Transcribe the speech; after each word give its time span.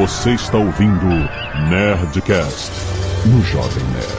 Você 0.00 0.30
está 0.30 0.56
ouvindo 0.56 1.06
Nerdcast 1.68 2.70
no 3.26 3.42
Jovem 3.42 3.84
Nerd. 3.84 4.10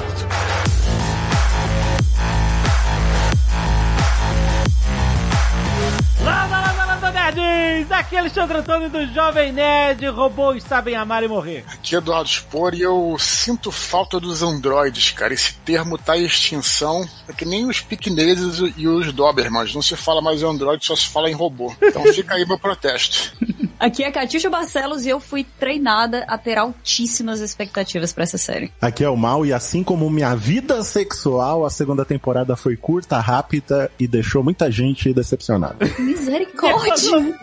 Landa, 6.23 6.61
landa, 6.61 6.85
landa, 6.85 7.11
nerds! 7.11 7.91
Aqui 7.91 8.15
é 8.15 8.19
Alexandre 8.19 8.59
Antônio 8.59 8.91
do 8.91 9.11
Jovem 9.11 9.51
Nerd. 9.51 10.05
Robôs 10.09 10.61
sabem 10.61 10.95
amar 10.95 11.23
e 11.23 11.27
morrer. 11.27 11.65
Aqui 11.67 11.95
é 11.95 11.97
Eduardo 11.97 12.29
Spor 12.29 12.75
e 12.75 12.81
eu 12.81 13.17
sinto 13.17 13.71
falta 13.71 14.19
dos 14.19 14.43
androides, 14.43 15.09
cara. 15.09 15.33
Esse 15.33 15.55
termo 15.65 15.97
tá 15.97 16.15
em 16.15 16.25
extinção. 16.25 17.09
É 17.27 17.33
que 17.33 17.43
nem 17.43 17.67
os 17.67 17.81
piqueneses 17.81 18.61
e 18.77 18.87
os 18.87 19.11
Dobermans. 19.11 19.73
Não 19.73 19.81
se 19.81 19.95
fala 19.95 20.21
mais 20.21 20.43
em 20.43 20.45
android, 20.45 20.85
só 20.85 20.95
se 20.95 21.07
fala 21.07 21.27
em 21.27 21.33
robô. 21.33 21.73
Então 21.81 22.03
fica 22.13 22.35
aí 22.35 22.45
meu 22.45 22.59
protesto. 22.59 23.35
Aqui 23.81 24.03
é 24.03 24.11
Catiuxa 24.11 24.47
Barcelos 24.47 25.07
e 25.07 25.09
eu 25.09 25.19
fui 25.19 25.43
treinada 25.43 26.23
a 26.27 26.37
ter 26.37 26.55
altíssimas 26.55 27.39
expectativas 27.39 28.13
pra 28.13 28.25
essa 28.25 28.37
série. 28.37 28.71
Aqui 28.79 29.03
é 29.03 29.09
o 29.09 29.17
Mal 29.17 29.43
e 29.43 29.51
assim 29.51 29.83
como 29.83 30.07
minha 30.07 30.35
vida 30.35 30.83
sexual, 30.83 31.65
a 31.65 31.69
segunda 31.71 32.05
temporada 32.05 32.55
foi 32.55 32.77
curta, 32.77 33.19
rápida 33.19 33.89
e 33.99 34.07
deixou 34.07 34.43
muita 34.43 34.69
gente 34.69 35.11
decepcionada. 35.11 35.77
Misericórdia! 35.97 37.39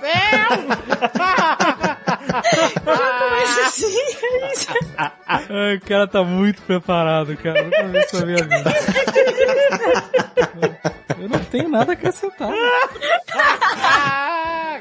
Começa 2.84 3.60
assim, 3.66 3.86
é 3.86 4.52
isso. 4.52 4.68
Ai, 5.26 5.76
o 5.76 5.80
cara 5.80 6.06
tá 6.06 6.22
muito 6.22 6.62
preparado, 6.62 7.36
cara. 7.36 7.62
Nunca 7.62 7.84
vi 7.84 7.98
isso 7.98 8.18
na 8.20 8.26
minha 8.26 8.44
vida. 8.44 8.74
Eu 11.20 11.28
não 11.28 11.40
tenho 11.40 11.68
nada 11.68 11.92
a 11.92 11.94
acrescentar. 11.94 12.50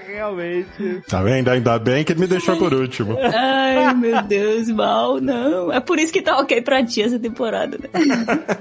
Realmente. 0.07 1.01
Tá 1.07 1.21
vendo? 1.21 1.49
Ainda 1.49 1.77
bem 1.77 2.03
que 2.03 2.11
ele 2.13 2.21
me 2.21 2.27
deixou 2.27 2.57
por 2.57 2.73
último. 2.73 3.17
Ai, 3.21 3.93
meu 3.93 4.21
Deus, 4.23 4.67
mal, 4.69 5.19
não. 5.21 5.71
É 5.71 5.79
por 5.79 5.99
isso 5.99 6.11
que 6.13 6.21
tá 6.21 6.37
ok 6.39 6.61
pra 6.61 6.83
ti 6.83 7.03
essa 7.03 7.19
temporada, 7.19 7.77
né? 7.77 7.89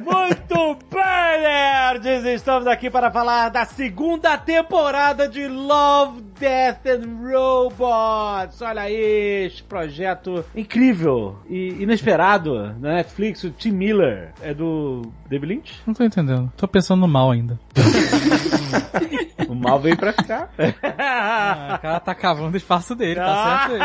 Muito 0.00 0.78
bem, 0.91 1.41
nerds! 1.41 2.25
Estamos 2.27 2.67
aqui 2.67 2.91
para 2.91 3.11
falar 3.11 3.48
da 3.48 3.65
segunda 3.65 4.37
temporada 4.37 5.28
de 5.28 5.47
Love, 5.47 6.21
Death 6.39 6.87
and 6.87 7.17
Robots. 7.23 8.61
Olha 8.61 8.76
aí, 8.79 9.47
esse 9.47 9.63
projeto 9.63 10.45
incrível 10.55 11.37
e 11.49 11.83
inesperado 11.83 12.75
na 12.81 12.95
Netflix. 12.95 13.45
O 13.45 13.51
Tim 13.51 13.73
Miller 13.73 14.33
é 14.43 14.53
do 14.55 15.03
David 15.29 15.55
Lynch. 15.55 15.81
Não 15.87 15.95
tô 15.95 16.05
entendendo. 16.05 16.53
Tô 16.57 16.67
pensando 16.69 17.01
no 17.01 17.09
mal 17.09 17.31
ainda. 17.31 17.59
O 19.49 19.55
mal 19.55 19.79
veio 19.79 19.97
pra 19.97 20.13
ficar. 20.13 20.51
Ah, 20.83 21.77
o 21.77 21.83
cara 21.83 22.01
tá 22.01 22.15
cavando 22.15 22.55
o 22.55 22.57
espaço 22.57 22.97
dele, 22.97 23.15
tá 23.15 23.69
certo 23.69 23.83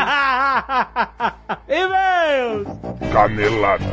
aí. 1.68 1.68
E-mails! 1.84 2.66
Canelada. 3.12 3.84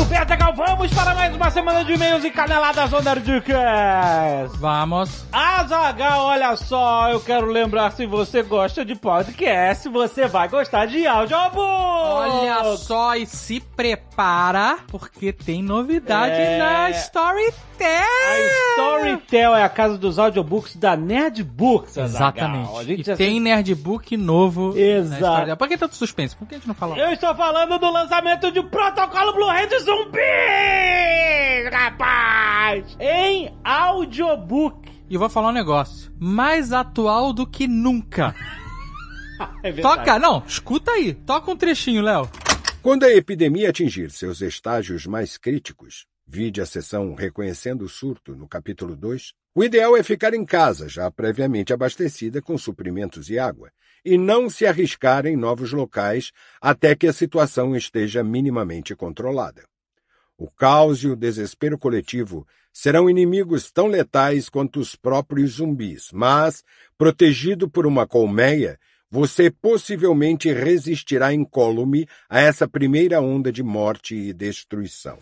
Muito 0.00 0.56
vamos 0.56 0.90
para 0.94 1.14
mais 1.14 1.36
uma 1.36 1.50
semana 1.50 1.84
de 1.84 1.92
e-mails 1.92 2.24
e 2.24 2.30
caneladas 2.30 2.90
on 2.90 3.02
Nerdcast. 3.02 4.56
Vamos. 4.58 5.26
Azaghal, 5.30 6.24
olha 6.24 6.56
só, 6.56 7.10
eu 7.10 7.20
quero 7.20 7.46
lembrar, 7.46 7.92
se 7.92 8.06
você 8.06 8.42
gosta 8.42 8.82
de 8.82 8.94
podcast, 8.94 9.86
você 9.90 10.26
vai 10.26 10.48
gostar 10.48 10.86
de 10.86 11.06
audiobook. 11.06 11.60
Olha 11.60 12.76
só 12.78 13.14
e 13.14 13.26
se 13.26 13.60
prepara, 13.60 14.78
porque 14.88 15.34
tem 15.34 15.62
novidade 15.62 16.32
É. 16.34 16.58
na 16.58 16.90
Storytel. 16.90 17.69
A 17.84 18.38
Storytel 18.76 19.54
é 19.54 19.62
a 19.64 19.68
casa 19.68 19.96
dos 19.98 20.18
audiobooks 20.18 20.76
da 20.76 20.96
Nerdbooks. 20.96 21.96
Exatamente. 21.96 22.76
A 22.76 22.84
gente 22.84 23.10
E 23.10 23.16
tem 23.16 23.40
Nerdbook 23.40 24.16
novo 24.16 24.76
Exato. 24.76 25.22
Storytel. 25.22 25.56
Por 25.56 25.68
que 25.68 25.76
tanto 25.78 25.94
suspense? 25.96 26.36
Por 26.36 26.46
que 26.46 26.54
a 26.54 26.58
gente 26.58 26.68
não 26.68 26.74
fala? 26.74 26.98
Eu 26.98 27.12
estou 27.12 27.34
falando 27.34 27.78
do 27.78 27.90
lançamento 27.90 28.50
de 28.52 28.62
Protocolo 28.62 29.32
Blu-ray 29.34 29.66
de 29.66 29.78
Zumbi! 29.78 30.18
Rapaz! 31.72 32.96
Em 32.98 33.54
audiobook. 33.64 34.90
E 35.08 35.16
vou 35.16 35.28
falar 35.28 35.48
um 35.48 35.52
negócio. 35.52 36.12
Mais 36.18 36.72
atual 36.72 37.32
do 37.32 37.46
que 37.46 37.66
nunca. 37.66 38.34
É. 39.62 39.72
Toca, 39.72 40.18
não, 40.18 40.42
escuta 40.46 40.90
aí. 40.90 41.14
Toca 41.14 41.50
um 41.50 41.56
trechinho, 41.56 42.02
Léo. 42.02 42.28
Quando 42.82 43.04
a 43.04 43.10
epidemia 43.10 43.70
atingir 43.70 44.10
seus 44.10 44.42
estágios 44.42 45.06
mais 45.06 45.38
críticos, 45.38 46.04
vide 46.32 46.60
a 46.60 46.66
seção 46.66 47.12
Reconhecendo 47.14 47.82
o 47.84 47.88
Surto 47.88 48.36
no 48.36 48.46
capítulo 48.46 48.94
2, 48.94 49.32
o 49.52 49.64
ideal 49.64 49.96
é 49.96 50.02
ficar 50.04 50.32
em 50.32 50.44
casa, 50.44 50.88
já 50.88 51.10
previamente 51.10 51.72
abastecida 51.72 52.40
com 52.40 52.56
suprimentos 52.56 53.28
e 53.28 53.36
água, 53.36 53.72
e 54.04 54.16
não 54.16 54.48
se 54.48 54.64
arriscar 54.64 55.26
em 55.26 55.36
novos 55.36 55.72
locais 55.72 56.30
até 56.60 56.94
que 56.94 57.08
a 57.08 57.12
situação 57.12 57.74
esteja 57.74 58.22
minimamente 58.22 58.94
controlada. 58.94 59.64
O 60.38 60.48
caos 60.48 61.02
e 61.02 61.08
o 61.08 61.16
desespero 61.16 61.76
coletivo 61.76 62.46
serão 62.72 63.10
inimigos 63.10 63.72
tão 63.72 63.88
letais 63.88 64.48
quanto 64.48 64.78
os 64.78 64.94
próprios 64.94 65.54
zumbis, 65.54 66.10
mas, 66.12 66.62
protegido 66.96 67.68
por 67.68 67.88
uma 67.88 68.06
colmeia, 68.06 68.78
você 69.10 69.50
possivelmente 69.50 70.52
resistirá 70.52 71.34
incólume 71.34 72.06
a 72.28 72.40
essa 72.40 72.68
primeira 72.68 73.20
onda 73.20 73.50
de 73.50 73.64
morte 73.64 74.14
e 74.14 74.32
destruição. 74.32 75.18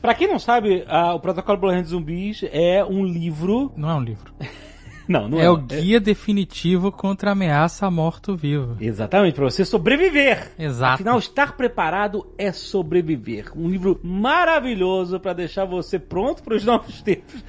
Pra 0.00 0.14
quem 0.14 0.26
não 0.28 0.38
sabe, 0.38 0.84
ah, 0.88 1.14
o 1.14 1.20
Protocolo 1.20 1.70
de 1.82 1.88
Zumbis 1.88 2.42
é 2.50 2.82
um 2.82 3.04
livro... 3.04 3.70
Não 3.76 3.90
é 3.90 3.94
um 3.94 4.02
livro. 4.02 4.32
Não, 5.10 5.28
não 5.28 5.40
é. 5.40 5.46
É 5.46 5.50
o 5.50 5.56
guia 5.56 5.98
definitivo 5.98 6.92
contra 6.92 7.30
a 7.30 7.32
ameaça 7.32 7.90
morto-vivo. 7.90 8.76
Exatamente, 8.80 9.34
pra 9.34 9.44
você 9.44 9.64
sobreviver. 9.64 10.52
Exato. 10.56 10.94
Afinal, 10.94 11.18
estar 11.18 11.56
preparado 11.56 12.32
é 12.38 12.52
sobreviver. 12.52 13.50
Um 13.56 13.68
livro 13.68 13.98
maravilhoso 14.04 15.18
pra 15.18 15.32
deixar 15.32 15.64
você 15.64 15.98
pronto 15.98 16.44
pros 16.44 16.64
novos 16.64 17.02
tempos. 17.02 17.42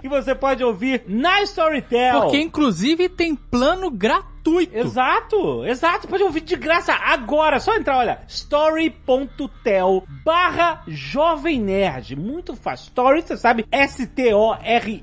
que 0.00 0.08
você 0.08 0.36
pode 0.36 0.62
ouvir 0.62 1.02
na 1.08 1.42
Storytel. 1.42 2.20
Porque, 2.20 2.40
inclusive, 2.40 3.08
tem 3.08 3.34
plano 3.34 3.90
gratuito. 3.90 4.38
Exato, 4.72 5.64
exato. 5.66 6.06
Pode 6.06 6.22
ouvir 6.22 6.42
de 6.42 6.54
graça 6.54 6.92
agora. 6.94 7.56
É 7.56 7.58
Só 7.58 7.74
entrar, 7.74 7.98
olha, 7.98 8.20
story.tel 8.28 10.04
barra 10.24 10.84
Jovem 10.86 11.60
Nerd. 11.60 12.14
Muito 12.14 12.54
fácil. 12.54 12.84
Story, 12.84 13.22
você 13.22 13.36
sabe, 13.36 13.66
S-T-O-R-Y 13.72 15.02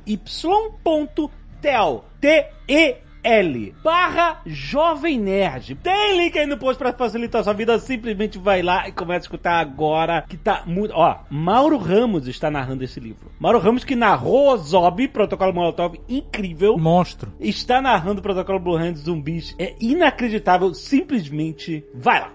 ponto 0.81 1.30
tel. 1.61 2.05
T-E-L 2.19 3.75
barra 3.83 4.41
Jovem 4.45 5.19
Nerd. 5.19 5.75
Tem 5.75 6.17
link 6.17 6.38
aí 6.38 6.45
no 6.45 6.57
post 6.57 6.77
pra 6.77 6.93
facilitar 6.93 7.43
sua 7.43 7.53
vida. 7.53 7.77
Simplesmente 7.79 8.38
vai 8.38 8.61
lá 8.61 8.88
e 8.88 8.91
começa 8.91 9.19
a 9.19 9.25
escutar 9.25 9.59
agora. 9.59 10.23
Que 10.27 10.38
tá 10.38 10.63
muito. 10.66 10.93
Ó, 10.93 11.17
Mauro 11.29 11.77
Ramos 11.77 12.27
está 12.27 12.51
narrando 12.51 12.83
esse 12.83 12.99
livro. 12.99 13.31
Mauro 13.39 13.59
Ramos 13.59 13.83
que 13.83 13.95
narrou 13.95 14.55
Zob, 14.57 15.07
Protocolo 15.07 15.53
Molotov, 15.53 15.95
incrível 16.07 16.77
Monstro. 16.77 17.33
está 17.39 17.81
narrando 17.81 18.19
o 18.19 18.23
protocolo 18.23 18.59
Blue 18.59 18.77
Hand 18.77 18.95
zumbis. 18.95 19.55
É 19.57 19.75
inacreditável, 19.79 20.73
simplesmente 20.73 21.83
vai 21.93 22.22
lá. 22.22 22.31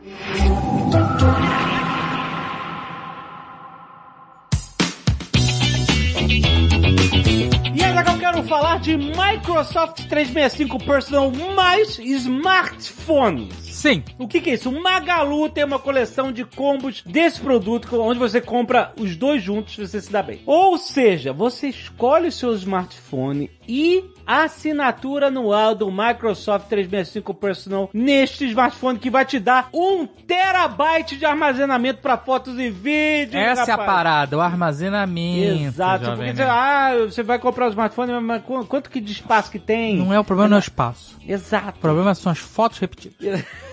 Agora 8.01 8.17
eu 8.17 8.19
quero 8.19 8.43
falar 8.45 8.81
de 8.81 8.97
Microsoft 8.97 10.07
365 10.09 10.79
Personal 10.85 11.31
mais 11.55 11.99
smartphones. 11.99 13.70
Sim. 13.81 14.03
O 14.19 14.29
que, 14.29 14.43
que 14.43 14.51
é 14.51 14.55
isso? 14.55 14.69
O 14.69 14.83
Magalu 14.83 15.49
tem 15.49 15.65
uma 15.65 15.79
coleção 15.79 16.31
de 16.31 16.45
combos 16.45 17.03
desse 17.07 17.41
produto, 17.41 17.89
onde 17.99 18.19
você 18.19 18.39
compra 18.39 18.93
os 19.01 19.17
dois 19.17 19.43
juntos 19.43 19.79
e 19.79 19.87
você 19.87 20.01
se 20.03 20.13
dá 20.13 20.23
bem. 20.23 20.43
Ou 20.45 20.77
seja, 20.77 21.33
você 21.33 21.69
escolhe 21.69 22.29
o 22.29 22.33
seu 22.33 22.53
smartphone 22.55 23.51
e 23.67 24.05
a 24.27 24.43
assinatura 24.45 25.29
anual 25.29 25.75
do 25.75 25.91
Microsoft 25.91 26.67
365 26.69 27.33
Personal 27.33 27.89
neste 27.95 28.45
smartphone 28.51 28.99
que 28.99 29.09
vai 29.09 29.25
te 29.25 29.39
dar 29.41 29.71
um 29.73 30.07
terabyte 30.07 31.17
de 31.17 31.25
armazenamento 31.25 32.01
para 32.03 32.19
fotos 32.19 32.59
e 32.59 32.69
vídeos. 32.69 33.43
Essa 33.43 33.63
é 33.63 33.65
a 33.73 33.77
rapaz. 33.77 33.87
parada, 33.91 34.37
o 34.37 34.41
armazenamento. 34.43 35.63
Exato, 35.65 36.05
jovem 36.05 36.17
porque 36.27 36.37
você, 36.37 36.45
nerd. 36.45 36.51
ah, 36.55 37.07
você 37.09 37.23
vai 37.23 37.39
comprar 37.39 37.67
o 37.67 37.71
smartphone, 37.71 38.13
mas 38.21 38.43
qu- 38.43 38.67
quanto 38.67 38.91
que 38.91 39.01
de 39.01 39.13
espaço 39.13 39.51
que 39.51 39.59
tem? 39.59 39.97
Não 39.97 40.13
é 40.13 40.21
o 40.21 40.25
problema, 40.25 40.51
não 40.51 40.57
é 40.57 40.61
o 40.61 40.63
espaço. 40.63 41.17
Exato. 41.27 41.79
O 41.79 41.81
problema 41.81 42.15
são 42.15 42.31
as 42.31 42.39
fotos 42.39 42.79
repetidas. 42.79 43.43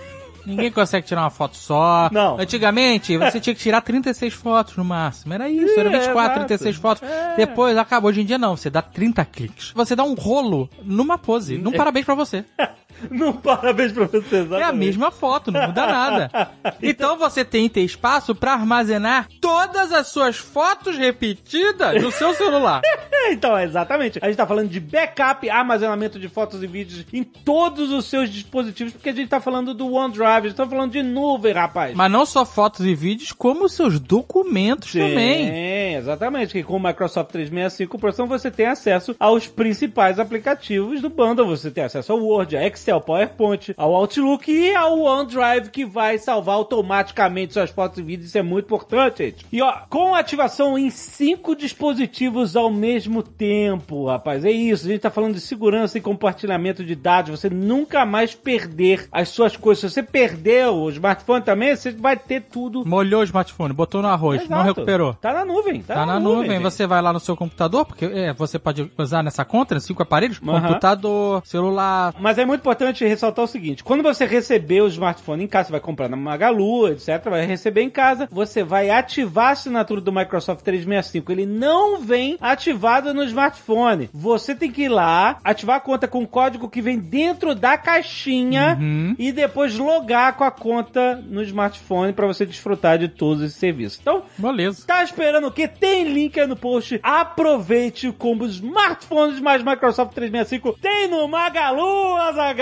Ninguém 0.48 0.72
consegue 0.72 1.06
tirar 1.06 1.22
uma 1.22 1.30
foto 1.30 1.56
só. 1.56 2.08
Não. 2.12 2.38
Antigamente, 2.40 3.16
você 3.16 3.38
tinha 3.38 3.54
que 3.54 3.60
tirar 3.60 3.80
36 3.82 4.32
fotos 4.34 4.76
no 4.76 4.84
máximo. 4.84 5.34
Era 5.34 5.48
isso, 5.48 5.78
era 5.78 5.90
É, 5.90 5.98
24, 5.98 6.22
exato. 6.22 6.46
36 6.46 6.76
fotos. 6.76 7.02
É. 7.08 7.36
Depois 7.36 7.76
acabou. 7.76 8.08
Hoje 8.08 8.22
em 8.22 8.24
dia 8.24 8.38
não, 8.38 8.56
você 8.56 8.70
dá 8.70 8.80
30 8.80 9.24
cliques. 9.26 9.72
Você 9.74 9.94
dá 9.94 10.02
um 10.04 10.14
rolo 10.14 10.68
numa 10.82 11.18
pose. 11.18 11.58
Num 11.58 11.72
parabéns 11.72 12.06
pra 12.06 12.14
você. 12.14 12.44
Não, 13.10 13.32
parabéns 13.32 13.92
pra 13.92 14.06
você, 14.06 14.36
É 14.36 14.38
a 14.38 14.42
exatamente. 14.42 14.74
mesma 14.78 15.10
foto, 15.10 15.50
não 15.52 15.66
muda 15.66 15.86
nada. 15.86 16.30
Então 16.82 17.16
você 17.16 17.44
tem 17.44 17.68
que 17.68 17.74
ter 17.74 17.80
espaço 17.82 18.34
pra 18.34 18.52
armazenar 18.52 19.28
todas 19.40 19.92
as 19.92 20.08
suas 20.08 20.36
fotos 20.36 20.96
repetidas 20.96 22.02
no 22.02 22.10
seu 22.12 22.34
celular. 22.34 22.82
Então, 23.30 23.58
exatamente. 23.58 24.18
A 24.22 24.26
gente 24.26 24.36
tá 24.36 24.46
falando 24.46 24.68
de 24.70 24.80
backup, 24.80 25.50
armazenamento 25.50 26.18
de 26.18 26.28
fotos 26.28 26.62
e 26.62 26.66
vídeos 26.66 27.04
em 27.12 27.22
todos 27.22 27.92
os 27.92 28.06
seus 28.06 28.30
dispositivos, 28.30 28.92
porque 28.94 29.10
a 29.10 29.12
gente 29.12 29.28
tá 29.28 29.38
falando 29.40 29.74
do 29.74 29.92
OneDrive, 29.92 30.24
a 30.26 30.40
gente 30.48 30.54
tá 30.54 30.66
falando 30.66 30.92
de 30.92 31.02
nuvem, 31.02 31.52
rapaz. 31.52 31.94
Mas 31.94 32.10
não 32.10 32.24
só 32.24 32.46
fotos 32.46 32.86
e 32.86 32.94
vídeos, 32.94 33.32
como 33.32 33.64
os 33.64 33.72
seus 33.74 34.00
documentos 34.00 34.92
também. 34.92 35.46
Sim, 35.46 35.96
exatamente. 35.96 36.52
Que 36.52 36.62
com 36.62 36.76
o 36.76 36.82
Microsoft 36.82 37.30
365 37.32 37.98
Pro 37.98 38.26
você 38.26 38.50
tem 38.50 38.66
acesso 38.66 39.14
aos 39.18 39.46
principais 39.46 40.18
aplicativos 40.18 41.02
do 41.02 41.10
bundle. 41.10 41.46
Você 41.48 41.70
tem 41.70 41.84
acesso 41.84 42.12
ao 42.12 42.20
Word, 42.20 42.56
a 42.56 42.66
Excel, 42.66 42.87
PowerPoint, 42.96 43.74
ao 43.76 43.94
Outlook 43.94 44.50
e 44.50 44.74
ao 44.74 44.98
OneDrive 45.00 45.70
que 45.70 45.84
vai 45.84 46.18
salvar 46.18 46.56
automaticamente 46.56 47.52
suas 47.54 47.70
fotos 47.70 47.98
e 47.98 48.02
vídeos. 48.02 48.28
Isso 48.28 48.38
é 48.38 48.42
muito 48.42 48.64
importante, 48.66 49.24
gente. 49.24 49.46
E 49.52 49.60
ó, 49.62 49.72
com 49.88 50.14
ativação 50.14 50.78
em 50.78 50.90
cinco 50.90 51.54
dispositivos 51.54 52.56
ao 52.56 52.70
mesmo 52.70 53.22
tempo, 53.22 54.06
rapaz. 54.06 54.44
É 54.44 54.50
isso. 54.50 54.86
A 54.86 54.90
gente 54.90 55.00
tá 55.00 55.10
falando 55.10 55.34
de 55.34 55.40
segurança 55.40 55.98
e 55.98 56.00
compartilhamento 56.00 56.84
de 56.84 56.94
dados. 56.94 57.38
Você 57.38 57.48
nunca 57.50 58.04
mais 58.04 58.34
perder 58.34 59.08
as 59.12 59.28
suas 59.28 59.56
coisas. 59.56 59.80
Se 59.80 59.94
você 59.94 60.02
perdeu 60.02 60.74
o 60.74 60.90
smartphone 60.90 61.42
também, 61.44 61.74
você 61.74 61.90
vai 61.90 62.16
ter 62.16 62.42
tudo 62.42 62.86
Molhou 62.86 63.20
o 63.20 63.24
smartphone, 63.24 63.72
botou 63.72 64.00
no 64.02 64.08
arroz, 64.08 64.48
não 64.48 64.58
Exato. 64.60 64.74
recuperou. 64.80 65.14
Tá 65.14 65.32
na 65.32 65.44
nuvem. 65.44 65.82
Tá, 65.82 65.94
Tá 65.94 66.06
na 66.06 66.20
nuvem, 66.20 66.50
gente. 66.52 66.62
você 66.62 66.86
vai 66.86 67.02
lá 67.02 67.12
no 67.12 67.20
seu 67.20 67.36
computador, 67.36 67.84
porque 67.84 68.04
é, 68.04 68.32
você 68.32 68.58
pode 68.58 68.90
usar 68.96 69.22
nessa 69.22 69.44
conta, 69.44 69.74
né, 69.74 69.80
cinco 69.80 70.02
aparelhos, 70.02 70.40
Aham. 70.46 70.60
computador, 70.68 71.42
celular. 71.44 72.14
Mas 72.20 72.38
é 72.38 72.44
muito 72.44 72.60
importante 72.60 72.77
ressaltar 72.86 73.44
o 73.44 73.48
seguinte: 73.48 73.84
quando 73.84 74.02
você 74.02 74.24
receber 74.24 74.80
o 74.82 74.88
smartphone 74.88 75.44
em 75.44 75.46
casa, 75.46 75.66
você 75.68 75.72
vai 75.72 75.80
comprar 75.80 76.08
na 76.08 76.16
Magalu, 76.16 76.88
etc., 76.88 77.22
vai 77.28 77.44
receber 77.46 77.82
em 77.82 77.90
casa, 77.90 78.28
você 78.30 78.62
vai 78.62 78.90
ativar 78.90 79.48
a 79.48 79.52
assinatura 79.52 80.00
do 80.00 80.12
Microsoft 80.12 80.62
365. 80.62 81.32
Ele 81.32 81.46
não 81.46 82.00
vem 82.00 82.36
ativado 82.40 83.12
no 83.14 83.22
smartphone. 83.24 84.08
Você 84.12 84.54
tem 84.54 84.70
que 84.70 84.82
ir 84.82 84.88
lá, 84.88 85.38
ativar 85.44 85.76
a 85.76 85.80
conta 85.80 86.06
com 86.08 86.22
o 86.22 86.26
código 86.28 86.68
que 86.68 86.80
vem 86.82 86.98
dentro 86.98 87.54
da 87.54 87.76
caixinha 87.78 88.76
Uhum. 88.80 89.14
e 89.18 89.32
depois 89.32 89.76
logar 89.76 90.34
com 90.36 90.44
a 90.44 90.50
conta 90.50 91.16
no 91.16 91.42
smartphone 91.42 92.12
para 92.12 92.26
você 92.26 92.44
desfrutar 92.44 92.98
de 92.98 93.08
todos 93.08 93.42
esses 93.42 93.56
serviços. 93.56 93.98
Então, 94.00 94.22
Beleza. 94.36 94.84
Tá 94.86 95.02
esperando 95.02 95.46
o 95.46 95.50
quê? 95.52 95.66
Tem 95.68 96.04
link 96.04 96.38
aí 96.38 96.46
no 96.46 96.56
post. 96.56 96.98
Aproveite 97.02 98.08
o 98.08 98.12
combo 98.12 98.46
smartphones 98.46 99.40
mais 99.40 99.62
Microsoft 99.62 100.12
365. 100.14 100.78
Tem 100.80 101.08
no 101.08 101.26
Magalu, 101.28 102.16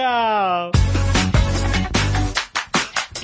Azagal. 0.06 1.05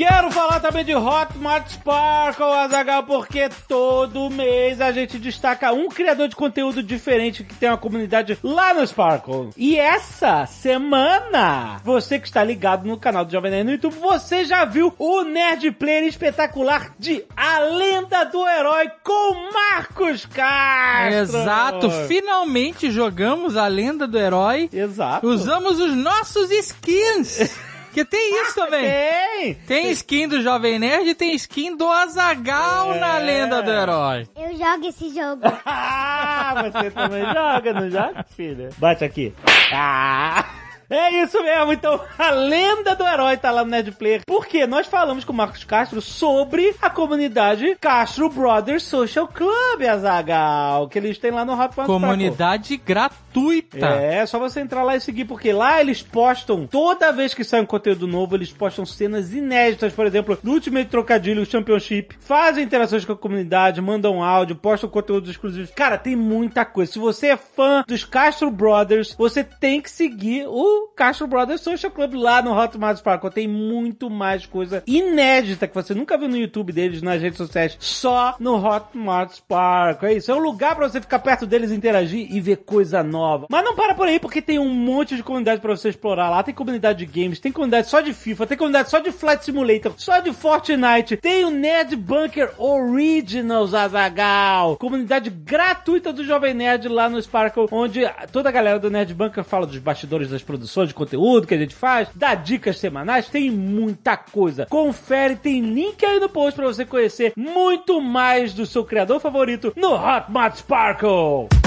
Quero 0.04 0.32
falar 0.32 0.58
também 0.58 0.84
de 0.84 0.96
Hotmart 0.96 1.68
Sparkle, 1.68 2.44
Azagal, 2.44 3.04
porque 3.04 3.48
todo 3.68 4.28
mês 4.30 4.80
a 4.80 4.90
gente 4.90 5.16
destaca 5.16 5.72
um 5.72 5.88
criador 5.88 6.26
de 6.26 6.34
conteúdo 6.34 6.82
diferente 6.82 7.44
que 7.44 7.54
tem 7.54 7.68
uma 7.68 7.78
comunidade 7.78 8.36
lá 8.42 8.74
no 8.74 8.84
Sparkle. 8.84 9.50
E 9.56 9.78
essa 9.78 10.44
semana, 10.44 11.80
você 11.84 12.18
que 12.18 12.26
está 12.26 12.42
ligado 12.42 12.84
no 12.84 12.98
canal 12.98 13.24
do 13.24 13.30
Jovem 13.30 13.52
Nerd 13.52 13.64
no 13.64 13.70
YouTube, 13.74 13.94
você 14.00 14.44
já 14.44 14.64
viu 14.64 14.92
o 14.98 15.22
Nerd 15.22 15.70
Player 15.70 16.02
espetacular 16.02 16.92
de 16.98 17.24
A 17.36 17.60
Lenda 17.60 18.24
do 18.24 18.44
Herói 18.44 18.90
com 19.04 19.52
Marcos 19.52 20.26
Castro. 20.26 21.38
Exato, 21.38 21.90
finalmente 22.08 22.90
jogamos 22.90 23.56
a 23.56 23.68
lenda 23.68 24.08
do 24.08 24.18
herói. 24.18 24.68
Exato. 24.72 25.28
Usamos 25.28 25.78
os 25.78 25.94
nossos 25.94 26.50
skins. 26.50 27.54
Que 27.92 28.04
tem 28.04 28.42
isso 28.42 28.54
também. 28.54 28.82
Tem. 28.82 29.54
Tem 29.66 29.90
skin 29.90 30.26
do 30.28 30.40
Jovem 30.42 30.78
Nerd 30.78 31.08
e 31.10 31.14
tem 31.14 31.34
skin 31.34 31.76
do 31.76 31.86
Azagal 31.88 32.94
na 32.94 33.18
É. 33.20 33.22
lenda 33.22 33.62
do 33.62 33.70
herói. 33.70 34.26
Eu 34.36 34.56
jogo 34.56 34.86
esse 34.88 35.08
jogo. 35.14 35.42
Ah, 35.64 36.70
você 36.70 36.90
também 36.90 37.22
joga, 37.26 37.72
não 37.72 37.90
joga, 37.90 38.24
filha? 38.36 38.70
Bate 38.78 39.04
aqui. 39.04 39.32
Ah! 39.72 40.44
É 40.92 41.22
isso 41.22 41.42
mesmo, 41.42 41.72
então 41.72 41.98
a 42.18 42.30
lenda 42.30 42.94
do 42.94 43.02
herói 43.02 43.38
tá 43.38 43.50
lá 43.50 43.64
no 43.64 43.70
Nerd 43.70 43.92
Player. 43.92 44.20
Porque 44.26 44.66
nós 44.66 44.86
falamos 44.86 45.24
com 45.24 45.32
o 45.32 45.36
Marcos 45.36 45.64
Castro 45.64 46.02
sobre 46.02 46.74
a 46.82 46.90
comunidade 46.90 47.78
Castro 47.80 48.28
Brothers 48.28 48.82
Social 48.82 49.26
Club, 49.26 49.82
Azagal, 49.88 50.88
que 50.88 50.98
eles 50.98 51.16
têm 51.16 51.30
lá 51.30 51.46
no 51.46 51.58
Hot 51.58 51.74
Comunidade 51.86 52.76
gratuita. 52.76 53.86
É, 53.86 54.26
só 54.26 54.38
você 54.38 54.60
entrar 54.60 54.82
lá 54.82 54.94
e 54.94 55.00
seguir, 55.00 55.24
porque 55.24 55.50
lá 55.50 55.80
eles 55.80 56.02
postam, 56.02 56.66
toda 56.66 57.10
vez 57.10 57.32
que 57.32 57.42
sai 57.42 57.62
um 57.62 57.66
conteúdo 57.66 58.06
novo, 58.06 58.36
eles 58.36 58.52
postam 58.52 58.84
cenas 58.84 59.32
inéditas, 59.32 59.94
por 59.94 60.06
exemplo, 60.06 60.38
do 60.42 60.52
Ultimate 60.52 60.90
Trocadilho 60.90 61.46
Championship, 61.46 62.16
fazem 62.20 62.64
interações 62.64 63.06
com 63.06 63.12
a 63.12 63.16
comunidade, 63.16 63.80
mandam 63.80 64.22
áudio, 64.22 64.56
postam 64.56 64.90
conteúdos 64.90 65.30
exclusivos. 65.30 65.70
Cara, 65.70 65.96
tem 65.96 66.14
muita 66.14 66.66
coisa. 66.66 66.92
Se 66.92 66.98
você 66.98 67.28
é 67.28 67.36
fã 67.38 67.82
dos 67.88 68.04
Castro 68.04 68.50
Brothers, 68.50 69.14
você 69.16 69.42
tem 69.42 69.80
que 69.80 69.90
seguir 69.90 70.46
o 70.46 70.81
Castro 70.88 71.26
Brothers 71.26 71.60
Social 71.60 71.90
Club 71.90 72.14
lá 72.14 72.42
no 72.42 72.52
Hotmart 72.52 72.98
Sparkle. 72.98 73.30
Tem 73.30 73.48
muito 73.48 74.10
mais 74.10 74.46
coisa 74.46 74.82
inédita 74.86 75.66
que 75.66 75.74
você 75.74 75.94
nunca 75.94 76.18
viu 76.18 76.28
no 76.28 76.36
YouTube 76.36 76.72
deles, 76.72 77.02
nas 77.02 77.20
redes 77.20 77.38
sociais, 77.38 77.76
só 77.80 78.36
no 78.38 78.54
Hotmart 78.54 79.32
Sparkle. 79.32 80.08
É 80.08 80.14
isso, 80.14 80.30
é 80.30 80.34
um 80.34 80.38
lugar 80.38 80.74
pra 80.74 80.88
você 80.88 81.00
ficar 81.00 81.18
perto 81.18 81.46
deles, 81.46 81.72
interagir 81.72 82.28
e 82.30 82.40
ver 82.40 82.56
coisa 82.58 83.02
nova. 83.02 83.46
Mas 83.50 83.64
não 83.64 83.74
para 83.74 83.94
por 83.94 84.06
aí, 84.06 84.18
porque 84.18 84.42
tem 84.42 84.58
um 84.58 84.68
monte 84.68 85.16
de 85.16 85.22
comunidade 85.22 85.60
pra 85.60 85.76
você 85.76 85.88
explorar 85.88 86.28
lá. 86.28 86.42
Tem 86.42 86.54
comunidade 86.54 87.04
de 87.04 87.20
games, 87.20 87.40
tem 87.40 87.52
comunidade 87.52 87.88
só 87.88 88.00
de 88.00 88.12
FIFA, 88.12 88.46
tem 88.46 88.58
comunidade 88.58 88.90
só 88.90 88.98
de 88.98 89.12
Flight 89.12 89.44
Simulator, 89.44 89.92
só 89.96 90.20
de 90.20 90.32
Fortnite, 90.32 91.16
tem 91.16 91.44
o 91.44 91.50
Nerd 91.50 91.96
Bunker 91.96 92.52
Originals 92.58 93.74
Azagal, 93.74 94.76
comunidade 94.76 95.30
gratuita 95.30 96.12
do 96.12 96.24
Jovem 96.24 96.54
Nerd 96.54 96.88
lá 96.88 97.08
no 97.08 97.20
Sparkle, 97.20 97.68
onde 97.70 98.00
toda 98.30 98.48
a 98.48 98.52
galera 98.52 98.78
do 98.78 98.90
Nerd 98.90 99.14
Bunker 99.14 99.44
fala 99.44 99.66
dos 99.66 99.78
bastidores 99.78 100.30
das 100.30 100.42
produções 100.42 100.71
de 100.86 100.94
conteúdo 100.94 101.46
que 101.46 101.54
a 101.54 101.58
gente 101.58 101.74
faz, 101.74 102.08
dá 102.14 102.34
dicas 102.34 102.78
semanais, 102.78 103.28
tem 103.28 103.50
muita 103.50 104.16
coisa. 104.16 104.66
Confere, 104.66 105.36
tem 105.36 105.60
link 105.60 106.04
aí 106.04 106.18
no 106.18 106.28
post 106.28 106.56
pra 106.56 106.66
você 106.66 106.84
conhecer 106.84 107.32
muito 107.36 108.00
mais 108.00 108.54
do 108.54 108.64
seu 108.64 108.84
criador 108.84 109.20
favorito 109.20 109.72
no 109.76 109.92
Hotmart 109.94 110.56
Sparkle. 110.56 111.61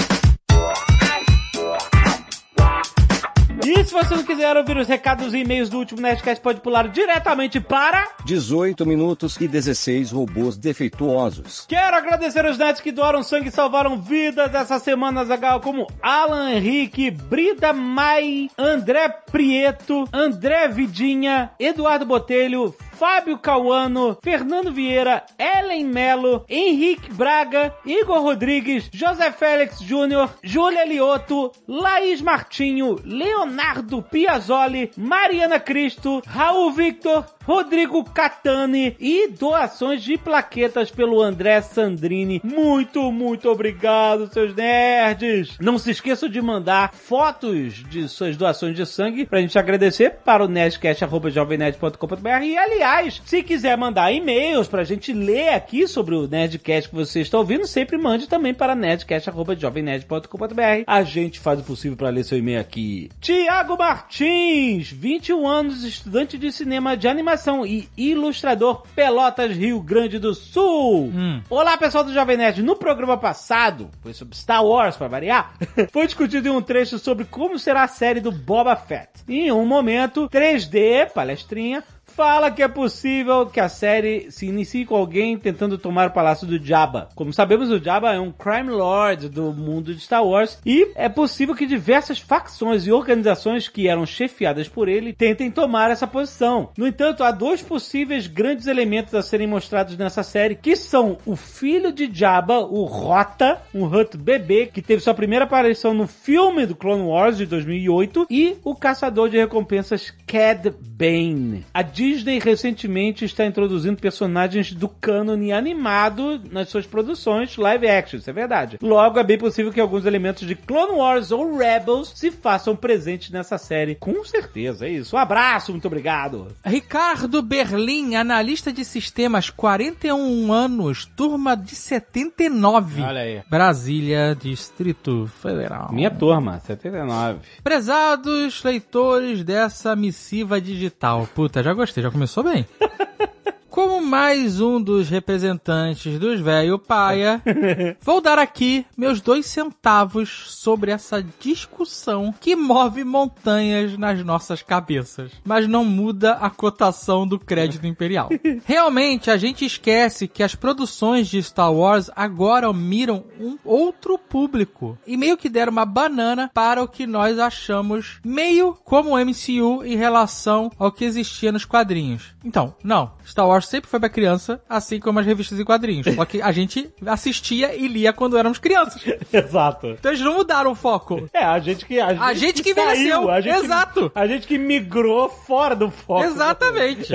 E 3.63 3.84
se 3.84 3.94
você 3.94 4.16
não 4.16 4.24
quiser 4.24 4.57
ouvir 4.57 4.78
os 4.78 4.88
recados 4.88 5.34
e 5.34 5.40
e-mails 5.40 5.69
do 5.69 5.78
último 5.78 6.02
Nerdcast, 6.02 6.42
pode 6.42 6.62
pular 6.62 6.88
diretamente 6.88 7.60
para 7.60 8.10
18 8.25 8.86
minutos 8.86 9.38
e 9.40 9.48
16 9.48 10.12
robôs 10.12 10.57
defeituosos. 10.57 11.66
Quero 11.68 11.96
agradecer 11.96 12.46
os 12.46 12.57
nerds 12.57 12.81
que 12.81 12.92
doaram 12.92 13.24
sangue 13.24 13.50
e 13.50 13.52
salvaram 13.52 14.00
vidas 14.00 14.53
essa 14.53 14.79
semana, 14.79 15.24
Zagal, 15.24 15.62
como 15.62 15.88
Alan 16.01 16.51
Henrique, 16.51 17.10
Brida 17.10 17.72
Mai, 17.72 18.50
André 18.58 19.10
Prieto, 19.32 20.08
André 20.12 20.68
Vidinha, 20.68 21.51
Eduardo 21.60 22.06
Botelho, 22.06 22.75
Fábio 22.96 23.38
Cauano, 23.38 24.18
Fernando 24.24 24.72
Vieira, 24.72 25.25
Ellen 25.38 25.86
Melo, 25.86 26.46
Henrique 26.50 27.12
Braga, 27.12 27.75
Igor 27.86 28.22
Rodrigues, 28.22 28.90
José 28.94 29.32
Félix 29.32 29.82
Júnior, 29.82 30.30
Júlia 30.42 30.86
Lioto, 30.86 31.52
Laís 31.68 32.22
Martinho, 32.22 32.98
Leonardo 33.04 34.02
Piazzoli, 34.02 34.92
Mariana 34.96 35.60
Cristo, 35.60 36.22
Raul 36.25 36.72
Victor, 36.72 37.25
Rodrigo 37.46 38.04
Catani 38.04 38.98
e 39.00 39.28
doações 39.28 40.02
de 40.02 40.18
plaquetas 40.18 40.90
pelo 40.90 41.22
André 41.22 41.62
Sandrini. 41.62 42.42
Muito, 42.44 43.12
muito 43.12 43.48
obrigado, 43.50 44.34
seus 44.34 44.56
nerds! 44.56 45.56
Não 45.60 45.78
se 45.78 45.92
esqueçam 45.92 46.28
de 46.28 46.42
mandar 46.42 46.92
fotos 46.92 47.84
de 47.88 48.10
suas 48.10 48.36
doações 48.36 48.75
de 48.75 48.84
sangue 48.86 49.28
pra 49.28 49.42
gente 49.42 49.60
agradecer 49.60 50.16
para 50.25 50.44
o 50.44 50.48
nerdcast.jovemnerd.com.br 50.48 52.44
e, 52.44 52.58
aliás, 52.58 53.22
se 53.24 53.44
quiser 53.44 53.78
mandar 53.78 54.12
e-mails 54.12 54.68
pra 54.68 54.84
gente 54.84 55.14
ler 55.14 55.50
aqui 55.50 55.88
sobre 55.88 56.16
o 56.16 56.28
Nerdcast 56.28 56.90
que 56.90 56.96
você 56.96 57.22
está 57.22 57.38
ouvindo, 57.38 57.68
sempre 57.68 57.96
mande 57.96 58.28
também 58.28 58.56
para 58.56 58.74
nerdcast.jovemnerd.com.br. 58.74 60.84
A 60.88 61.04
gente 61.04 61.40
faz 61.40 61.60
o 61.60 61.64
possível 61.64 61.96
para 61.96 62.10
ler 62.10 62.24
seu 62.24 62.40
e-mail 62.40 62.60
aqui. 62.60 63.12
Tiago 63.22 63.78
Martins, 63.78 64.92
21 64.92 65.48
anos, 65.48 65.84
estudante 65.84 66.40
de 66.40 66.52
cinema 66.52 66.98
de 66.98 67.08
animação 67.08 67.35
e 67.65 67.89
ilustrador 67.98 68.84
Pelotas, 68.96 69.51
Rio 69.51 69.82
Grande 69.82 70.18
do 70.18 70.34
Sul. 70.34 71.12
Hum. 71.13 71.42
Olá, 71.50 71.77
pessoal 71.77 72.04
do 72.04 72.13
Jovem 72.13 72.38
Nerd. 72.38 72.63
No 72.63 72.77
programa 72.77 73.18
passado, 73.18 73.89
foi 74.01 74.13
sobre 74.13 74.38
Star 74.38 74.65
Wars, 74.65 74.96
para 74.96 75.10
variar, 75.10 75.54
foi 75.92 76.06
discutido 76.06 76.48
em 76.48 76.51
um 76.51 76.62
trecho 76.62 76.98
sobre 76.98 77.25
como 77.25 77.60
será 77.60 77.84
a 77.84 77.89
série 77.89 78.22
do 78.22 78.32
Boba 78.32 78.75
Fett. 78.77 79.10
Em 79.27 79.51
um 79.51 79.65
momento, 79.65 80.30
3D, 80.30 81.12
palestrinha, 81.12 81.84
fala 82.15 82.50
que 82.50 82.63
é 82.63 82.67
possível 82.69 83.45
que 83.45 83.60
a 83.60 83.67
série 83.67 84.31
se 84.31 84.45
inicie 84.45 84.86
com 84.86 84.95
alguém 84.95 85.38
tentando 85.38 85.77
tomar 85.77 86.07
o 86.07 86.13
palácio 86.13 86.48
do 86.48 86.57
Jabba. 86.63 87.10
Como 87.13 87.34
sabemos, 87.34 87.69
o 87.69 87.77
Jabba 87.77 88.13
é 88.13 88.19
um 88.19 88.31
crime 88.31 88.69
lord 88.69 89.27
do 89.27 89.51
mundo 89.51 89.93
de 89.93 90.00
Star 90.00 90.25
Wars 90.25 90.57
e 90.65 90.91
é 90.95 91.10
possível 91.10 91.53
que 91.53 91.65
diversas 91.65 92.17
facções 92.17 92.88
e 92.88 92.91
organizações 92.91 93.67
que 93.67 93.89
eram 93.89 94.05
chefiadas 94.05 94.69
por 94.69 94.88
ele 94.88 95.12
tentem 95.12 95.51
tomar 95.51 95.91
essa 95.91 96.07
posição. 96.07 96.69
No 96.77 96.88
entanto, 96.88 97.22
há 97.22 97.31
dois 97.31 97.62
possíveis 97.62 98.27
grandes 98.27 98.67
elementos 98.67 99.13
a 99.13 99.22
serem 99.22 99.48
mostrados 99.48 99.98
nessa 99.98 100.24
série, 100.24 100.55
que 100.55 100.77
são 100.77 101.17
o 101.25 101.36
filho 101.36 101.91
de 101.91 102.10
Jabba, 102.12 102.60
o 102.60 102.86
Rota, 102.86 103.62
um 103.74 103.84
Hut 103.84 104.15
bebê 104.17 104.67
que 104.67 104.81
teve 104.81 105.01
sua 105.01 105.13
primeira 105.13 105.43
aparição 105.43 105.93
no 105.93 106.07
filme 106.07 106.65
do 106.65 106.75
Clone 106.75 107.03
Wars 107.03 107.36
de 107.36 107.45
2008 107.45 108.27
e 108.29 108.55
o 108.63 108.74
caçador 108.74 109.27
de 109.29 109.36
recompensas 109.36 110.13
Cad 110.25 110.74
Bane. 110.79 111.65
A 111.74 111.81
Disney 112.05 112.38
recentemente 112.38 113.25
está 113.25 113.43
introduzindo 113.45 114.00
personagens 114.00 114.71
do 114.71 114.88
cânone 114.88 115.51
animado 115.51 116.39
nas 116.51 116.69
suas 116.69 116.85
produções 116.85 117.57
live 117.57 117.88
action, 117.88 118.19
isso 118.19 118.29
é 118.29 118.33
verdade. 118.33 118.77
Logo, 118.79 119.17
é 119.17 119.24
bem 119.24 119.39
possível 119.39 119.71
que 119.71 119.81
alguns 119.81 120.05
elementos 120.05 120.47
de 120.47 120.53
Clone 120.53 121.00
Wars 121.00 121.31
ou 121.31 121.57
Rebels 121.57 122.12
se 122.15 122.29
façam 122.29 122.75
presentes 122.75 123.31
nessa 123.31 123.57
série. 123.57 123.95
Com 123.95 124.24
certeza, 124.24 124.85
é 124.85 124.91
isso. 124.91 125.15
Um 125.15 125.19
abraço, 125.19 125.71
muito 125.71 125.88
obrigado. 125.88 126.50
Ricardo 126.63 127.41
Berlim, 127.41 128.13
analista 128.13 128.71
de 128.71 128.85
sistemas, 128.85 129.50
41 129.50 130.53
anos, 130.53 131.05
turma 131.17 131.55
de 131.55 131.74
79. 131.74 133.01
Olha 133.01 133.21
aí. 133.21 133.41
Brasília, 133.50 134.38
Distrito 134.39 135.27
Federal. 135.41 135.91
Minha 135.91 136.12
turma, 136.12 136.59
79. 136.59 137.39
Prezados 137.63 138.63
leitores 138.63 139.43
dessa 139.43 139.95
missiva 139.95 140.62
digital. 140.62 141.27
Puta, 141.33 141.63
já 141.63 141.74
gostei, 141.74 141.95
já 142.02 142.12
começou 142.12 142.44
bem. 142.44 142.66
Como 143.75 144.00
mais 144.00 144.62
um 144.62 144.82
dos 144.82 145.10
representantes 145.10 146.17
dos 146.17 146.39
velho 146.39 146.79
paia, 146.79 147.41
vou 148.00 148.22
dar 148.22 148.39
aqui 148.39 148.86
meus 148.96 149.20
dois 149.20 149.48
centavos 149.48 150.46
sobre 150.48 150.91
essa 150.91 151.22
discussão 151.41 152.34
que 152.39 152.55
move 152.55 153.03
montanhas 153.03 153.98
nas 153.98 154.24
nossas 154.24 154.62
cabeças, 154.62 155.34
mas 155.44 155.67
não 155.67 155.84
muda 155.84 156.36
a 156.36 156.50
cotação 156.50 157.27
do 157.27 157.38
crédito 157.38 157.86
imperial. 157.86 158.29
Realmente, 158.63 159.29
a 159.29 159.36
gente 159.36 159.65
esquece 159.65 160.25
que 160.25 160.41
as 160.41 160.55
produções 160.55 161.27
de 161.27 161.44
Star 161.44 161.74
Wars 161.74 162.10
agora 162.15 162.72
miram 162.72 163.25
um 163.38 163.58
outro 163.65 164.17
público 164.17 164.98
e 165.05 165.17
meio 165.17 165.36
que 165.36 165.50
deram 165.50 165.74
uma 165.74 165.86
banana 165.86 166.50
para 166.53 166.82
o 166.82 166.88
que 166.88 167.05
nós 167.05 167.38
achamos 167.38 168.22
meio 168.24 168.74
como 168.86 169.10
o 169.10 169.20
MCU 169.20 169.84
em 169.84 169.98
relação 169.98 170.72
ao 170.79 170.94
que 170.94 171.03
existia 171.03 171.51
nos 171.51 171.65
quadrinhos. 171.65 172.34
Então, 172.41 172.74
não, 172.82 173.12
Star 173.25 173.46
Wars 173.46 173.64
sempre 173.67 173.89
foi 173.89 174.00
pra 174.00 174.10
criança, 174.10 174.62
assim 174.69 175.00
como 175.00 175.19
as 175.19 175.25
revistas 175.25 175.60
e 175.60 175.65
quadrinhos. 175.65 176.07
Só 176.13 176.25
que 176.25 176.41
a 176.41 176.51
gente 176.51 176.89
assistia 177.05 177.75
e 177.75 177.88
lia 177.88 178.13
quando 178.13 178.38
éramos 178.38 178.57
crianças. 178.57 179.01
Exato. 179.31 179.88
Então 179.88 180.12
eles 180.12 180.24
não 180.24 180.36
mudaram 180.36 180.72
o 180.72 180.75
foco. 180.75 181.29
É, 181.34 181.43
a 181.43 181.60
gente 181.60 181.86
que. 181.86 182.00
A 182.00 182.34
gente 182.34 182.63
que 182.63 182.74
saiu, 182.74 182.86
envelheceu. 182.86 183.29
a 183.29 183.41
gente, 183.41 183.65
Exato. 183.65 184.12
A 184.15 184.27
gente 184.27 184.48
que 184.48 184.57
migrou 184.57 185.29
fora 185.29 185.75
do 185.75 185.89
foco. 185.89 186.24
Exatamente. 186.24 187.13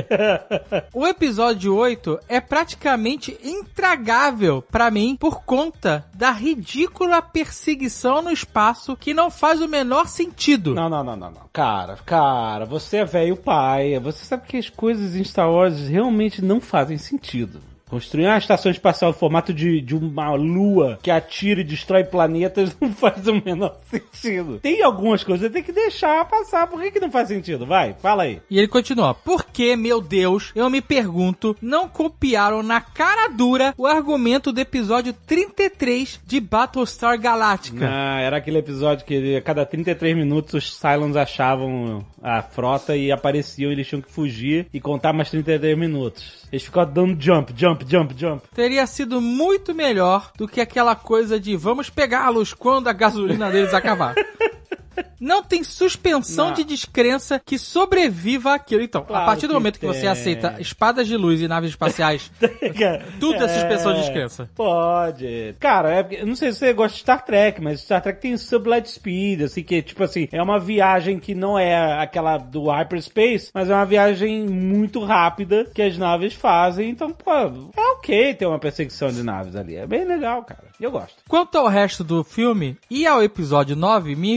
o 0.93 1.07
episódio 1.07 1.75
8 1.75 2.21
é 2.29 2.41
praticamente 2.41 3.39
intragável 3.43 4.63
pra 4.71 4.91
mim 4.91 5.17
por 5.19 5.43
conta 5.45 6.05
da 6.15 6.31
ridícula 6.31 7.23
perseguição 7.23 8.23
no 8.23 8.31
espaço 8.31 8.97
que 8.97 9.15
não 9.15 9.31
faz 9.31 9.61
o 9.61 9.69
menor 9.69 10.07
sentido. 10.07 10.75
Não, 10.75 10.89
não, 10.89 11.05
não, 11.05 11.17
não, 11.17 11.31
não. 11.31 11.41
Cara, 11.53 11.97
cara, 12.05 12.65
você 12.65 12.99
é 12.99 13.05
velho 13.05 13.37
pai. 13.37 13.99
Você 14.01 14.25
sabe 14.25 14.47
que 14.47 14.57
as 14.57 14.69
coisas 14.69 15.17
em 15.17 15.25
Star 15.25 15.51
Wars 15.51 15.89
realmente 15.89 16.40
não 16.41 16.61
fazem 16.61 16.99
sentido. 16.99 17.61
Construir 17.91 18.27
uma 18.27 18.39
estação 18.39 18.71
espacial 18.71 19.11
no 19.11 19.17
formato 19.17 19.53
de, 19.53 19.81
de 19.81 19.97
uma 19.97 20.33
lua 20.35 20.99
que 21.03 21.11
atira 21.11 21.61
e 21.61 21.65
destrói 21.65 22.05
planetas 22.05 22.77
não 22.81 22.93
faz 22.93 23.27
o 23.27 23.43
menor 23.45 23.77
sentido. 23.91 24.61
Tem 24.61 24.83
algumas 24.83 25.25
coisas 25.25 25.49
que 25.49 25.55
tem 25.55 25.63
que 25.63 25.73
deixar 25.73 26.25
passar. 26.27 26.69
Por 26.69 26.81
que, 26.81 26.93
que 26.93 27.01
não 27.01 27.11
faz 27.11 27.29
sentido? 27.29 27.67
Vai, 27.67 27.95
fala 28.01 28.23
aí. 28.23 28.41
E 28.49 28.59
ele 28.59 28.69
continua: 28.69 29.13
Por 29.13 29.45
que, 29.45 29.75
meu 29.75 30.01
Deus, 30.01 30.53
eu 30.55 30.71
me 30.71 30.81
pergunto, 30.81 31.57
não 31.61 31.89
copiaram 31.89 32.63
na 32.63 32.81
cara 32.81 33.29
dura 33.29 33.75
o 33.77 33.87
argumento 33.87 34.53
do 34.53 34.61
episódio 34.61 35.13
33 35.27 36.21
de 36.25 36.41
Battlestar 36.41 37.21
Galactica? 37.21 37.89
Ah, 37.91 38.21
era 38.21 38.37
aquele 38.37 38.59
episódio 38.59 39.05
que 39.05 39.37
a 39.37 39.43
cada 39.43 39.67
33 39.67 40.17
minutos 40.17 40.55
os 40.55 40.77
Cylons 40.77 41.17
achavam 41.17 42.05
a 42.23 42.43
frota 42.43 42.97
e 42.97 43.11
apareciam, 43.11 43.73
eles 43.73 43.89
tinham 43.89 44.03
que 44.03 44.11
fugir 44.11 44.67
e 44.73 44.81
contar 44.81 45.13
mais 45.13 45.31
33 45.31 45.77
minutos. 45.77 46.41
Eles 46.53 46.65
ficavam 46.65 46.93
dando 46.93 47.23
jump, 47.23 47.53
jump, 47.57 47.80
jump, 47.87 48.15
jump. 48.17 48.43
Teria 48.55 48.87
sido 48.87 49.21
muito 49.21 49.75
melhor 49.75 50.33
do 50.37 50.49
que 50.49 50.61
aquela 50.61 50.95
coisa 50.95 51.39
de 51.39 51.57
vamos 51.57 51.91
pegá-los 51.91 52.55
quando 52.55 52.89
a 52.89 52.93
gasolina 52.93 53.51
deles 53.51 53.75
acabar. 53.75 54.15
Não 55.21 55.43
tem 55.43 55.63
suspensão 55.63 56.49
Não. 56.49 56.55
de 56.55 56.65
descrença 56.65 57.39
que 57.45 57.59
sobreviva 57.59 58.55
àquilo. 58.55 58.83
Então, 58.83 59.05
Claro 59.05 59.23
a 59.23 59.27
partir 59.27 59.47
do 59.47 59.51
que 59.51 59.55
momento 59.55 59.79
que 59.79 59.87
você 59.87 60.01
tem. 60.01 60.09
aceita 60.09 60.57
espadas 60.59 61.07
de 61.07 61.17
luz 61.17 61.41
e 61.41 61.47
naves 61.49 61.71
espaciais, 61.71 62.31
tudo 63.21 63.45
é 63.45 63.49
suspensão 63.49 63.93
de 63.93 64.01
descrença. 64.01 64.49
Pode. 64.55 65.55
Cara, 65.61 65.91
é, 65.93 66.25
não 66.25 66.35
sei 66.35 66.53
se 66.53 66.59
você 66.59 66.73
gosta 66.73 66.95
de 66.95 67.01
Star 67.01 67.25
Trek, 67.25 67.61
mas 67.61 67.81
Star 67.81 68.03
Trek 68.03 68.21
tem 68.21 68.37
Sublight 68.37 68.89
Speed, 68.91 69.43
assim, 69.43 69.63
que, 69.63 69.83
tipo 69.83 70.03
assim, 70.03 70.29
é 70.33 70.43
uma 70.43 70.59
viagem 70.59 71.19
que 71.19 71.35
não 71.35 71.59
é 71.59 72.01
aquela 72.01 72.39
do 72.39 72.69
hyperspace, 72.69 73.51
mas 73.53 73.69
é 73.69 73.75
uma 73.75 73.87
viagem 73.87 74.47
muito 74.49 75.05
rápida 75.05 75.67
que 75.75 75.83
as 75.83 75.97
naves 75.99 76.35
fazem, 76.35 76.89
então, 76.91 77.11
pô, 77.11 77.31
é 77.31 77.81
ok 77.93 78.35
ter 78.35 78.47
uma 78.47 78.59
perseguição 78.59 79.09
de 79.09 79.23
naves 79.23 79.55
ali. 79.57 79.77
É 79.77 79.87
bem 79.87 80.05
legal, 80.05 80.43
cara. 80.45 80.65
Eu 80.81 80.91
gosto. 80.91 81.17
Quanto 81.29 81.59
ao 81.59 81.67
resto 81.69 82.03
do 82.03 82.25
filme 82.25 82.77
e 82.91 83.07
ao 83.07 83.23
episódio 83.23 83.77
9, 83.77 84.17
minha 84.17 84.35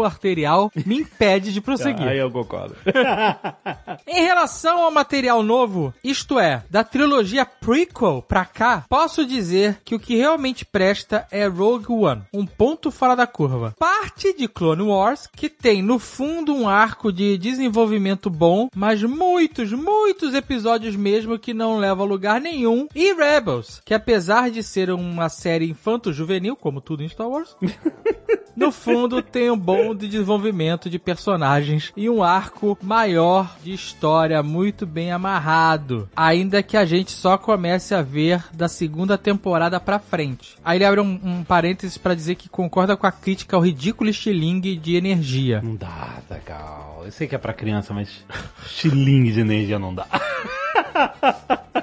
hipertensão 0.00 0.04
arterial 0.04 0.70
me 0.86 1.00
impede 1.00 1.52
de 1.52 1.60
prosseguir. 1.60 2.06
Aí 2.06 2.18
eu 2.18 2.30
concordo. 2.30 2.76
Em 4.06 4.22
relação 4.22 4.82
ao 4.82 4.90
material 4.90 5.42
novo, 5.42 5.94
isto 6.02 6.38
é, 6.38 6.62
da 6.70 6.82
trilogia 6.82 7.44
prequel 7.44 8.24
pra 8.26 8.44
cá, 8.44 8.84
posso 8.88 9.24
dizer 9.26 9.80
que 9.84 9.94
o 9.94 10.00
que 10.00 10.16
realmente 10.16 10.64
presta 10.64 11.26
é 11.30 11.46
Rogue 11.46 11.92
One, 11.92 12.22
um 12.32 12.46
ponto 12.46 12.90
fora 12.90 13.14
da 13.14 13.26
curva. 13.26 13.74
Parte 13.78 14.36
de 14.36 14.48
Clone 14.48 14.82
Wars, 14.82 15.28
que 15.34 15.48
tem 15.48 15.82
no 15.82 15.98
fundo 15.98 16.54
um 16.54 16.68
arco 16.68 17.12
de 17.12 17.36
desenvolvimento 17.38 18.30
bom, 18.30 18.68
mas 18.74 19.02
muitos, 19.02 19.72
muitos 19.72 20.34
episódios 20.34 20.96
mesmo 20.96 21.38
que 21.38 21.54
não 21.54 21.78
levam 21.78 22.06
a 22.06 22.08
lugar 22.08 22.40
nenhum. 22.40 22.88
E 22.94 23.12
Rebels, 23.12 23.80
que 23.84 23.94
apesar 23.94 24.50
de 24.50 24.62
ser 24.62 24.90
uma 24.90 25.28
série 25.28 25.68
infanto-juvenil, 25.68 26.56
como 26.56 26.80
tudo 26.80 27.02
em 27.02 27.08
Star 27.08 27.28
Wars, 27.28 27.56
no 28.56 28.72
fundo, 28.72 29.22
tem 29.22 29.50
um 29.50 29.58
bom 29.58 29.89
de 29.94 30.08
desenvolvimento 30.08 30.90
de 30.90 30.98
personagens 30.98 31.92
e 31.96 32.08
um 32.08 32.22
arco 32.22 32.78
maior 32.82 33.56
de 33.62 33.72
história 33.72 34.42
muito 34.42 34.86
bem 34.86 35.12
amarrado. 35.12 36.08
Ainda 36.14 36.62
que 36.62 36.76
a 36.76 36.84
gente 36.84 37.10
só 37.12 37.36
comece 37.36 37.94
a 37.94 38.02
ver 38.02 38.44
da 38.52 38.68
segunda 38.68 39.16
temporada 39.16 39.80
pra 39.80 39.98
frente. 39.98 40.56
Aí 40.64 40.78
ele 40.78 40.84
abre 40.84 41.00
um, 41.00 41.20
um 41.22 41.44
parênteses 41.44 41.98
pra 41.98 42.14
dizer 42.14 42.34
que 42.34 42.48
concorda 42.48 42.96
com 42.96 43.06
a 43.06 43.12
crítica 43.12 43.56
ao 43.56 43.62
ridículo 43.62 44.10
estilingue 44.10 44.76
de 44.76 44.96
energia. 44.96 45.60
Não 45.62 45.76
dá, 45.76 46.18
legal. 46.30 47.02
Eu 47.04 47.12
sei 47.12 47.26
que 47.26 47.34
é 47.34 47.38
pra 47.38 47.52
criança, 47.52 47.92
mas 47.92 48.24
estilingue 48.64 49.32
de 49.32 49.40
energia 49.40 49.78
não 49.78 49.94
dá. 49.94 50.06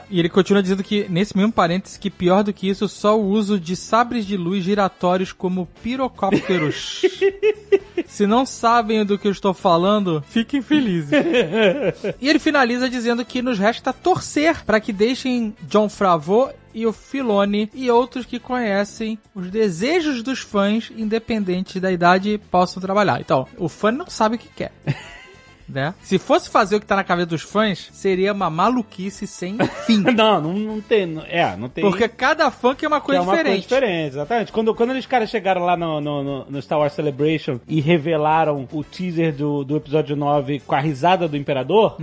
E 0.10 0.20
ele 0.20 0.30
continua 0.30 0.64
dizendo 0.64 0.84
que, 0.84 1.06
nesse 1.10 1.36
mesmo 1.36 1.52
parênteses, 1.52 1.98
que 1.98 2.10
pior 2.10 2.44
do 2.44 2.54
que 2.54 2.70
isso, 2.70 2.88
só 2.88 3.20
o 3.20 3.28
uso 3.28 3.60
de 3.60 3.76
sabres 3.76 4.26
de 4.26 4.38
luz 4.38 4.64
giratórios 4.64 5.34
como 5.34 5.68
pirocópteros. 5.84 7.02
Se 8.08 8.26
não 8.26 8.46
sabem 8.46 9.04
do 9.04 9.18
que 9.18 9.28
eu 9.28 9.32
estou 9.32 9.54
falando, 9.54 10.24
fiquem 10.30 10.62
felizes. 10.62 11.12
e 12.22 12.30
ele 12.30 12.40
finaliza 12.40 12.90
dizendo 12.90 13.26
que 13.26 13.42
nos 13.42 13.60
resta 13.60 13.92
torcer 13.92 14.64
para 14.64 14.80
que 14.80 14.94
deixem 14.94 15.54
John 15.64 15.90
Favreau 15.90 16.54
e 16.74 16.86
o 16.86 16.94
Filoni 16.94 17.70
e 17.74 17.90
outros 17.90 18.26
que 18.26 18.40
conhecem 18.40 19.18
os 19.34 19.50
desejos 19.50 20.22
dos 20.22 20.40
fãs, 20.40 20.92
independente 20.96 21.80
da 21.80 21.92
idade, 21.92 22.40
possam 22.52 22.82
trabalhar. 22.82 23.20
Então, 23.20 23.48
o 23.58 23.68
fã 23.68 23.92
não 23.92 24.08
sabe 24.08 24.36
o 24.36 24.40
que 24.40 24.50
quer. 24.50 24.72
Né? 25.68 25.94
Se 26.02 26.18
fosse 26.18 26.50
fazer 26.50 26.78
o 26.78 26.80
que 26.80 26.86
tá 26.86 26.96
na 26.96 27.04
cabeça 27.04 27.28
dos 27.28 27.42
fãs, 27.42 27.90
seria 27.92 28.32
uma 28.32 28.50
maluquice 28.50 29.28
sem 29.28 29.58
fim. 29.86 29.98
não, 30.16 30.40
não, 30.42 30.54
não 30.54 30.82
tem. 30.82 31.06
não- 31.06 31.24
É, 31.24 31.56
não 31.58 31.68
tem. 31.68 31.84
Porque 31.84 32.08
cada 32.08 32.50
fã 32.50 32.74
quer 32.74 32.88
uma 32.88 33.00
Que 33.02 33.06
coisa 33.08 33.20
é 33.22 33.24
uma 33.24 33.32
diferente. 33.36 33.68
coisa 33.68 33.82
diferente, 33.82 34.14
exatamente. 34.14 34.52
Quando, 34.52 34.74
quando 34.74 34.92
eles 34.92 35.06
caras 35.06 35.30
chegaram 35.30 35.66
lá 35.66 35.76
no, 35.76 36.00
no, 36.00 36.46
no- 36.46 36.62
Star 36.62 36.80
Wars 36.80 36.94
Celebration 36.94 37.60
e 37.68 37.82
revelaram 37.82 38.68
o 38.72 38.84
teaser 38.84 39.34
do, 39.36 39.64
do 39.66 39.76
episódio 39.76 40.16
9 40.16 40.62
com 40.62 40.76
a 40.76 40.80
risada 40.80 41.28
do 41.28 41.36
Imperador, 41.36 41.98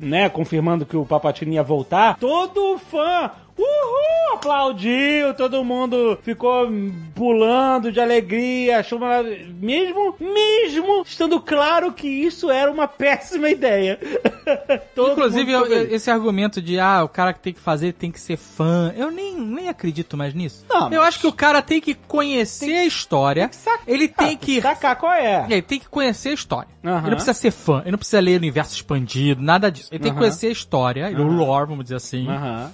né, 0.00 0.28
confirmando 0.28 0.86
que 0.86 0.96
o 0.96 1.04
Papatini 1.04 1.56
ia 1.56 1.62
voltar, 1.62 2.16
todo 2.18 2.78
fã, 2.78 3.30
Uhul! 3.60 4.34
Aplaudiu, 4.34 5.34
todo 5.36 5.62
mundo 5.64 6.18
ficou 6.22 6.66
pulando 7.14 7.92
de 7.92 8.00
alegria, 8.00 8.78
achou 8.78 8.98
maravilhoso. 8.98 9.50
Mesmo, 9.60 10.14
mesmo 10.18 11.02
estando 11.04 11.38
claro 11.40 11.92
que 11.92 12.08
isso 12.08 12.50
era 12.50 12.70
uma 12.70 12.88
péssima 12.88 13.50
ideia. 13.50 13.98
Inclusive, 14.96 15.52
eu- 15.52 15.66
esse 15.94 16.10
argumento 16.10 16.62
de, 16.62 16.78
ah, 16.78 17.02
o 17.04 17.08
cara 17.08 17.32
que 17.34 17.40
tem 17.40 17.52
que 17.52 17.60
fazer 17.60 17.92
tem 17.92 18.10
que 18.10 18.20
ser 18.20 18.36
fã, 18.36 18.92
eu 18.96 19.10
nem, 19.10 19.36
nem 19.36 19.68
acredito 19.68 20.16
mais 20.16 20.32
nisso. 20.32 20.64
Não, 20.68 20.90
eu 20.90 21.00
mas- 21.00 21.08
acho 21.08 21.20
que 21.20 21.26
o 21.26 21.32
cara 21.32 21.60
tem 21.60 21.80
que 21.80 21.94
conhecer 21.94 22.78
a 22.78 22.86
história, 22.86 23.50
ele 23.86 24.08
tem 24.08 24.36
que... 24.36 24.60
Sacar 24.62 24.96
qual 24.96 25.12
é. 25.12 25.44
Ele 25.50 25.62
tem 25.62 25.78
que 25.78 25.88
conhecer 25.88 26.30
a 26.30 26.34
história. 26.34 26.68
Aham. 26.84 26.98
Ele 27.00 27.10
não 27.10 27.16
precisa 27.16 27.34
ser 27.34 27.50
fã, 27.50 27.80
ele 27.82 27.90
não 27.92 27.98
precisa 27.98 28.20
ler 28.20 28.34
o 28.34 28.38
universo 28.38 28.74
expandido, 28.74 29.42
nada 29.42 29.70
disso. 29.70 29.88
Ele 29.92 29.98
tem 30.02 30.12
que 30.12 30.16
Aham. 30.16 30.26
conhecer 30.28 30.46
a 30.46 30.50
história, 30.50 31.10
o 31.18 31.22
lore, 31.24 31.66
vamos 31.68 31.84
dizer 31.84 31.96
assim. 31.96 32.26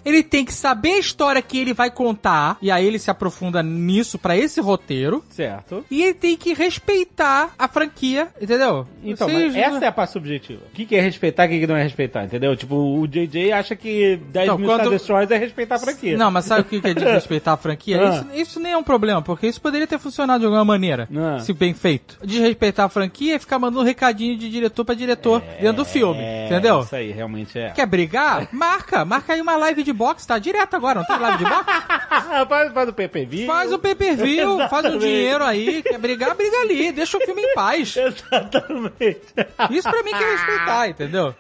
Ele 0.05 0.23
tem 0.23 0.45
que 0.45 0.53
saber 0.53 0.76
a 0.85 0.99
história 0.99 1.43
que 1.43 1.59
ele 1.59 1.73
vai 1.75 1.91
contar, 1.91 2.57
e 2.61 2.71
aí 2.71 2.85
ele 2.87 2.99
se 2.99 3.11
aprofunda 3.11 3.63
nisso 3.63 4.19
pra 4.19 4.37
esse 4.37 4.61
roteiro. 4.61 5.25
Certo. 5.31 5.85
E 5.91 6.03
ele 6.03 6.15
tem 6.15 6.37
que 6.37 6.53
respeitar 6.55 7.51
a 7.59 7.69
franquia, 7.69 8.29
entendeu? 8.41 8.87
Então, 9.03 9.29
Vocês- 9.29 9.55
essa 9.55 9.85
é 9.85 9.89
a 9.89 9.93
parte 9.93 10.13
subjetiva. 10.13 10.63
O 10.71 10.75
que 10.75 10.85
que 10.87 10.95
é 10.97 11.01
respeitar 11.01 11.45
e 11.45 11.47
o 11.49 11.51
que 11.51 11.61
que 11.61 11.67
não 11.67 11.77
é 11.77 11.83
respeitar, 11.83 12.25
entendeu? 12.25 12.57
Tipo, 12.57 12.77
o 12.77 13.07
JJ 13.07 13.53
acha 13.53 13.75
que 13.77 14.17
10 14.31 14.47
Não, 14.49 14.59
mil 14.59 14.69
quando- 14.69 14.81
Star 14.81 14.91
Destroyers 14.93 15.31
é 15.31 15.37
respeitar 15.39 15.75
a 15.77 15.79
franquia. 15.79 16.17
Não, 16.17 16.31
mas 16.31 16.45
sabe 16.45 16.61
o 16.63 16.65
que 16.65 16.81
que 16.81 16.89
é 16.89 16.95
de 16.95 17.05
respeitar 17.05 17.53
a 17.53 17.57
franquia? 17.57 18.01
Ah. 18.01 18.09
Isso, 18.11 18.27
isso 18.35 18.61
nem 18.61 18.73
é 18.73 18.77
um 18.77 18.83
problema, 18.83 19.23
porque 19.23 19.47
isso 19.47 19.61
poderia 19.61 19.87
ter 19.87 19.99
funcionado 19.99 20.41
de 20.41 20.47
alguma 20.47 20.65
maneira, 20.65 21.09
Ah. 21.17 21.39
se 21.41 21.53
bem 21.53 21.75
feito. 21.75 22.19
Desrespeitar 22.25 22.87
a 22.87 22.89
franquia 22.89 23.37
e 23.37 23.39
ficar 23.39 23.59
mandando 23.59 23.83
um 23.83 23.85
recadinho 23.85 24.37
de 24.37 24.49
diretor 24.51 24.85
pra 24.85 24.95
diretor 24.95 25.43
dentro 25.61 25.77
do 25.79 25.85
filme, 25.85 26.21
É, 26.21 26.47
entendeu? 26.47 26.81
Isso 26.81 26.95
aí, 26.97 27.11
realmente 27.13 27.59
é. 27.59 27.71
Quer 27.71 27.87
brigar? 27.87 28.49
Marca, 28.53 29.05
marca 29.05 29.33
aí 29.33 29.41
uma 29.41 29.57
live 29.57 29.83
de 29.83 29.93
boxe, 29.93 30.27
tá 30.27 30.39
direto 30.39 30.56
agora, 30.59 31.01
não 31.01 31.07
tem 31.07 31.19
live 31.19 31.39
de 31.39 31.45
boxe? 31.45 31.65
faz, 32.49 32.73
faz 32.73 32.89
o 32.89 32.93
PPV. 32.93 33.47
Faz 33.47 33.73
o 33.73 33.79
pay-per-view, 33.79 34.59
faz 34.59 34.85
Exatamente. 34.85 35.01
dinheiro 35.01 35.45
aí, 35.45 35.83
quer 35.83 35.99
brigar, 35.99 36.35
briga 36.35 36.57
ali, 36.59 36.93
deixa 36.93 37.17
o 37.19 37.21
filme 37.21 37.43
em 37.43 37.55
paz. 37.55 37.95
Exatamente. 37.97 39.21
Isso 39.71 39.91
pra 39.91 40.03
mim 40.03 40.11
que 40.11 40.25
é 40.25 40.31
respeitar, 40.33 40.89
entendeu? 40.89 41.35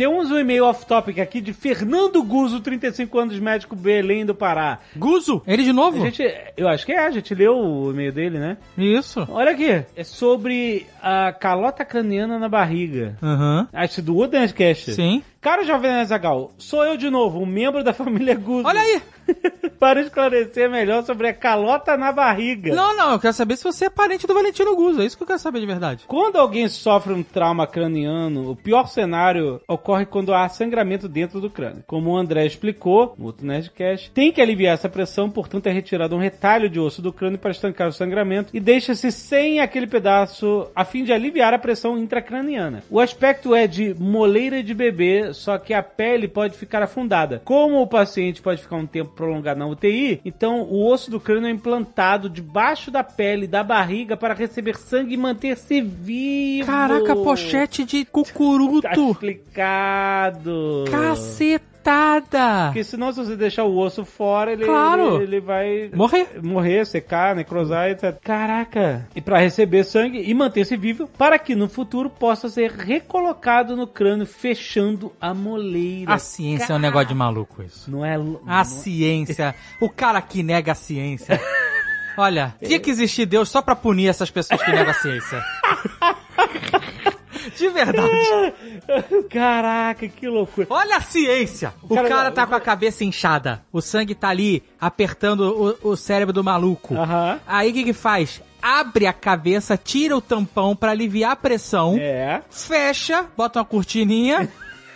Temos 0.00 0.30
um 0.30 0.38
e-mail 0.38 0.64
off-topic 0.64 1.18
aqui 1.18 1.42
de 1.42 1.52
Fernando 1.52 2.22
Guzo, 2.22 2.58
35 2.60 3.18
anos, 3.18 3.38
médico 3.38 3.76
Belém 3.76 4.24
do 4.24 4.34
Pará. 4.34 4.78
Guzo, 4.96 5.42
ele 5.46 5.62
de 5.62 5.68
A 5.68 5.72
novo? 5.74 6.00
gente, 6.00 6.22
eu 6.56 6.68
acho 6.68 6.86
que 6.86 6.92
é, 6.92 7.04
a 7.04 7.10
gente 7.10 7.34
leu 7.34 7.54
o 7.54 7.90
e-mail 7.90 8.10
dele, 8.10 8.38
né? 8.38 8.56
Isso. 8.78 9.28
Olha 9.30 9.50
aqui, 9.50 9.84
é 9.94 10.02
sobre 10.02 10.86
a 11.02 11.34
calota 11.34 11.84
craniana 11.84 12.38
na 12.38 12.48
barriga. 12.48 13.18
Aham. 13.22 13.68
Acho 13.74 14.00
do 14.00 14.16
Woodcast. 14.16 14.94
Sim. 14.94 15.22
Caro 15.38 15.64
Jovem 15.64 15.90
Azagal, 15.90 16.52
sou 16.58 16.84
eu 16.84 16.98
de 16.98 17.08
novo, 17.08 17.38
um 17.40 17.46
membro 17.46 17.82
da 17.82 17.92
família 17.94 18.34
Guzo. 18.34 18.66
Olha 18.66 18.80
aí. 18.80 19.02
Para 19.80 20.02
esclarecer 20.02 20.68
melhor 20.68 21.02
sobre 21.04 21.28
a 21.28 21.32
calota 21.32 21.96
na 21.96 22.12
barriga. 22.12 22.74
Não, 22.74 22.94
não, 22.94 23.12
eu 23.12 23.18
quero 23.18 23.32
saber 23.32 23.56
se 23.56 23.64
você 23.64 23.86
é 23.86 23.90
parente 23.90 24.26
do 24.26 24.34
Valentino 24.34 24.76
Guzo, 24.76 25.00
é 25.00 25.06
isso 25.06 25.16
que 25.16 25.22
eu 25.22 25.26
quero 25.26 25.38
saber 25.38 25.60
de 25.60 25.66
verdade. 25.66 26.04
Quando 26.06 26.36
alguém 26.36 26.68
sofre 26.68 27.14
um 27.14 27.22
trauma 27.22 27.66
craniano, 27.66 28.50
o 28.50 28.56
pior 28.56 28.86
cenário 28.88 29.60
ocorre 29.66 29.89
quando 30.08 30.34
há 30.34 30.48
sangramento 30.48 31.08
dentro 31.08 31.40
do 31.40 31.50
crânio. 31.50 31.84
Como 31.86 32.10
o 32.10 32.16
André 32.16 32.46
explicou 32.46 33.14
no 33.18 33.26
outro 33.26 33.46
Nerdcast, 33.46 34.10
tem 34.10 34.32
que 34.32 34.40
aliviar 34.40 34.74
essa 34.74 34.88
pressão, 34.88 35.30
portanto 35.30 35.66
é 35.66 35.72
retirado 35.72 36.14
um 36.14 36.18
retalho 36.18 36.68
de 36.68 36.78
osso 36.78 37.02
do 37.02 37.12
crânio 37.12 37.38
para 37.38 37.50
estancar 37.50 37.88
o 37.88 37.92
sangramento 37.92 38.50
e 38.54 38.60
deixa-se 38.60 39.10
sem 39.12 39.60
aquele 39.60 39.86
pedaço 39.86 40.68
a 40.74 40.84
fim 40.84 41.04
de 41.04 41.12
aliviar 41.12 41.54
a 41.54 41.58
pressão 41.58 41.98
intracraniana. 41.98 42.82
O 42.90 43.00
aspecto 43.00 43.54
é 43.54 43.66
de 43.66 43.94
moleira 43.98 44.62
de 44.62 44.74
bebê, 44.74 45.32
só 45.32 45.58
que 45.58 45.74
a 45.74 45.82
pele 45.82 46.28
pode 46.28 46.56
ficar 46.56 46.82
afundada. 46.82 47.42
Como 47.44 47.80
o 47.80 47.86
paciente 47.86 48.42
pode 48.42 48.62
ficar 48.62 48.76
um 48.76 48.86
tempo 48.86 49.12
prolongado 49.14 49.58
na 49.58 49.66
UTI, 49.66 50.20
então 50.24 50.62
o 50.62 50.86
osso 50.86 51.10
do 51.10 51.20
crânio 51.20 51.48
é 51.48 51.50
implantado 51.50 52.28
debaixo 52.28 52.90
da 52.90 53.02
pele 53.02 53.46
da 53.46 53.62
barriga 53.62 54.16
para 54.16 54.34
receber 54.34 54.76
sangue 54.76 55.14
e 55.14 55.16
manter-se 55.16 55.80
vivo. 55.80 56.66
Caraca, 56.66 57.14
pochete 57.16 57.84
de 57.84 58.04
cucuruto. 58.04 58.82
Tá 58.82 58.92
explicado. 58.92 59.69
Cacetada. 60.90 62.66
Porque 62.66 62.84
senão, 62.84 63.10
se 63.12 63.24
você 63.24 63.36
deixar 63.36 63.64
o 63.64 63.78
osso 63.78 64.04
fora, 64.04 64.52
ele, 64.52 64.64
Claro. 64.66 65.16
ele, 65.16 65.24
ele 65.24 65.40
vai 65.40 65.90
Morrer. 65.94 66.28
morrer, 66.42 66.84
secar, 66.86 67.34
necrosar, 67.34 67.88
etc. 67.90 68.18
Caraca! 68.22 69.08
E 69.14 69.20
para 69.20 69.38
receber 69.38 69.84
sangue 69.84 70.20
e 70.20 70.34
manter-se 70.34 70.76
vivo, 70.76 71.06
para 71.18 71.38
que 71.38 71.54
no 71.54 71.68
futuro 71.68 72.10
possa 72.10 72.48
ser 72.48 72.70
recolocado 72.72 73.74
no 73.76 73.86
crânio, 73.86 74.26
fechando 74.26 75.10
a 75.20 75.32
moleira. 75.32 76.12
A 76.14 76.18
ciência 76.18 76.72
é 76.72 76.76
um 76.76 76.80
negócio 76.80 77.08
de 77.08 77.14
maluco 77.14 77.62
isso. 77.62 77.90
Não 77.90 78.04
é. 78.04 78.16
A 78.46 78.64
ciência. 78.64 79.54
O 79.80 79.88
cara 79.88 80.20
que 80.20 80.42
nega 80.42 80.72
a 80.72 80.74
ciência. 80.74 81.40
Olha, 82.16 82.54
tinha 82.62 82.78
que 82.78 82.90
existir 82.90 83.24
Deus 83.24 83.48
só 83.48 83.62
pra 83.62 83.74
punir 83.74 84.08
essas 84.08 84.30
pessoas 84.30 84.62
que 84.62 84.70
negam 84.70 84.90
a 84.90 84.94
ciência. 84.94 85.42
De 87.56 87.68
verdade. 87.68 88.54
Caraca, 89.30 90.08
que 90.08 90.28
loucura. 90.28 90.66
Olha 90.70 90.96
a 90.96 91.00
ciência! 91.00 91.72
O 91.82 91.94
cara- 91.94 92.08
cara, 92.08 92.30
tá 92.30 92.46
com 92.46 92.54
a 92.54 92.60
cabeça 92.60 93.04
inchada. 93.04 93.62
O 93.72 93.80
sangue 93.80 94.14
tá 94.14 94.28
ali 94.28 94.62
apertando 94.80 95.76
o, 95.82 95.90
o 95.90 95.96
cérebro 95.96 96.32
do 96.32 96.44
maluco. 96.44 96.94
Aham. 96.94 97.40
Aí 97.46 97.70
o 97.70 97.72
que 97.72 97.84
que 97.84 97.92
faz? 97.92 98.42
Abre 98.62 99.06
a 99.06 99.12
cabeça, 99.12 99.76
tira 99.76 100.16
o 100.16 100.20
tampão 100.20 100.76
pra 100.76 100.90
aliviar 100.90 101.32
a 101.32 101.36
pressão. 101.36 101.96
É. 101.98 102.42
fecha, 102.50 103.24
bota 103.36 103.58
uma 103.60 103.64
cortininha. 103.64 104.48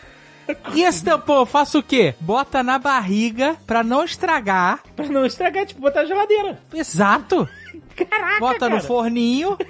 e 0.75 0.83
esse 0.83 1.03
tampão, 1.03 1.37
eu 1.37 1.47
faço 1.47 1.79
o 1.79 1.83
quê? 1.83 2.15
Bota 2.21 2.63
na 2.63 2.79
barriga 2.79 3.57
pra 3.67 3.83
não 3.83 4.05
estragar. 4.05 4.81
Pra 4.95 5.07
não 5.07 5.25
estragar, 5.25 5.65
tipo, 5.65 5.81
botar 5.81 6.03
na 6.03 6.09
geladeira. 6.09 6.59
Exato. 6.75 7.49
Caraca, 7.97 8.41
Bota 8.41 8.67
no 8.69 8.77
cara. 8.77 8.83
forninho. 8.87 9.57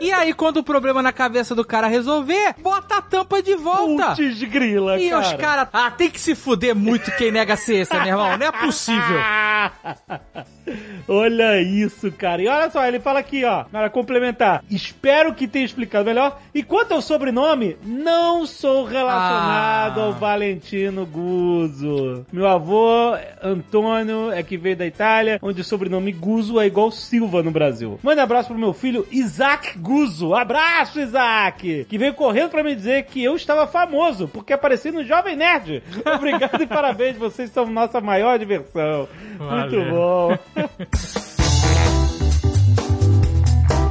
e 0.00 0.12
aí, 0.12 0.32
quando 0.32 0.58
o 0.58 0.62
problema 0.64 1.02
na 1.02 1.12
cabeça 1.12 1.54
do 1.54 1.64
cara 1.64 1.86
resolver, 1.86 2.54
bota 2.60 2.96
a 2.96 3.02
tampa 3.02 3.42
de 3.42 3.54
volta. 3.54 4.14
Putz 4.16 4.42
grila, 4.44 4.98
e 5.00 5.10
cara. 5.10 5.22
os 5.22 5.32
caras. 5.34 5.68
Ah, 5.72 5.90
tem 5.90 6.10
que 6.10 6.20
se 6.20 6.34
fuder 6.34 6.74
muito 6.74 7.10
quem 7.16 7.30
nega 7.30 7.54
a 7.54 7.56
ciência, 7.56 7.98
meu 8.00 8.08
irmão. 8.08 8.36
Não 8.38 8.46
é 8.46 8.52
possível. 8.52 9.20
olha 11.08 11.60
isso, 11.60 12.10
cara. 12.12 12.42
E 12.42 12.48
olha 12.48 12.70
só, 12.70 12.84
ele 12.86 13.00
fala 13.00 13.18
aqui, 13.20 13.44
ó, 13.44 13.64
para 13.64 13.90
complementar. 13.90 14.64
Espero 14.70 15.34
que 15.34 15.46
tenha 15.46 15.64
explicado 15.64 16.04
melhor. 16.04 16.40
E 16.54 16.62
quanto 16.62 16.92
ao 16.94 17.02
sobrenome, 17.02 17.76
não 17.84 18.46
sou 18.46 18.84
relacionado 18.84 20.00
Ah. 20.00 20.04
ao 20.04 20.12
Valentino 20.12 21.04
Guzzo. 21.06 22.24
Meu 22.32 22.46
avô, 22.46 23.14
Antônio, 23.42 24.30
é 24.30 24.42
que 24.42 24.56
veio 24.56 24.76
da 24.76 24.86
Itália, 24.86 25.38
onde 25.42 25.60
o 25.60 25.64
sobrenome 25.64 26.12
Guzzo 26.12 26.60
é 26.60 26.66
igual 26.66 26.90
Silva 26.90 27.42
no 27.42 27.50
Brasil. 27.50 27.98
Manda 28.02 28.22
abraço 28.22 28.48
pro 28.48 28.58
meu 28.58 28.72
filho 28.72 29.06
Isaac 29.10 29.78
Guzzo. 29.78 29.91
Abraço, 30.34 31.00
Isaac! 31.00 31.86
Que 31.88 31.98
veio 31.98 32.14
correndo 32.14 32.50
pra 32.50 32.62
me 32.62 32.74
dizer 32.74 33.04
que 33.04 33.22
eu 33.22 33.36
estava 33.36 33.66
famoso, 33.66 34.28
porque 34.28 34.52
apareci 34.52 34.90
no 34.90 35.04
Jovem 35.04 35.36
Nerd. 35.36 35.82
Obrigado 36.16 36.62
e 36.62 36.66
parabéns, 36.66 37.16
vocês 37.16 37.50
são 37.50 37.66
nossa 37.66 38.00
maior 38.00 38.38
diversão. 38.38 39.08
Muito 39.38 39.44
Valeu. 39.44 39.90
bom. 39.90 40.38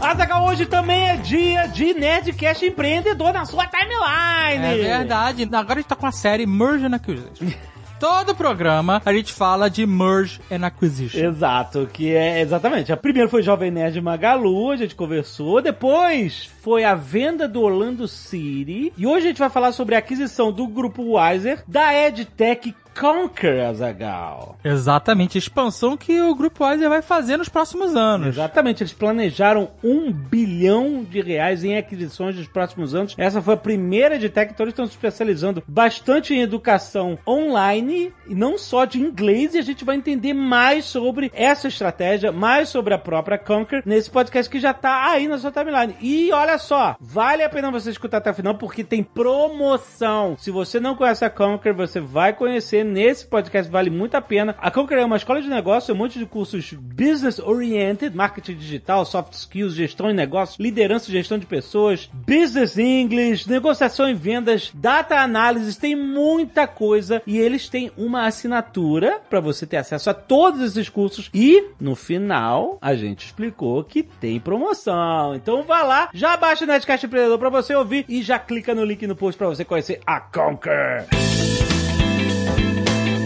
Azaghal, 0.01 0.45
hoje 0.47 0.65
também 0.65 1.09
é 1.09 1.15
dia 1.17 1.67
de 1.67 1.93
Nerdcast 1.93 2.65
empreendedor 2.65 3.31
na 3.31 3.45
sua 3.45 3.67
timeline. 3.67 4.65
É 4.65 4.77
verdade. 4.77 5.43
Agora 5.43 5.73
a 5.73 5.81
gente 5.81 5.87
tá 5.87 5.95
com 5.95 6.07
a 6.07 6.11
série 6.11 6.45
Merge 6.45 6.85
and 6.85 6.95
Acquisition. 6.95 7.47
Todo 8.01 8.33
programa 8.33 8.99
a 9.05 9.13
gente 9.13 9.31
fala 9.31 9.69
de 9.69 9.85
Merge 9.85 10.41
and 10.51 10.65
Acquisition. 10.65 11.19
Exato, 11.19 11.87
que 11.93 12.15
é 12.15 12.41
exatamente. 12.41 12.91
A 12.91 12.97
primeira 12.97 13.29
foi 13.29 13.43
Jovem 13.43 13.69
Nerd 13.69 14.01
Magalu, 14.01 14.71
a 14.71 14.75
gente 14.75 14.95
conversou. 14.95 15.61
Depois 15.61 16.49
foi 16.63 16.83
a 16.83 16.95
venda 16.95 17.47
do 17.47 17.61
Orlando 17.61 18.07
City. 18.07 18.91
E 18.97 19.05
hoje 19.05 19.25
a 19.25 19.29
gente 19.29 19.37
vai 19.37 19.51
falar 19.51 19.71
sobre 19.71 19.93
a 19.93 19.99
aquisição 19.99 20.51
do 20.51 20.65
grupo 20.67 21.15
Wiser 21.15 21.63
da 21.67 21.93
EdTech 21.93 22.73
Conquer 22.99 23.65
Azagal. 23.65 24.58
Exatamente, 24.63 25.38
a 25.38 25.39
expansão 25.39 25.97
que 25.97 26.21
o 26.21 26.36
Grupo 26.36 26.65
Wiser 26.65 26.89
vai 26.89 27.01
fazer 27.01 27.38
nos 27.38 27.49
próximos 27.49 27.95
anos. 27.95 28.27
Exatamente, 28.27 28.84
eles 28.84 28.93
planejaram 28.93 29.69
um 29.84 30.12
bilhão 30.12 31.04
de 31.04 31.21
reais 31.21 31.63
em 31.63 31.77
aquisições 31.77 32.36
nos 32.36 32.47
próximos 32.47 32.93
anos. 32.93 33.15
Essa 33.17 33.41
foi 33.41 33.54
a 33.54 33.58
primeira 33.58 34.19
de 34.19 34.30
tech, 34.30 34.51
então 34.51 34.65
eles 34.65 34.73
estão 34.73 34.86
se 34.86 34.91
especializando 34.91 35.63
bastante 35.67 36.34
em 36.34 36.41
educação 36.41 37.17
online 37.27 38.13
e 38.27 38.36
não 38.36 38.58
só 38.58 38.86
de 38.86 38.99
inglês. 38.99 39.54
E 39.54 39.60
a 39.60 39.63
gente 39.63 39.86
vai 39.86 39.95
entender 39.95 40.34
mais 40.34 40.86
sobre 40.86 41.32
essa 41.34 41.67
estratégia, 41.67 42.32
mais 42.32 42.69
sobre 42.69 42.93
a 42.93 42.97
própria 42.97 43.38
Conquer 43.38 43.84
nesse 43.86 44.10
podcast 44.10 44.49
que 44.49 44.60
já 44.60 44.73
tá 44.73 45.12
aí 45.12 45.27
na 45.27 45.38
sua 45.38 45.51
timeline. 45.51 45.95
E 46.01 46.32
olha 46.32 46.58
só, 46.58 46.95
vale 46.99 47.43
a 47.43 47.49
pena 47.49 47.71
você 47.71 47.89
escutar 47.89 48.17
até 48.17 48.32
o 48.32 48.34
final 48.34 48.56
porque 48.56 48.84
tem 48.84 49.04
promoção. 49.04 50.36
Se 50.38 50.51
você 50.51 50.80
não 50.80 50.95
conhece 50.95 51.25
a 51.25 51.30
Conquer, 51.30 51.73
você 51.73 51.99
vai 51.99 52.34
conhecer 52.34 52.80
nesse 52.83 53.25
podcast, 53.25 53.71
vale 53.71 53.89
muito 53.89 54.15
a 54.15 54.21
pena. 54.21 54.55
A 54.59 54.71
Conquer 54.71 54.99
é 54.99 55.05
uma 55.05 55.17
escola 55.17 55.41
de 55.41 55.49
negócio, 55.49 55.93
um 55.93 55.97
monte 55.97 56.19
de 56.19 56.25
cursos 56.25 56.73
business 56.73 57.39
oriented, 57.39 58.15
marketing 58.15 58.55
digital, 58.55 59.05
soft 59.05 59.33
skills, 59.33 59.73
gestão 59.73 60.07
de 60.07 60.13
negócios, 60.13 60.59
liderança 60.59 61.09
e 61.09 61.13
gestão 61.13 61.37
de 61.37 61.45
pessoas, 61.45 62.09
business 62.13 62.77
English, 62.77 63.49
negociação 63.49 64.09
e 64.09 64.13
vendas, 64.13 64.71
data 64.73 65.19
análise, 65.19 65.79
tem 65.79 65.95
muita 65.95 66.67
coisa 66.67 67.21
e 67.25 67.37
eles 67.37 67.69
têm 67.69 67.91
uma 67.97 68.25
assinatura 68.25 69.19
para 69.29 69.39
você 69.39 69.65
ter 69.65 69.77
acesso 69.77 70.09
a 70.09 70.13
todos 70.13 70.61
esses 70.61 70.89
cursos 70.89 71.29
e 71.33 71.69
no 71.79 71.95
final 71.95 72.77
a 72.81 72.95
gente 72.95 73.25
explicou 73.25 73.83
que 73.83 74.03
tem 74.03 74.39
promoção. 74.39 75.35
Então 75.35 75.63
vá 75.63 75.83
lá, 75.83 76.09
já 76.13 76.35
baixa 76.37 76.63
o 76.63 76.67
Netcast 76.67 77.05
Empreendedor 77.05 77.39
para 77.39 77.49
você 77.49 77.75
ouvir 77.75 78.05
e 78.07 78.21
já 78.21 78.37
clica 78.39 78.75
no 78.75 78.85
link 78.85 79.05
no 79.07 79.15
post 79.15 79.37
para 79.37 79.47
você 79.47 79.65
conhecer 79.65 79.99
a 80.05 80.19
Conquer. 80.19 81.07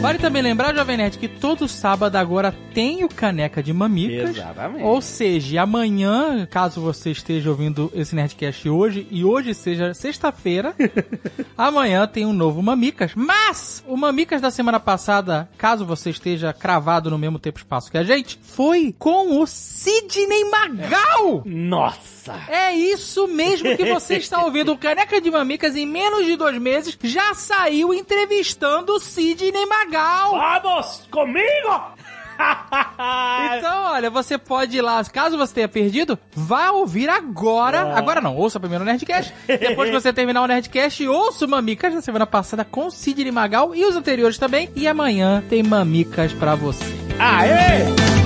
Vale 0.02 0.20
também 0.20 0.42
lembrar, 0.42 0.76
Jovem 0.76 0.98
Nerd, 0.98 1.18
que 1.18 1.28
todo 1.28 1.68
sábado 1.68 2.16
agora 2.16 2.54
tem 2.74 3.04
o 3.04 3.10
Caneca 3.10 3.64
de 3.64 3.74
Mamicas. 3.74 4.32
Exatamente. 4.32 4.84
Ou 4.84 5.02
seja, 5.02 5.62
amanhã, 5.64 6.46
caso 6.46 6.80
você 6.80 7.10
esteja 7.10 7.50
ouvindo 7.50 7.92
esse 7.96 8.16
Nerdcast 8.16 8.70
hoje, 8.70 9.08
e 9.10 9.26
hoje 9.26 9.56
seja 9.56 9.96
sexta-feira, 9.96 10.76
amanhã 11.58 12.06
tem 12.06 12.26
um 12.26 12.34
novo 12.34 12.62
Mamicas. 12.62 13.14
Mas 13.16 13.84
o 13.88 13.98
Mamicas 13.98 14.42
da 14.42 14.52
semana 14.52 14.80
passada, 14.80 15.50
caso 15.58 15.86
você 15.86 16.12
esteja 16.12 16.54
cravado 16.54 17.10
no 17.10 17.18
mesmo 17.18 17.40
tempo 17.40 17.58
e 17.58 17.62
espaço 17.62 17.90
que 17.90 17.98
a 17.98 18.04
gente, 18.04 18.40
foi 18.44 18.94
com 18.98 19.42
o 19.42 19.48
Sidney 19.48 20.46
Magal! 20.52 21.42
Nossa! 21.46 22.16
É 22.48 22.74
isso 22.76 23.28
mesmo 23.28 23.76
que 23.78 23.86
você 23.86 24.18
está 24.18 24.44
ouvindo. 24.44 24.72
O 24.72 24.78
Caneca 24.78 25.22
de 25.22 25.30
Mamicas, 25.30 25.76
em 25.76 25.86
menos 25.86 26.26
de 26.26 26.36
dois 26.36 26.60
meses, 26.60 26.98
já 27.04 27.34
saiu 27.34 27.94
entrevistando 27.94 28.94
o 28.94 29.00
Sidney 29.00 29.66
Magal. 29.66 29.95
Vamos 30.38 31.08
comigo! 31.10 31.96
Então, 33.58 33.84
olha, 33.92 34.10
você 34.10 34.38
pode 34.38 34.78
ir 34.78 34.82
lá, 34.82 35.02
caso 35.06 35.38
você 35.38 35.54
tenha 35.54 35.68
perdido, 35.70 36.20
vá 36.34 36.72
ouvir 36.72 37.10
agora. 37.10 37.96
Agora 37.98 38.20
não, 38.20 38.36
ouça 38.36 38.60
primeiro 38.60 38.84
o 38.84 38.86
Nerdcast. 38.86 39.34
Depois 39.48 39.90
que 39.90 39.96
você 39.96 40.12
terminar 40.12 40.42
o 40.42 40.48
Nerdcast, 40.48 41.08
ouça 41.08 41.46
o 41.46 41.48
Mamicas 41.48 41.94
da 41.94 42.02
semana 42.02 42.26
passada 42.28 42.66
com 42.66 42.90
Sidney 42.90 43.32
Magal 43.32 43.74
e 43.74 43.86
os 43.86 43.96
anteriores 43.96 44.38
também. 44.38 44.70
E 44.76 44.88
amanhã 44.88 45.42
tem 45.50 45.64
Mamicas 45.64 46.34
pra 46.34 46.56
você. 46.56 46.84
Aê! 47.20 48.25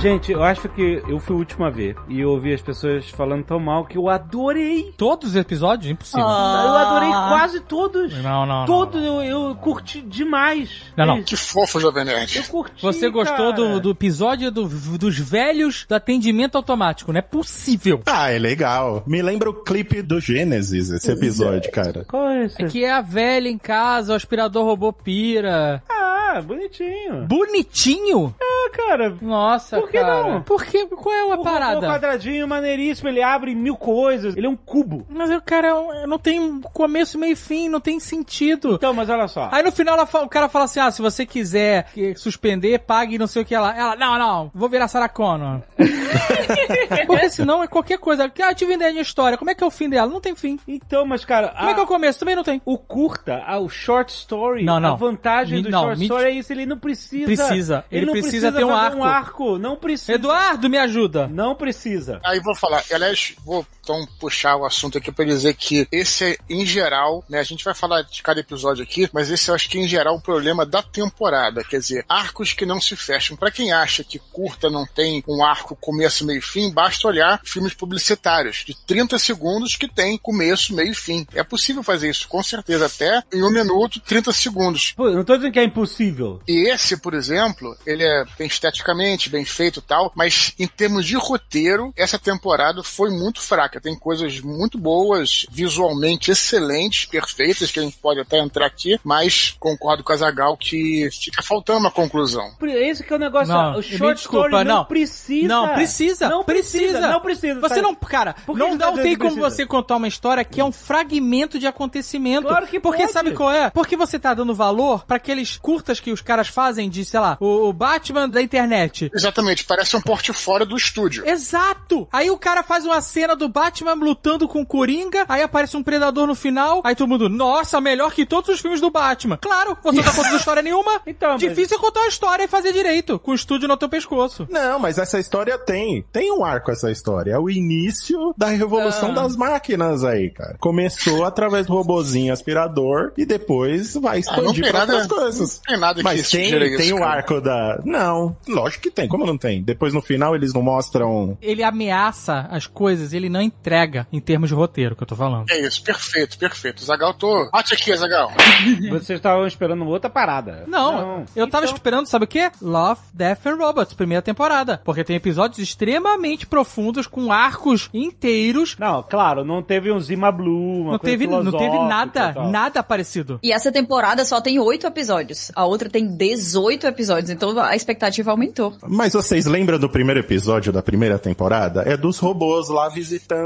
Gente, 0.00 0.30
eu 0.30 0.44
acho 0.44 0.68
que 0.68 1.02
eu 1.08 1.18
fui 1.18 1.34
o 1.34 1.38
último 1.40 1.64
a 1.64 1.70
ver. 1.70 1.96
E 2.08 2.20
eu 2.20 2.30
ouvi 2.30 2.54
as 2.54 2.62
pessoas 2.62 3.10
falando 3.10 3.42
tão 3.44 3.58
mal 3.58 3.84
que 3.84 3.98
eu 3.98 4.08
adorei. 4.08 4.94
Todos 4.96 5.30
os 5.30 5.36
episódios? 5.36 5.90
Impossível. 5.90 6.24
Ah. 6.24 6.64
Eu 6.68 6.74
adorei 6.76 7.08
quase 7.10 7.60
todos. 7.60 8.14
Não, 8.22 8.46
não, 8.46 8.60
não. 8.60 8.64
Todos 8.66 9.02
eu, 9.02 9.22
eu 9.24 9.56
curti 9.56 10.00
demais. 10.00 10.70
Não, 10.96 11.04
não. 11.04 11.22
Que 11.24 11.34
fofo, 11.36 11.80
Jovem 11.80 12.04
Nerd. 12.04 12.36
Eu 12.38 12.44
curti. 12.44 12.80
Você 12.80 13.10
gostou 13.10 13.52
do, 13.52 13.64
cara. 13.64 13.80
do 13.80 13.90
episódio 13.90 14.52
do- 14.52 14.68
dos 14.68 15.18
velhos 15.18 15.84
do 15.88 15.94
atendimento 15.96 16.54
automático, 16.54 17.12
não 17.12 17.18
é 17.18 17.22
possível. 17.22 18.00
Ah, 18.06 18.30
é 18.30 18.38
legal. 18.38 19.02
Me 19.04 19.20
lembra 19.20 19.50
o 19.50 19.54
clipe 19.64 20.00
do 20.00 20.20
Gênesis, 20.20 20.90
esse 20.90 21.10
episódio, 21.10 21.72
cara. 21.72 22.04
Qual 22.06 22.28
é 22.28 22.44
esse? 22.44 22.62
É 22.62 22.68
que 22.68 22.84
é 22.84 22.90
a 22.92 23.00
velha 23.00 23.48
em 23.48 23.58
casa, 23.58 24.12
o 24.12 24.16
aspirador 24.16 24.64
robô 24.64 24.92
pira. 24.92 25.82
Ah, 25.90 26.40
bonitinho. 26.40 27.26
Bonitinho? 27.26 28.34
Cara. 28.70 29.16
Nossa, 29.20 29.78
Por 29.80 29.90
que 29.90 29.98
cara. 29.98 30.22
não? 30.22 30.42
Por 30.42 30.64
que? 30.64 30.86
Qual 30.86 31.14
é 31.14 31.20
a 31.32 31.36
O 31.36 31.42
parada? 31.42 31.86
quadradinho, 31.86 32.46
maneiríssimo, 32.48 33.08
ele 33.08 33.22
abre 33.22 33.54
mil 33.54 33.76
coisas. 33.76 34.36
Ele 34.36 34.46
é 34.46 34.50
um 34.50 34.56
cubo. 34.56 35.06
Mas 35.08 35.30
o 35.30 35.40
cara 35.40 35.72
não 36.06 36.18
tem 36.18 36.60
começo, 36.72 37.18
meio 37.18 37.32
e 37.32 37.36
fim, 37.36 37.68
não 37.68 37.80
tem 37.80 37.98
sentido. 38.00 38.74
Então, 38.74 38.92
mas 38.94 39.08
olha 39.10 39.28
só. 39.28 39.48
Aí 39.52 39.62
no 39.62 39.72
final 39.72 39.94
ela 39.94 40.06
fa- 40.06 40.22
o 40.22 40.28
cara 40.28 40.48
fala 40.48 40.64
assim: 40.66 40.80
ah, 40.80 40.90
se 40.90 41.02
você 41.02 41.26
quiser 41.26 41.86
suspender, 42.16 42.78
pague 42.80 43.18
não 43.18 43.26
sei 43.26 43.42
o 43.42 43.44
que 43.44 43.54
ela. 43.54 43.76
Ela, 43.76 43.96
não, 43.96 44.18
não, 44.18 44.50
vou 44.54 44.68
virar 44.68 44.88
Sarah 44.88 45.08
Connor. 45.08 45.60
Porque 47.06 47.30
senão 47.30 47.62
é 47.62 47.66
qualquer 47.66 47.98
coisa. 47.98 48.24
Ah, 48.42 48.50
eu 48.50 48.54
tive 48.54 48.74
ideia 48.74 48.92
de 48.92 49.00
história. 49.00 49.36
Como 49.36 49.50
é 49.50 49.54
que 49.54 49.62
é 49.62 49.66
o 49.66 49.70
fim 49.70 49.88
dela? 49.88 50.10
Não 50.10 50.20
tem 50.20 50.34
fim. 50.34 50.58
Então, 50.66 51.04
mas 51.06 51.24
cara, 51.24 51.48
Como 51.48 51.70
é 51.70 51.74
que 51.74 51.80
é 51.80 51.82
o 51.82 51.86
começo? 51.86 52.18
Também 52.20 52.36
não 52.36 52.42
tem. 52.44 52.60
o 52.64 52.78
curta, 52.78 53.42
o 53.60 53.68
short 53.68 54.12
story, 54.12 54.64
Não, 54.64 54.80
não. 54.80 54.92
a 54.92 54.96
vantagem 54.96 55.58
Me- 55.58 55.62
do 55.64 55.70
não, 55.70 55.80
short 55.84 55.98
me- 55.98 56.04
story 56.06 56.24
é 56.24 56.30
isso, 56.30 56.52
ele 56.52 56.66
não 56.66 56.78
precisa. 56.78 57.24
Precisa. 57.26 57.84
Ele 57.90 58.06
não 58.06 58.12
precisa 58.12 58.50
ter 58.58 58.64
um 58.64 58.68
fazer 58.68 58.96
um 58.96 59.04
arco. 59.04 59.04
arco. 59.04 59.58
Não 59.58 59.76
precisa. 59.76 60.12
Eduardo, 60.12 60.68
me 60.68 60.78
ajuda. 60.78 61.26
Não 61.28 61.54
precisa. 61.54 62.20
Aí 62.24 62.40
vou 62.40 62.54
falar, 62.54 62.82
aliás, 62.92 63.34
vou 63.44 63.66
então 63.88 64.06
puxar 64.20 64.56
o 64.56 64.66
assunto 64.66 64.98
aqui 64.98 65.10
para 65.10 65.24
dizer 65.24 65.54
que 65.54 65.88
esse 65.90 66.24
é, 66.24 66.36
em 66.50 66.66
geral, 66.66 67.24
né, 67.28 67.38
a 67.38 67.42
gente 67.42 67.64
vai 67.64 67.72
falar 67.72 68.02
de 68.02 68.22
cada 68.22 68.40
episódio 68.40 68.82
aqui, 68.82 69.08
mas 69.12 69.30
esse 69.30 69.50
eu 69.50 69.54
acho 69.54 69.68
que 69.68 69.78
em 69.78 69.88
geral 69.88 70.16
o 70.16 70.20
problema 70.20 70.66
da 70.66 70.82
temporada, 70.82 71.64
quer 71.64 71.78
dizer, 71.78 72.04
arcos 72.06 72.52
que 72.52 72.66
não 72.66 72.80
se 72.80 72.94
fecham. 72.94 73.36
Para 73.36 73.50
quem 73.50 73.72
acha 73.72 74.04
que 74.04 74.18
curta 74.18 74.68
não 74.68 74.86
tem 74.86 75.24
um 75.26 75.42
arco 75.42 75.74
começo, 75.74 76.26
meio 76.26 76.38
e 76.38 76.42
fim, 76.42 76.70
basta 76.70 77.08
olhar 77.08 77.40
filmes 77.44 77.72
publicitários 77.72 78.64
de 78.66 78.76
30 78.86 79.18
segundos 79.18 79.74
que 79.74 79.88
tem 79.88 80.18
começo, 80.18 80.74
meio 80.74 80.92
e 80.92 80.94
fim. 80.94 81.26
É 81.32 81.42
possível 81.42 81.82
fazer 81.82 82.10
isso, 82.10 82.28
com 82.28 82.42
certeza, 82.42 82.86
até 82.86 83.22
em 83.32 83.42
um 83.42 83.50
minuto, 83.50 84.00
30 84.00 84.32
segundos. 84.32 84.92
Pô, 84.92 85.08
eu 85.08 85.16
não 85.16 85.24
tô 85.24 85.36
dizendo 85.36 85.52
que 85.52 85.60
é 85.60 85.64
impossível. 85.64 86.40
E 86.46 86.68
esse, 86.68 86.96
por 86.98 87.14
exemplo, 87.14 87.74
ele 87.86 88.04
é 88.04 88.24
bem 88.38 88.46
esteticamente, 88.46 89.30
bem 89.30 89.44
feito 89.44 89.80
e 89.80 89.82
tal, 89.82 90.12
mas 90.14 90.52
em 90.58 90.66
termos 90.66 91.06
de 91.06 91.16
roteiro, 91.16 91.92
essa 91.96 92.18
temporada 92.18 92.82
foi 92.82 93.10
muito 93.10 93.40
fraca. 93.40 93.77
Tem 93.80 93.96
coisas 93.96 94.40
muito 94.40 94.78
boas, 94.78 95.46
visualmente 95.50 96.30
excelentes, 96.30 97.06
perfeitas, 97.06 97.70
que 97.70 97.80
a 97.80 97.82
gente 97.82 97.96
pode 97.98 98.20
até 98.20 98.38
entrar 98.38 98.66
aqui, 98.66 98.98
mas 99.04 99.56
concordo 99.58 100.02
com 100.02 100.12
a 100.12 100.16
Zagal 100.16 100.56
que 100.56 101.08
fica 101.10 101.42
faltando 101.42 101.80
uma 101.80 101.90
conclusão. 101.90 102.52
Esse 102.62 103.02
que 103.04 103.12
é 103.12 103.16
o 103.16 103.18
negócio. 103.18 103.52
Não, 103.52 103.74
o 103.74 103.76
me 103.76 103.82
short 103.82 104.14
desculpa, 104.16 104.46
story 104.46 104.64
não, 104.64 104.76
não. 104.76 104.84
precisa. 104.84 105.48
Não, 105.48 105.74
precisa. 105.74 106.28
Não 106.28 106.44
precisa. 106.44 107.00
Não 107.00 107.20
precisa. 107.20 107.60
Você 107.60 107.74
sabe? 107.76 107.82
não, 107.82 107.94
cara, 107.94 108.36
não, 108.46 108.78
tá 108.78 108.86
não 108.86 108.94
tem 108.94 109.16
como 109.16 109.32
precisa? 109.32 109.50
você 109.50 109.66
contar 109.66 109.96
uma 109.96 110.08
história 110.08 110.44
que 110.44 110.60
é 110.60 110.64
um 110.64 110.72
fragmento 110.72 111.58
de 111.58 111.66
acontecimento. 111.66 112.48
Claro 112.48 112.66
que 112.66 112.80
Porque 112.80 113.02
pode. 113.02 113.12
sabe 113.12 113.32
qual 113.32 113.50
é? 113.50 113.70
Porque 113.70 113.96
você 113.96 114.18
tá 114.18 114.34
dando 114.34 114.54
valor 114.54 115.04
pra 115.04 115.16
aqueles 115.16 115.56
curtas 115.56 116.00
que 116.00 116.10
os 116.10 116.20
caras 116.20 116.48
fazem 116.48 116.88
de, 116.88 117.04
sei 117.04 117.20
lá, 117.20 117.36
o, 117.40 117.68
o 117.68 117.72
Batman 117.72 118.28
da 118.28 118.42
internet. 118.42 119.10
Exatamente, 119.14 119.64
parece 119.64 119.96
um 119.96 120.00
porte-fora 120.00 120.64
do 120.64 120.76
estúdio. 120.76 121.26
Exato! 121.26 122.08
Aí 122.12 122.30
o 122.30 122.38
cara 122.38 122.62
faz 122.62 122.84
uma 122.84 123.00
cena 123.00 123.34
do 123.34 123.48
Batman 123.48 123.67
lutando 124.00 124.48
com 124.48 124.62
o 124.62 124.66
Coringa, 124.66 125.24
aí 125.28 125.42
aparece 125.42 125.76
um 125.76 125.82
predador 125.82 126.26
no 126.26 126.34
final, 126.34 126.80
aí 126.84 126.94
todo 126.94 127.08
mundo, 127.08 127.28
nossa, 127.28 127.80
melhor 127.80 128.12
que 128.12 128.24
todos 128.26 128.48
os 128.50 128.60
filmes 128.60 128.80
do 128.80 128.90
Batman. 128.90 129.38
Claro, 129.40 129.76
você 129.82 129.96
não 129.96 130.04
tá 130.04 130.12
contando 130.12 130.36
história 130.36 130.62
nenhuma. 130.62 131.00
Então, 131.08 131.32
mas- 131.32 131.40
Difícil 131.40 131.76
é 131.76 131.80
contar 131.80 132.00
uma 132.00 132.08
história 132.08 132.44
e 132.44 132.48
fazer 132.48 132.72
direito, 132.72 133.18
com 133.18 133.30
o 133.30 133.34
estúdio 133.34 133.66
no 133.66 133.76
teu 133.76 133.88
pescoço. 133.88 134.46
Não, 134.50 134.78
mas 134.78 134.98
essa 134.98 135.18
história 135.18 135.56
tem. 135.58 136.04
Tem 136.12 136.30
um 136.30 136.44
arco 136.44 136.70
essa 136.70 136.90
história. 136.90 137.32
É 137.32 137.38
o 137.38 137.48
início 137.48 138.34
da 138.36 138.46
revolução 138.48 139.10
Ah. 139.10 139.14
das 139.14 139.36
máquinas 139.36 140.04
aí, 140.04 140.30
cara. 140.30 140.56
Começou 140.60 141.24
através 141.24 141.66
do 141.66 141.72
robozinho 141.72 142.32
aspirador 142.32 143.12
e 143.16 143.24
depois 143.24 143.94
vai 143.94 144.16
Ah, 144.16 144.20
expandir 144.20 144.62
tem 144.64 144.70
pra 144.72 144.80
outras 144.82 145.06
coisas. 145.06 145.56
não 145.66 145.72
tem 145.74 145.80
nada 145.80 145.94
que 145.96 146.02
Mas 146.04 146.30
tem, 146.30 146.50
tem 146.50 146.74
isso, 146.74 146.94
o 146.94 146.98
cara. 146.98 147.10
arco 147.12 147.40
da... 147.40 147.80
Não, 147.84 148.36
lógico 148.46 148.82
que 148.82 148.90
tem. 148.90 149.08
Como 149.08 149.24
não 149.26 149.38
tem? 149.38 149.62
Depois 149.62 149.92
no 149.94 150.02
final 150.02 150.34
eles 150.34 150.52
não 150.52 150.62
mostram... 150.62 151.36
Ele 151.40 151.62
ameaça 151.62 152.46
as 152.50 152.66
coisas, 152.66 153.12
ele 153.12 153.28
não 153.28 153.40
entrega 153.60 154.06
em 154.12 154.20
termos 154.20 154.48
de 154.48 154.54
roteiro, 154.54 154.94
que 154.96 155.02
eu 155.02 155.06
tô 155.06 155.16
falando. 155.16 155.50
É 155.50 155.60
isso, 155.60 155.82
perfeito, 155.82 156.38
perfeito. 156.38 156.84
Zagal, 156.84 157.14
tô. 157.14 157.50
Bate 157.50 157.74
aqui, 157.74 157.94
Zagal. 157.96 158.30
Vocês 158.90 159.18
estavam 159.18 159.46
esperando 159.46 159.86
outra 159.86 160.08
parada. 160.08 160.64
Não, 160.66 161.24
eu 161.34 161.48
tava 161.48 161.64
Então- 161.64 161.76
esperando, 161.76 162.06
sabe 162.06 162.24
o 162.24 162.28
quê? 162.28 162.50
Love, 162.62 163.00
Death 163.12 163.46
and 163.46 163.56
Robots, 163.56 163.94
primeira 163.94 164.22
temporada. 164.22 164.80
Porque 164.84 165.04
tem 165.04 165.16
episódios 165.16 165.58
extremamente 165.58 166.46
profundos, 166.46 167.06
com 167.06 167.32
arcos 167.32 167.88
inteiros. 167.92 168.76
Não, 168.78 169.02
claro, 169.02 169.44
não 169.44 169.62
teve 169.62 169.90
um 169.92 170.00
Zima 170.00 170.30
Blue, 170.30 170.82
uma 170.82 170.92
Não 170.92 170.98
coisa 170.98 171.16
teve, 171.18 171.26
não 171.26 171.50
teve 171.52 171.78
nada, 171.80 172.32
nada 172.50 172.82
parecido. 172.82 173.38
E 173.42 173.52
essa 173.52 173.70
temporada 173.72 174.24
só 174.24 174.40
tem 174.40 174.58
oito 174.58 174.86
episódios. 174.86 175.50
A 175.54 175.64
outra 175.64 175.88
tem 175.88 176.06
18 176.16 176.86
episódios. 176.86 177.30
Então 177.30 177.58
a 177.58 177.74
expectativa 177.74 178.30
aumentou. 178.30 178.76
Mas 178.86 179.12
vocês 179.12 179.46
lembram 179.46 179.78
do 179.78 179.88
primeiro 179.88 180.20
episódio 180.20 180.72
da 180.72 180.82
primeira 180.82 181.18
temporada? 181.18 181.82
É 181.86 181.96
dos 181.96 182.18
robôs 182.18 182.68
lá 182.68 182.88
visitando 182.88 183.37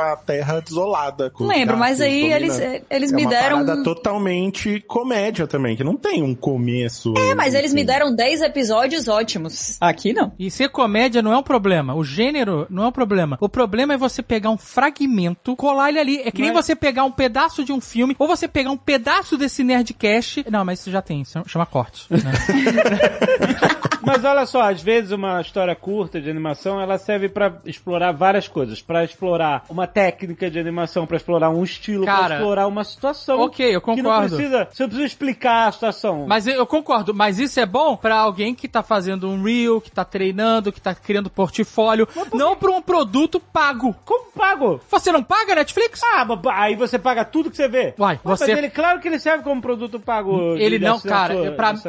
a 0.00 0.16
Terra 0.16 0.60
desolada. 0.60 1.32
Lembro, 1.40 1.76
mas 1.76 2.00
aí 2.00 2.32
eles, 2.32 2.56
dominando. 2.58 2.82
eles 2.90 3.12
é 3.12 3.16
me 3.16 3.22
uma 3.22 3.30
deram. 3.30 3.64
parada 3.64 3.82
totalmente 3.82 4.80
comédia 4.86 5.46
também, 5.46 5.76
que 5.76 5.84
não 5.84 5.96
tem 5.96 6.22
um 6.22 6.34
começo. 6.34 7.14
É, 7.16 7.34
mas 7.34 7.54
eles 7.54 7.72
me 7.72 7.84
deram 7.84 8.14
10 8.14 8.42
episódios 8.42 9.08
ótimos. 9.08 9.76
Aqui 9.80 10.12
não. 10.12 10.32
E 10.38 10.50
ser 10.50 10.68
comédia 10.70 11.22
não 11.22 11.32
é 11.32 11.38
um 11.38 11.42
problema. 11.42 11.94
O 11.94 12.04
gênero 12.04 12.66
não 12.70 12.84
é 12.84 12.88
um 12.88 12.92
problema. 12.92 13.36
O 13.40 13.48
problema 13.48 13.94
é 13.94 13.96
você 13.96 14.22
pegar 14.22 14.50
um 14.50 14.58
fragmento, 14.58 15.56
colar 15.56 15.88
ele 15.90 15.98
ali. 15.98 16.20
É 16.24 16.30
que 16.30 16.42
nem 16.42 16.52
Mas- 16.52 16.66
você 16.66 16.76
pegar 16.76 17.04
um 17.04 17.10
pedaço 17.12 17.64
de 17.64 17.72
um 17.72 17.80
filme, 17.80 18.14
ou 18.18 18.26
você 18.28 18.46
pegar 18.48 18.70
um 18.70 18.76
pedaço 18.76 19.36
desse 19.36 19.62
Nerdcast. 19.64 20.44
Não, 20.50 20.64
mas 20.64 20.80
isso 20.80 20.90
já 20.90 21.02
tem, 21.02 21.22
isso 21.22 21.40
chama 21.46 21.66
corte. 21.66 22.06
né? 22.10 22.18
Mas 24.02 24.24
olha 24.24 24.46
só, 24.46 24.62
às 24.62 24.80
vezes 24.82 25.10
uma 25.12 25.40
história 25.40 25.74
curta 25.74 26.20
de 26.20 26.30
animação, 26.30 26.80
ela 26.80 26.98
serve 26.98 27.28
pra 27.28 27.54
explorar 27.64 28.12
várias 28.12 28.46
coisas. 28.48 28.80
Pra 28.80 29.04
explorar 29.04 29.64
uma 29.68 29.86
técnica 29.86 30.50
de 30.50 30.58
animação, 30.58 31.06
pra 31.06 31.16
explorar 31.16 31.50
um 31.50 31.62
estilo, 31.64 32.04
pra 32.04 32.16
Cara, 32.16 32.34
explorar 32.36 32.66
uma 32.66 32.84
situação. 32.84 33.40
ok, 33.40 33.74
eu 33.74 33.80
Que 33.80 33.88
não 33.88 33.96
concordo. 33.96 34.36
precisa, 34.36 34.68
você 34.70 34.82
não 34.82 34.88
precisa 34.88 35.06
explicar 35.06 35.68
a 35.68 35.72
situação. 35.72 36.26
Mas 36.28 36.46
eu 36.46 36.60
eu 36.60 36.66
concordo, 36.66 37.14
mas 37.14 37.38
isso 37.38 37.58
é 37.58 37.64
bom 37.64 37.96
pra 37.96 38.16
alguém 38.16 38.54
que 38.54 38.68
tá 38.68 38.82
fazendo 38.82 39.26
um 39.28 39.42
reel, 39.42 39.80
que 39.80 39.90
tá 39.90 40.04
treinando, 40.04 40.70
que 40.70 40.80
tá 40.80 40.94
criando 40.94 41.30
portfólio, 41.30 42.06
não 42.34 42.54
pra 42.54 42.70
um 42.70 42.82
produto 42.82 43.40
pago. 43.40 43.94
Como 44.04 44.30
pago? 44.32 44.78
Você 44.90 45.10
não 45.10 45.22
paga 45.22 45.54
Netflix? 45.54 46.00
Ah, 46.04 46.24
mas 46.24 46.38
aí 46.54 46.76
você 46.76 46.98
paga 46.98 47.24
tudo 47.24 47.50
que 47.50 47.56
você 47.56 47.66
vê. 47.66 47.94
Uai, 47.98 48.20
Mas 48.22 48.38
você- 48.40 48.52
ele, 48.52 48.68
claro 48.68 49.00
que 49.00 49.08
ele 49.08 49.18
serve 49.18 49.42
como 49.42 49.60
produto 49.62 49.98
pago. 49.98 50.54
Ele 50.56 50.78
não, 50.78 51.00
cara, 51.00 51.34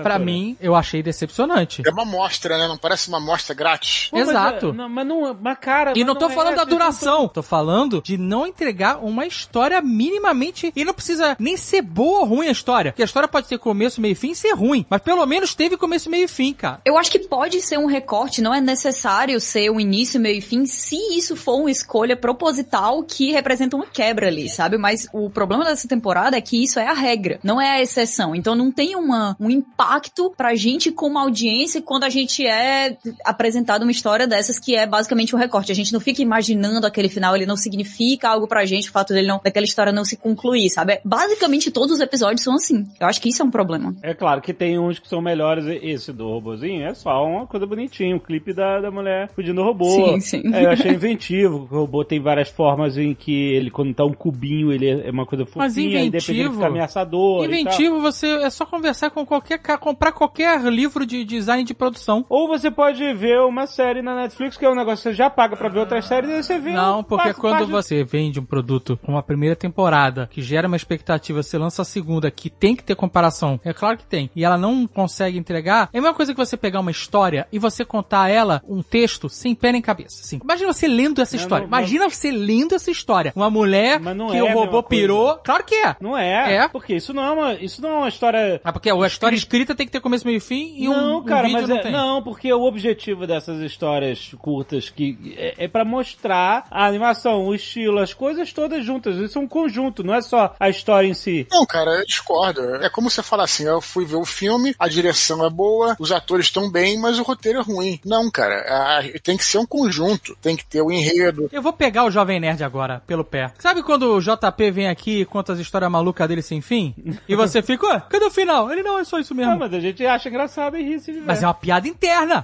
pra, 0.02 0.18
mim, 0.18 0.56
eu 0.62 0.74
achei 0.74 1.04
decepcionante. 1.04 1.82
É 1.86 1.92
uma 1.92 2.01
amostra, 2.02 2.58
né? 2.58 2.68
Não 2.68 2.78
parece 2.78 3.08
uma 3.08 3.18
amostra 3.18 3.56
grátis. 3.56 4.10
Pô, 4.10 4.18
mas 4.18 4.30
Exato. 4.30 4.70
é- 4.70 4.74
não, 4.74 4.90
mas 4.90 5.08
não, 5.08 5.38
mas 5.40 5.58
cara. 5.60 5.92
E 5.92 6.00
mas 6.00 6.08
não 6.08 6.16
tô 6.16 6.26
é, 6.28 6.30
falando 6.30 6.56
da 6.56 6.64
vocês 6.64 6.70
não 6.70 6.78
duração, 6.78 7.28
tô 7.28 7.44
falando 7.44 8.02
de 8.02 8.18
não 8.18 8.46
entregar 8.46 9.04
uma 9.04 9.26
história 9.26 9.82
minimamente. 9.82 10.72
E 10.76 10.86
não 10.86 10.94
precisa 10.94 11.36
nem 11.40 11.58
ser 11.58 11.82
boa 11.82 12.22
ou 12.22 12.26
ruim 12.26 12.48
a 12.48 12.52
história. 12.52 12.92
Porque 12.92 13.02
a 13.02 13.06
história 13.06 13.28
pode 13.28 13.48
ter 13.48 13.58
começo, 13.58 14.02
meio 14.02 14.14
e 14.14 14.16
fim 14.16 14.32
e 14.32 14.36
ser 14.36 14.54
ruim. 14.54 14.86
Mas 14.90 15.02
pelo 15.02 15.26
menos 15.26 15.56
teve 15.56 15.78
começo, 15.78 16.10
meio 16.10 16.26
e 16.26 16.28
fim, 16.28 16.54
cara. 16.54 16.82
Eu 16.86 16.98
acho 16.98 17.12
que 17.12 17.20
pode 17.20 17.62
ser 17.62 17.78
um 17.78 17.86
recorte, 17.86 18.42
não 18.42 18.54
é 18.54 18.62
necessário 18.62 19.40
ser 19.40 19.70
um 19.70 19.80
início, 19.80 20.20
meio 20.20 20.38
e 20.38 20.42
fim, 20.42 20.66
se 20.66 20.96
isso 21.18 21.36
for 21.36 21.58
uma 21.58 21.72
escolha 21.72 22.16
proposital 22.16 23.04
que 23.04 23.32
representa 23.32 23.76
uma 23.76 23.86
quebra 23.86 24.28
ali, 24.28 24.50
sabe? 24.50 24.78
Mas 24.78 25.08
o 25.14 25.30
problema 25.30 25.64
dessa 25.64 25.88
temporada 25.88 26.38
é 26.38 26.42
que 26.42 26.64
isso 26.64 26.80
é 26.80 26.88
a 26.88 26.94
regra, 26.94 27.40
não 27.44 27.60
é 27.60 27.72
a 27.72 27.82
exceção. 27.82 28.36
Então 28.36 28.56
não 28.56 28.72
tem 28.72 28.96
uma, 28.96 29.36
um 29.40 29.50
impacto 29.50 30.34
pra 30.36 30.56
gente 30.56 30.92
como 30.92 31.18
audiência 31.18 31.82
quando 31.92 32.06
a 32.06 32.10
gente 32.10 32.48
é 32.48 32.96
apresentado 33.26 33.82
uma 33.82 33.92
história 33.92 34.26
dessas 34.26 34.58
que 34.58 34.78
é 34.78 34.88
basicamente 34.88 35.36
um 35.36 35.38
recorte. 35.38 35.74
A 35.74 35.76
gente 35.76 35.92
não 35.92 36.00
fica 36.00 36.22
imaginando 36.22 36.88
aquele 36.88 37.10
final, 37.10 37.36
ele 37.36 37.46
não 37.46 37.58
significa 37.58 38.30
algo 38.30 38.48
pra 38.48 38.64
gente, 38.64 38.88
o 38.88 38.94
fato 38.94 39.14
dele 39.14 39.28
não, 39.28 39.42
daquela 39.44 39.66
história 39.66 39.92
não 39.92 40.06
se 40.06 40.16
concluir, 40.16 40.70
sabe? 40.70 41.02
Basicamente 41.04 41.70
todos 41.70 41.92
os 41.92 42.00
episódios 42.00 42.44
são 42.44 42.56
assim. 42.56 42.88
Eu 42.98 43.08
acho 43.08 43.20
que 43.20 43.28
isso 43.28 43.42
é 43.42 43.46
um 43.46 43.52
problema. 43.52 43.94
É 44.02 44.14
claro 44.14 44.40
que 44.42 44.54
tem 44.54 44.80
uns 44.80 45.00
que 45.00 45.08
são 45.10 45.22
melhores. 45.22 45.66
Esse 45.84 46.14
do 46.14 46.30
robozinho 46.30 46.86
é 46.86 46.94
só 46.94 47.26
uma 47.26 47.46
coisa 47.46 47.66
bonitinha. 47.66 48.16
Um 48.16 48.20
clipe 48.20 48.54
da, 48.54 48.80
da 48.80 48.90
mulher 48.90 49.30
fugindo 49.36 49.56
do 49.56 49.64
robô. 49.64 49.90
Sim, 49.90 50.20
sim. 50.22 50.56
É, 50.56 50.64
eu 50.64 50.70
achei 50.70 50.92
inventivo. 50.94 51.68
O 51.70 51.76
robô 51.80 52.06
tem 52.06 52.22
várias 52.22 52.48
formas 52.48 52.98
em 52.98 53.14
que 53.14 53.34
ele, 53.34 53.70
quando 53.70 53.94
tá 53.94 54.06
um 54.06 54.14
cubinho, 54.14 54.72
ele 54.72 54.88
é 54.90 55.12
uma 55.12 55.26
coisa 55.26 55.46
fofinha. 55.46 55.66
Mas 55.66 55.78
inventivo- 55.78 56.54
fica 56.54 56.68
ameaçador. 56.68 57.44
e 57.44 57.48
tal. 57.48 57.60
Inventivo, 57.60 58.00
você 58.00 58.28
é 58.28 58.50
só 58.50 58.66
conversar 58.66 59.10
com 59.10 59.26
qualquer 59.26 59.60
cara, 59.60 59.78
comprar 59.78 60.14
qualquer 60.14 60.62
livro 60.72 61.06
de 61.06 61.26
design 61.26 61.66
de 61.66 61.81
produção. 61.82 62.24
Ou 62.30 62.48
você 62.48 62.70
pode 62.70 63.12
ver 63.14 63.40
uma 63.42 63.66
série 63.66 64.02
na 64.04 64.16
Netflix, 64.16 64.56
que 64.56 64.64
é 64.64 64.70
um 64.70 64.76
negócio 64.76 64.98
que 64.98 65.10
você 65.10 65.14
já 65.16 65.30
paga 65.32 65.56
pra 65.58 65.68
ver 65.68 65.80
outras 65.80 66.06
séries, 66.06 66.30
e 66.30 66.44
você 66.44 66.60
vê. 66.60 66.72
Não, 66.74 67.00
um 67.00 67.04
porque 67.04 67.30
passo- 67.30 67.42
quando 67.42 67.54
página- 67.60 67.82
você 67.82 68.04
vende 68.04 68.40
um 68.40 68.46
produto 68.46 69.00
com 69.04 69.14
uma 69.14 69.24
primeira 69.24 69.56
temporada, 69.56 70.30
que 70.32 70.42
gera 70.44 70.68
uma 70.68 70.78
expectativa, 70.78 71.42
você 71.42 71.58
lança 71.58 71.82
a 71.82 71.86
segunda, 71.86 72.30
que 72.30 72.50
tem 72.50 72.76
que 72.76 72.84
ter 72.84 72.96
comparação, 72.96 73.60
é 73.66 73.74
claro 73.74 73.98
que 73.98 74.06
tem, 74.06 74.30
e 74.36 74.44
ela 74.46 74.58
não 74.58 74.86
consegue 74.86 75.38
entregar, 75.40 75.90
é 75.92 75.98
a 75.98 76.02
mesma 76.02 76.16
coisa 76.16 76.34
que 76.34 76.38
você 76.38 76.56
pegar 76.56 76.80
uma 76.82 76.92
história 76.92 77.48
e 77.52 77.58
você 77.58 77.84
contar 77.84 78.30
ela 78.30 78.62
um 78.70 78.84
texto 78.84 79.28
sem 79.28 79.56
pé 79.56 79.72
nem 79.72 79.82
cabeça. 79.82 80.22
Assim. 80.22 80.40
Imagina 80.44 80.72
você 80.74 80.88
lendo 80.88 81.20
essa 81.22 81.36
Não, 81.36 81.42
história. 81.42 81.66
não, 81.66 81.72
não. 81.72 81.78
Imagina 81.80 82.10
você 82.10 82.32
lendo 82.32 82.76
essa 82.76 82.92
história. 82.92 83.34
Uma 83.36 83.50
mulher 83.50 84.00
não 84.00 84.28
que 84.30 84.38
é 84.38 84.44
o 84.44 84.48
robô 84.48 84.60
mesma 84.62 84.72
coisa. 84.84 84.88
pirou. 84.90 85.36
Claro 85.44 85.64
que 85.64 85.74
é. 85.76 85.96
Não 86.00 86.16
é. 86.18 86.56
É. 86.58 86.68
Porque 86.68 86.94
isso 86.96 87.14
não 87.14 87.24
é 87.24 87.32
uma, 87.32 87.54
isso 87.56 87.82
não 87.82 87.90
é 87.90 87.98
uma 88.00 88.10
história 88.10 88.62
Ah, 88.64 88.72
porque 88.72 88.90
a 88.90 89.08
história 89.08 89.36
escrita 89.36 89.74
tem 89.74 89.86
que 89.86 89.92
ter 89.92 90.00
começo, 90.02 90.26
meio 90.28 90.38
e 90.38 90.40
fim 90.40 90.74
e 90.78 90.88
um, 90.88 90.94
não, 90.94 91.18
um 91.20 91.24
cara, 91.24 91.48
vídeo 91.48 91.68
não 91.72 91.80
é- 91.80 91.84
tem. 91.84 91.92
não, 91.92 92.22
porque 92.24 92.52
o 92.54 92.64
objetivo 92.64 93.26
dessas 93.28 93.60
histórias 93.62 94.32
curtas 94.40 94.90
que 94.90 95.36
é, 95.38 95.66
é 95.66 95.68
para 95.68 95.84
mostrar 95.86 96.66
a 96.70 96.86
animação, 96.86 97.46
o 97.46 97.56
estilo, 97.56 98.00
as 98.00 98.14
coisas 98.14 98.52
todas 98.54 98.84
juntas. 98.86 99.18
Isso 99.18 99.38
é 99.38 99.42
um 99.42 99.48
conjunto, 99.48 100.04
não 100.04 100.14
é 100.14 100.22
só 100.22 100.56
a 100.60 100.70
história 100.70 101.08
em 101.08 101.14
si. 101.14 101.48
Não, 101.52 101.66
cara, 101.66 101.92
eu 102.00 102.06
discordo. 102.06 102.62
É 102.76 102.90
como 102.90 103.10
você 103.10 103.24
fala 103.24 103.44
assim, 103.44 103.66
eu 103.66 103.82
fui 103.82 104.06
ver 104.06 104.16
o 104.16 104.26
filme, 104.26 104.76
a 104.78 104.88
direção 104.88 105.46
é 105.46 105.50
boa, 105.50 105.96
os 106.00 106.12
atores 106.12 106.46
estão 106.48 106.70
bem, 106.72 107.00
mas 107.00 107.20
o 107.20 107.24
roteiro 107.24 107.60
é 107.60 107.62
ruim. 107.64 108.00
Não, 108.06 108.30
cara, 108.30 108.56
a- 109.00 109.04
tem 109.24 109.38
que 109.38 109.44
ser 109.46 109.58
um 109.58 109.66
conjunto, 109.66 110.36
tem 110.42 110.56
que 110.56 110.66
ter 110.66 110.82
o 110.82 110.92
enredo. 110.92 111.50
Eu 111.52 111.62
vou 111.62 111.74
pegar 111.74 112.06
o 112.06 112.12
Jovem 112.12 112.40
Nerd 112.40 112.64
agora, 112.64 113.02
pelo 113.08 113.24
pé. 113.24 113.52
Sabe 113.60 113.84
quando 113.84 114.14
o 114.14 114.20
JP 114.22 114.72
vem 114.72 114.88
aqui 114.90 115.22
e 115.22 115.26
conta 115.26 115.54
as 115.54 115.60
histórias 115.60 115.90
malucas 115.92 116.28
dele 116.28 116.42
sem 116.42 116.62
fim? 116.62 116.94
E 117.28 117.36
você 117.36 117.62
fica, 117.62 117.88
ué, 117.88 118.02
cadê 118.10 118.26
o 118.26 118.32
final? 118.32 118.72
Ele 118.72 118.84
não, 118.84 119.00
é 119.00 119.04
só 119.04 119.20
isso 119.20 119.34
mesmo. 119.34 119.52
Ah, 119.54 119.56
mas 119.58 119.74
a 119.74 119.80
gente 119.80 120.06
acha 120.06 120.30
engraçado 120.30 120.78
e 120.78 120.84
ri 120.84 121.00
se 121.00 121.08
diverte. 121.12 121.28
Mas 121.28 121.44
é 121.44 121.48
uma 121.48 121.54
piada 121.62 121.88
interna. 121.88 122.42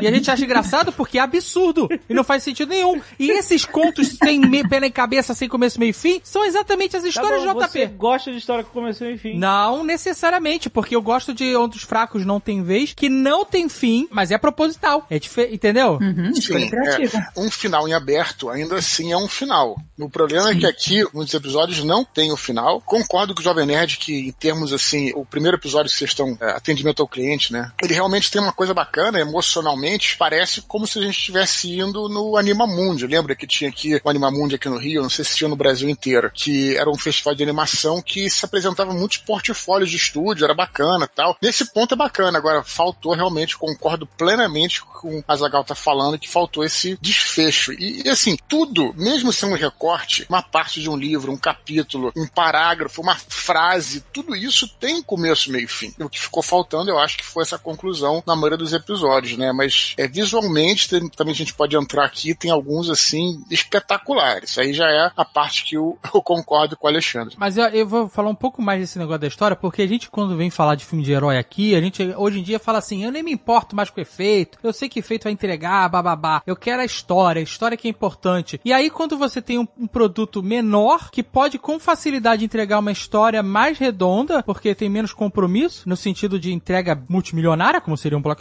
e 0.00 0.06
a 0.06 0.12
gente 0.12 0.30
acha 0.30 0.44
engraçado 0.44 0.92
porque 0.92 1.18
é 1.18 1.20
absurdo. 1.22 1.88
E 2.08 2.14
não 2.14 2.24
faz 2.24 2.42
sentido 2.42 2.68
nenhum. 2.70 3.00
E 3.18 3.30
esses 3.30 3.64
contos 3.64 4.16
sem 4.22 4.38
me- 4.40 4.66
pé 4.68 4.80
nem 4.80 4.90
cabeça, 4.90 5.34
sem 5.34 5.48
começo, 5.48 5.78
meio 5.80 5.90
e 5.90 5.92
fim, 5.92 6.20
são 6.22 6.44
exatamente 6.44 6.96
as 6.96 7.02
Tá 7.02 7.08
histórias 7.08 7.42
bom, 7.44 7.54
de 7.54 7.64
JP. 7.66 7.72
Você 7.72 7.86
gosta 7.86 8.30
de 8.30 8.38
história 8.38 8.62
que 8.64 8.70
começou 8.70 9.08
e 9.10 9.18
fim. 9.18 9.36
Não 9.36 9.82
necessariamente, 9.84 10.70
porque 10.70 10.94
eu 10.94 11.02
gosto 11.02 11.34
de 11.34 11.54
outros 11.56 11.82
fracos 11.82 12.24
não 12.24 12.38
tem 12.40 12.62
vez, 12.62 12.92
que 12.94 13.08
não 13.08 13.44
tem 13.44 13.68
fim, 13.68 14.06
mas 14.10 14.30
é 14.30 14.38
proposital. 14.38 15.06
É 15.10 15.18
diferente, 15.18 15.54
entendeu? 15.54 15.98
Uhum, 16.00 16.34
Sim, 16.34 16.70
é, 16.72 17.40
um 17.40 17.50
final 17.50 17.88
em 17.88 17.92
aberto 17.92 18.48
ainda 18.48 18.76
assim 18.76 19.12
é 19.12 19.16
um 19.16 19.28
final. 19.28 19.76
O 19.98 20.08
problema 20.08 20.50
é 20.50 20.54
que 20.54 20.66
aqui, 20.66 21.04
muitos 21.12 21.34
episódios 21.34 21.82
não 21.84 22.04
tem 22.04 22.32
o 22.32 22.36
final. 22.36 22.80
Concordo 22.80 23.34
com 23.34 23.40
o 23.40 23.44
Jovem 23.44 23.66
Nerd 23.66 23.98
que, 23.98 24.28
em 24.28 24.32
termos 24.32 24.72
assim, 24.72 25.12
o 25.14 25.24
primeiro 25.24 25.56
episódio 25.56 25.90
que 25.90 25.96
vocês 25.98 26.10
estão, 26.10 26.36
é, 26.40 26.50
atendimento 26.52 27.00
ao 27.02 27.08
cliente, 27.08 27.52
né? 27.52 27.70
Ele 27.82 27.94
realmente 27.94 28.30
tem 28.30 28.40
uma 28.40 28.52
coisa 28.60 28.74
bacana, 28.74 29.18
emocionalmente, 29.18 30.18
parece 30.18 30.60
como 30.60 30.86
se 30.86 30.98
a 30.98 31.02
gente 31.02 31.16
estivesse 31.16 31.78
indo 31.78 32.10
no 32.10 32.36
Animamundi. 32.36 33.06
Lembra 33.06 33.34
que 33.34 33.46
tinha 33.46 33.70
aqui 33.70 33.98
o 34.04 34.10
Animamundi 34.10 34.56
aqui 34.56 34.68
no 34.68 34.76
Rio, 34.76 35.00
não 35.00 35.08
sei 35.08 35.24
se 35.24 35.34
tinha 35.34 35.48
no 35.48 35.56
Brasil 35.56 35.88
inteiro, 35.88 36.30
que 36.30 36.76
era 36.76 36.90
um 36.90 36.98
festival 36.98 37.34
de 37.34 37.42
animação 37.42 38.02
que 38.02 38.28
se 38.28 38.44
apresentava 38.44 38.92
muitos 38.92 39.16
portfólios 39.16 39.88
de 39.88 39.96
estúdio, 39.96 40.44
era 40.44 40.52
bacana 40.52 41.08
tal. 41.08 41.38
Nesse 41.40 41.72
ponto 41.72 41.94
é 41.94 41.96
bacana, 41.96 42.36
agora 42.36 42.62
faltou 42.62 43.14
realmente, 43.14 43.56
concordo 43.56 44.06
plenamente 44.06 44.82
com 44.82 45.24
a 45.26 45.36
Zagal 45.36 45.64
tá 45.64 45.74
falando, 45.74 46.18
que 46.18 46.28
faltou 46.28 46.62
esse 46.62 46.98
desfecho. 47.00 47.72
E, 47.72 48.02
e, 48.04 48.08
assim, 48.10 48.36
tudo, 48.46 48.92
mesmo 48.94 49.32
sendo 49.32 49.54
um 49.54 49.56
recorte, 49.56 50.26
uma 50.28 50.42
parte 50.42 50.82
de 50.82 50.90
um 50.90 50.96
livro, 50.96 51.32
um 51.32 51.38
capítulo, 51.38 52.12
um 52.14 52.26
parágrafo, 52.26 53.00
uma 53.00 53.16
frase, 53.16 54.04
tudo 54.12 54.36
isso 54.36 54.68
tem 54.68 55.02
começo, 55.02 55.50
meio 55.50 55.64
e 55.64 55.68
fim. 55.68 55.94
O 55.98 56.10
que 56.10 56.20
ficou 56.20 56.42
faltando, 56.42 56.90
eu 56.90 56.98
acho 56.98 57.16
que 57.16 57.24
foi 57.24 57.42
essa 57.42 57.58
conclusão 57.58 58.22
na 58.26 58.36
maioria 58.36 58.49
dos 58.56 58.72
episódios, 58.72 59.36
né? 59.36 59.52
Mas 59.52 59.94
é, 59.98 60.06
visualmente, 60.08 60.88
tem- 60.88 61.08
também 61.08 61.32
a 61.32 61.36
gente 61.36 61.54
pode 61.54 61.76
entrar 61.76 62.04
aqui, 62.04 62.34
tem 62.34 62.50
alguns, 62.50 62.88
assim, 62.90 63.42
espetaculares. 63.50 64.58
Aí 64.58 64.72
já 64.72 64.90
é 64.90 65.10
a 65.16 65.24
parte 65.24 65.64
que 65.64 65.76
eu, 65.76 65.98
eu 66.14 66.22
concordo 66.22 66.76
com 66.76 66.86
o 66.86 66.90
Alexandre. 66.90 67.34
Mas 67.38 67.56
eu, 67.56 67.64
eu 67.66 67.86
vou 67.86 68.08
falar 68.08 68.30
um 68.30 68.34
pouco 68.34 68.60
mais 68.62 68.80
desse 68.80 68.98
negócio 68.98 69.20
da 69.20 69.26
história, 69.26 69.56
porque 69.56 69.82
a 69.82 69.86
gente, 69.86 70.10
quando 70.10 70.36
vem 70.36 70.50
falar 70.50 70.74
de 70.74 70.84
filme 70.84 71.04
de 71.04 71.12
herói 71.12 71.36
aqui, 71.38 71.74
a 71.74 71.80
gente 71.80 72.02
hoje 72.16 72.40
em 72.40 72.42
dia 72.42 72.58
fala 72.58 72.78
assim: 72.78 73.04
eu 73.04 73.12
nem 73.12 73.22
me 73.22 73.32
importo 73.32 73.74
mais 73.74 73.90
com 73.90 74.00
o 74.00 74.02
efeito, 74.02 74.58
eu 74.62 74.72
sei 74.72 74.88
que 74.88 74.98
efeito 74.98 75.24
vai 75.24 75.32
entregar, 75.32 75.88
bababá. 75.88 76.42
Eu 76.46 76.56
quero 76.56 76.82
a 76.82 76.84
história, 76.84 77.40
a 77.40 77.42
história 77.42 77.76
que 77.76 77.88
é 77.88 77.90
importante. 77.90 78.60
E 78.64 78.72
aí, 78.72 78.90
quando 78.90 79.16
você 79.16 79.40
tem 79.42 79.58
um, 79.58 79.66
um 79.78 79.86
produto 79.86 80.42
menor, 80.42 81.10
que 81.10 81.22
pode 81.22 81.58
com 81.58 81.78
facilidade 81.78 82.44
entregar 82.44 82.78
uma 82.78 82.92
história 82.92 83.42
mais 83.42 83.78
redonda, 83.78 84.42
porque 84.42 84.74
tem 84.74 84.88
menos 84.88 85.12
compromisso, 85.12 85.88
no 85.88 85.96
sentido 85.96 86.38
de 86.38 86.52
entrega 86.52 87.02
multimilionária, 87.08 87.80
como 87.80 87.96
seria 87.96 88.16
um 88.18 88.22
blockbuster, 88.22 88.39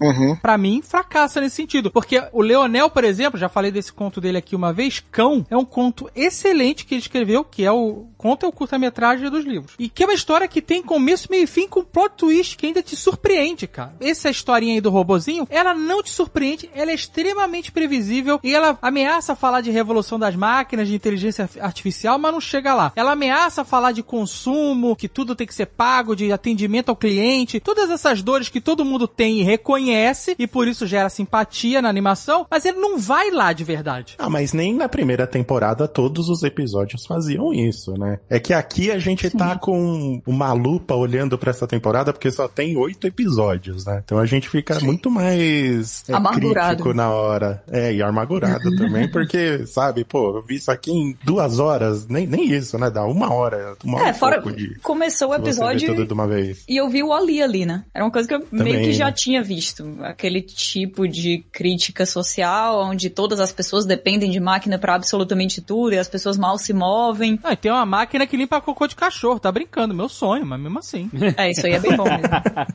Uhum. 0.00 0.36
Pra 0.36 0.56
mim, 0.58 0.82
fracassa 0.82 1.40
nesse 1.40 1.56
sentido. 1.56 1.90
Porque 1.90 2.22
o 2.32 2.42
Leonel, 2.42 2.90
por 2.90 3.04
exemplo, 3.04 3.38
já 3.38 3.48
falei 3.48 3.70
desse 3.70 3.92
conto 3.92 4.20
dele 4.20 4.38
aqui 4.38 4.54
uma 4.56 4.72
vez, 4.72 5.02
Cão, 5.10 5.44
é 5.50 5.56
um 5.56 5.64
conto 5.64 6.10
excelente 6.14 6.84
que 6.84 6.94
ele 6.94 7.02
escreveu, 7.02 7.44
que 7.44 7.64
é 7.64 7.72
o 7.72 8.06
conto 8.24 8.46
é 8.46 8.48
o 8.48 8.52
curta-metragem 8.52 9.28
dos 9.28 9.44
livros. 9.44 9.74
E 9.78 9.86
que 9.86 10.02
é 10.02 10.06
uma 10.06 10.14
história 10.14 10.48
que 10.48 10.62
tem 10.62 10.82
começo, 10.82 11.28
meio 11.30 11.44
e 11.44 11.46
fim 11.46 11.68
com 11.68 11.84
plot 11.84 12.14
twist 12.16 12.56
que 12.56 12.64
ainda 12.64 12.82
te 12.82 12.96
surpreende, 12.96 13.66
cara. 13.66 13.94
Essa 14.00 14.30
historinha 14.30 14.72
aí 14.72 14.80
do 14.80 14.88
robozinho, 14.88 15.46
ela 15.50 15.74
não 15.74 16.02
te 16.02 16.08
surpreende, 16.08 16.70
ela 16.74 16.90
é 16.90 16.94
extremamente 16.94 17.70
previsível 17.70 18.40
e 18.42 18.54
ela 18.54 18.78
ameaça 18.80 19.36
falar 19.36 19.60
de 19.60 19.70
revolução 19.70 20.18
das 20.18 20.34
máquinas, 20.34 20.88
de 20.88 20.94
inteligência 20.94 21.50
artificial, 21.60 22.18
mas 22.18 22.32
não 22.32 22.40
chega 22.40 22.72
lá. 22.72 22.92
Ela 22.96 23.12
ameaça 23.12 23.62
falar 23.62 23.92
de 23.92 24.02
consumo, 24.02 24.96
que 24.96 25.06
tudo 25.06 25.36
tem 25.36 25.46
que 25.46 25.54
ser 25.54 25.66
pago, 25.66 26.16
de 26.16 26.32
atendimento 26.32 26.88
ao 26.88 26.96
cliente, 26.96 27.60
todas 27.60 27.90
essas 27.90 28.22
dores 28.22 28.48
que 28.48 28.60
todo 28.60 28.86
mundo 28.86 29.06
tem 29.06 29.40
e 29.40 29.42
reconhece 29.42 30.34
e 30.38 30.46
por 30.46 30.66
isso 30.66 30.86
gera 30.86 31.10
simpatia 31.10 31.82
na 31.82 31.90
animação, 31.90 32.46
mas 32.50 32.64
ele 32.64 32.78
não 32.78 32.98
vai 32.98 33.30
lá 33.30 33.52
de 33.52 33.64
verdade. 33.64 34.14
Ah, 34.16 34.30
mas 34.30 34.54
nem 34.54 34.72
na 34.72 34.88
primeira 34.88 35.26
temporada 35.26 35.86
todos 35.86 36.30
os 36.30 36.42
episódios 36.42 37.04
faziam 37.04 37.52
isso, 37.52 37.92
né? 37.98 38.13
Né? 38.14 38.20
É 38.28 38.38
que 38.40 38.52
aqui 38.52 38.90
a 38.90 38.98
gente 38.98 39.28
tá 39.30 39.56
com 39.58 40.20
uma 40.26 40.52
lupa 40.52 40.94
olhando 40.94 41.36
pra 41.38 41.50
essa 41.50 41.66
temporada 41.66 42.12
porque 42.12 42.30
só 42.30 42.48
tem 42.48 42.76
oito 42.76 43.06
episódios, 43.06 43.84
né? 43.86 44.02
Então 44.04 44.18
a 44.18 44.26
gente 44.26 44.48
fica 44.48 44.78
muito 44.80 45.10
mais 45.10 46.04
é, 46.08 46.14
Amargurado. 46.14 46.68
crítico 46.68 46.94
na 46.94 47.10
hora. 47.10 47.62
É, 47.70 47.92
e 47.92 48.02
amargurado 48.02 48.70
também, 48.76 49.10
porque, 49.10 49.66
sabe, 49.66 50.04
pô, 50.04 50.36
eu 50.38 50.42
vi 50.42 50.56
isso 50.56 50.70
aqui 50.70 50.90
em 50.90 51.16
duas 51.24 51.58
horas, 51.58 52.06
nem, 52.08 52.26
nem 52.26 52.50
isso, 52.50 52.78
né? 52.78 52.90
Dá 52.90 53.04
uma 53.04 53.32
hora, 53.32 53.76
uma 53.84 53.98
hora 53.98 54.08
É, 54.08 54.12
fora. 54.12 54.40
pouco 54.40 54.56
de 54.56 54.78
Começou 54.80 55.30
o 55.30 55.34
episódio 55.34 55.88
tudo 55.94 56.06
de 56.06 56.12
uma 56.12 56.26
vez. 56.26 56.64
e 56.68 56.76
eu 56.76 56.88
vi 56.88 57.02
o 57.02 57.12
Ali 57.12 57.42
ali, 57.42 57.64
né? 57.66 57.84
Era 57.94 58.04
uma 58.04 58.10
coisa 58.10 58.28
que 58.28 58.34
eu 58.34 58.46
meio 58.50 58.80
que 58.80 58.92
já 58.92 59.06
né? 59.06 59.12
tinha 59.12 59.42
visto. 59.42 59.84
Aquele 60.02 60.40
tipo 60.42 61.06
de 61.08 61.44
crítica 61.52 62.04
social, 62.06 62.80
onde 62.84 63.10
todas 63.10 63.40
as 63.40 63.52
pessoas 63.52 63.84
dependem 63.86 64.30
de 64.30 64.40
máquina 64.40 64.78
pra 64.78 64.94
absolutamente 64.94 65.60
tudo 65.60 65.94
e 65.94 65.98
as 65.98 66.08
pessoas 66.08 66.36
mal 66.36 66.58
se 66.58 66.72
movem. 66.72 67.38
Ah, 67.42 67.52
e 67.52 67.56
tem 67.56 67.70
uma 67.70 67.86
máquina 67.86 68.03
que 68.06 68.36
limpa 68.36 68.60
cocô 68.60 68.86
de 68.86 68.96
cachorro, 68.96 69.38
tá 69.40 69.50
brincando, 69.50 69.94
meu 69.94 70.08
sonho, 70.08 70.44
mas 70.46 70.60
mesmo 70.60 70.78
assim. 70.78 71.10
É, 71.36 71.50
isso 71.50 71.66
aí 71.66 71.72
é 71.72 71.78
bem 71.80 71.96
bom 71.96 72.04
mesmo. 72.04 72.28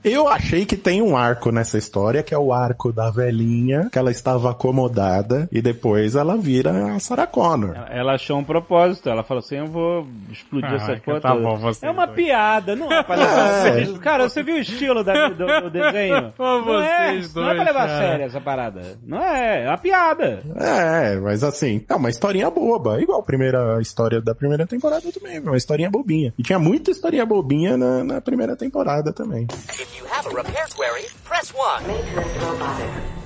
Eu 0.04 0.28
achei 0.28 0.65
que 0.65 0.76
tem 0.76 1.02
um 1.02 1.15
arco 1.15 1.52
nessa 1.52 1.78
história, 1.78 2.22
que 2.24 2.34
é 2.34 2.38
o 2.38 2.52
arco 2.52 2.92
da 2.92 3.10
velhinha, 3.10 3.89
que 3.92 3.98
ela 3.98 4.12
estava 4.12 4.52
acomodada, 4.52 5.48
e 5.52 5.62
depois 5.62 6.15
ela 6.15 6.36
vira 6.38 6.96
a 6.96 7.00
Sarah 7.00 7.28
Connor. 7.28 7.76
Ela 7.89 8.13
achou 8.15 8.38
um 8.38 8.44
propósito. 8.44 9.10
Ela 9.10 9.24
falou 9.24 9.39
assim: 9.39 9.58
eu 9.58 9.68
vou 9.68 10.08
explodir 10.32 10.70
Ah, 10.72 10.76
essa 10.76 10.96
que 10.96 11.02
porra 11.02 11.22
tá 11.22 11.36
bom, 11.36 11.58
vocês 11.58 11.84
É 11.84 11.89
uma 11.92 12.06
dois. 12.06 12.15
piada, 12.15 12.76
não 12.76 12.92
é 12.92 13.04
pra 13.04 13.15
levar 13.15 13.39
a 13.46 13.50
É. 13.60 13.62
sério. 13.72 14.00
Cara, 14.00 14.30
você 14.30 14.44
viu 14.44 14.56
o 14.56 14.60
estilo 14.60 15.04
da- 15.04 15.30
do, 15.30 15.46
do 15.62 15.70
desenho? 15.72 16.34
Ô, 16.38 16.44
não, 16.44 16.82
é, 16.82 17.12
vocês 17.13 17.34
não 17.36 17.44
é 17.50 17.56
pra 17.56 17.63
dois, 17.63 17.68
levar 17.68 17.86
a 17.86 17.98
sério 17.98 18.26
essa 18.26 18.42
parada. 18.42 18.82
Não 19.06 19.22
é, 19.24 19.63
é 19.63 19.68
uma 19.68 19.78
piada. 19.78 20.44
É, 20.56 21.15
mas 21.18 21.44
assim, 21.44 21.84
é 21.88 21.96
uma 21.96 22.10
historinha 22.10 22.50
boba. 22.50 23.02
Igual 23.02 23.20
a 23.20 23.24
primeira 23.24 23.80
história 23.82 24.22
da 24.22 24.34
primeira 24.36 24.65
temporada 24.68 25.02
também, 25.19 25.39
uma 25.39 25.58
historinha 25.58 25.89
bobinha. 25.89 26.34
E 26.38 26.43
tinha 26.43 26.58
muita 26.58 26.91
historinha 26.91 27.25
bobinha 27.25 27.77
na, 27.77 28.03
na 28.03 28.21
primeira 28.21 28.55
temporada 28.55 29.12
também. 29.13 29.47
If 29.69 29.99
you 29.99 30.05
have 30.12 30.27
a 30.27 30.41
repair 30.41 30.67
query, 30.75 31.08
press 31.27 31.51
1. 31.53 33.18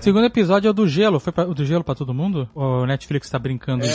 Segundo 0.00 0.24
episódio 0.26 0.68
é 0.68 0.70
o 0.70 0.74
do 0.74 0.86
gelo. 0.86 1.18
Foi 1.20 1.32
pra, 1.32 1.44
o 1.44 1.52
do 1.54 1.64
gelo 1.64 1.82
pra 1.84 1.94
todo 1.94 2.14
mundo? 2.14 2.48
Ou 2.54 2.82
o 2.82 2.86
Netflix 2.86 3.28
tá 3.28 3.38
brincando 3.38 3.84
de. 3.84 3.90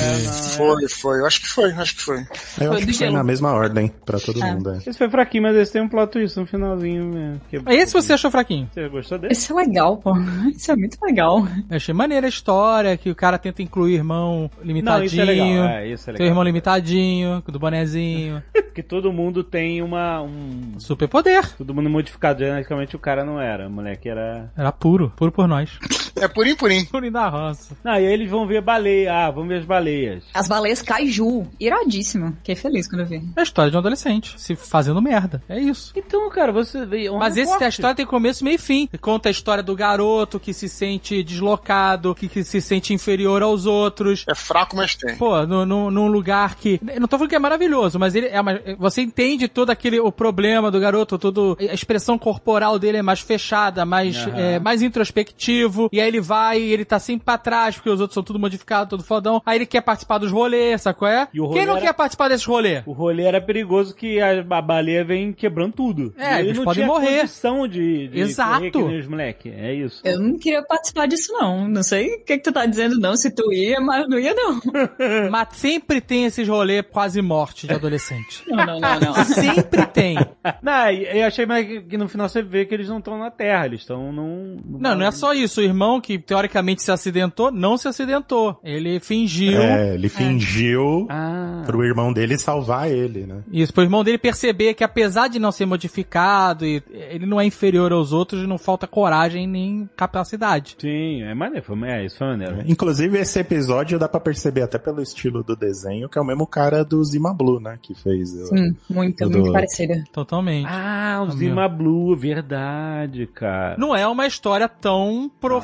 Foi, 0.55 0.87
foi. 0.89 1.19
Eu 1.21 1.25
acho 1.25 1.41
que 1.41 1.47
foi, 1.47 1.71
acho 1.71 1.95
que 1.95 2.01
foi. 2.01 2.17
Eu 2.19 2.25
Foi 2.35 2.67
acho 2.67 2.77
que 2.79 2.83
foi 2.85 2.93
gelo. 2.93 3.13
na 3.13 3.23
mesma 3.23 3.51
ordem 3.53 3.91
pra 4.05 4.19
todo 4.19 4.43
É. 4.43 4.51
mundo. 4.53 4.71
É. 4.71 4.77
Esse 4.77 4.93
foi 4.97 5.09
fraquinho, 5.09 5.43
mas 5.43 5.55
esse 5.55 5.71
tem 5.71 5.81
um 5.81 5.87
plot 5.87 6.11
twist 6.11 6.37
no 6.37 6.45
finalzinho. 6.45 7.05
né? 7.05 7.37
Que- 7.49 7.61
Esse 7.67 7.93
você 7.93 8.13
achou 8.13 8.29
fraquinho? 8.29 8.69
Você 8.73 8.87
gostou 8.89 9.17
desse? 9.17 9.33
Isso 9.41 9.53
é 9.53 9.63
legal, 9.65 9.97
pô. 9.97 10.13
Isso 10.55 10.71
é 10.71 10.75
muito 10.75 10.97
legal. 11.01 11.47
Eu 11.69 11.75
achei 11.77 11.93
maneira 11.93 12.27
a 12.27 12.29
história, 12.29 12.97
que 12.97 13.09
o 13.09 13.15
cara 13.15 13.37
tenta 13.37 13.61
incluir 13.61 13.95
irmão 13.95 14.51
Não, 14.63 15.03
isso 15.03 15.19
é 15.19 15.23
legal. 15.23 15.47
limitadinho. 15.47 15.63
É, 15.63 15.87
isso 15.87 15.93
é 15.93 15.97
Seu 16.03 16.13
legal. 16.13 16.27
irmão 16.27 16.43
limitadinho, 16.43 17.43
do 17.47 17.59
bonezinho. 17.59 18.43
Porque 18.53 18.83
todo 18.83 19.11
mundo 19.13 19.43
tem 19.43 19.81
uma. 19.81 20.21
Um... 20.21 20.73
Super 20.79 21.07
poder. 21.07 21.47
Todo 21.55 21.73
mundo 21.73 21.89
modificado. 21.89 22.39
Geneticamente 22.39 22.95
o 22.95 22.99
cara 22.99 23.23
não 23.23 23.39
era. 23.39 23.67
O 23.67 23.71
moleque 23.71 24.09
era. 24.09 24.51
Era 24.57 24.71
puro, 24.71 25.11
puro 25.15 25.31
por 25.31 25.47
nós. 25.47 25.77
É 26.15 26.27
purim 26.27 26.55
purim. 26.55 26.85
Purim 26.85 27.11
da 27.11 27.27
roça. 27.27 27.75
Não, 27.83 27.93
e 27.93 27.97
aí 27.97 28.05
eles 28.05 28.29
vão 28.29 28.45
ver 28.47 28.61
baleia. 28.61 29.13
Ah, 29.13 29.31
vamos 29.31 29.49
ver 29.49 29.59
as 29.59 29.65
baleias. 29.65 30.23
As 30.33 30.47
baleias 30.47 30.81
kaiju. 30.81 31.47
Iradíssimo. 31.59 32.33
Fiquei 32.37 32.55
feliz 32.55 32.87
quando 32.87 33.01
eu 33.01 33.07
vi. 33.07 33.21
É 33.35 33.39
a 33.39 33.43
história 33.43 33.69
de 33.71 33.75
um 33.77 33.79
adolescente 33.79 34.33
se 34.39 34.55
fazendo 34.55 35.01
merda. 35.01 35.41
É 35.49 35.59
isso. 35.59 35.91
Então, 35.95 36.29
cara, 36.29 36.51
você 36.51 36.85
vê. 36.85 37.09
um 37.09 37.17
Mas 37.17 37.35
esse 37.35 37.45
recorte. 37.45 37.63
a 37.63 37.67
história 37.69 37.95
tem 37.95 38.05
começo, 38.05 38.43
meio 38.43 38.55
e 38.55 38.57
fim. 38.57 38.87
Conta 39.01 39.29
a 39.29 39.31
história 39.31 39.63
do 39.63 39.75
garoto 39.75 40.39
que 40.39 40.53
se 40.53 40.69
sente 40.69 41.23
deslocado, 41.23 42.15
que, 42.15 42.27
que 42.27 42.43
se 42.43 42.61
sente 42.61 42.93
inferior 42.93 43.41
aos 43.41 43.65
outros. 43.65 44.23
É 44.27 44.35
fraco, 44.35 44.75
mas 44.75 44.95
tem. 44.95 45.15
Pô, 45.17 45.45
no, 45.45 45.65
no- 45.65 45.91
num 45.91 46.07
lugar 46.07 46.55
que. 46.55 46.79
Eu 46.93 47.01
não 47.01 47.07
tô 47.07 47.17
falando 47.17 47.29
que 47.29 47.35
é 47.35 47.39
maravilhoso, 47.39 47.99
mas 47.99 48.15
ele 48.15 48.27
é 48.27 48.39
uma- 48.39 48.59
Você 48.77 49.01
entende 49.01 49.47
todo 49.47 49.69
aquele 49.71 49.99
o 49.99 50.11
problema 50.11 50.69
do 50.71 50.79
garoto, 50.79 51.17
todo. 51.17 51.57
A 51.59 51.73
expressão 51.73 52.17
corporal 52.17 52.77
dele 52.79 52.97
é 52.97 53.01
mais 53.01 53.19
fechada, 53.19 53.85
mais, 53.85 54.15
Aham. 54.17 54.37
é, 54.37 54.59
mais 54.59 54.81
introspectivo. 54.81 55.82
E 55.91 55.99
aí 55.99 56.07
ele 56.07 56.21
vai 56.21 56.59
e 56.61 56.71
ele 56.71 56.85
tá 56.85 56.99
sempre 56.99 57.25
pra 57.25 57.37
trás, 57.37 57.75
porque 57.75 57.89
os 57.89 57.99
outros 57.99 58.13
são 58.13 58.23
tudo 58.23 58.39
modificado, 58.39 58.89
todo 58.89 59.03
fodão. 59.03 59.41
Aí 59.45 59.57
ele 59.57 59.65
quer 59.65 59.81
participar 59.81 60.17
dos 60.17 60.31
rolês, 60.31 60.81
sacou? 60.81 61.07
É? 61.07 61.27
E 61.33 61.39
o 61.39 61.45
rolê 61.45 61.59
Quem 61.59 61.67
não 61.67 61.75
era- 61.77 61.85
quer 61.87 61.93
participar 61.93 62.27
desses 62.29 62.45
rolês? 62.45 62.83
O 62.85 62.91
rolê 62.93 63.23
era 63.23 63.41
perigoso 63.41 63.95
que 63.95 64.19
a, 64.21 64.39
a 64.41 64.61
baleia 64.61 65.03
vem 65.03 65.33
quebrando 65.33 65.73
tudo. 65.73 66.13
É, 66.17 66.35
E 66.35 66.39
ele 66.39 66.47
eles 66.49 66.57
não 66.57 66.65
podem 66.65 66.83
tinha 66.83 66.87
morrer. 66.87 67.17
condição 67.21 67.67
de, 67.67 68.07
de 68.07 68.19
Exato. 68.19 68.85
os 68.85 69.07
moleque. 69.07 69.49
É 69.49 69.73
isso. 69.73 70.01
Eu 70.03 70.19
não 70.19 70.37
queria 70.37 70.61
participar 70.63 71.07
disso, 71.07 71.31
não. 71.33 71.67
Não 71.67 71.83
sei 71.83 72.15
o 72.15 72.25
que, 72.25 72.37
que 72.37 72.43
tu 72.43 72.51
tá 72.51 72.65
dizendo, 72.65 72.99
não. 72.99 73.15
Se 73.15 73.31
tu 73.33 73.51
ia, 73.53 73.79
mas 73.79 74.07
não 74.07 74.19
ia, 74.19 74.33
não. 74.33 74.59
Mas 75.31 75.49
sempre 75.53 75.99
tem 76.01 76.25
esses 76.25 76.47
rolês 76.47 76.83
quase 76.91 77.21
morte 77.21 77.67
de 77.67 77.73
adolescente. 77.73 78.43
Não, 78.47 78.65
não, 78.65 78.79
não, 78.79 78.99
não. 78.99 79.13
sempre 79.25 79.85
tem. 79.87 80.15
Não, 80.61 80.89
eu 80.91 81.25
achei 81.25 81.45
mais 81.45 81.65
que, 81.65 81.97
no 81.97 82.07
final 82.07 82.27
você 82.29 82.41
vê 82.41 82.65
que 82.65 82.73
eles 82.73 82.87
não 82.89 82.99
estão 82.99 83.17
na 83.17 83.31
Terra, 83.31 83.65
eles 83.65 83.81
estão 83.81 84.11
num... 84.11 84.57
Não, 84.79 84.95
não 84.95 85.05
é 85.05 85.11
só 85.11 85.33
isso. 85.33 85.61
O 85.61 85.72
irmão 85.73 85.99
que 85.99 86.17
teoricamente 86.19 86.81
se 86.81 86.91
acidentou, 86.91 87.51
não 87.51 87.77
se 87.77 87.87
acidentou. 87.87 88.59
Ele 88.63 88.99
fingiu. 88.99 89.61
É, 89.61 89.95
ele 89.95 90.07
fingiu 90.09 91.07
Ah. 91.09 91.63
pro 91.65 91.83
irmão 91.83 92.13
dele 92.13 92.37
salvar 92.37 92.89
ele, 92.91 93.25
né? 93.25 93.41
Isso, 93.51 93.73
pro 93.73 93.83
irmão 93.83 94.03
dele 94.03 94.17
perceber 94.17 94.73
que 94.73 94.83
apesar 94.83 95.27
de 95.27 95.39
não 95.39 95.51
ser 95.51 95.65
modificado, 95.65 96.65
e- 96.65 96.83
ele 96.91 97.25
não 97.25 97.39
é 97.41 97.45
inferior 97.45 97.91
aos 97.91 98.13
outros 98.13 98.43
e 98.43 98.47
não 98.47 98.57
falta 98.57 98.85
coragem 98.87 99.47
nem 99.47 99.89
capacidade. 99.95 100.75
Sim, 100.79 101.23
é 101.23 101.33
maneiro. 101.33 101.63
É, 101.85 102.05
isso 102.05 102.17
foi 102.17 102.27
maneiro. 102.27 102.63
Inclusive, 102.67 103.17
esse 103.17 103.39
episódio 103.39 103.97
dá 103.97 104.07
pra 104.07 104.19
perceber 104.19 104.61
até 104.61 104.77
pelo 104.77 105.01
estilo 105.01 105.43
do 105.43 105.55
desenho, 105.55 106.07
que 106.09 106.17
é 106.17 106.21
o 106.21 106.25
mesmo 106.25 106.45
cara 106.45 106.83
do 106.85 107.03
Zima 107.03 107.33
Blue, 107.33 107.59
né? 107.59 107.77
Que 107.81 107.93
fez. 107.95 108.31
o- 108.33 108.45
Sim, 108.47 108.75
muito, 108.89 109.27
Do- 109.29 109.39
muito 109.39 109.51
parecida. 109.51 110.03
Totalmente. 110.13 110.67
Ah, 110.69 111.23
o 111.25 111.29
Ah, 111.29 111.31
Zima 111.31 111.67
Blue, 111.67 112.15
verdade, 112.15 113.27
cara. 113.27 113.75
Não 113.77 113.95
é 113.95 114.07
uma 114.07 114.27
história 114.27 114.67
tão 114.67 115.31
profunda, 115.41 115.62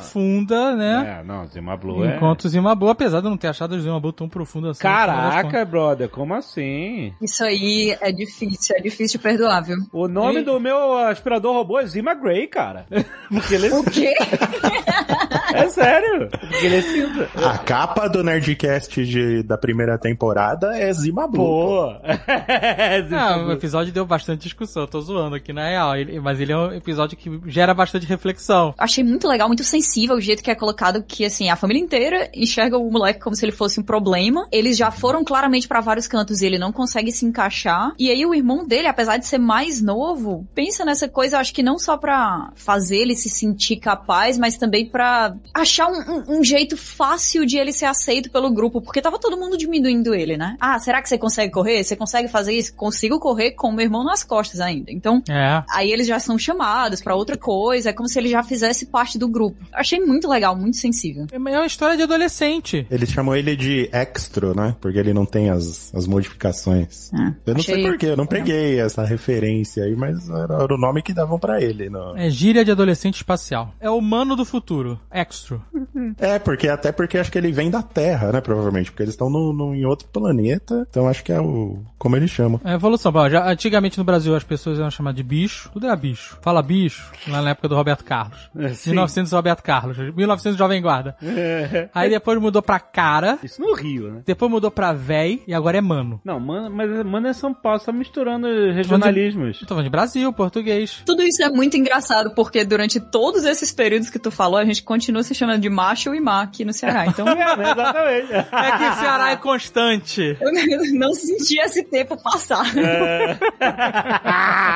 né? 0.76 1.20
É, 1.20 1.24
não, 1.24 1.46
Zima 1.48 1.76
Blue 1.78 2.04
é... 2.06 2.16
Enquanto 2.16 2.46
o 2.46 2.50
Zima 2.50 2.74
Blue, 2.76 2.90
apesar 2.90 3.20
de 3.20 3.26
eu 3.28 3.30
não 3.30 3.38
ter 3.38 3.48
achado 3.48 3.74
o 3.76 3.82
Zima 3.82 4.00
Blue 4.00 4.12
tão 4.14 4.28
profundo 4.30 4.70
assim. 4.70 4.82
Caraca, 4.82 5.66
brother, 5.66 6.10
como 6.10 6.34
assim? 6.34 7.14
Isso 7.22 7.44
aí 7.44 7.96
é 8.02 8.12
difícil, 8.12 8.76
é 8.78 8.82
difícil 8.82 9.20
viu? 9.62 9.78
O 9.94 10.08
nome 10.08 10.40
E- 10.40 10.44
do 10.44 10.60
meu 10.60 10.98
aspirador 10.98 11.54
robô 11.54 11.80
é 11.80 11.86
Zima 11.86 12.14
Grey, 12.14 12.48
cara. 12.48 12.86
Porque 13.30 13.56
ele 13.56 13.70
O 13.70 13.84
quê? 13.84 14.14
é 15.54 15.70
sério. 15.70 16.30
Porque 16.30 16.66
ele 16.66 16.76
é 16.78 16.82
cinza. 16.82 17.30
A 17.46 17.58
capa 17.58 18.08
do 18.08 18.24
Nerdcast 18.24 19.06
de, 19.06 19.44
da 19.44 19.58
primeira 19.58 19.98
temporada 19.98 20.78
é 20.78 20.92
Zima 20.94 21.28
Blue. 21.28 21.40
Pô. 21.40 21.94
Zima 23.08 23.20
Ah, 23.22 23.38
o 23.38 23.44
Blue. 23.46 23.52
episódio 23.54 23.94
deu 23.94 24.06
bastante 24.06 24.44
discussão, 24.44 24.84
eu 24.84 24.88
tô 24.88 25.02
zoando 25.02 25.36
aqui 25.36 25.52
na 25.54 25.68
real, 25.70 25.96
ele- 25.96 26.20
mas 26.20 26.40
ele 26.40 26.52
é 26.52 26.58
um 26.58 26.72
episódio 26.74 27.18
que 27.18 27.40
gera 27.48 27.74
bastante 27.74 28.06
reflexão. 28.06 28.74
Achei 28.78 29.04
muito 29.04 29.28
legal, 29.28 29.48
muito 29.48 29.64
sensível 29.64 30.16
o 30.16 30.22
jeito 30.22 30.44
que 30.44 30.52
é 30.52 30.56
colocado 30.56 31.04
que, 31.04 31.26
assim, 31.26 31.50
a 31.50 31.56
família 31.56 31.82
inteira 31.82 32.30
enxerga 32.34 32.78
o 32.78 32.90
moleque 32.92 33.20
como 33.20 33.36
se 33.36 33.46
ele 33.46 33.52
fosse 33.52 33.80
um 33.80 33.84
problema. 33.84 34.48
Eles 34.52 34.78
já 34.78 34.92
foram 34.92 35.24
claramente 35.24 35.68
pra 35.68 35.82
vários 35.82 36.08
cantos 36.08 36.42
e 36.42 36.46
ele 36.46 36.58
não 36.58 36.72
consegue 36.72 37.12
se 37.12 37.26
encaixar. 37.26 37.94
E 38.00 38.10
aí 38.10 38.26
o 38.26 38.34
irmão 38.34 38.66
dele, 38.66 38.88
apesar 38.88 39.18
de 39.18 39.26
ser 39.28 39.38
mais 39.38 39.82
novo, 39.82 40.48
pensa 40.56 40.84
nessa 40.86 41.08
coisa, 41.08 41.40
acho 41.40 41.54
que 41.54 41.64
não 41.64 41.78
só 41.78 41.98
pra 41.98 42.52
fazer 42.56 42.98
ele 42.98 43.16
se 43.16 43.30
sentir 43.30 43.78
capaz, 43.78 44.38
mas 44.38 44.58
também 44.58 44.88
pra 44.90 45.36
achar 45.54 45.88
um, 45.88 46.00
um- 46.00 46.40
um 46.40 46.44
jeito 46.44 46.76
fácil 46.78 47.46
de 47.46 47.58
ele 47.58 47.72
ser 47.72 47.86
aceito 47.86 48.30
pelo 48.32 48.50
grupo, 48.52 48.82
porque 48.82 49.02
tava 49.02 49.20
todo 49.20 49.38
mundo 49.38 49.58
diminuindo 49.58 50.14
ele, 50.14 50.38
né? 50.38 50.56
Ah, 50.60 50.78
será 50.80 51.02
que 51.02 51.10
você 51.10 51.18
consegue 51.18 51.52
correr? 51.52 51.84
Você 51.84 51.96
consegue 51.96 52.28
fazer 52.28 52.54
isso? 52.54 52.74
Consigo 52.76 53.20
correr 53.20 53.52
com 53.52 53.70
o 53.70 53.74
meu 53.74 53.86
irmão 53.86 54.04
nas 54.04 54.24
costas 54.24 54.60
ainda. 54.60 54.92
Então, 54.92 55.22
É. 55.30 55.64
Aí 55.74 55.92
eles 55.92 56.08
já 56.08 56.20
são 56.20 56.38
chamados 56.38 57.02
pra 57.02 57.16
outra 57.16 57.38
coisa, 57.38 57.90
é 57.90 57.94
como 57.94 58.08
se 58.08 58.18
ele 58.20 58.30
já 58.30 58.44
fizesse 58.44 58.86
parte 58.88 59.18
do 59.18 59.28
grupo. 59.28 59.58
Achei 59.74 60.00
muito 60.00 60.28
legal, 60.28 60.56
muito 60.56 60.78
sensível. 60.78 61.28
É 61.32 61.38
uma 61.38 61.66
história 61.66 61.96
de 61.98 62.04
adolescente. 62.04 62.86
Eles 62.90 63.10
chamam 63.10 63.36
ele 63.36 63.56
de 63.56 63.90
extra, 63.92 64.54
né? 64.54 64.76
Porque 64.80 64.98
ele 64.98 65.14
não 65.14 65.26
tem 65.26 65.50
as, 65.50 65.94
as 65.94 66.06
modificações. 66.08 67.12
Ah, 67.14 67.34
Eu 67.46 67.54
não 67.56 67.62
sei 67.64 67.76
achei- 67.76 67.88
porquê, 67.90 68.06
eu 68.08 68.18
não 68.18 68.26
peguei 68.26 68.80
essa 68.80 69.04
referência 69.04 69.84
aí, 69.84 69.96
mas 69.96 70.30
era, 70.30 70.64
era 70.64 70.74
o 70.74 70.78
nome 70.78 71.02
que 71.02 71.14
davam 71.14 71.40
pra 71.40 71.62
ele. 71.62 71.90
No... 71.90 72.16
É 72.18 72.30
gíria 72.30 72.64
de 72.64 72.72
adolescente 72.72 73.16
espacial. 73.18 73.74
É 73.80 73.90
o 73.90 73.98
humano 73.98 74.36
do 74.36 74.46
futuro. 74.46 75.00
Extra. 75.30 75.60
É, 76.18 76.40
porque 76.40 76.68
até 76.70 76.92
porque 76.92 77.18
acho 77.18 77.32
que 77.32 77.38
ele 77.38 77.52
vem 77.52 77.70
da 77.70 77.82
Terra, 77.84 78.32
né? 78.32 78.40
Provavelmente, 78.42 78.90
porque 78.90 79.04
eles 79.04 79.14
estão 79.14 79.30
no, 79.30 79.52
no- 79.52 79.76
em 79.76 79.86
outro 79.86 80.08
planeta. 80.08 80.86
Então 80.90 81.08
acho 81.08 81.24
que 81.24 81.32
é 81.32 81.40
o. 81.40 81.80
Como 81.98 82.16
eles 82.16 82.32
chamam. 82.32 82.60
É 82.64 82.74
evolução. 82.74 83.12
Bom, 83.12 83.30
já, 83.30 83.50
antigamente 83.50 83.98
no 83.98 84.04
Brasil 84.06 84.34
as 84.36 84.44
pessoas 84.44 84.80
iam 84.80 84.90
chamar 84.90 85.14
de 85.14 85.22
bicho. 85.24 85.70
Tudo 85.74 85.86
era 85.86 85.96
bicho. 85.96 86.38
Fala 86.42 86.62
bicho, 86.62 87.12
lá 87.28 87.42
na 87.42 87.50
época 87.52 87.68
do 87.68 87.76
Roberto 87.76 88.04
Carlos. 88.06 88.50
É, 88.58 88.70
sim. 88.70 88.92
1900 88.92 89.32
Roberto 89.34 89.62
Carlos. 89.62 89.98
1900 90.16 90.58
Jovem 90.58 90.82
Guarda. 90.82 91.16
É. 91.22 91.90
Aí 91.94 92.10
depois 92.10 92.40
mudou 92.40 92.62
pra 92.62 92.80
cara. 92.80 93.38
Isso 93.44 93.62
no 93.62 93.74
Rio, 93.76 94.10
né? 94.12 94.22
Depois 94.26 94.50
mudou 94.50 94.72
pra 94.72 94.94
véi. 94.94 95.44
E 95.48 95.54
agora 95.54 95.78
é 95.78 95.82
mano. 95.82 96.22
Não, 96.24 96.40
mano, 96.40 96.74
mas 96.74 97.06
mano 97.06 97.28
é 97.28 97.34
São 97.34 97.54
Paulo, 97.54 97.80
tá 97.80 97.92
misturando 97.92 98.48
regionalismos. 98.72 99.60
Tô 99.60 99.68
falando 99.68 99.84
de 99.84 99.90
Brasil, 99.90 100.32
português. 100.34 101.02
Tudo 101.06 101.22
isso 101.24 101.44
é 101.44 101.50
muito 101.50 101.76
engraçado, 101.78 102.34
porque 102.34 102.64
durante 102.64 103.00
todos 103.00 103.44
esses 103.44 103.72
períodos 103.72 104.10
que 104.10 104.20
tu 104.20 104.32
falou, 104.32 104.58
a 104.58 104.66
gente 104.66 104.82
continua 104.84 105.19
se 105.24 105.34
chama 105.36 105.58
de 105.58 105.70
macho 105.70 106.14
e 106.14 106.20
má 106.20 106.42
aqui 106.42 106.64
no 106.66 106.74
Ceará. 106.74 107.06
Então, 107.06 107.26
É, 107.30 107.72
exatamente. 107.72 108.34
É 108.34 108.78
que 108.78 108.84
o 108.84 108.94
Ceará 109.00 109.32
é 109.32 109.36
constante. 109.36 110.38
eu 110.40 110.52
não 110.98 111.14
senti 111.14 111.60
esse 111.60 111.84
tempo 111.84 112.22
passar. 112.22 112.64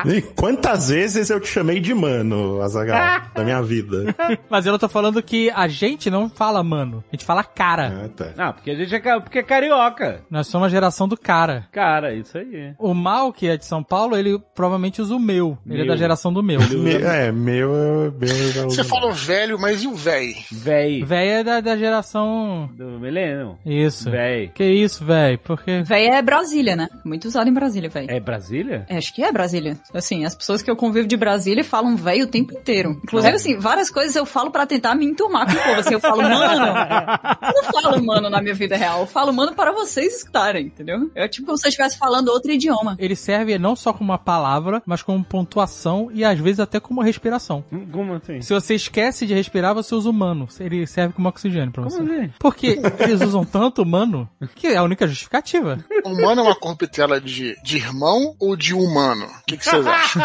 E 0.06 0.20
quantas 0.20 0.88
vezes 0.90 1.30
eu 1.30 1.40
te 1.40 1.48
chamei 1.48 1.80
de 1.80 1.94
mano, 1.94 2.60
Azagal, 2.62 3.22
da 3.34 3.42
minha 3.44 3.62
vida? 3.62 4.14
Mas 4.50 4.66
eu 4.66 4.72
não 4.72 4.78
tô 4.78 4.88
falando 4.88 5.22
que 5.22 5.50
a 5.50 5.66
gente 5.66 6.10
não 6.10 6.28
fala 6.28 6.62
mano. 6.62 7.02
A 7.10 7.16
gente 7.16 7.24
fala 7.24 7.42
cara. 7.42 8.04
Ah, 8.04 8.08
tá. 8.08 8.26
Não, 8.36 8.52
porque 8.52 8.70
a 8.70 8.74
gente 8.74 8.94
é, 8.94 9.20
porque 9.20 9.38
é 9.38 9.42
carioca. 9.42 10.22
Nós 10.30 10.46
somos 10.46 10.66
a 10.66 10.68
geração 10.70 11.08
do 11.08 11.16
cara. 11.16 11.66
Cara, 11.72 12.14
isso 12.14 12.36
aí. 12.36 12.74
O 12.78 12.92
Mal, 12.94 13.32
que 13.32 13.48
é 13.48 13.56
de 13.56 13.64
São 13.64 13.82
Paulo, 13.82 14.16
ele 14.16 14.38
provavelmente 14.54 15.00
usa 15.00 15.14
o 15.14 15.20
meu. 15.20 15.58
Ele 15.66 15.76
é 15.76 15.84
Meu. 15.84 15.88
da 15.88 15.96
geração 15.96 16.32
do 16.32 16.42
meu. 16.42 16.60
Me- 16.60 16.94
é, 16.94 17.32
meu, 17.32 17.72
eu- 17.74 18.12
meu. 18.12 18.64
Você 18.70 18.84
falou 18.84 19.12
velho, 19.12 19.58
mas 19.58 19.82
e 19.82 19.86
o 19.86 19.94
véi? 19.94 20.33
Véi. 20.50 21.02
Véi 21.02 21.28
é 21.28 21.44
da, 21.44 21.60
da 21.60 21.76
geração. 21.76 22.70
Do 22.74 22.98
milênio. 22.98 23.58
Isso. 23.64 24.10
Véi. 24.10 24.48
Que 24.48 24.64
isso, 24.64 25.04
véi? 25.04 25.36
Porque. 25.36 25.82
Véi 25.82 26.08
é 26.08 26.22
Brasília, 26.22 26.76
né? 26.76 26.88
Muito 27.04 27.26
usado 27.26 27.48
em 27.48 27.52
Brasília, 27.52 27.88
véi. 27.88 28.06
É 28.08 28.20
Brasília? 28.20 28.86
É, 28.88 28.96
acho 28.96 29.14
que 29.14 29.22
é 29.22 29.32
Brasília. 29.32 29.76
Assim, 29.92 30.24
as 30.24 30.34
pessoas 30.34 30.62
que 30.62 30.70
eu 30.70 30.76
convivo 30.76 31.06
de 31.06 31.16
Brasília 31.16 31.64
falam 31.64 31.96
véi 31.96 32.22
o 32.22 32.26
tempo 32.26 32.54
inteiro. 32.54 33.00
Inclusive, 33.02 33.34
assim, 33.34 33.58
várias 33.58 33.90
coisas 33.90 34.14
eu 34.14 34.26
falo 34.26 34.50
pra 34.50 34.66
tentar 34.66 34.94
me 34.94 35.04
enturmar 35.04 35.46
com 35.46 35.52
o 35.52 35.62
povo. 35.62 35.80
Assim, 35.80 35.94
eu 35.94 36.00
falo, 36.00 36.22
mano. 36.22 36.66
Eu 36.66 37.62
não 37.62 37.72
falo 37.72 38.04
mano 38.04 38.30
na 38.30 38.40
minha 38.40 38.54
vida 38.54 38.76
real. 38.76 39.00
Eu 39.00 39.06
falo 39.06 39.32
mano 39.32 39.54
para 39.54 39.72
vocês 39.72 40.16
escutarem, 40.16 40.66
entendeu? 40.66 41.10
É 41.14 41.28
tipo 41.28 41.46
como 41.46 41.58
se 41.58 41.66
eu 41.66 41.68
estivesse 41.68 41.98
falando 41.98 42.28
outro 42.28 42.50
idioma. 42.50 42.96
Ele 42.98 43.16
serve 43.16 43.58
não 43.58 43.76
só 43.76 43.92
como 43.92 44.10
uma 44.10 44.18
palavra, 44.18 44.82
mas 44.86 45.02
como 45.02 45.24
pontuação 45.24 46.10
e 46.12 46.24
às 46.24 46.38
vezes 46.38 46.60
até 46.60 46.80
como 46.80 47.00
respiração. 47.00 47.64
Como 47.92 48.14
assim? 48.14 48.40
Se 48.40 48.52
você 48.52 48.74
esquece 48.74 49.26
de 49.26 49.34
respirar, 49.34 49.74
você 49.74 49.94
usa 49.94 50.10
o 50.10 50.12
mano. 50.24 50.48
Ele 50.60 50.86
serve 50.86 51.14
como 51.14 51.28
oxigênio 51.28 51.70
pra 51.70 51.82
você. 51.84 51.98
Como 51.98 52.12
assim? 52.12 52.30
Porque 52.38 52.80
eles 52.98 53.20
usam 53.20 53.44
tanto 53.44 53.82
o 53.82 53.86
mano 53.86 54.28
que 54.54 54.68
é 54.68 54.76
a 54.76 54.82
única 54.82 55.06
justificativa. 55.06 55.78
Humano 56.04 56.40
é 56.40 56.44
uma 56.44 56.54
corruptela 56.54 57.20
de, 57.20 57.54
de 57.62 57.76
irmão 57.76 58.34
ou 58.40 58.56
de 58.56 58.74
humano? 58.74 59.24
O 59.26 59.44
que, 59.46 59.56
que 59.56 59.64
vocês 59.64 59.86
acham? 59.86 60.22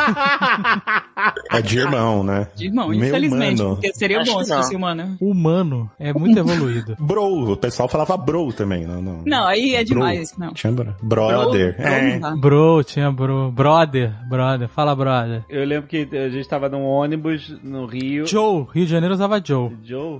É 1.51 1.61
de 1.61 1.79
irmão, 1.79 2.23
né? 2.23 2.47
De 2.55 2.65
irmão, 2.65 2.89
Meu 2.89 3.07
infelizmente. 3.07 3.61
mano. 3.61 3.75
Porque 3.75 3.93
seria 3.93 4.19
Acho 4.21 4.31
bom 4.33 4.43
se 4.43 4.53
fosse 4.53 4.75
humano. 4.75 5.17
Humano 5.19 5.89
é 5.99 6.13
muito 6.13 6.37
evoluído. 6.39 6.95
Bro, 6.99 7.51
o 7.53 7.57
pessoal 7.57 7.87
falava 7.89 8.15
bro 8.17 8.51
também, 8.53 8.85
não, 8.85 9.01
não. 9.01 9.23
Não, 9.25 9.47
aí 9.47 9.75
é 9.75 9.83
Bro. 9.83 9.93
demais. 9.95 10.37
Não. 10.37 10.53
Tinha 10.53 10.71
bro. 10.71 10.95
Brother. 11.01 11.75
Bro, 11.75 11.85
é. 11.87 12.19
Bro, 12.39 12.83
tinha 12.83 13.11
bro. 13.11 13.51
Brother, 13.51 14.13
brother. 14.27 14.67
Fala 14.69 14.95
brother. 14.95 15.43
Eu 15.49 15.65
lembro 15.65 15.87
que 15.87 16.07
a 16.15 16.29
gente 16.29 16.47
tava 16.47 16.69
num 16.69 16.83
ônibus 16.83 17.49
no 17.63 17.85
Rio. 17.85 18.25
Joe, 18.27 18.65
Rio 18.73 18.85
de 18.85 18.91
Janeiro 18.91 19.13
usava 19.13 19.41
Joe. 19.43 19.75
Joe. 19.89 20.19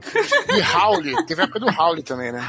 E 0.49 0.75
Howley. 0.75 1.25
Teve 1.27 1.41
a 1.41 1.43
época 1.43 1.59
do 1.59 1.69
Howley 1.69 2.01
também, 2.01 2.31
né? 2.31 2.39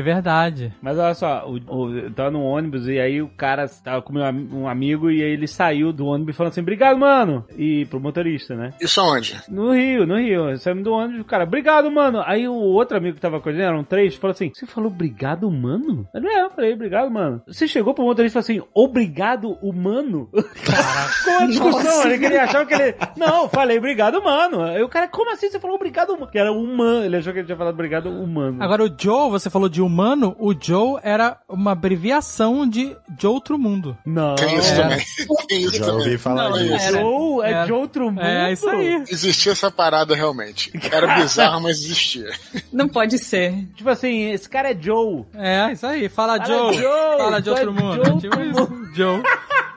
É 0.00 0.02
verdade. 0.02 0.72
Mas 0.82 0.98
olha 0.98 1.14
só, 1.14 1.46
o, 1.46 1.58
o, 1.72 1.98
eu 1.98 2.12
tava 2.12 2.30
no 2.32 2.42
ônibus 2.42 2.88
e 2.88 2.98
aí 2.98 3.22
o 3.22 3.28
cara 3.28 3.68
tava 3.68 4.02
com 4.02 4.12
meu, 4.12 4.24
um 4.24 4.68
amigo 4.68 5.10
e 5.10 5.22
aí 5.22 5.30
ele 5.30 5.46
saiu 5.46 5.92
do 5.92 6.06
ônibus 6.06 6.36
falando 6.36 6.50
assim, 6.50 6.60
obrigado, 6.60 6.98
mano! 6.98 7.44
E 7.56 7.86
pro 7.86 8.00
motorista, 8.00 8.56
né? 8.56 8.72
Isso 8.80 9.00
aonde? 9.00 9.40
No 9.48 9.72
Rio, 9.72 10.06
no 10.06 10.18
Rio. 10.18 10.56
Saímos 10.58 10.82
do 10.82 10.92
ônibus, 10.92 11.20
o 11.20 11.24
cara, 11.24 11.44
obrigado, 11.44 11.90
mano. 11.90 12.22
Aí 12.26 12.48
o 12.48 12.54
outro 12.54 12.96
amigo 12.96 13.14
que 13.14 13.20
tava 13.20 13.40
com 13.40 13.50
ele, 13.50 13.62
eram 13.62 13.84
três, 13.84 14.16
falou 14.16 14.32
assim: 14.32 14.50
Você 14.52 14.66
falou 14.66 14.90
obrigado, 14.90 15.50
mano? 15.50 16.08
Eu, 16.12 16.26
é, 16.26 16.42
eu 16.42 16.50
falei, 16.50 16.72
obrigado, 16.72 17.10
mano. 17.10 17.42
Você 17.46 17.68
chegou 17.68 17.94
pro 17.94 18.04
motorista 18.04 18.40
e 18.40 18.42
falou 18.42 18.62
assim: 18.62 18.68
Obrigado, 18.74 19.52
humano? 19.62 20.28
Ficou 20.34 21.34
uma 21.38 21.46
discussão, 21.46 22.04
ele 22.04 22.18
queria 22.18 22.44
achar 22.44 22.66
que 22.66 22.74
ele. 22.74 22.94
Não, 23.16 23.48
falei, 23.48 23.78
obrigado, 23.78 24.22
mano. 24.22 24.62
Aí 24.62 24.82
o 24.82 24.88
cara, 24.88 25.06
como 25.08 25.32
assim 25.32 25.48
você 25.48 25.60
falou 25.60 25.76
obrigado, 25.76 26.10
humano? 26.10 26.30
Que 26.30 26.38
era 26.38 26.52
humano. 26.64 27.04
Ele 27.04 27.16
achou 27.16 27.32
que 27.32 27.38
ele 27.40 27.46
tinha 27.46 27.56
falado 27.56 27.74
obrigado, 27.74 28.08
humano. 28.10 28.62
Agora 28.62 28.84
o 28.84 28.90
Joe, 28.98 29.30
você 29.30 29.48
falou 29.50 29.68
de 29.68 29.80
humano, 29.82 30.34
o 30.38 30.52
Joe 30.58 30.98
era 31.02 31.38
uma 31.48 31.72
abreviação 31.72 32.68
de 32.68 32.96
de 33.16 33.26
outro 33.26 33.58
mundo. 33.58 33.96
não. 34.04 34.34
Tem 34.34 34.56
isso 34.56 34.72
É. 34.72 34.76
também. 34.82 35.04
Tem 35.48 35.60
isso 35.62 35.76
Já 35.76 35.86
também. 35.86 36.00
ouvi 36.04 36.18
falar 36.18 36.50
Não, 36.50 36.58
disso. 36.58 36.74
era. 36.74 36.98
Joe 37.00 37.44
é, 37.44 37.52
É. 37.52 37.64
de 37.66 37.72
outro 37.72 38.04
mundo. 38.06 38.20
É 38.20 38.52
isso 38.52 38.68
aí. 38.68 39.04
Existia 39.08 39.52
essa 39.52 39.70
parada 39.70 40.14
realmente. 40.14 40.72
Era 40.90 41.14
bizarro, 41.16 41.60
mas 41.62 41.78
existia. 41.78 42.30
Não 42.72 42.88
pode 42.88 43.18
ser. 43.18 43.66
Tipo 43.74 43.90
assim, 43.90 44.30
esse 44.30 44.48
cara 44.48 44.70
é 44.72 44.76
Joe. 44.78 45.24
É, 45.34 45.72
isso 45.72 45.86
aí. 45.86 46.08
Fala, 46.08 46.38
Fala, 46.38 46.46
Joe. 46.46 46.74
Joe. 46.74 47.18
Fala 47.18 47.40
de 47.42 47.48
é 47.48 47.52
outro 47.52 47.72
mundo. 47.72 48.02
de 48.02 48.10
outro 48.10 48.30
tipo 48.30 48.40
isso. 48.42 48.94
Joe. 48.94 49.22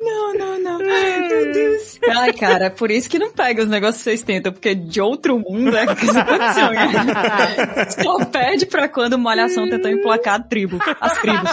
Não, 0.00 0.34
não, 0.34 0.58
não. 0.58 0.78
Meu 0.78 1.52
Deus. 1.52 1.98
Ai, 2.16 2.32
cara, 2.32 2.70
por 2.70 2.90
isso 2.90 3.08
que 3.08 3.18
não 3.18 3.32
pega 3.32 3.62
os 3.62 3.68
negócios 3.68 3.98
que 3.98 4.04
vocês 4.04 4.22
tentam, 4.22 4.52
porque 4.52 4.74
de 4.74 5.00
outro 5.00 5.38
mundo 5.38 5.76
é 5.76 5.94
que 5.94 6.04
isso 6.04 6.18
aconteceu, 6.18 6.70
né? 6.70 7.90
Só 8.02 8.24
pede 8.24 8.66
pra 8.66 8.88
quando 8.88 9.18
Malhação 9.18 9.68
tentou 9.68 9.90
emplacar 9.90 10.34
a 10.34 10.40
tribo, 10.40 10.78
as 11.00 11.18
tribos. 11.20 11.50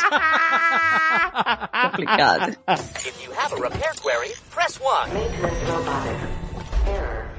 Complicado. 1.84 2.56
If 3.06 3.24
you 3.24 3.32
have 3.38 3.54
a 3.54 3.58
repair 3.58 3.94
query, 4.02 4.36
press 4.54 4.80
1. 4.80 6.41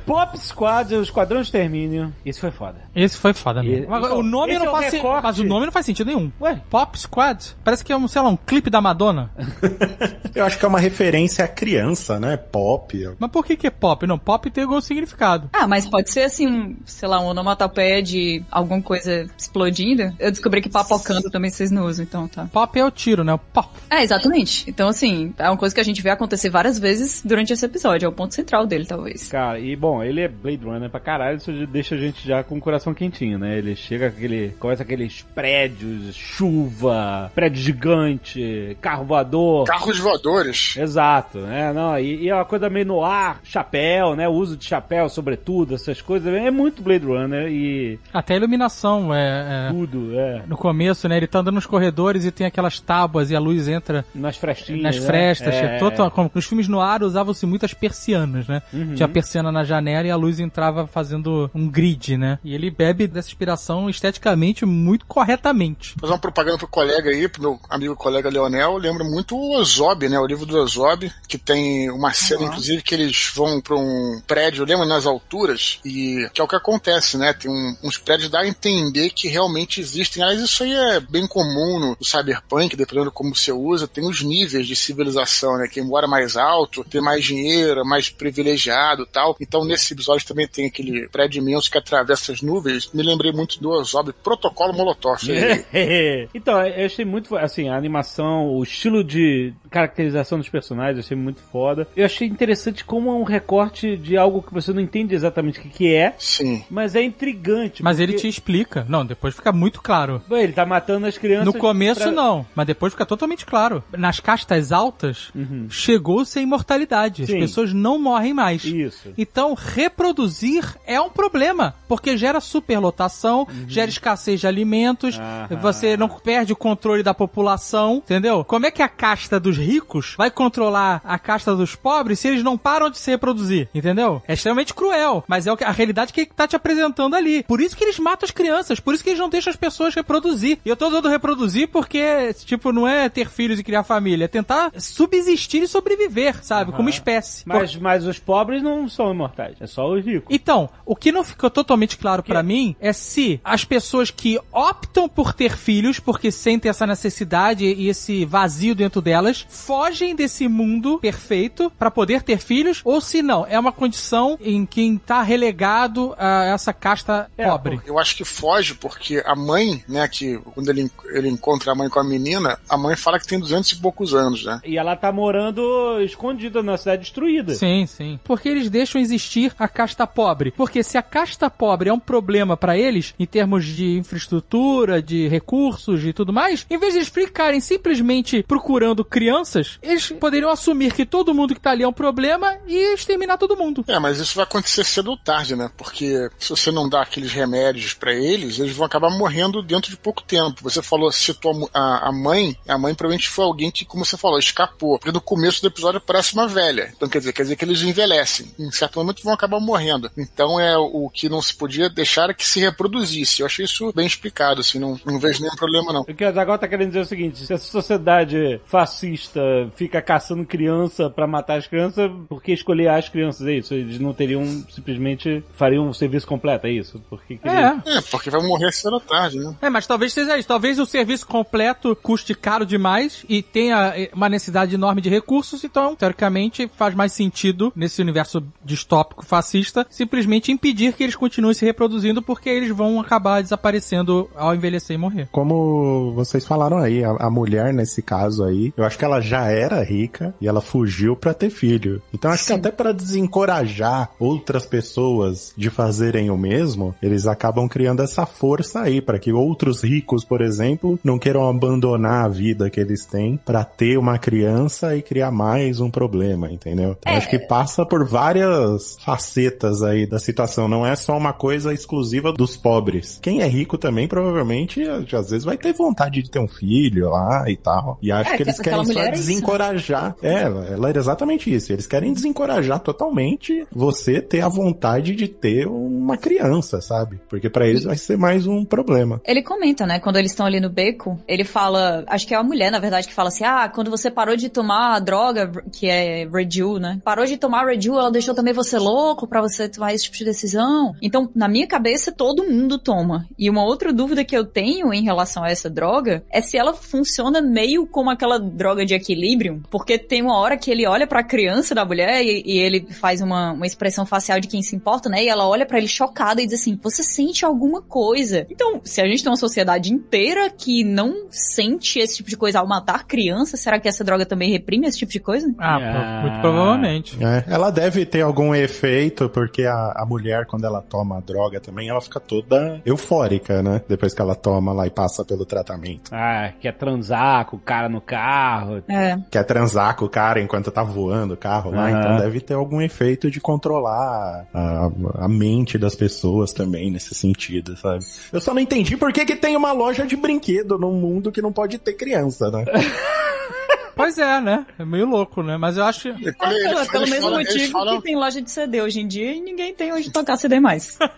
Pop 0.07 0.39
Squad, 0.39 0.95
o 0.95 1.03
Esquadrão 1.03 1.41
Extermínio. 1.41 2.13
Esse 2.25 2.41
foi 2.41 2.51
foda. 2.51 2.77
Esse 2.95 3.17
foi 3.17 3.33
foda 3.33 3.63
E- 3.65 3.69
mesmo. 3.69 3.95
Agora, 3.95 4.15
o 4.15 4.23
nome 4.23 4.59
não 4.59 4.67
é 4.67 4.71
faz 4.71 4.91
sentido. 4.91 5.21
Mas 5.23 5.39
o 5.39 5.45
nome 5.45 5.67
não 5.67 5.73
faz 5.73 5.87
sentido 5.87 6.07
nenhum. 6.09 6.31
Ué? 6.41 6.61
Pop 6.71 6.99
Squad? 6.99 7.55
Parece 7.65 7.85
que 7.85 7.93
é 7.93 7.97
um, 7.97 8.07
sei 8.09 8.21
lá, 8.23 8.29
um 8.29 8.37
clipe 8.37 8.71
da 8.71 8.81
Madonna. 8.81 9.31
Eu 10.35 10.45
acho 10.47 10.59
que 10.59 10.65
é 10.65 10.69
uma 10.69 10.79
referência 10.81 11.45
à 11.45 11.49
criança, 11.49 12.19
né? 12.19 12.37
Pop. 12.37 13.15
Mas 13.19 13.31
por 13.31 13.45
que 13.45 13.57
que 13.57 13.67
é 13.67 13.71
pop? 13.71 14.07
Não, 14.07 14.19
pop 14.19 14.51
tem 14.51 14.65
algum 14.65 14.81
significado. 14.81 15.51
Ah, 15.53 15.67
mas 15.69 15.87
pode 15.89 16.11
ser 16.11 16.23
assim, 16.23 16.77
sei 16.87 17.09
lá, 17.09 17.21
um 17.21 17.27
onomatopeia 17.27 18.03
de 18.03 18.43
alguma 18.51 18.81
coisa 18.81 19.27
explodindo. 19.37 20.13
Eu 20.19 20.31
descobri 20.31 20.63
que 20.63 20.71
papocando 20.71 21.31
também 21.31 21.51
vocês 21.51 21.71
não 21.71 21.85
usam, 21.87 22.05
então 22.05 22.27
tá. 22.29 22.47
Pop 22.53 22.79
é 22.79 22.85
o 22.85 22.91
tiro, 22.91 23.23
né? 23.25 23.35
O 23.35 23.39
pop. 23.39 23.69
É, 23.91 24.03
exatamente. 24.03 24.65
Então, 24.69 24.89
assim, 24.89 25.35
é 25.39 25.49
uma 25.51 25.57
coisa 25.57 25.75
que 25.75 25.81
a 25.81 25.85
gente 25.85 26.01
vê 26.01 26.11
acontecer 26.11 26.49
várias 26.49 26.79
vezes 26.79 27.23
durante 27.25 27.53
esse 27.53 27.65
episódio. 27.67 28.07
É 28.07 28.09
o 28.09 28.13
ponto 28.13 28.35
central 28.35 28.67
dele, 28.67 28.87
talvez. 28.87 29.29
Cara, 29.29 29.59
e 29.61 29.77
bom, 29.77 29.92
ele 30.01 30.21
é 30.21 30.29
Blade 30.29 30.65
Runner 30.65 30.89
pra 30.89 31.01
caralho, 31.01 31.39
isso 31.39 31.51
deixa 31.67 31.97
a 31.97 31.99
gente 31.99 32.25
já 32.25 32.45
com 32.45 32.57
o 32.57 32.61
coração 32.61 32.95
quentinho, 32.95 33.37
né? 33.37 33.59
Ele 33.59 33.75
chega 33.75 34.09
com 34.11 34.17
aquele. 34.17 34.51
Começa 34.61 34.85
aqueles 34.85 35.23
prédios, 35.35 36.15
chuva, 36.15 37.33
prédio 37.35 37.61
gigante, 37.63 38.77
carro 38.81 39.05
voador. 39.05 39.67
Carros 39.67 39.99
voadores. 39.99 40.77
Exato, 40.77 41.39
né? 41.39 41.73
Não, 41.73 41.99
e, 41.99 42.23
e 42.25 42.29
é 42.29 42.35
uma 42.35 42.45
coisa 42.45 42.71
meio 42.71 42.87
no 42.87 43.03
ar, 43.05 43.41
chapéu, 43.43 44.15
né? 44.15 44.29
O 44.29 44.33
uso 44.33 44.57
de 44.57 44.65
chapéu, 44.65 45.09
sobretudo, 45.09 45.75
essas 45.75 46.01
coisas. 46.01 46.33
É 46.33 46.51
muito 46.51 46.83
Blade 46.83 47.05
Runner 47.05 47.49
e 47.49 47.99
Até 48.13 48.35
a 48.35 48.37
iluminação 48.37 49.13
é, 49.15 49.69
é- 49.69 49.73
tudo, 49.73 50.19
é. 50.19 50.43
No 50.47 50.57
começo, 50.57 51.09
né? 51.09 51.17
Ele 51.17 51.27
tá 51.27 51.41
andando 51.41 51.55
nos 51.55 51.67
corredores 51.67 52.25
e 52.25 52.31
tem 52.31 52.47
aquelas 52.47 52.79
tábuas 52.79 53.31
e 53.31 53.37
a 53.37 53.41
luz 53.41 53.67
entra 53.69 54.05
Nas 54.15 54.37
frestinhas. 54.37 54.83
nas 54.83 54.99
né? 55.01 55.07
frestas. 55.07 55.55
É, 55.55 55.79
Total- 55.79 56.11
como 56.11 56.31
nos 56.35 56.45
filmes 56.47 56.69
no 56.69 56.81
ar 56.81 57.03
usavam-se 57.03 57.47
muitas 57.47 57.73
persianas, 57.75 58.47
né? 58.47 58.63
Uhum. 58.73 58.95
Tinha 58.95 59.07
a 59.07 59.09
persiana 59.09 59.51
na 59.51 59.65
janela 59.65 59.82
e 60.07 60.11
a 60.11 60.17
luz 60.17 60.39
entrava 60.41 60.87
fazendo 60.87 61.51
um 61.55 61.69
grid, 61.69 62.17
né? 62.17 62.39
E 62.45 62.55
ele 62.55 62.71
bebe 62.71 63.07
dessa 63.07 63.29
inspiração 63.29 63.89
esteticamente 63.91 64.65
muito 64.65 65.07
corretamente. 65.07 65.95
Fazer 66.01 66.13
uma 66.13 66.19
propaganda 66.19 66.59
pro 66.59 66.69
colega 66.69 67.11
aí, 67.11 67.29
pro 67.29 67.43
meu 67.43 67.61
amigo 67.69 67.97
colega 67.97 68.29
Leonel, 68.31 68.77
lembra 68.77 69.05
muito 69.05 69.37
o 69.37 69.57
Ozob, 69.59 70.09
né? 70.09 70.19
O 70.19 70.27
livro 70.27 70.47
do 70.47 70.57
Ozob, 70.59 71.11
que 71.29 71.39
tem 71.39 71.91
uma 71.91 72.13
cena, 72.13 72.45
inclusive, 72.45 72.83
que 72.83 72.95
eles 72.95 73.31
vão 73.35 73.61
pra 73.61 73.77
um 73.77 74.21
prédio, 74.27 74.65
lembra, 74.65 74.87
nas 74.87 75.07
alturas, 75.07 75.79
e 75.85 76.29
que 76.33 76.41
é 76.41 76.45
o 76.45 76.49
que 76.49 76.57
acontece, 76.57 77.17
né? 77.17 77.33
Tem 77.33 77.51
um- 77.51 77.77
uns 77.83 77.99
prédios 77.99 78.31
dá 78.31 78.41
a 78.41 78.49
entender 78.49 79.11
que 79.11 79.29
realmente 79.29 79.81
existem. 79.81 80.23
Aliás, 80.23 80.41
isso 80.43 80.63
aí 80.63 80.73
é 80.73 81.01
bem 81.01 81.27
comum 81.27 81.79
no, 81.79 81.97
no 81.99 82.05
Cyberpunk, 82.05 82.77
dependendo 82.77 83.11
de 83.11 83.15
como 83.15 83.35
você 83.35 83.53
usa, 83.53 83.87
tem 83.89 84.07
os 84.07 84.23
níveis 84.23 84.67
de 84.67 84.77
civilização, 84.77 85.57
né? 85.59 85.69
Quem 85.71 85.85
mora 85.85 86.07
mais 86.07 86.37
alto, 86.37 86.85
tem 86.85 87.01
mais 87.01 87.25
dinheiro, 87.25 87.85
mais 87.85 88.09
privilegiado 88.11 89.03
e 89.03 89.07
tal. 89.07 89.37
Então, 89.41 89.65
nesse 89.73 89.93
episódio 89.93 90.27
também 90.27 90.47
tem 90.47 90.67
aquele 90.67 91.09
prédio 91.09 91.41
imenso 91.41 91.71
que 91.71 91.79
atravessa 91.79 92.33
as 92.33 92.43
nuvens. 92.43 92.91
Me 92.93 93.03
lembrei 93.03 93.33
muito 93.33 93.61
do 93.61 93.71
Ozob, 93.71 94.13
Protocolo 94.23 94.73
Molotov. 94.73 95.21
então, 96.35 96.65
eu 96.67 96.87
achei 96.87 97.05
muito, 97.05 97.37
assim, 97.37 97.69
a 97.69 97.77
animação, 97.77 98.49
o 98.49 98.63
estilo 98.63 99.03
de 99.03 99.53
caracterização 99.71 100.39
dos 100.39 100.49
personagens, 100.49 100.97
eu 100.99 101.05
achei 101.05 101.17
muito 101.17 101.41
foda. 101.51 101.87
Eu 101.97 102.05
achei 102.05 102.29
interessante 102.29 102.85
como 102.85 103.11
é 103.11 103.15
um 103.15 103.23
recorte 103.25 103.97
de 103.97 104.17
algo 104.17 104.43
que 104.43 104.53
você 104.53 104.73
não 104.73 104.81
entende 104.81 105.15
exatamente 105.15 105.59
o 105.59 105.63
que, 105.63 105.69
que 105.69 105.95
é, 105.95 106.15
Sim. 106.19 106.65
mas 106.71 106.95
é 106.95 107.03
intrigante. 107.03 107.83
Mas 107.83 107.99
ele 107.99 108.13
porque- 108.13 108.29
te 108.29 108.29
explica. 108.29 108.85
Não, 108.89 109.05
depois 109.05 109.35
fica 109.35 109.53
muito 109.53 109.81
claro. 109.81 110.23
Ele 110.31 110.53
tá 110.53 110.65
matando 110.67 111.07
as 111.07 111.17
crianças. 111.19 111.47
No 111.47 111.55
começo 111.55 112.01
pra- 112.03 112.11
não, 112.11 112.47
mas 112.55 112.67
depois 112.67 112.93
fica 112.93 113.07
totalmente 113.07 113.45
claro. 113.47 113.83
Nas 113.97 114.21
castas 114.21 114.73
altas, 114.73 115.33
chegou-se 115.71 116.39
a 116.39 116.43
imortalidade. 116.43 117.23
As 117.23 117.29
Uhum. 117.29 117.35
Sim. 117.37 117.41
pessoas 117.41 117.73
não 117.73 117.99
morrem 117.99 118.35
mais. 118.35 118.65
Isso. 118.65 119.13
Então, 119.17 119.55
reproduzir 119.63 120.65
é 120.87 121.01
um 121.01 121.09
problema, 121.11 121.75
porque 121.89 122.17
gera 122.17 122.41
superlotação, 122.41 123.47
gera 123.69 123.89
escassez 123.91 124.41
de 124.41 124.47
alimentos, 124.47 125.19
Aham. 125.19 125.57
você 125.61 125.97
não 125.97 126.09
perde 126.09 126.53
o 126.53 126.57
controle 126.57 127.03
da 127.03 127.15
população, 127.15 127.97
entendeu? 128.05 128.45
Como 128.45 128.67
é 128.67 128.71
que 128.71 128.83
a 128.83 128.89
casta 128.89 129.39
dos 129.39 129.57
ricos 129.57 130.15
vai 130.17 130.31
controlar 130.31 131.01
a 131.05 131.19
casta 131.19 131.55
dos 131.55 131.75
pobres 131.75 132.19
se 132.19 132.29
eles 132.29 132.43
não 132.43 132.59
param 132.59 132.91
de 132.91 132.99
se 132.99 133.11
reproduzir, 133.11 133.69
entendeu? 133.75 134.23
É 134.27 134.35
extremamente 134.35 134.75
cruel, 134.75 135.25
mas 135.29 135.47
é 135.47 135.53
o 135.53 135.57
que- 135.57 135.65
a 135.65 135.71
realidade 135.71 136.13
que 136.13 136.23
ele 136.23 136.31
tá 136.35 136.47
te 136.49 136.57
apresentando 136.57 137.15
ali. 137.15 137.43
Por 137.45 137.61
isso 137.61 137.77
que 137.77 137.85
eles 137.85 137.99
matam 137.99 138.27
as 138.27 138.31
crianças, 138.31 138.81
por 138.81 138.95
isso 138.95 139.03
que 139.05 139.11
eles 139.11 139.21
não 139.21 139.29
deixam 139.29 139.51
as 139.51 139.57
pessoas 139.57 139.95
reproduzir. 139.95 140.59
E 140.65 140.69
eu 140.69 140.77
tô 140.77 140.89
usando 140.89 141.09
reproduzir 141.09 141.69
porque, 141.69 142.33
tipo, 142.45 142.73
não 142.73 142.87
é 142.89 143.09
ter 143.09 143.29
filhos 143.29 143.59
e 143.59 143.63
criar 143.65 143.83
família, 143.85 144.25
é 144.25 144.29
tentar 144.29 144.71
subsistir 144.79 145.63
e 145.63 145.69
sobreviver, 145.69 146.45
sabe? 146.45 146.73
Como 146.73 146.89
espécie. 146.89 147.43
Mas, 147.47 147.77
mas 147.77 148.07
os 148.07 148.19
pobres 148.19 148.63
não 148.63 148.89
são 148.89 149.11
imortais, 149.13 149.52
é 149.61 149.67
só 149.67 149.91
os 149.91 150.05
ricos. 150.05 150.35
Então, 150.35 150.69
o 150.85 150.95
que 150.97 151.13
não 151.13 151.25
ficou 151.25 151.51
totalmente 151.51 151.97
claro 151.99 152.23
pra 152.23 152.43
mim 152.43 152.77
é 152.81 152.93
se 152.93 153.41
as 153.45 153.65
pessoas 153.65 154.11
que 154.11 154.39
optam 154.53 155.09
por 155.09 155.33
ter 155.33 155.57
filhos 155.57 155.99
porque 155.99 156.31
sentem 156.31 156.69
essa 156.69 156.87
necessidade 156.87 157.65
e 157.65 157.89
esse 157.89 158.25
vazio 158.25 158.75
dentro 158.75 159.01
delas 159.01 159.47
fogem 159.49 160.15
desse 160.15 160.49
mundo 160.49 160.99
perfeito 160.99 161.71
pra 161.79 161.91
poder 161.91 162.23
ter 162.23 162.39
filhos 162.39 162.81
ou 162.85 163.01
se 163.01 163.23
não, 163.23 163.47
é 163.47 163.59
uma 163.59 163.73
condição 163.73 164.39
em 164.41 164.65
quem 164.67 164.97
tá 164.99 165.23
relegado 165.23 166.15
a 166.19 166.45
essa 166.47 166.73
casta 166.73 167.31
É, 167.37 167.49
pobre. 167.49 167.81
Eu 167.87 167.99
acho 167.99 168.17
que 168.17 168.25
foge 168.25 168.75
porque 168.75 169.23
a 169.25 169.35
mãe, 169.35 169.83
né, 169.89 170.07
que 170.09 170.39
quando 170.55 170.69
ele, 170.69 170.91
ele 171.13 171.29
encontra 171.29 171.73
a 171.73 171.75
mãe 171.75 171.89
com 171.89 171.99
a 171.99 172.05
menina, 172.05 172.59
a 172.69 172.77
mãe 172.77 172.97
fala 172.97 173.19
que 173.19 173.27
tem 173.27 173.39
200 173.39 173.73
e 173.73 173.77
poucos 173.77 174.15
anos, 174.15 174.45
né? 174.45 174.61
E 174.65 174.79
ela 174.79 174.97
tá 174.97 175.13
morando 175.13 176.01
escondida 176.01 176.63
na 176.63 176.77
cidade 176.77 177.03
destruída. 177.03 177.55
Sim, 177.55 177.87
sim. 177.87 178.19
Porque 178.25 178.49
eles 178.49 178.71
deixam 178.71 179.01
existir 179.01 179.42
a 179.59 179.69
casta 179.69 180.07
pobre. 180.07 180.53
Porque 180.53 180.83
se 180.83 180.99
a 180.99 181.03
casta 181.03 181.49
pobre 181.51 181.89
é 181.89 181.93
um 181.93 181.99
problema 181.99 182.57
pra 182.57 182.77
eles, 182.77 183.15
em 183.19 183.27
termos 183.27 183.65
de 183.65 183.97
infraestrutura, 183.99 185.03
de 185.03 185.29
recursos 185.29 186.05
e 186.05 186.13
tudo 186.13 186.33
mais, 186.33 186.67
em 186.69 186.79
vez 186.79 186.93
de 186.93 186.99
eles 186.99 187.09
ficarem 187.09 187.61
simplesmente 187.61 188.43
procurando 188.43 189.05
crianças, 189.05 189.79
eles 189.83 190.11
poderiam 190.11 190.51
assumir 190.51 190.93
que 190.93 191.07
todo 191.07 191.35
mundo 191.35 191.55
que 191.55 191.61
tá 191.61 191.71
ali 191.71 191.83
é 191.83 191.89
um 191.89 191.93
problema 191.93 192.57
e 192.67 192.95
exterminar 192.95 193.39
todo 193.39 193.57
mundo. 193.57 193.85
É, 193.89 193.99
mas 193.99 194.19
isso 194.19 194.35
vai 194.35 194.45
acontecer 194.45 194.85
cedo 194.85 195.11
ou 195.11 195.17
tarde, 195.17 195.57
né? 195.57 195.71
Porque 195.77 196.29
se 196.39 196.51
você 196.51 196.71
não 196.71 196.89
dá 196.89 197.03
aqueles 197.03 197.33
remédios 197.33 197.95
pra 197.95 198.13
eles, 198.15 198.59
eles 198.59 198.75
vão 198.75 198.87
acabar 198.87 199.11
morrendo 199.11 199.63
dentro 199.63 199.91
de 199.91 199.97
pouco 199.97 200.23
tempo. 200.23 200.63
Você 200.63 200.83
falou, 200.83 201.11
citou 201.13 201.69
a, 201.73 202.09
a 202.09 202.13
mãe, 202.13 202.57
a 202.67 202.79
mãe 202.79 202.95
provavelmente 202.95 203.29
foi 203.29 203.45
alguém 203.45 203.71
que, 203.71 203.85
como 203.85 204.05
você 204.05 204.17
falou, 204.17 204.39
escapou. 204.39 204.99
Porque 204.99 205.13
no 205.13 205.21
começo 205.21 205.61
do 205.61 205.69
episódio 205.69 206.01
parece 206.01 206.35
uma 206.35 206.49
velha. 206.49 206.93
Então 206.97 207.09
quer 207.09 207.19
dizer, 207.19 207.33
quer 207.33 207.43
dizer 207.43 207.57
que 207.57 207.65
eles 207.65 207.83
envelhecem. 207.83 208.53
Em 208.59 208.71
certo 208.71 208.99
momento 208.99 209.23
vão 209.23 209.32
acabar 209.33 209.61
morrendo. 209.61 210.11
Então 210.17 210.59
é 210.59 210.77
o 210.77 211.11
que 211.13 211.29
não 211.29 211.43
se 211.43 211.55
podia 211.55 211.89
deixar 211.89 212.25
era 212.25 212.35
que 212.35 212.47
se 212.47 212.61
reproduzisse. 212.61 213.41
Eu 213.41 213.47
achei 213.47 213.65
isso 213.65 213.93
bem 213.93 214.07
explicado, 214.07 214.61
assim, 214.61 214.79
não, 214.79 214.99
não 215.05 215.19
vejo 215.19 215.41
nenhum 215.41 215.57
problema, 215.57 215.93
não. 215.93 216.03
O 216.03 216.05
que 216.05 216.25
o 216.25 216.33
Zagal 216.33 216.59
tá 216.59 216.69
querendo 216.69 216.89
dizer 216.89 217.01
é 217.01 217.03
o 217.03 217.07
seguinte: 217.07 217.45
se 217.45 217.53
a 217.53 217.59
sociedade 217.59 218.61
fascista 218.65 219.41
fica 219.75 220.01
caçando 220.01 220.45
criança 220.45 221.11
pra 221.11 221.27
matar 221.27 221.59
as 221.59 221.67
crianças, 221.67 222.11
por 222.29 222.43
que 222.43 222.53
escolher 222.53 222.89
as 222.89 223.09
crianças? 223.09 223.47
É 223.47 223.53
isso? 223.53 223.75
Eles 223.75 223.99
não 223.99 224.13
teriam 224.13 224.45
simplesmente 224.71 225.43
fariam 225.55 225.89
um 225.89 225.93
serviço 225.93 226.27
completo, 226.27 226.67
é 226.67 226.71
isso? 226.71 227.03
Porque 227.09 227.39
É. 227.45 227.99
É, 227.99 228.01
porque 228.11 228.31
vai 228.31 228.43
morrer 228.43 228.73
cedo 228.73 228.95
ou 228.95 229.01
tarde, 229.01 229.39
né? 229.39 229.55
É, 229.61 229.71
mas 229.71 229.87
talvez 229.87 230.13
seja 230.13 230.39
isso. 230.39 230.49
Talvez 230.49 230.79
o 230.79 230.87
serviço 230.87 231.27
completo 231.27 231.97
custe 231.97 232.35
caro 232.35 232.65
demais 232.65 233.25
e 233.29 233.43
tenha 233.43 233.93
eh, 233.97 234.11
uma 234.13 234.29
necessidade 234.29 234.75
enorme 234.75 235.01
de 235.01 235.09
recursos, 235.09 235.65
então, 235.65 235.95
teoricamente, 235.95 236.71
faz 236.77 236.95
mais 236.95 237.13
sentido, 237.13 237.73
nesse 237.75 238.01
universo 238.01 238.43
distópico 238.65 239.22
fascista, 239.25 239.87
simplesmente 239.91 240.53
impedir 240.53 240.93
que 240.93 241.03
eles 241.03 241.17
continuem 241.17 241.55
se 241.55 241.65
reproduzindo 241.65 242.23
porque 242.23 242.49
eles 242.49 242.71
vão 242.71 243.01
acabar 243.01 243.43
desaparecendo 243.43 244.29
ao 244.35 244.55
envelhecer 244.55 244.95
e 244.95 244.99
morrer. 244.99 245.29
Como 245.31 246.13
vocês 246.15 246.47
falaram 246.47 246.79
aí, 246.79 247.05
a, 247.05 247.11
a 247.11 247.31
mulher 247.31 247.73
nesse 247.73 248.03
caso 248.03 248.45
aí, 248.45 248.73
eu 248.77 248.85
acho 248.85 248.99
que 248.99 249.05
ela 249.05 249.21
já 249.21 249.49
era 249.49 249.83
rica 249.83 250.35
e 250.41 250.49
ela 250.49 250.61
fugiu 250.61 251.17
pra 251.17 251.35
ter 251.35 251.51
filho. 251.51 252.03
Então 252.13 252.31
acho 252.31 252.47
que 252.47 252.53
até 252.53 252.71
pra 252.71 252.93
desencorajar 252.93 254.11
outras 254.19 254.67
pessoas 254.67 255.53
de 255.57 255.71
fazerem 255.71 256.31
o 256.31 256.37
mesmo, 256.37 256.95
eles 257.03 257.27
acabam 257.27 257.69
criando 257.69 258.03
essa 258.03 258.27
força 258.27 258.81
aí 258.81 259.01
para 259.01 259.19
que 259.19 259.33
outros 259.33 259.83
ricos, 259.83 260.25
por 260.25 260.41
exemplo, 260.41 260.99
não 261.03 261.19
queiram 261.19 261.49
abandonar 261.49 262.25
a 262.25 262.29
vida 262.29 262.71
que 262.71 262.81
eles 262.81 263.07
têm 263.07 263.39
pra 263.45 263.65
ter 263.65 263.99
uma 263.99 264.19
criança 264.19 264.97
e 264.97 265.03
criar 265.03 265.31
mais 265.31 265.81
um 265.81 265.91
problema, 265.91 266.51
entendeu? 266.51 266.97
Então, 266.99 267.15
acho 267.15 267.29
que 267.29 267.39
passa 267.39 267.85
por 267.85 268.05
várias 268.05 268.97
facetas 269.05 269.83
aí 269.83 270.07
da 270.07 270.19
situação, 270.19 270.69
não 270.69 270.87
é 270.87 270.95
só 270.95 271.17
uma 271.17 271.33
coisa 271.33 271.73
exclusiva 271.75 272.33
dos 272.33 272.57
pobres. 272.57 273.19
Quem 273.21 273.41
é 273.43 273.47
rico 273.47 273.77
também 273.77 274.07
provavelmente 274.09 274.83
às 274.83 275.31
vezes 275.31 275.45
vai 275.45 275.57
ter 275.57 275.73
vontade 275.73 276.23
de 276.23 276.31
ter 276.31 276.39
um 276.39 276.49
filho 276.49 277.11
lá 277.11 277.45
e 277.49 277.57
tal. 277.57 277.99
E 278.01 278.11
acho 278.13 278.31
É, 278.31 278.37
que 278.37 278.43
eles 278.45 278.61
querem 278.61 278.79
só 278.79 278.85
mulher 278.85 279.01
é 279.09 279.13
isso, 279.13 279.13
né? 279.13 279.27
desencorajar. 279.35 280.17
É, 280.23 280.43
ela, 280.43 280.89
era 280.89 280.99
exatamente 280.99 281.53
isso. 281.53 281.73
Eles 281.73 281.87
querem 281.87 282.13
desencorajar 282.13 282.79
totalmente 282.81 283.67
você 283.73 284.21
ter 284.21 284.41
a 284.41 284.49
vontade 284.49 285.15
de 285.17 285.27
ter 285.29 285.67
uma 285.67 286.17
criança, 286.17 286.81
sabe? 286.81 287.21
Porque 287.29 287.51
pra 287.51 287.67
eles 287.67 287.85
vai 287.85 287.97
ser 287.97 288.17
mais 288.17 288.47
um 288.47 288.65
problema. 288.65 289.21
Ele 289.27 289.43
comenta, 289.43 289.87
né? 289.87 289.99
Quando 289.99 290.17
eles 290.17 290.31
estão 290.31 290.47
ali 290.47 290.61
no 290.61 290.71
beco, 290.71 291.19
ele 291.27 291.45
fala. 291.45 292.05
Acho 292.07 292.27
que 292.27 292.35
é 292.35 292.37
a 292.37 292.43
mulher, 292.43 292.71
na 292.71 292.79
verdade, 292.79 293.09
que 293.09 293.15
fala 293.15 293.29
assim: 293.29 293.45
ah, 293.45 293.69
quando 293.69 293.91
você 293.91 294.11
parou 294.11 294.37
de 294.37 294.49
tomar 294.49 294.95
a 294.95 294.99
droga, 295.01 295.51
que 295.73 295.89
é 295.89 296.27
Redu, 296.33 296.79
né? 296.79 297.01
Parou 297.05 297.27
de 297.27 297.37
tomar 297.37 297.67
Redu, 297.67 297.99
ela 297.99 298.11
deixou 298.11 298.35
também 298.35 298.53
você 298.53 298.79
louco 298.79 298.92
pra 299.29 299.41
você 299.41 299.69
tomar 299.69 299.95
esse 299.95 300.05
tipo 300.05 300.17
de 300.17 300.25
decisão. 300.25 300.95
Então, 301.01 301.31
na 301.35 301.49
minha 301.49 301.67
cabeça, 301.67 302.13
todo 302.13 302.45
mundo 302.45 302.79
toma. 302.79 303.27
E 303.39 303.49
uma 303.49 303.65
outra 303.65 303.93
dúvida 303.93 304.25
que 304.25 304.37
eu 304.37 304.45
tenho 304.45 304.93
em 304.93 305.03
relação 305.03 305.43
a 305.45 305.51
essa 305.51 305.69
droga 305.71 306.23
é 306.31 306.41
se 306.41 306.57
ela 306.57 306.73
funciona 306.75 307.41
meio 307.41 307.87
como 307.87 308.11
aquela 308.11 308.39
droga 308.39 308.85
de 308.85 308.95
equilíbrio, 308.95 309.63
porque 309.71 309.99
tem 309.99 310.23
uma 310.23 310.37
hora 310.39 310.57
que 310.57 310.71
ele 310.71 310.87
olha 310.87 311.07
pra 311.07 311.23
criança 311.23 311.75
da 311.75 311.85
mulher 311.85 312.23
e, 312.25 312.43
e 312.45 312.59
ele 312.59 312.87
faz 312.91 313.21
uma, 313.21 313.53
uma 313.53 313.67
expressão 313.67 314.05
facial 314.07 314.41
de 314.41 314.49
quem 314.49 314.63
se 314.63 314.75
importa, 314.77 315.09
né? 315.09 315.25
E 315.25 315.29
ela 315.29 315.47
olha 315.47 315.67
pra 315.67 315.79
ele 315.79 315.89
chocada 315.89 316.43
e 316.43 316.47
diz 316.47 316.61
assim: 316.61 316.79
Você 316.83 317.03
sente 317.03 317.45
alguma 317.45 317.81
coisa? 317.83 318.47
Então, 318.51 318.81
se 318.85 319.01
a 319.01 319.07
gente 319.07 319.23
tem 319.23 319.31
uma 319.31 319.37
sociedade 319.37 319.93
inteira 319.93 320.51
que 320.51 320.85
não 320.85 321.27
sente 321.31 321.99
esse 321.99 322.17
tipo 322.17 322.29
de 322.31 322.37
coisa 322.37 322.61
ao 322.61 322.67
matar 322.67 323.07
crianças, 323.07 323.61
será 323.61 323.79
que 323.79 323.89
essa 323.89 324.05
droga 324.05 324.27
também 324.27 324.51
reprime 324.51 324.87
esse 324.87 324.99
tipo 324.99 325.13
de 325.13 325.21
coisa? 325.21 325.53
Ah, 325.59 325.77
Ah. 325.77 326.23
muito 326.23 326.41
provavelmente. 326.41 327.17
É, 327.23 327.45
ela 327.47 327.71
deve 327.71 328.05
ter 328.07 328.21
algum 328.23 328.55
efeito, 328.55 328.82
porque 329.29 329.65
a, 329.65 329.93
a 329.97 330.07
mulher, 330.07 330.47
quando 330.47 330.65
ela 330.65 330.81
toma 330.83 331.19
a 331.19 331.21
droga 331.21 331.61
também, 331.61 331.89
ela 331.89 332.01
fica 332.01 332.21
toda 332.21 332.81
eufórica, 332.85 333.63
né? 333.63 333.83
Depois 333.89 334.15
que 334.15 334.21
ela 334.21 334.35
toma 334.35 334.73
lá 334.73 334.87
e 334.87 334.91
passa 334.91 335.25
pelo 335.25 335.45
tratamento. 335.45 336.11
Ah, 336.13 336.53
quer 336.61 336.77
transar 336.77 337.47
com 337.47 337.57
o 337.57 337.61
cara 337.61 337.89
no 337.89 338.01
carro. 338.01 338.83
É. 338.89 339.19
Quer 339.31 339.45
transar 339.45 339.97
com 339.97 340.05
o 340.05 340.09
cara 340.09 340.41
enquanto 340.41 340.71
tá 340.71 340.83
voando 340.83 341.35
o 341.35 341.37
carro 341.37 341.71
lá, 341.71 341.89
Aham. 341.89 341.99
então 341.99 342.17
deve 342.17 342.41
ter 342.41 342.55
algum 342.55 342.81
efeito 342.81 343.31
de 343.31 343.41
controlar 343.41 344.47
a, 344.53 344.91
a 345.17 345.29
mente 345.29 345.79
das 345.79 345.95
pessoas 345.95 346.53
também 346.53 346.91
nesse 346.91 347.15
sentido, 347.15 347.77
sabe? 347.77 348.05
Eu 348.33 348.41
só 348.41 348.53
não 348.53 348.61
entendi 348.61 348.97
por 348.97 349.13
que, 349.13 349.25
que 349.25 349.37
tem 349.37 349.57
uma 349.57 349.73
loja 349.73 350.07
de 350.07 350.17
brinquedo 350.17 350.79
num 350.79 350.93
mundo 350.93 351.31
que 351.33 351.43
não 351.43 351.53
pode 351.53 351.79
ter 351.79 351.95
criança, 351.95 352.51
né? 352.51 352.65
Pois 354.03 354.19
é, 354.19 354.41
né? 354.41 354.67
É 354.79 354.85
meio 354.85 355.07
louco, 355.07 355.43
né? 355.43 355.57
Mas 355.57 355.77
eu 355.77 355.85
acho. 355.85 356.09
Ele- 356.09 356.29
É 356.29 356.33
pelo, 356.33 356.53
eles 356.53 356.89
pelo 356.91 357.05
mesmo 357.07 357.23
falam- 357.23 357.39
motivo 357.39 357.73
falam- 357.73 357.97
que 357.99 358.03
tem 358.05 358.17
loja 358.17 358.43
de 358.43 358.51
CD 358.51 358.81
hoje 358.83 359.01
em 359.01 359.07
dia 359.07 359.33
e 359.33 359.41
ninguém 359.41 359.75
tem 359.75 359.93
onde 359.93 360.11
tocar 360.11 360.37
CD 360.37 360.61
mais. 360.61 360.99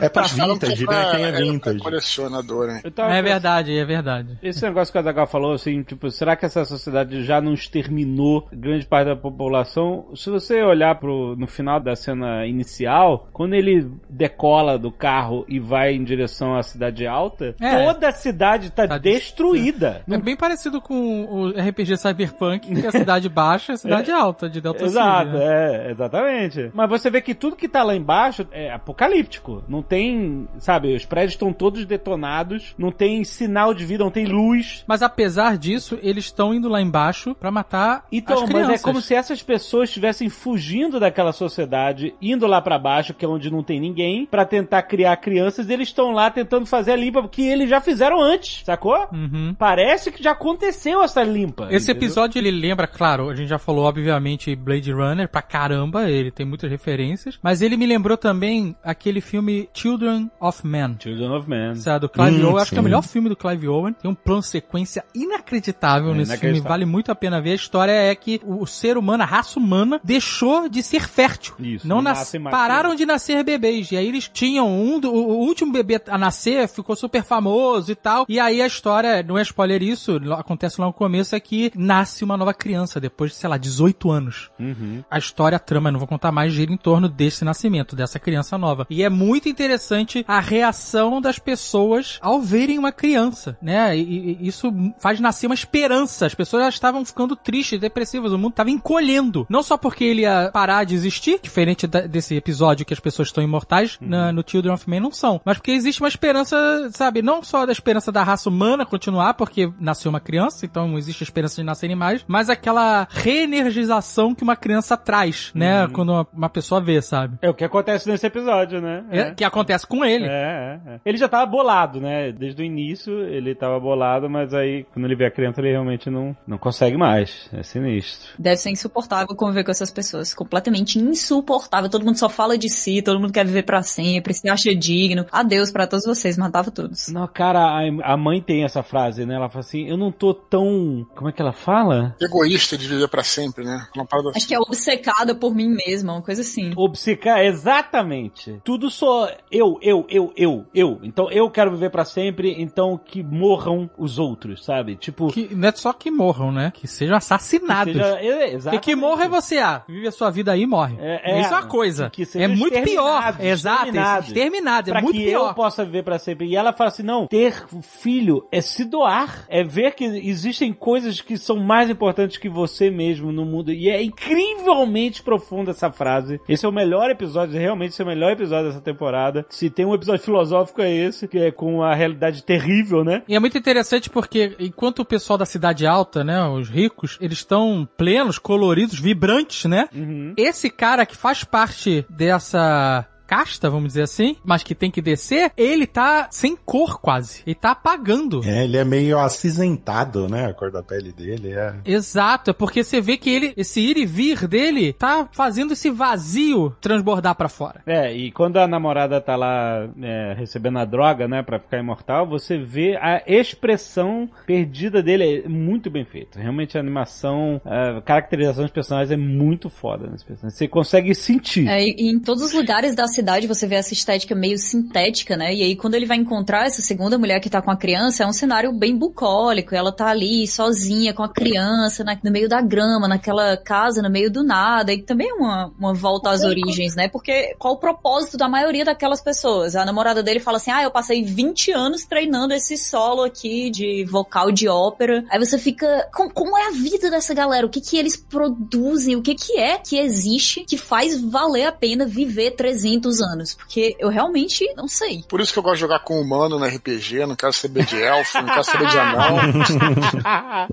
É 0.00 0.08
pra 0.08 0.22
eles 0.22 0.32
falam 0.32 0.56
que 0.56 0.66
vintage, 0.66 0.84
pra- 0.86 0.94
né? 1.06 1.10
Quem 1.16 1.24
é 1.24 1.28
é- 1.28 1.32
vintage. 1.32 1.76
É 1.78 1.82
colecionador, 1.82 2.66
né? 2.68 2.82
É 2.84 3.22
verdade, 3.22 3.76
é 3.76 3.84
verdade. 3.84 4.38
Esse 4.40 4.62
negócio 4.62 4.92
que 4.92 4.98
o 4.98 5.00
Azaghal 5.00 5.26
falou, 5.26 5.54
assim, 5.54 5.82
tipo, 5.82 6.08
será 6.08 6.36
que 6.36 6.46
essa 6.46 6.64
sociedade 6.64 7.24
já 7.24 7.40
não 7.40 7.52
exterminou 7.52 8.46
grande 8.52 8.86
parte 8.86 9.06
da 9.08 9.16
população? 9.16 10.06
Se 10.14 10.30
você 10.30 10.62
olhar 10.62 10.94
pro, 11.00 11.34
no 11.36 11.48
final 11.48 11.80
da 11.80 11.96
cena 11.96 12.46
inicial, 12.46 13.28
quando 13.32 13.54
ele 13.54 13.90
decola 14.08 14.78
do 14.78 14.92
carro 14.92 15.44
e 15.48 15.58
vai 15.58 15.94
em 15.94 16.04
direção 16.04 16.54
à 16.56 16.62
cidade 16.62 17.04
alta, 17.04 17.56
É. 17.60 17.84
toda 17.84 18.08
a 18.08 18.12
cidade 18.12 18.70
tá, 18.70 18.86
Tá 18.86 18.98
destruída. 18.98 20.02
É 20.08 20.18
bem 20.18 20.36
parecido 20.36 20.80
com 20.80 21.24
o 21.24 21.48
RPG 21.48 21.96
Cyberpunk, 22.28 22.74
que 22.80 22.86
a 22.86 22.90
cidade 22.92 23.28
baixa 23.28 23.72
é 23.72 23.74
a 23.74 23.78
cidade 23.78 24.10
alta 24.10 24.48
de 24.48 24.60
Delta 24.60 24.84
Exato, 24.84 25.30
City. 25.32 25.38
né? 25.38 25.86
é, 25.86 25.90
exatamente. 25.90 26.70
Mas 26.74 26.88
você 26.88 27.10
vê 27.10 27.20
que 27.20 27.34
tudo 27.34 27.56
que 27.56 27.68
tá 27.68 27.82
lá 27.82 27.94
embaixo 27.94 28.46
é 28.52 28.72
apocalíptico. 28.72 29.62
Não 29.68 29.82
tem, 29.82 30.48
sabe, 30.58 30.94
os 30.94 31.04
prédios 31.04 31.32
estão 31.32 31.52
todos 31.52 31.84
detonados, 31.84 32.74
não 32.78 32.90
tem 32.90 33.24
sinal 33.24 33.72
de 33.74 33.84
vida, 33.84 34.04
não 34.04 34.10
tem 34.10 34.26
luz. 34.26 34.84
Mas 34.86 35.02
apesar 35.02 35.56
disso, 35.58 35.98
eles 36.02 36.24
estão 36.26 36.52
indo 36.54 36.68
lá 36.68 36.80
embaixo 36.80 37.34
pra 37.34 37.50
matar 37.50 38.04
Então, 38.12 38.36
as 38.36 38.42
mas 38.42 38.50
crianças. 38.50 38.80
é 38.80 38.84
como 38.84 39.00
se 39.00 39.14
essas 39.14 39.42
pessoas 39.42 39.88
estivessem 39.88 40.28
fugindo 40.28 41.00
daquela 41.00 41.32
sociedade, 41.32 42.14
indo 42.20 42.46
lá 42.46 42.60
pra 42.60 42.78
baixo, 42.78 43.14
que 43.14 43.24
é 43.24 43.28
onde 43.28 43.50
não 43.50 43.62
tem 43.62 43.80
ninguém, 43.80 44.26
pra 44.26 44.44
tentar 44.44 44.82
criar 44.82 45.16
crianças, 45.16 45.68
e 45.68 45.72
eles 45.72 45.88
estão 45.88 46.10
lá 46.12 46.30
tentando 46.30 46.66
fazer 46.66 46.92
a 46.92 46.96
limpa 46.96 47.26
que 47.28 47.42
eles 47.42 47.68
já 47.68 47.80
fizeram 47.80 48.20
antes, 48.20 48.62
sacou? 48.64 49.06
Uhum. 49.12 49.54
Parece 49.58 50.10
que 50.10 50.22
já 50.22 50.32
aconteceu 50.32 51.02
essa 51.02 51.22
limpa. 51.22 51.68
Esse 51.70 51.90
entendeu? 51.90 52.07
Episódio 52.08 52.38
ele 52.38 52.50
lembra, 52.50 52.86
claro, 52.86 53.28
a 53.30 53.34
gente 53.34 53.48
já 53.48 53.58
falou 53.58 53.84
obviamente 53.84 54.54
Blade 54.54 54.92
Runner 54.92 55.28
pra 55.28 55.42
caramba, 55.42 56.10
ele 56.10 56.30
tem 56.30 56.44
muitas 56.46 56.70
referências, 56.70 57.38
mas 57.42 57.62
ele 57.62 57.76
me 57.76 57.86
lembrou 57.86 58.16
também 58.16 58.74
aquele 58.82 59.20
filme 59.20 59.68
Children 59.74 60.30
of 60.40 60.66
Men. 60.66 60.96
Children 61.00 61.30
of 61.36 61.48
Men. 61.48 61.74
Sabe, 61.76 62.00
do 62.00 62.08
Clive 62.08 62.42
Hum, 62.42 62.46
Owen, 62.50 62.62
acho 62.62 62.70
que 62.72 62.76
é 62.78 62.80
o 62.80 62.84
melhor 62.84 63.02
filme 63.02 63.28
do 63.28 63.36
Clive 63.36 63.68
Owen. 63.68 63.92
Tem 63.92 64.10
um 64.10 64.14
plano 64.14 64.42
sequência 64.42 65.04
inacreditável 65.14 66.10
É, 66.12 66.14
nesse 66.14 66.30
filme, 66.32 66.34
inacreditável. 66.36 66.68
vale 66.68 66.84
muito 66.84 67.10
a 67.10 67.14
pena 67.14 67.40
ver. 67.40 67.52
A 67.52 67.54
história 67.54 67.92
é 67.92 68.14
que 68.14 68.40
o 68.44 68.66
ser 68.66 68.96
humano, 68.96 69.22
a 69.22 69.26
raça 69.26 69.58
humana, 69.58 70.00
deixou 70.02 70.68
de 70.68 70.82
ser 70.82 71.06
fértil. 71.08 71.54
Isso, 71.58 71.86
Não 71.86 72.02
nas... 72.02 72.32
pararam 72.50 72.94
de 72.94 73.04
nascer 73.06 73.42
bebês. 73.44 73.90
E 73.92 73.96
aí 73.96 74.06
eles 74.08 74.28
tinham 74.28 74.68
um, 74.68 74.98
do- 75.00 75.12
o 75.12 75.38
último 75.38 75.72
bebê 75.72 76.00
a 76.08 76.18
nascer, 76.18 76.68
ficou 76.68 76.96
super 76.96 77.22
famoso 77.24 77.90
e 77.92 77.94
tal. 77.94 78.24
E 78.28 78.38
aí 78.40 78.60
a 78.60 78.66
história, 78.66 79.22
não 79.22 79.38
é 79.38 79.42
spoiler 79.42 79.82
isso, 79.82 80.18
acontece 80.32 80.80
lá 80.80 80.86
no 80.86 80.92
começo, 80.92 81.34
é 81.34 81.40
que 81.40 81.70
nasce 81.98 82.22
uma 82.22 82.36
nova 82.36 82.54
criança 82.54 83.00
depois 83.00 83.32
de, 83.32 83.36
sei 83.38 83.48
lá, 83.50 83.56
18 83.56 84.10
anos. 84.10 84.50
Uhum. 84.58 85.02
A 85.10 85.18
história, 85.18 85.56
a 85.56 85.58
trama, 85.58 85.90
não 85.90 85.98
vou 85.98 86.06
contar 86.08 86.30
mais, 86.30 86.52
gira 86.52 86.72
em 86.72 86.76
torno 86.76 87.08
desse 87.08 87.44
nascimento, 87.44 87.96
dessa 87.96 88.18
criança 88.20 88.56
nova. 88.56 88.86
E 88.88 89.02
é 89.02 89.08
muito 89.08 89.48
interessante 89.48 90.24
a 90.28 90.38
reação 90.40 91.20
das 91.20 91.38
pessoas 91.38 92.18
ao 92.22 92.40
verem 92.40 92.78
uma 92.78 92.92
criança, 92.92 93.56
né? 93.60 93.96
E, 93.96 94.36
e 94.40 94.48
isso 94.48 94.72
faz 95.00 95.18
nascer 95.20 95.46
uma 95.46 95.54
esperança. 95.54 96.26
As 96.26 96.34
pessoas 96.34 96.62
já 96.62 96.68
estavam 96.68 97.04
ficando 97.04 97.34
tristes, 97.34 97.80
depressivas, 97.80 98.32
o 98.32 98.38
mundo 98.38 98.50
estava 98.52 98.70
encolhendo. 98.70 99.46
Não 99.48 99.62
só 99.62 99.76
porque 99.76 100.04
ele 100.04 100.22
ia 100.22 100.50
parar 100.52 100.84
de 100.84 100.94
existir, 100.94 101.40
diferente 101.42 101.86
da- 101.86 102.02
desse 102.06 102.34
episódio 102.36 102.86
que 102.86 102.94
as 102.94 103.00
pessoas 103.00 103.28
estão 103.28 103.42
imortais, 103.42 103.98
na- 104.00 104.32
no 104.32 104.44
Children 104.46 104.74
of 104.74 104.88
Men 104.88 105.00
não 105.00 105.10
são, 105.12 105.40
mas 105.44 105.56
porque 105.56 105.72
existe 105.72 106.00
uma 106.00 106.08
esperança, 106.08 106.56
sabe, 106.92 107.22
não 107.22 107.42
só 107.42 107.66
da 107.66 107.72
esperança 107.72 108.12
da 108.12 108.22
raça 108.22 108.48
humana 108.48 108.86
continuar, 108.86 109.34
porque 109.34 109.70
nasceu 109.80 110.10
uma 110.10 110.20
criança, 110.20 110.64
então 110.64 110.96
existe 110.96 111.22
a 111.22 111.26
esperança 111.26 111.56
de 111.56 111.64
mais, 111.94 112.24
mas 112.26 112.50
aquela 112.50 113.06
reenergização 113.10 114.34
que 114.34 114.42
uma 114.42 114.56
criança 114.56 114.96
traz, 114.96 115.50
né? 115.54 115.88
Quando 115.88 116.10
uma, 116.10 116.26
uma 116.32 116.48
pessoa 116.48 116.80
vê, 116.80 117.00
sabe? 117.00 117.38
É 117.42 117.48
o 117.48 117.54
que 117.54 117.64
acontece 117.64 118.08
nesse 118.08 118.26
episódio, 118.26 118.80
né? 118.80 119.04
É, 119.10 119.30
que 119.32 119.44
acontece 119.44 119.86
com 119.86 120.04
ele. 120.04 120.26
É, 120.26 120.80
é, 120.86 120.94
é. 120.94 121.00
Ele 121.04 121.18
já 121.18 121.28
tava 121.28 121.46
bolado, 121.46 122.00
né? 122.00 122.32
Desde 122.32 122.62
o 122.62 122.64
início 122.64 123.20
ele 123.20 123.54
tava 123.54 123.78
bolado, 123.78 124.28
mas 124.28 124.54
aí 124.54 124.84
quando 124.92 125.04
ele 125.04 125.16
vê 125.16 125.26
a 125.26 125.30
criança 125.30 125.60
ele 125.60 125.70
realmente 125.70 126.10
não, 126.10 126.36
não 126.46 126.58
consegue 126.58 126.96
mais. 126.96 127.48
É 127.52 127.62
sinistro. 127.62 128.30
Deve 128.38 128.56
ser 128.56 128.70
insuportável 128.70 129.34
conviver 129.34 129.64
com 129.64 129.70
essas 129.70 129.90
pessoas. 129.90 130.34
Completamente 130.34 130.98
insuportável. 130.98 131.90
Todo 131.90 132.04
mundo 132.04 132.18
só 132.18 132.28
fala 132.28 132.58
de 132.58 132.68
si, 132.68 133.02
todo 133.02 133.20
mundo 133.20 133.32
quer 133.32 133.46
viver 133.46 133.62
pra 133.62 133.82
sempre, 133.82 134.34
se 134.34 134.48
acha 134.48 134.74
digno. 134.74 135.26
Adeus 135.30 135.70
pra 135.70 135.86
todos 135.86 136.04
vocês, 136.04 136.36
matava 136.36 136.70
todos. 136.70 137.08
Não, 137.08 137.26
cara, 137.26 137.60
a, 137.60 138.12
a 138.12 138.16
mãe 138.16 138.40
tem 138.40 138.64
essa 138.64 138.82
frase, 138.82 139.24
né? 139.24 139.34
Ela 139.34 139.48
fala 139.48 139.60
assim: 139.60 139.88
Eu 139.88 139.96
não 139.96 140.10
tô 140.10 140.34
tão. 140.34 141.06
Como 141.14 141.28
é 141.28 141.32
que 141.32 141.40
ela 141.40 141.52
fala? 141.52 141.77
Egoísta 142.20 142.76
de 142.76 142.86
viver 142.88 143.08
pra 143.08 143.22
sempre, 143.24 143.64
né? 143.64 143.86
Uma 143.94 144.04
parada 144.06 144.30
Acho 144.34 144.46
que 144.46 144.54
é 144.54 144.58
obcecada 144.58 145.34
por 145.34 145.54
mim 145.54 145.68
mesma, 145.86 146.12
uma 146.14 146.22
coisa 146.22 146.40
assim. 146.42 146.72
Obcecar, 146.76 147.40
exatamente. 147.40 148.60
Tudo 148.64 148.90
só 148.90 149.30
eu, 149.50 149.78
eu, 149.82 150.06
eu, 150.08 150.32
eu, 150.36 150.66
eu. 150.74 150.98
Então 151.02 151.30
eu 151.30 151.50
quero 151.50 151.70
viver 151.72 151.90
pra 151.90 152.04
sempre, 152.04 152.54
então 152.60 152.98
que 153.02 153.22
morram 153.22 153.88
os 153.96 154.18
outros, 154.18 154.64
sabe? 154.64 154.96
Tipo. 154.96 155.28
Que 155.32 155.54
não 155.54 155.68
é 155.68 155.72
só 155.72 155.92
que 155.92 156.10
morram, 156.10 156.50
né? 156.52 156.72
Que 156.74 156.86
sejam 156.86 157.16
assassinados. 157.16 157.92
seja- 157.94 158.06
é, 158.20 158.38
Porque 158.40 158.54
exatamente. 158.56 158.82
que 158.84 158.96
morra 158.96 159.24
é 159.24 159.28
você, 159.28 159.58
ah, 159.58 159.82
vive 159.88 160.06
a 160.08 160.12
sua 160.12 160.30
vida 160.30 160.52
aí 160.52 160.62
e 160.62 160.66
morre. 160.66 160.96
É, 161.00 161.32
é. 161.38 161.40
Isso 161.40 161.52
é 161.54 161.56
uma 161.56 161.66
coisa. 161.66 162.10
Que 162.10 162.26
é 162.34 162.48
muito 162.48 162.80
pior. 162.82 163.36
Exato, 163.40 163.88
exterminados. 164.26 164.88
É 164.88 164.92
Pra 164.92 165.02
muito 165.02 165.16
que 165.16 165.24
pior. 165.26 165.48
eu 165.48 165.54
possa 165.54 165.84
viver 165.84 166.02
pra 166.02 166.18
sempre. 166.18 166.46
E 166.48 166.56
ela 166.56 166.72
fala 166.72 166.88
assim: 166.88 167.02
não, 167.02 167.26
ter 167.26 167.64
filho 167.82 168.46
é 168.50 168.60
se 168.60 168.84
doar, 168.84 169.44
é 169.48 169.62
ver 169.62 169.94
que 169.94 170.04
existem 170.04 170.72
coisas 170.72 171.20
que 171.20 171.36
são 171.36 171.56
mais 171.68 171.90
importantes 171.90 172.38
que 172.38 172.48
você 172.48 172.90
mesmo 172.90 173.30
no 173.30 173.44
mundo. 173.44 173.70
E 173.70 173.90
é 173.90 174.02
incrivelmente 174.02 175.22
profunda 175.22 175.72
essa 175.72 175.92
frase. 175.92 176.40
Esse 176.48 176.64
é 176.64 176.68
o 176.68 176.72
melhor 176.72 177.10
episódio, 177.10 177.60
realmente 177.60 177.90
esse 177.90 178.00
é 178.00 178.04
o 178.06 178.08
melhor 178.08 178.32
episódio 178.32 178.68
dessa 178.68 178.80
temporada. 178.80 179.44
Se 179.50 179.68
tem 179.68 179.84
um 179.84 179.94
episódio 179.94 180.24
filosófico 180.24 180.80
é 180.80 180.90
esse, 180.90 181.28
que 181.28 181.38
é 181.38 181.50
com 181.50 181.82
a 181.82 181.94
realidade 181.94 182.42
terrível, 182.42 183.04
né? 183.04 183.22
E 183.28 183.36
é 183.36 183.38
muito 183.38 183.58
interessante 183.58 184.08
porque 184.08 184.56
enquanto 184.58 185.00
o 185.00 185.04
pessoal 185.04 185.38
da 185.38 185.44
cidade 185.44 185.86
alta, 185.86 186.24
né, 186.24 186.42
os 186.48 186.70
ricos, 186.70 187.18
eles 187.20 187.38
estão 187.38 187.86
plenos, 187.98 188.38
coloridos, 188.38 188.98
vibrantes, 188.98 189.66
né? 189.66 189.90
Uhum. 189.94 190.32
Esse 190.38 190.70
cara 190.70 191.04
que 191.04 191.16
faz 191.16 191.44
parte 191.44 192.06
dessa 192.08 193.06
casta, 193.28 193.70
vamos 193.70 193.88
dizer 193.88 194.02
assim, 194.02 194.36
mas 194.44 194.62
que 194.62 194.74
tem 194.74 194.90
que 194.90 195.02
descer, 195.02 195.52
ele 195.56 195.86
tá 195.86 196.28
sem 196.30 196.56
cor 196.56 196.98
quase. 197.00 197.42
Ele 197.46 197.54
tá 197.54 197.72
apagando. 197.72 198.42
É, 198.44 198.64
ele 198.64 198.76
é 198.76 198.84
meio 198.84 199.18
acinzentado, 199.18 200.28
né? 200.28 200.46
A 200.46 200.54
cor 200.54 200.70
da 200.70 200.82
pele 200.82 201.12
dele 201.12 201.52
é. 201.52 201.74
Exato, 201.84 202.50
é 202.50 202.52
porque 202.54 202.82
você 202.82 203.00
vê 203.00 203.16
que 203.16 203.30
ele, 203.30 203.52
esse 203.56 203.80
ir 203.80 203.98
e 203.98 204.06
vir 204.06 204.48
dele, 204.48 204.92
tá 204.92 205.28
fazendo 205.30 205.72
esse 205.72 205.90
vazio 205.90 206.74
transbordar 206.80 207.34
pra 207.34 207.48
fora. 207.48 207.82
É, 207.86 208.12
e 208.12 208.32
quando 208.32 208.56
a 208.56 208.66
namorada 208.66 209.20
tá 209.20 209.36
lá 209.36 209.88
é, 210.00 210.34
recebendo 210.36 210.78
a 210.78 210.84
droga, 210.84 211.28
né, 211.28 211.42
pra 211.42 211.58
ficar 211.58 211.78
imortal, 211.78 212.26
você 212.26 212.56
vê 212.56 212.96
a 212.96 213.22
expressão 213.26 214.28
perdida 214.46 215.02
dele 215.02 215.42
é 215.44 215.48
muito 215.48 215.90
bem 215.90 216.04
feita. 216.04 216.40
Realmente 216.40 216.76
a 216.78 216.80
animação, 216.80 217.60
a 217.64 218.00
caracterização 218.00 218.64
dos 218.64 218.72
personagens 218.72 219.10
é 219.10 219.16
muito 219.16 219.68
foda 219.68 220.08
nesse 220.08 220.24
personagem. 220.24 220.56
Você 220.56 220.66
consegue 220.66 221.14
sentir. 221.14 221.68
É, 221.68 221.82
e 221.82 221.98
e 221.98 222.10
em 222.10 222.20
todos 222.20 222.42
os 222.42 222.52
lugares 222.52 222.94
da 222.94 223.06
cidade 223.18 223.46
você 223.46 223.66
vê 223.66 223.74
essa 223.76 223.92
estética 223.92 224.34
meio 224.34 224.56
sintética, 224.58 225.36
né? 225.36 225.52
E 225.54 225.62
aí 225.62 225.74
quando 225.76 225.94
ele 225.94 226.06
vai 226.06 226.16
encontrar 226.16 226.66
essa 226.66 226.80
segunda 226.80 227.18
mulher 227.18 227.40
que 227.40 227.50
tá 227.50 227.60
com 227.60 227.70
a 227.70 227.76
criança, 227.76 228.22
é 228.22 228.26
um 228.26 228.32
cenário 228.32 228.72
bem 228.72 228.96
bucólico. 228.96 229.74
Ela 229.74 229.90
tá 229.92 230.06
ali 230.08 230.46
sozinha 230.46 231.12
com 231.12 231.22
a 231.22 231.28
criança 231.28 232.04
na- 232.04 232.18
no 232.22 232.30
meio 232.30 232.48
da 232.48 232.60
grama, 232.60 233.08
naquela 233.08 233.56
casa 233.56 234.00
no 234.02 234.10
meio 234.10 234.30
do 234.30 234.42
nada. 234.44 234.92
E 234.92 235.02
também 235.02 235.28
é 235.30 235.34
uma, 235.34 235.72
uma 235.78 235.94
volta 235.94 236.30
às 236.30 236.42
origens, 236.44 236.94
né? 236.94 237.08
Porque 237.08 237.54
qual 237.58 237.74
o 237.74 237.78
propósito 237.78 238.36
da 238.36 238.48
maioria 238.48 238.84
daquelas 238.84 239.20
pessoas? 239.20 239.74
A 239.74 239.84
namorada 239.84 240.22
dele 240.22 240.40
fala 240.40 240.58
assim: 240.58 240.70
Ah, 240.70 240.82
eu 240.82 240.90
passei 240.90 241.22
20 241.24 241.72
anos 241.72 242.04
treinando 242.04 242.54
esse 242.54 242.76
solo 242.76 243.22
aqui 243.24 243.70
de 243.70 244.04
vocal 244.04 244.52
de 244.52 244.68
ópera. 244.68 245.24
Aí 245.30 245.38
você 245.38 245.58
fica. 245.58 245.88
com- 246.14 246.30
como 246.30 246.56
é 246.56 246.68
a 246.68 246.70
vida 246.70 247.10
dessa 247.10 247.34
galera? 247.34 247.66
O 247.66 247.70
que 247.70 247.80
que 247.80 247.96
eles 247.96 248.16
produzem? 248.16 249.16
O 249.16 249.22
que 249.22 249.34
que 249.34 249.58
é 249.58 249.78
que 249.78 249.98
existe 249.98 250.64
que 250.64 250.76
faz 250.76 251.20
valer 251.20 251.66
a 251.66 251.72
pena 251.72 252.04
viver 252.06 252.52
300 252.52 253.07
anos? 253.20 253.54
Porque 253.54 253.96
eu 253.98 254.08
realmente 254.08 254.64
não 254.74 254.86
sei. 254.86 255.24
Por 255.28 255.40
isso 255.40 255.52
que 255.52 255.58
eu 255.58 255.62
gosto 255.62 255.76
de 255.76 255.80
jogar 255.80 256.00
com 256.00 256.20
humano 256.20 256.58
no 256.58 256.64
RPG, 256.64 257.26
não 257.26 257.36
quero 257.36 257.52
saber 257.52 257.84
de 257.84 258.00
elfo, 258.00 258.38
não 258.38 258.46
quero 258.46 258.64
saber 258.64 258.86
de 258.86 258.98
anão. 258.98 259.36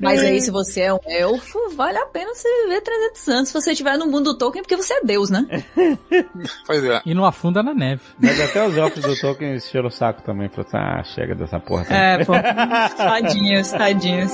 Mas 0.00 0.20
aí, 0.20 0.40
se 0.40 0.50
você 0.50 0.82
é 0.82 0.94
um 0.94 1.00
elfo, 1.06 1.58
vale 1.74 1.98
a 1.98 2.06
pena 2.06 2.34
você 2.34 2.48
viver 2.64 2.80
300 2.80 3.28
anos. 3.28 3.48
Se 3.48 3.54
você 3.54 3.72
estiver 3.72 3.96
no 3.96 4.06
mundo 4.06 4.32
do 4.32 4.38
Tolkien, 4.38 4.62
porque 4.62 4.76
você 4.76 4.94
é 4.94 5.00
Deus, 5.02 5.30
né? 5.30 5.46
Pois 6.66 6.84
é. 6.84 7.00
E 7.06 7.14
não 7.14 7.24
afunda 7.24 7.62
na 7.62 7.74
neve. 7.74 8.02
Mas 8.18 8.40
até 8.40 8.66
os 8.66 8.76
elfos 8.76 9.02
do 9.02 9.18
Tolkien 9.18 9.56
encheram 9.56 9.88
o 9.88 9.90
saco 9.90 10.22
também. 10.22 10.48
Falaram 10.48 10.68
assim, 10.68 10.76
ah, 10.76 11.14
chega 11.14 11.34
dessa 11.34 11.58
porra. 11.58 11.86
É, 11.88 12.24
pô. 12.24 12.32
tadinhos, 12.96 13.70
tadinhos. 13.70 14.32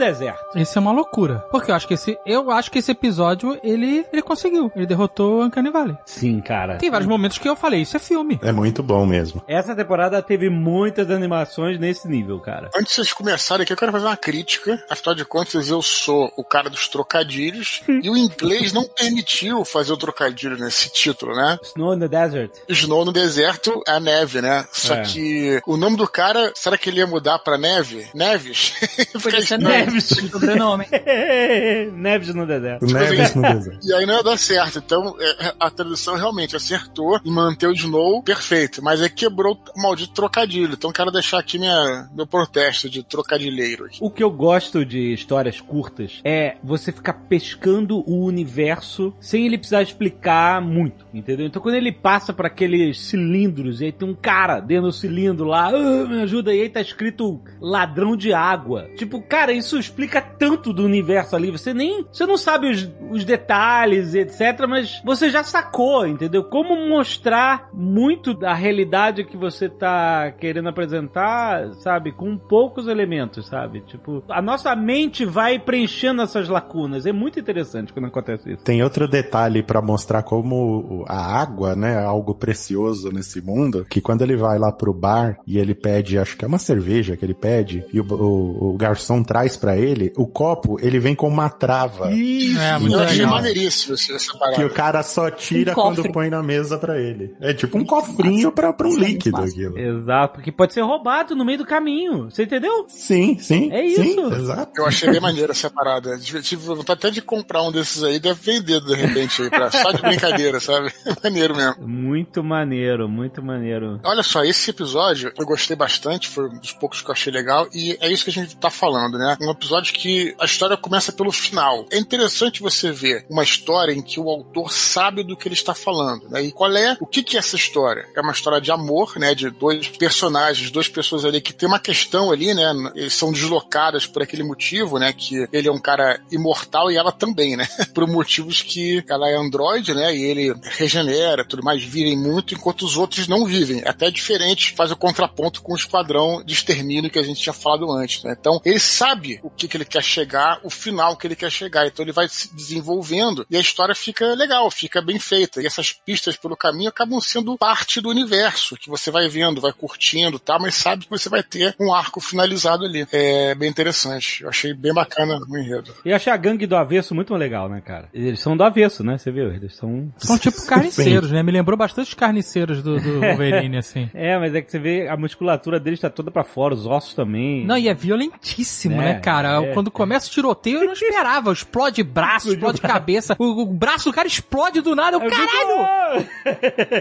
Deserto. 0.00 0.58
Isso 0.58 0.76
é 0.78 0.80
uma 0.80 0.90
loucura. 0.92 1.44
Porque 1.50 1.70
eu 1.70 1.74
acho 1.76 1.86
que 1.86 1.94
esse, 1.94 2.18
eu 2.26 2.50
acho 2.50 2.70
que 2.70 2.78
esse 2.78 2.90
episódio, 2.90 3.56
ele, 3.62 4.04
ele 4.12 4.22
conseguiu. 4.22 4.72
Ele 4.74 4.86
derrotou 4.86 5.42
Uncanny 5.44 5.70
Valley. 5.70 5.96
Sim, 6.04 6.40
cara. 6.40 6.76
Tem 6.78 6.90
vários 6.90 7.08
momentos 7.08 7.38
que 7.38 7.48
eu 7.48 7.54
falei, 7.54 7.82
isso 7.82 7.96
é 7.96 8.00
filme. 8.00 8.38
É 8.42 8.50
muito 8.50 8.82
bom 8.82 9.06
mesmo. 9.06 9.42
Essa 9.46 9.76
temporada 9.76 10.20
teve 10.22 10.50
muitas 10.50 11.10
animações 11.10 11.78
nesse 11.78 12.08
nível, 12.08 12.40
cara. 12.40 12.70
Antes 12.74 12.88
de 12.88 12.94
vocês 12.96 13.12
começarem 13.12 13.62
aqui, 13.62 13.72
eu 13.72 13.76
quero 13.76 13.92
fazer 13.92 14.06
uma 14.06 14.16
crítica. 14.16 14.82
Afinal 14.90 15.14
de 15.14 15.24
contas, 15.24 15.68
eu 15.68 15.80
sou 15.82 16.32
o 16.36 16.42
cara 16.42 16.68
dos 16.70 16.88
trocadilhos. 16.88 17.82
e 17.88 18.08
o 18.10 18.16
inglês 18.16 18.72
não 18.72 18.84
permitiu 18.84 19.64
fazer 19.64 19.92
o 19.92 19.96
trocadilho 19.96 20.56
nesse 20.58 20.90
título, 20.90 21.34
né? 21.34 21.58
Snow 21.62 21.94
no 21.96 22.08
Desert. 22.08 22.50
Snow 22.68 23.04
no 23.04 23.12
deserto 23.12 23.82
é 23.86 23.92
a 23.92 24.00
neve, 24.00 24.40
né? 24.40 24.64
Só 24.72 24.94
É. 24.94 25.02
que 25.02 25.60
o 25.66 25.76
nome 25.76 25.96
do 25.96 26.08
cara, 26.08 26.52
será 26.54 26.78
que 26.78 26.88
ele 26.88 26.98
ia 26.98 27.06
mudar 27.06 27.38
pra 27.40 27.58
neve? 27.58 28.08
Neves? 28.14 28.74
Podia 29.22 29.42
ser 29.42 29.58
Fica- 29.58 29.68
Neves, 29.90 30.30
sobrenome. 30.30 30.86
Neves 31.94 32.34
no 32.34 32.46
deserto. 32.46 32.86
Neves 32.86 33.34
no 33.34 33.42
deserto. 33.42 33.86
E 33.86 33.92
aí 33.92 34.06
não 34.06 34.14
ia 34.16 34.22
dar 34.22 34.36
certo. 34.38 34.78
Então 34.78 35.16
é, 35.20 35.54
a 35.58 35.70
tradução 35.70 36.16
realmente 36.16 36.56
acertou 36.56 37.20
em 37.24 37.30
manter 37.30 37.66
o 37.66 37.72
Snow 37.72 38.22
perfeito. 38.22 38.82
Mas 38.82 39.02
aí 39.02 39.10
quebrou 39.10 39.58
o 39.76 39.82
maldito 39.82 40.12
trocadilho. 40.12 40.74
Então 40.74 40.92
quero 40.92 41.10
deixar 41.10 41.38
aqui 41.38 41.58
minha, 41.58 42.08
meu 42.14 42.26
protesto 42.26 42.88
de 42.88 43.02
trocadilheiro. 43.02 43.86
aqui. 43.86 43.98
O 44.00 44.10
que 44.10 44.22
eu 44.22 44.30
gosto 44.30 44.84
de 44.84 45.12
histórias 45.12 45.60
curtas 45.60 46.20
é 46.24 46.56
você 46.62 46.92
ficar 46.92 47.14
pescando 47.14 48.02
o 48.06 48.24
universo 48.24 49.14
sem 49.20 49.46
ele 49.46 49.58
precisar 49.58 49.82
explicar 49.82 50.60
muito, 50.60 51.04
entendeu? 51.12 51.46
Então 51.46 51.60
quando 51.62 51.74
ele 51.74 51.92
passa 51.92 52.32
por 52.32 52.46
aqueles 52.46 52.98
cilindros 53.00 53.80
e 53.80 53.86
aí 53.86 53.92
tem 53.92 54.08
um 54.08 54.14
cara 54.14 54.60
dentro 54.60 54.86
do 54.86 54.92
cilindro 54.92 55.46
lá, 55.46 55.68
"Ah, 55.68 56.06
me 56.06 56.22
ajuda, 56.22 56.54
e 56.54 56.62
aí 56.62 56.68
tá 56.68 56.80
escrito 56.80 57.40
ladrão 57.60 58.16
de 58.16 58.32
água. 58.32 58.88
Tipo, 58.96 59.20
cara, 59.22 59.52
isso 59.52 59.78
explica 59.80 60.20
tanto 60.20 60.72
do 60.72 60.84
universo 60.84 61.34
ali. 61.34 61.50
Você 61.50 61.72
nem. 61.74 62.04
Você 62.12 62.26
não 62.26 62.36
sabe 62.36 62.70
os, 62.70 62.88
os 63.10 63.24
detalhes, 63.24 64.14
etc. 64.14 64.66
Mas 64.68 65.00
você 65.04 65.30
já 65.30 65.42
sacou, 65.42 66.06
entendeu? 66.06 66.44
Como 66.44 66.76
mostrar 66.88 67.68
muito 67.72 68.32
da 68.34 68.54
realidade 68.54 69.24
que 69.24 69.36
você 69.36 69.68
tá 69.68 70.30
querendo 70.38 70.68
apresentar, 70.68 71.72
sabe? 71.74 72.12
Com 72.12 72.36
poucos 72.36 72.86
elementos, 72.86 73.46
sabe? 73.46 73.80
Tipo, 73.80 74.22
a 74.28 74.40
nossa 74.42 74.74
mente 74.76 75.24
vai 75.24 75.58
preenchendo 75.58 76.22
essas 76.22 76.48
lacunas. 76.48 77.06
É 77.06 77.12
muito 77.12 77.38
interessante 77.40 77.92
quando 77.92 78.06
acontece 78.06 78.52
isso. 78.52 78.62
Tem 78.64 78.82
outro 78.82 79.08
detalhe 79.08 79.62
pra 79.62 79.80
mostrar 79.82 80.22
como 80.22 81.04
a 81.08 81.40
água, 81.40 81.74
né, 81.74 81.94
é 81.94 82.04
algo 82.04 82.34
precioso 82.34 83.10
nesse 83.12 83.40
mundo, 83.40 83.86
que 83.88 84.00
quando 84.00 84.22
ele 84.22 84.36
vai 84.36 84.58
lá 84.58 84.70
pro 84.72 84.92
bar 84.92 85.38
e 85.46 85.58
ele 85.58 85.74
pede, 85.74 86.18
acho 86.18 86.36
que 86.36 86.44
é 86.44 86.48
uma 86.48 86.58
cerveja 86.58 87.16
que 87.16 87.24
ele 87.24 87.34
pede, 87.34 87.84
e 87.92 88.00
o, 88.00 88.04
o- 88.12 88.70
o 88.74 88.76
garçom 88.76 89.22
traz 89.22 89.56
pra 89.56 89.69
ele, 89.76 90.12
o 90.16 90.26
copo, 90.26 90.78
ele 90.80 90.98
vem 90.98 91.14
com 91.14 91.28
uma 91.28 91.48
trava. 91.48 92.10
É, 92.10 92.78
muito 92.78 92.94
Eu 92.94 93.00
achei 93.00 93.18
legal. 93.18 93.34
maneiríssimo 93.34 93.94
essa 93.94 94.12
essa 94.14 94.32
Que 94.32 94.38
parada. 94.38 94.66
o 94.66 94.70
cara 94.70 95.02
só 95.02 95.30
tira 95.30 95.72
Um 95.72 95.74
quando 95.74 96.12
põe 96.12 96.28
na 96.30 96.42
mesa 96.42 96.78
pra 96.78 96.98
ele. 96.98 97.34
É 97.40 97.52
tipo 97.54 97.78
um 97.78 97.84
cofrinho 97.84 98.52
pra, 98.52 98.72
pra 98.72 98.86
um 98.86 98.90
Isso 98.90 99.00
líquido 99.00 99.36
aquilo. 99.38 99.78
Exato, 99.78 100.34
porque 100.34 100.52
pode 100.52 100.72
ser 100.74 100.82
roubado 100.82 101.34
no 101.34 101.44
meio 101.44 101.58
do 101.58 101.66
caminho. 101.66 102.30
Você 102.30 102.42
entendeu? 102.44 102.86
Sim, 102.88 103.38
sim. 103.38 103.70
É 103.72 103.88
sim, 103.88 104.10
isso. 104.12 104.34
exato. 104.34 104.72
Eu 104.76 104.86
achei 104.86 105.10
bem 105.10 105.20
maneiro 105.20 105.52
essa 105.52 105.70
parada. 105.70 106.18
Tive 106.18 106.42
tive 106.42 106.62
vontade 106.66 106.92
até 106.98 107.10
de 107.10 107.22
comprar 107.22 107.62
um 107.62 107.72
desses 107.72 108.02
aí, 108.02 108.18
deve 108.18 108.40
vender 108.40 108.80
de 108.80 108.94
repente 108.94 109.42
aí, 109.42 109.50
pra, 109.50 109.70
só 109.70 109.92
de 109.92 110.02
brincadeira, 110.02 110.60
sabe? 110.60 110.92
maneiro 111.22 111.54
mesmo. 111.56 111.86
Muito 111.86 112.42
maneiro, 112.42 113.08
muito 113.08 113.42
maneiro. 113.42 114.00
Olha 114.04 114.22
só, 114.22 114.42
esse 114.44 114.70
episódio 114.70 115.32
eu 115.38 115.46
gostei 115.46 115.76
bastante, 115.76 116.28
foi 116.28 116.46
um 116.48 116.58
dos 116.58 116.72
poucos 116.72 117.00
que 117.02 117.08
eu 117.08 117.12
achei 117.12 117.32
legal, 117.32 117.68
e 117.72 117.96
é 118.00 118.10
isso 118.10 118.24
que 118.24 118.30
a 118.30 118.32
gente 118.32 118.56
tá 118.56 118.70
falando, 118.70 119.16
né? 119.18 119.36
Um 119.50 119.52
episódio 119.52 119.92
que 119.92 120.32
a 120.38 120.44
história 120.44 120.76
começa 120.76 121.12
pelo 121.12 121.32
final. 121.32 121.84
É 121.90 121.98
interessante 121.98 122.62
você 122.62 122.92
ver 122.92 123.26
uma 123.28 123.42
história 123.42 123.92
em 123.92 124.00
que 124.00 124.20
o 124.20 124.30
autor 124.30 124.72
sabe 124.72 125.24
do 125.24 125.36
que 125.36 125.48
ele 125.48 125.54
está 125.56 125.74
falando, 125.74 126.28
né? 126.28 126.42
E 126.42 126.52
qual 126.52 126.70
é, 126.76 126.96
o 127.00 127.06
que 127.06 127.22
que 127.22 127.36
é 127.36 127.40
essa 127.40 127.56
história? 127.56 128.06
É 128.14 128.20
uma 128.20 128.30
história 128.30 128.60
de 128.60 128.70
amor, 128.70 129.18
né? 129.18 129.34
De 129.34 129.50
dois 129.50 129.88
personagens, 129.88 130.70
duas 130.70 130.88
pessoas 130.88 131.24
ali 131.24 131.40
que 131.40 131.52
tem 131.52 131.68
uma 131.68 131.80
questão 131.80 132.30
ali, 132.30 132.54
né? 132.54 132.72
Eles 132.94 133.14
são 133.14 133.32
deslocadas 133.32 134.06
por 134.06 134.22
aquele 134.22 134.44
motivo, 134.44 134.98
né? 134.98 135.12
Que 135.12 135.48
ele 135.52 135.66
é 135.66 135.72
um 135.72 135.80
cara 135.80 136.20
imortal 136.30 136.90
e 136.92 136.96
ela 136.96 137.10
também, 137.10 137.56
né? 137.56 137.66
por 137.92 138.06
motivos 138.06 138.62
que 138.62 139.02
ela 139.08 139.28
é 139.28 139.34
androide, 139.34 139.92
né? 139.94 140.14
E 140.14 140.22
ele 140.22 140.54
regenera, 140.62 141.44
tudo 141.44 141.64
mais, 141.64 141.82
vivem 141.82 142.16
muito, 142.16 142.54
enquanto 142.54 142.82
os 142.82 142.96
outros 142.96 143.26
não 143.26 143.44
vivem. 143.44 143.82
É 143.84 143.90
Até 143.90 144.10
diferente, 144.12 144.74
faz 144.76 144.92
o 144.92 144.96
contraponto 144.96 145.60
com 145.60 145.72
o 145.72 145.76
esquadrão 145.76 146.42
de 146.44 146.54
extermínio 146.54 147.10
que 147.10 147.18
a 147.18 147.22
gente 147.22 147.40
tinha 147.40 147.52
falado 147.52 147.90
antes, 147.90 148.22
né? 148.22 148.36
Então, 148.38 148.60
ele 148.64 148.78
sabe 148.78 149.39
o 149.42 149.50
que, 149.50 149.68
que 149.68 149.76
ele 149.76 149.84
quer 149.84 150.02
chegar, 150.02 150.60
o 150.62 150.70
final 150.70 151.16
que 151.16 151.26
ele 151.26 151.36
quer 151.36 151.50
chegar. 151.50 151.86
Então, 151.86 152.04
ele 152.04 152.12
vai 152.12 152.28
se 152.28 152.54
desenvolvendo 152.54 153.46
e 153.50 153.56
a 153.56 153.60
história 153.60 153.94
fica 153.94 154.34
legal, 154.34 154.70
fica 154.70 155.00
bem 155.02 155.18
feita. 155.18 155.62
E 155.62 155.66
essas 155.66 155.92
pistas 155.92 156.36
pelo 156.36 156.56
caminho 156.56 156.88
acabam 156.88 157.20
sendo 157.20 157.56
parte 157.56 158.00
do 158.00 158.08
universo, 158.08 158.76
que 158.76 158.88
você 158.88 159.10
vai 159.10 159.28
vendo, 159.28 159.60
vai 159.60 159.72
curtindo, 159.72 160.38
tá? 160.38 160.58
Mas 160.58 160.74
sabe 160.74 161.04
que 161.04 161.10
você 161.10 161.28
vai 161.28 161.42
ter 161.42 161.74
um 161.78 161.92
arco 161.92 162.20
finalizado 162.20 162.84
ali. 162.84 163.06
É 163.12 163.54
bem 163.54 163.68
interessante. 163.68 164.42
Eu 164.42 164.48
achei 164.48 164.74
bem 164.74 164.92
bacana 164.92 165.38
o 165.48 165.58
enredo. 165.58 165.94
E 166.04 166.12
achei 166.12 166.32
a 166.32 166.36
gangue 166.36 166.66
do 166.66 166.76
avesso 166.76 167.14
muito 167.14 167.34
legal, 167.34 167.68
né, 167.68 167.80
cara? 167.80 168.08
Eles 168.12 168.40
são 168.40 168.56
do 168.56 168.64
avesso, 168.64 169.02
né? 169.04 169.18
Você 169.18 169.30
viu? 169.30 169.52
Eles 169.52 169.76
são. 169.76 170.12
São 170.18 170.38
tipo 170.38 170.64
carniceiros, 170.66 171.30
né? 171.30 171.42
Me 171.42 171.52
lembrou 171.52 171.76
bastante 171.76 172.08
os 172.08 172.14
carniceiros 172.14 172.82
do, 172.82 173.00
do 173.00 173.20
Wolverine, 173.20 173.78
assim. 173.78 174.10
É, 174.14 174.38
mas 174.38 174.54
é 174.54 174.62
que 174.62 174.70
você 174.70 174.78
vê 174.78 175.08
a 175.08 175.16
musculatura 175.16 175.78
deles 175.80 176.00
tá 176.00 176.10
toda 176.10 176.30
pra 176.30 176.44
fora, 176.44 176.74
os 176.74 176.86
ossos 176.86 177.14
também. 177.14 177.64
Não, 177.64 177.76
e 177.76 177.88
é 177.88 177.94
violentíssimo, 177.94 179.00
É, 179.00 179.04
né, 179.04 179.14
cara? 179.20 179.29
É. 179.38 179.72
Quando 179.72 179.90
começa 179.90 180.28
o 180.28 180.30
tiroteio, 180.30 180.78
eu 180.78 180.86
não 180.86 180.92
esperava. 180.92 181.52
Explode 181.52 182.02
braço, 182.02 182.52
explode 182.52 182.80
cabeça. 182.80 183.36
O, 183.38 183.62
o 183.62 183.66
braço 183.66 184.10
do 184.10 184.14
cara 184.14 184.26
explode 184.26 184.80
do 184.80 184.94
nada. 184.94 185.16
Eu, 185.16 185.20
fico, 185.20 185.30
caralho! 185.30 186.26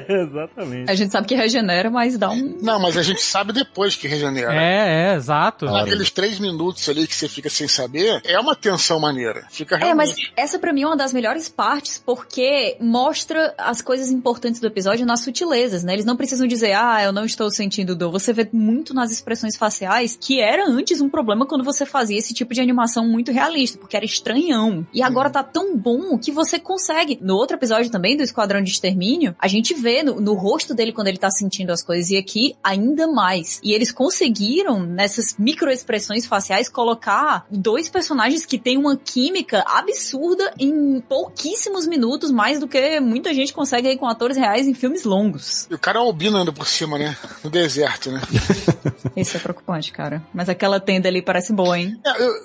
Exatamente. 0.30 0.92
A 0.92 0.96
gente 0.96 1.12
sabe 1.12 1.28
que 1.28 1.36
regenera, 1.36 1.90
mas 1.90 2.18
dá 2.18 2.30
um. 2.30 2.58
Não, 2.62 2.80
mas 2.80 2.98
a 2.98 3.04
gente 3.04 3.22
sabe 3.22 3.54
depois 3.54 3.96
que 3.96 4.08
regenera. 4.08 4.54
É, 4.54 5.12
é, 5.12 5.16
exato. 5.16 5.68
Aqueles 5.68 6.12
três 6.12 6.40
minutos 6.40 6.88
ali 6.88 7.08
que 7.08 7.16
você 7.16 7.28
fica 7.28 7.50
sem 7.50 7.68
saber, 7.68 8.22
é 8.24 8.40
uma 8.40 8.56
tensão 8.56 9.00
maneira. 9.00 9.46
Fica 9.50 9.76
É, 9.76 9.94
mas 9.94 10.10
realmente. 10.10 10.34
essa 10.36 10.60
pra 10.60 10.74
mim 10.74 10.84
é 10.84 10.88
uma 10.88 10.98
das 10.98 11.14
melhores 11.14 11.50
partes 11.50 12.02
porque 12.04 12.78
mostra 12.80 13.54
as 13.58 13.82
coisas 13.82 14.10
importantes 14.10 14.60
do 14.60 14.68
episódio 14.68 15.06
nas 15.06 15.22
sutilezas, 15.24 15.84
né? 15.84 15.94
Eles 15.94 16.06
não 16.06 16.16
precisam 16.16 16.48
dizer, 16.48 16.74
ah, 16.74 17.02
eu 17.04 17.12
não 17.12 17.26
estou 17.26 17.50
sentindo 17.50 17.96
dor. 17.96 18.12
Você 18.12 18.34
vê 18.34 18.48
muito 18.52 18.94
nas 18.94 19.12
expressões 19.12 19.56
faciais 19.56 20.18
que 20.20 20.40
era 20.40 20.68
antes 20.68 21.02
um 21.02 21.10
problema 21.10 21.46
quando 21.46 21.64
você 21.64 21.86
fazia 21.86 22.18
esse 22.20 22.34
tipo 22.34 22.54
de 22.54 22.62
animação 22.62 23.08
muito 23.08 23.32
realista, 23.32 23.78
porque 23.78 23.96
era 23.96 24.06
estranhão. 24.06 24.86
E 24.94 25.02
agora 25.02 25.30
tá 25.30 25.44
tão 25.44 25.78
bom 25.78 26.18
que 26.18 26.32
você 26.32 26.60
consegue. 26.60 27.18
No 27.22 27.36
outro 27.36 27.58
episódio 27.58 27.92
também 27.92 28.16
do 28.16 28.24
Esquadrão 28.24 28.62
de 28.62 28.72
Extermínio, 28.72 29.36
a 29.40 29.48
gente 29.48 29.74
vê 29.74 30.04
no, 30.04 30.20
no 30.22 30.34
rosto 30.34 30.74
dele 30.74 30.92
quando 30.92 31.08
ele 31.08 31.18
tá 31.18 31.30
sentindo 31.32 31.72
as 31.72 31.84
coisas 31.84 32.10
e 32.12 32.18
aqui 32.18 32.56
ainda 32.64 33.08
mais. 33.08 33.60
E 33.64 33.74
eles 33.74 33.92
conseguiram, 33.92 34.80
nessas 34.82 35.36
microexpressões 35.38 36.26
faciais, 36.26 36.70
colocar 36.70 37.46
dois 37.50 37.90
personagens 37.90 38.46
que 38.46 38.58
têm 38.58 38.78
uma 38.78 38.96
química 38.96 39.64
absurda 39.66 40.54
em 40.60 41.02
pouquíssimos 41.02 41.88
minutos, 41.88 42.32
mais 42.32 42.60
do 42.60 42.68
que 42.68 43.00
muita 43.00 43.34
gente 43.34 43.54
consegue 43.54 43.88
aí 43.88 43.98
com 43.98 44.08
atores 44.08 44.38
reais 44.38 44.68
em 44.68 44.74
filmes 44.74 45.04
longos. 45.04 45.68
E 45.70 45.74
o 45.74 45.80
cara 45.80 46.00
é 46.00 46.02
albino 46.02 46.38
ainda 46.38 46.52
por 46.52 46.68
cima, 46.68 46.98
né? 46.98 47.18
No 47.44 47.50
deserto, 47.50 48.12
né? 48.12 48.22
Isso 49.16 49.38
é 49.38 49.40
preocupante, 49.40 49.92
cara. 49.92 50.24
Mas 50.34 50.50
aquela 50.50 50.80
tenda 50.80 51.08
ali 51.08 51.22
parece 51.22 51.54
boa, 51.54 51.78
hein? 51.78 52.00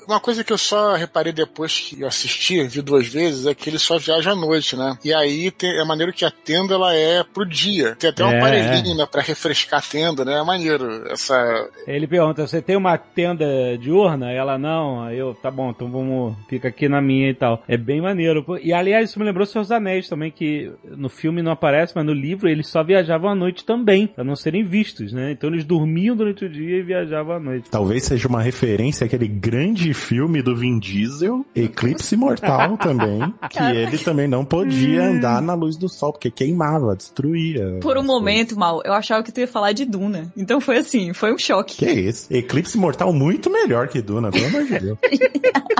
Uma 0.06 0.20
coisa 0.20 0.44
que 0.44 0.52
eu 0.52 0.58
só 0.58 0.94
reparei 0.94 1.32
depois 1.32 1.78
que 1.80 2.00
eu 2.00 2.06
assisti, 2.08 2.62
vi 2.66 2.82
duas 2.82 3.06
vezes, 3.06 3.46
é 3.46 3.54
que 3.54 3.70
ele 3.70 3.78
só 3.78 3.98
viaja 3.98 4.32
à 4.32 4.36
noite, 4.36 4.76
né? 4.76 4.96
E 5.04 5.12
aí 5.12 5.50
tem, 5.50 5.78
é 5.78 5.84
maneiro 5.84 6.12
que 6.12 6.24
a 6.24 6.30
tenda 6.30 6.74
ela 6.74 6.94
é 6.94 7.22
pro 7.24 7.46
dia. 7.46 7.96
Tem 7.96 8.10
até 8.10 8.24
um 8.24 8.30
É, 8.30 8.38
aparelhinho 8.38 8.96
né, 8.96 9.06
pra 9.10 9.22
refrescar 9.22 9.80
a 9.80 9.82
tenda, 9.82 10.24
né? 10.24 10.38
É 10.38 10.42
maneiro. 10.42 11.06
Essa. 11.10 11.68
Ele 11.86 12.06
pergunta, 12.06 12.46
você 12.46 12.60
tem 12.60 12.76
uma 12.76 12.96
tenda 12.98 13.44
diurna? 13.78 14.30
Ela, 14.30 14.58
não. 14.58 15.02
Aí 15.04 15.18
eu, 15.18 15.34
tá 15.34 15.50
bom, 15.50 15.70
então 15.70 15.90
vamos, 15.90 16.36
fica 16.48 16.68
aqui 16.68 16.88
na 16.88 17.00
minha 17.00 17.30
e 17.30 17.34
tal. 17.34 17.62
É 17.68 17.76
bem 17.76 18.00
maneiro. 18.00 18.44
E 18.62 18.72
aliás, 18.72 19.10
isso 19.10 19.18
me 19.18 19.24
lembrou 19.24 19.46
Seus 19.46 19.70
Anéis 19.70 20.08
também, 20.08 20.30
que 20.30 20.70
no 20.84 21.08
filme 21.08 21.42
não 21.42 21.52
aparece, 21.52 21.92
mas 21.94 22.04
no 22.04 22.12
livro 22.12 22.48
eles 22.48 22.68
só 22.68 22.82
viajavam 22.82 23.30
à 23.30 23.34
noite 23.34 23.64
também, 23.64 24.06
pra 24.06 24.24
não 24.24 24.36
serem 24.36 24.64
vistos, 24.64 25.12
né? 25.12 25.32
Então 25.32 25.50
eles 25.50 25.64
dormiam 25.64 26.16
durante 26.16 26.44
o 26.44 26.48
dia 26.48 26.78
e 26.78 26.82
viajavam 26.82 27.36
à 27.36 27.40
noite. 27.40 27.70
Talvez 27.70 28.04
seja 28.04 28.28
uma 28.28 28.42
referência 28.42 29.04
àquele 29.04 29.28
grande 29.28 29.53
filme 29.94 30.42
do 30.42 30.56
Vin 30.56 30.78
Diesel, 30.78 31.44
Eclipse 31.54 32.16
Mortal 32.16 32.76
também, 32.78 33.32
que 33.50 33.58
ele 33.58 33.98
também 33.98 34.28
não 34.28 34.44
podia 34.44 35.04
andar 35.04 35.40
na 35.40 35.54
luz 35.54 35.76
do 35.76 35.88
sol, 35.88 36.12
porque 36.12 36.30
queimava, 36.30 36.96
destruía. 36.96 37.78
Por 37.80 37.96
um 37.96 38.02
momento, 38.02 38.56
Mal, 38.56 38.82
eu 38.84 38.92
achava 38.92 39.22
que 39.22 39.32
tu 39.32 39.40
ia 39.40 39.48
falar 39.48 39.72
de 39.72 39.84
Duna. 39.84 40.32
Então 40.36 40.60
foi 40.60 40.78
assim, 40.78 41.12
foi 41.12 41.32
um 41.32 41.38
choque. 41.38 41.76
Que 41.76 41.86
é 41.86 41.94
esse? 41.94 42.34
Eclipse 42.34 42.76
Mortal 42.78 43.12
muito 43.12 43.50
melhor 43.50 43.88
que 43.88 44.00
Duna, 44.00 44.30
pelo 44.30 44.46
amor 44.46 44.64
de 44.64 44.78
Deus. 44.78 44.98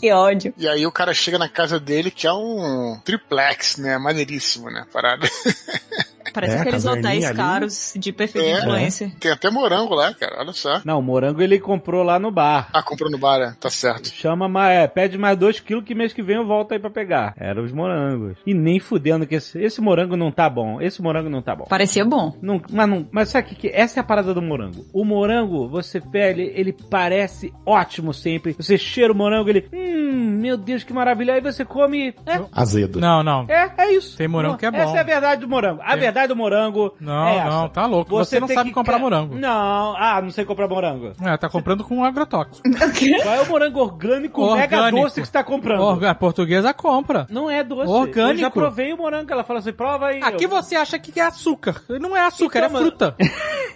Que 0.00 0.12
ódio. 0.12 0.52
E 0.58 0.68
aí 0.68 0.86
o 0.86 0.92
cara 0.92 1.14
chega 1.14 1.38
na 1.38 1.48
casa 1.48 1.80
dele, 1.80 2.10
que 2.10 2.26
é 2.26 2.32
um 2.32 3.00
triplex, 3.04 3.78
né? 3.78 3.96
Maneiríssimo, 3.96 4.70
né? 4.70 4.84
Parada. 4.92 5.26
Parece 6.34 6.56
É, 6.56 6.60
aqueles 6.60 6.84
hotéis 6.84 7.24
ali. 7.24 7.36
caros 7.36 7.92
de 7.96 8.12
perfeita 8.12 8.48
É. 8.48 8.58
influência. 8.58 9.12
Tem 9.20 9.30
até 9.30 9.48
morango 9.50 9.94
lá, 9.94 10.12
cara. 10.12 10.36
Olha 10.40 10.52
só. 10.52 10.80
Não, 10.84 10.98
o 10.98 11.02
morango 11.02 11.40
ele 11.40 11.58
comprou 11.60 12.02
lá 12.02 12.18
no 12.18 12.30
bar. 12.32 12.68
Ah, 12.72 12.82
comprou 12.82 13.08
no 13.10 13.16
bar, 13.18 13.40
é. 13.40 13.54
tá 13.60 13.70
certo. 13.70 14.08
Chama 14.08 14.48
mais, 14.48 14.78
é, 14.78 14.86
pede 14.88 15.16
mais 15.16 15.38
dois 15.38 15.60
quilos 15.60 15.84
que 15.84 15.94
mês 15.94 16.12
que 16.12 16.22
vem 16.22 16.36
eu 16.36 16.44
volto 16.46 16.72
aí 16.72 16.78
pra 16.78 16.90
pegar. 16.90 17.34
Eram 17.38 17.62
os 17.62 17.72
morangos. 17.72 18.36
E 18.44 18.52
nem 18.52 18.80
fudendo 18.80 19.26
que 19.26 19.36
esse, 19.36 19.58
esse 19.62 19.80
morango 19.80 20.16
não 20.16 20.32
tá 20.32 20.50
bom. 20.50 20.80
Esse 20.82 21.00
morango 21.00 21.30
não 21.30 21.40
tá 21.40 21.54
bom. 21.54 21.64
Parecia 21.64 22.04
bom. 22.04 22.34
Não, 22.42 22.60
mas, 22.70 22.88
não, 22.88 23.06
mas 23.12 23.28
sabe 23.28 23.46
o 23.46 23.48
que, 23.50 23.54
que 23.54 23.68
essa 23.68 23.98
é 23.98 24.00
a 24.00 24.04
parada 24.04 24.34
do 24.34 24.42
morango? 24.42 24.84
O 24.92 25.04
morango, 25.04 25.68
você 25.68 26.00
pega, 26.00 26.40
ele, 26.40 26.52
ele 26.56 26.72
parece 26.90 27.52
ótimo 27.64 28.12
sempre. 28.12 28.52
Você 28.58 28.76
cheira 28.76 29.12
o 29.12 29.16
morango, 29.16 29.48
ele, 29.48 29.68
hum, 29.72 30.38
meu 30.40 30.56
Deus, 30.56 30.82
que 30.82 30.92
maravilha. 30.92 31.34
Aí 31.34 31.40
você 31.40 31.64
come, 31.64 32.14
é, 32.26 32.40
Azedo. 32.52 32.98
Não, 33.00 33.22
não. 33.22 33.46
é, 33.48 33.70
é 33.78 33.92
isso. 33.92 34.16
Tem 34.16 34.26
morango 34.28 34.56
que 34.58 34.66
é 34.66 34.70
bom. 34.70 34.78
Essa 34.78 34.96
é 34.96 35.00
a 35.00 35.04
verdade 35.04 35.40
do 35.42 35.48
morango. 35.48 35.80
A 35.82 35.90
Tem- 35.92 36.00
verdade 36.00 36.23
do 36.28 36.36
morango 36.36 36.94
Não, 37.00 37.26
é 37.28 37.44
não, 37.44 37.68
tá 37.68 37.86
louco. 37.86 38.10
Você, 38.16 38.38
não 38.40 38.46
tem 38.46 38.56
sabe 38.56 38.70
que 38.70 38.74
comprar 38.74 38.98
morango. 38.98 39.34
Não, 39.36 39.94
ah, 39.96 40.20
não 40.22 40.30
sei 40.30 40.44
comprar 40.44 40.68
morango. 40.68 41.12
É, 41.22 41.36
tá 41.36 41.48
comprando 41.48 41.84
com 41.84 42.04
agrotóxico. 42.04 42.62
Qual 43.22 43.34
é 43.34 43.40
o 43.42 43.48
morango 43.48 43.80
orgânico, 43.80 44.54
mega 44.54 44.76
Orgânico. 44.76 45.02
doce 45.04 45.20
que 45.20 45.26
você 45.26 45.32
tá 45.32 45.44
comprando? 45.44 45.80
Orga- 45.82 46.10
a 46.10 46.14
portuguesa 46.14 46.72
compra. 46.74 47.26
Não 47.30 47.50
é 47.50 47.62
doce. 47.64 47.90
Orgânico. 47.90 48.32
Eu 48.32 48.36
já 48.38 48.50
provei 48.50 48.92
o 48.92 48.96
morango, 48.96 49.32
ela 49.32 49.44
fala 49.44 49.58
assim, 49.60 49.72
prova 49.72 50.06
aí. 50.08 50.20
Aqui 50.22 50.44
Eu- 50.44 50.48
você 50.50 50.74
acha 50.76 50.98
que 50.98 51.18
é 51.18 51.24
açúcar. 51.24 51.82
Não 52.00 52.16
é 52.16 52.20
açúcar, 52.26 52.60
Então, 52.64 52.76
é 52.76 52.80
fruta. 52.80 53.16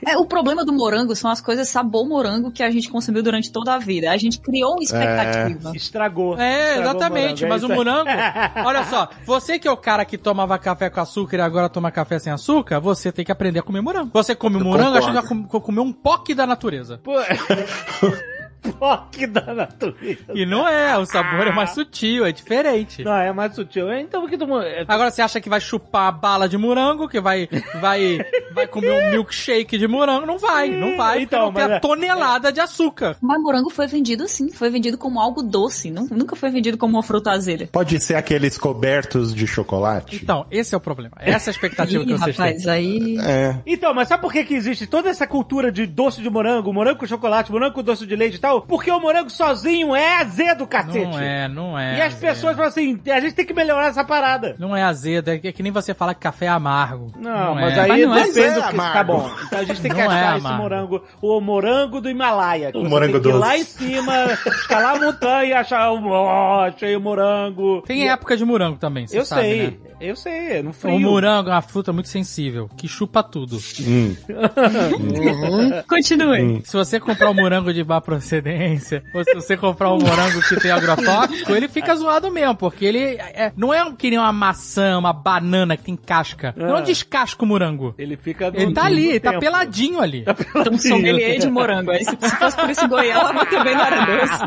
É, 0.07 0.17
o 0.17 0.27
problema 0.27 0.65
do 0.65 0.73
morango 0.73 1.15
são 1.17 1.31
as 1.31 1.41
coisas 1.41 1.69
sabor 1.69 2.07
morango 2.09 2.51
que 2.51 2.63
a 2.63 2.71
gente 2.71 2.91
consumiu 2.91 3.23
durante 3.23 3.51
toda 3.51 3.75
a 3.75 3.79
vida. 3.79 4.11
A 4.11 4.17
gente 4.17 4.41
criou 4.41 4.73
uma 4.75 4.83
expectativa. 4.83 5.73
Estragou. 5.75 6.39
É, 6.39 6.71
Estragou 6.79 6.83
exatamente. 6.91 7.45
o 7.45 7.47
morango, 7.47 7.47
é 7.47 7.49
mas 7.49 7.63
o 7.65 7.69
morango. 7.69 8.09
Olha 8.65 8.85
só, 8.85 9.09
você 9.25 9.59
que 9.59 9.67
é 9.67 9.71
o 9.71 9.77
cara 9.77 10.05
que 10.05 10.17
tomava 10.19 10.59
café 10.59 10.89
com 10.91 11.01
açúcar 11.01 11.37
e 11.39 11.41
agora 11.41 11.69
toma 11.69 11.91
café 11.91 12.19
sem 12.19 12.33
açúcar, 12.33 12.38
você 12.81 13.11
tem 13.13 13.25
que 13.25 13.33
aprender 13.33 13.59
a 13.59 13.63
comer 13.63 13.81
morango. 13.81 14.11
Você 14.13 14.35
come 14.35 14.57
morango 14.59 14.93
concordo. 14.95 14.99
achando 14.99 15.23
que 15.23 15.35
vai 15.35 15.47
com- 15.51 15.61
comer 15.61 15.81
um 15.81 15.93
poque 15.93 16.35
da 16.35 16.47
natureza. 16.47 16.99
Pô, 17.03 17.13
toque 18.73 19.27
da 19.27 19.55
natureza. 19.55 20.25
E 20.35 20.45
não 20.47 20.67
é, 20.67 20.97
o 20.99 21.05
sabor 21.07 21.47
é 21.47 21.53
mais 21.53 21.71
sutil, 21.71 22.25
é 22.27 22.33
diferente. 22.33 23.03
Não, 23.05 23.13
é 23.17 23.33
mais 23.33 23.55
sutil. 23.55 23.93
Então, 23.93 24.25
o 24.25 24.29
que 24.29 24.37
tu... 24.37 24.45
é- 24.61 24.85
Agora 24.89 25.11
você 25.11 25.23
acha 25.23 25.41
que 25.41 25.49
vai 25.49 25.61
chupar 25.61 26.13
bala 26.13 26.49
de 26.49 26.57
morango, 26.59 27.09
que 27.09 27.21
vai 27.21 27.49
vai 27.81 28.19
vai 28.53 28.67
comer 28.67 28.93
um 28.93 29.11
milkshake 29.11 29.79
de 29.79 29.87
morango? 29.89 30.27
Não 30.27 30.39
vai, 30.39 30.69
não 30.71 30.97
vai. 30.97 31.23
Então, 31.23 31.49
Então, 31.49 31.53
tem 31.53 31.63
mas 31.63 31.73
a 31.73 31.77
é- 31.77 31.81
tonelada 31.81 32.53
de 32.53 32.61
açúcar. 32.61 33.17
Mas 33.21 33.41
morango 33.43 33.71
foi 33.71 33.87
vendido 33.87 34.25
assim, 34.25 34.51
foi 34.53 34.71
vendido 34.71 34.99
como 34.99 35.21
algo 35.21 35.43
doce, 35.43 35.91
nu- 35.91 36.09
nunca 36.11 36.35
foi 36.37 36.51
vendido 36.51 36.77
como 36.79 36.97
uma 36.97 37.03
fruta 37.03 37.31
azeda. 37.31 37.69
Pode 37.71 38.01
ser 38.01 38.15
aqueles 38.15 38.57
cobertos 38.59 39.35
de 39.35 39.47
chocolate? 39.47 40.17
Então, 40.23 40.47
esse 40.51 40.75
é 40.75 40.79
o 40.79 40.81
problema. 40.81 41.13
Essa 41.21 41.49
é 41.49 41.51
a 41.51 41.55
expectativa 41.55 42.05
que 42.05 42.11
Ih, 42.13 42.19
vocês 42.19 42.37
têm. 42.37 42.45
rapaz, 42.47 42.67
aí... 42.69 43.17
É. 43.21 43.57
Então, 43.67 43.93
mas 43.95 44.09
sabe 44.09 44.23
por 44.23 44.33
que, 44.33 44.45
que 44.45 44.55
existe 44.55 44.87
toda 44.87 45.09
essa 45.09 45.27
cultura 45.27 45.71
de 45.71 45.87
doce 45.87 46.21
de 46.23 46.31
morango, 46.31 46.73
morango 46.73 46.99
com 47.01 47.07
chocolate, 47.07 47.51
morango 47.53 47.75
com 47.75 47.83
doce 47.83 48.07
de 48.07 48.17
leite 48.17 48.37
e 48.37 48.39
tal? 48.39 48.58
Porque 48.63 48.91
o 48.91 49.01
morango 49.01 49.31
sozinho 49.31 49.95
é 49.95 50.17
azedo, 50.21 50.67
cacete. 50.67 51.07
Não 51.13 51.21
é, 51.21 51.49
não 51.49 51.79
é. 51.79 51.99
E 51.99 52.01
as 52.01 52.15
azedo. 52.15 52.21
pessoas 52.21 52.55
falam 52.57 52.69
assim, 52.69 53.01
a 53.11 53.21
gente 53.21 53.35
tem 53.35 53.45
que 53.47 53.55
melhorar 53.55 53.87
essa 53.89 54.05
parada. 54.05 54.57
Não 54.59 54.77
é 54.77 54.83
azedo, 54.83 55.31
é 55.31 55.39
que, 55.39 55.49
é 55.49 55.53
que 55.53 55.63
nem 55.63 55.73
você 55.73 55.95
falar 55.95 56.15
que 56.15 56.21
café 56.21 56.47
é 56.47 56.49
amargo. 56.49 57.13
Não, 57.17 57.55
mas 57.55 57.77
é. 57.77 57.81
aí 57.81 57.89
Mas 57.89 58.01
não 58.07 58.15
é. 58.17 58.23
depende 58.25 58.27
Mas 58.27 58.35
do 58.35 58.41
é 58.41 58.53
que 58.53 58.77
tá 58.77 58.83
amargo. 58.83 59.13
bom. 59.13 59.31
Então 59.47 59.59
a 59.59 59.65
gente 59.65 59.81
tem 59.81 59.91
que 59.91 59.97
Não 59.97 60.03
é 60.05 60.07
achar 60.21 60.37
esse 60.39 60.47
amargo. 60.47 60.63
morango, 60.63 61.03
o 61.23 61.41
morango 61.41 62.01
do 62.01 62.11
Himalaia. 62.11 62.73
que 62.73 62.79
O 62.79 62.83
você 62.83 62.89
morango 62.89 63.21
doce. 63.21 63.39
lá 63.39 63.57
em 63.59 63.65
cima, 63.65 64.13
escalar 64.47 64.97
a 64.97 65.01
montanha 65.01 65.45
e 65.45 65.53
achar 65.53 65.91
o 65.93 66.03
oh, 66.09 66.61
achei 66.61 66.97
o 66.97 67.01
morango. 67.01 67.83
Tem 67.87 68.03
E- 68.05 68.09
época 68.09 68.37
de 68.37 68.45
morango 68.45 68.79
também, 68.79 69.07
você 69.07 69.19
Eu 69.19 69.25
sabe, 69.25 69.43
sei, 69.43 69.67
né? 69.71 69.77
Eu 70.01 70.17
sei, 70.17 70.59
é 70.59 70.63
no 70.63 70.71
O 70.71 70.73
frio. 70.73 70.99
morango 71.01 71.49
é 71.51 71.53
uma 71.53 71.63
fruta 71.63 71.93
muito 71.93 72.09
sensível, 72.09 72.69
que 72.77 72.87
chupa 72.89 73.23
tudo. 73.23 73.59
Hum. 73.87 74.15
Continue. 75.89 76.63
Se 76.65 76.77
você 76.77 77.01
comprar 77.01 77.31
um 77.31 77.35
morango 77.35 77.73
de 77.73 77.85
má 77.85 78.01
procedência, 78.01 79.03
ou 79.15 79.25
se 79.25 79.35
você 79.35 79.57
comprar 79.57 79.93
um 79.93 79.99
morango 79.99 80.41
que 80.43 80.57
tem 80.61 80.71
agrotóxico, 80.71 81.53
ele 81.53 81.69
fica 81.69 81.95
zoado 81.97 82.31
mesmo, 82.31 82.55
porque 82.57 82.85
ele 82.85 82.99
é- 82.99 83.53
não 83.57 83.73
é 83.73 83.85
um- 83.85 83.95
que 83.95 84.11
nem 84.11 84.19
uma 84.19 84.33
maçã, 84.33 84.99
uma 84.99 85.13
banana 85.13 85.77
que 85.77 85.85
tem 85.85 85.97
casca. 85.97 86.55
Não 86.57 86.77
Ah. 86.77 86.81
descasca 86.81 87.45
o 87.45 87.47
morango. 87.49 87.95
Ele 87.99 88.17
fica 88.17 88.51
Ele 88.55 88.73
tá 88.73 88.85
ali, 88.85 89.09
ele 89.09 89.21
tá 89.21 89.39
peladinho 89.39 90.01
ali. 90.01 90.25
Então, 90.29 90.79
sommelier 90.79 91.39
de 91.39 91.49
morango. 91.51 91.91
Aí, 91.91 92.05
se 92.05 92.11
se 92.21 92.37
fosse 92.37 92.57
por 92.57 92.71
isso 92.71 92.87
goiaba, 92.89 93.45
também 93.47 93.75
não 93.75 93.85
era 93.85 94.05
doce. 94.05 94.45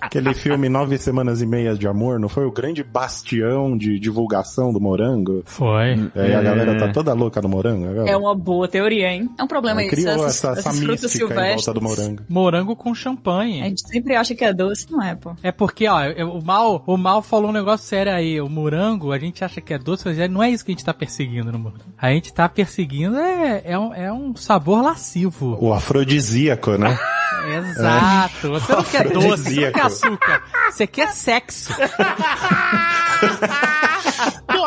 Aquele 0.00 0.34
filme 0.34 0.68
Nove 0.68 0.98
Semanas 0.98 1.40
e 1.42 1.46
Meias 1.46 1.78
de 1.78 1.86
Amor, 1.86 2.18
não 2.18 2.28
foi 2.28 2.44
o 2.46 2.50
grande 2.52 2.82
bastião 2.82 3.76
de 3.76 3.98
divulgação 3.98 4.72
do 4.72 4.80
morango? 4.88 5.42
Foi. 5.44 6.10
E 6.14 6.20
aí 6.20 6.34
a 6.34 6.42
galera 6.42 6.78
tá 6.78 6.88
toda 6.92 7.12
louca 7.12 7.40
no 7.42 7.48
morango 7.48 7.88
agora? 7.90 8.10
É 8.10 8.16
uma 8.16 8.34
boa 8.34 8.66
teoria, 8.68 9.08
hein? 9.12 9.28
É 9.38 9.42
um 9.42 9.46
problema 9.46 9.80
Aí 9.80 9.86
isso. 9.86 9.96
criou 9.96 10.26
Essas, 10.26 10.58
essa, 10.58 10.70
essa 10.70 10.72
mística 10.80 10.86
em 10.86 10.88
volta 10.96 11.08
silvestres. 11.08 11.74
do 11.74 11.80
morango. 11.82 12.22
Morango 12.28 12.76
com 12.76 12.90
A 12.90 12.94
champanhe. 12.94 13.62
gente 13.62 13.86
sempre 13.88 14.14
acha 14.16 14.34
que 14.34 14.44
é 14.44 14.52
doce, 14.52 14.90
não 14.90 15.02
é, 15.02 15.14
pô. 15.14 15.34
É 15.42 15.52
porque, 15.52 15.86
ó, 15.88 15.98
o 16.24 16.44
mal, 16.44 16.82
o 16.86 16.96
mal 16.96 17.22
falou 17.22 17.50
um 17.50 17.52
negócio 17.52 17.86
sério 17.86 18.12
aí. 18.12 18.40
O 18.40 18.48
morango, 18.48 19.12
a 19.12 19.18
gente 19.18 19.44
acha 19.44 19.60
que 19.60 19.72
é 19.74 19.78
doce, 19.78 20.04
mas 20.06 20.18
é- 20.18 20.28
não 20.28 20.42
é 20.42 20.50
isso 20.50 20.64
que 20.64 20.72
a 20.72 20.74
gente 20.74 20.84
tá 20.84 20.94
perseguindo 20.94 21.50
no 21.52 21.58
morango. 21.58 21.84
A 21.96 22.10
gente 22.10 22.32
tá 22.32 22.48
perseguindo 22.48 23.16
é, 23.18 23.62
é, 23.64 23.78
um, 23.78 23.94
é 23.94 24.12
um 24.12 24.34
sabor 24.36 24.82
lascivo. 24.82 25.56
O 25.60 25.72
afrodisíaco, 25.72 26.72
né? 26.78 26.98
Exato. 27.48 28.50
Você 28.50 28.72
não 28.72 28.82
quer 28.84 29.08
doce, 29.10 29.42
você 29.54 29.60
não 29.66 29.72
quer 29.72 29.82
açúcar. 29.82 30.42
Você 30.70 30.86
quer 30.86 31.08
sexo. 31.12 31.72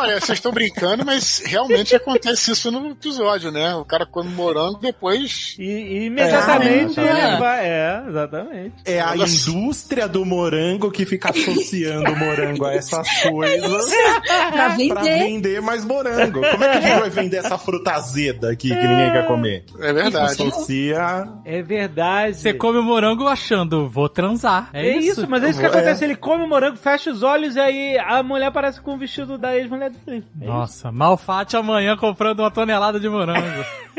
Olha, 0.02 0.20
vocês 0.20 0.38
estão 0.38 0.50
brincando, 0.52 1.04
mas 1.04 1.42
realmente 1.46 1.94
acontece 1.94 2.50
isso 2.50 2.70
no 2.72 2.90
episódio, 2.90 3.52
né? 3.52 3.72
O 3.76 3.84
cara 3.84 4.04
come 4.04 4.30
morango, 4.30 4.78
depois. 4.80 5.54
E, 5.58 5.62
e 5.64 6.04
imediatamente 6.06 6.98
É. 6.98 7.02
ele 7.28 7.36
vai. 7.38 7.66
É, 7.68 8.02
exatamente. 8.08 8.74
É 8.84 9.00
a 9.00 9.14
Nossa. 9.14 9.50
indústria 9.50 10.08
do 10.08 10.24
morango 10.24 10.90
que 10.90 11.06
fica 11.06 11.30
associando 11.30 12.10
o 12.10 12.16
morango 12.16 12.64
a 12.64 12.74
essas 12.74 13.08
coisas 13.22 13.86
Pra 14.26 14.50
pra 14.50 14.68
vender. 14.70 15.18
vender 15.20 15.62
mais 15.62 15.84
morango. 15.84 16.40
Como 16.50 16.64
é 16.64 16.68
que 16.72 16.78
a 16.78 16.80
gente 16.80 17.00
vai 17.00 17.10
vender 17.10 17.36
essa 17.36 17.56
fruta 17.56 17.92
azeda 17.92 18.50
aqui 18.50 18.68
que 18.70 18.74
ninguém 18.88 19.12
quer 19.12 19.26
comer? 19.26 19.64
É 19.80 19.92
verdade. 19.92 20.32
Associa. 20.42 21.28
É 21.44 21.62
verdade. 21.62 22.38
Você 22.38 22.52
come 22.52 22.78
o 22.78 22.82
morango 22.82 23.28
achando, 23.28 23.88
vou 23.88 24.08
transar. 24.08 24.70
É, 24.72 24.82
É 24.88 24.96
isso, 24.98 25.26
mas 25.28 25.44
é 25.44 25.50
isso 25.50 25.60
que 25.60 25.64
É. 25.64 25.68
acontece. 25.68 26.04
Ele 26.04 26.16
come 26.16 26.42
o 26.44 26.48
morango, 26.48 26.76
fecha 26.76 27.10
os 27.10 27.22
olhos 27.22 27.54
e 27.54 27.60
aí 27.60 27.96
a 27.98 28.20
mulher 28.22 28.46
aparece 28.46 28.80
com 28.80 28.94
o 28.94 28.98
vestido 28.98 29.38
da 29.38 29.56
ex-mulher 29.56 29.91
dele. 29.92 30.24
É 30.40 30.46
Nossa, 30.46 30.90
Malfate 30.90 31.56
amanhã 31.56 31.96
comprando 31.96 32.40
uma 32.40 32.50
tonelada 32.50 32.98
de 32.98 33.08
morango. 33.08 33.64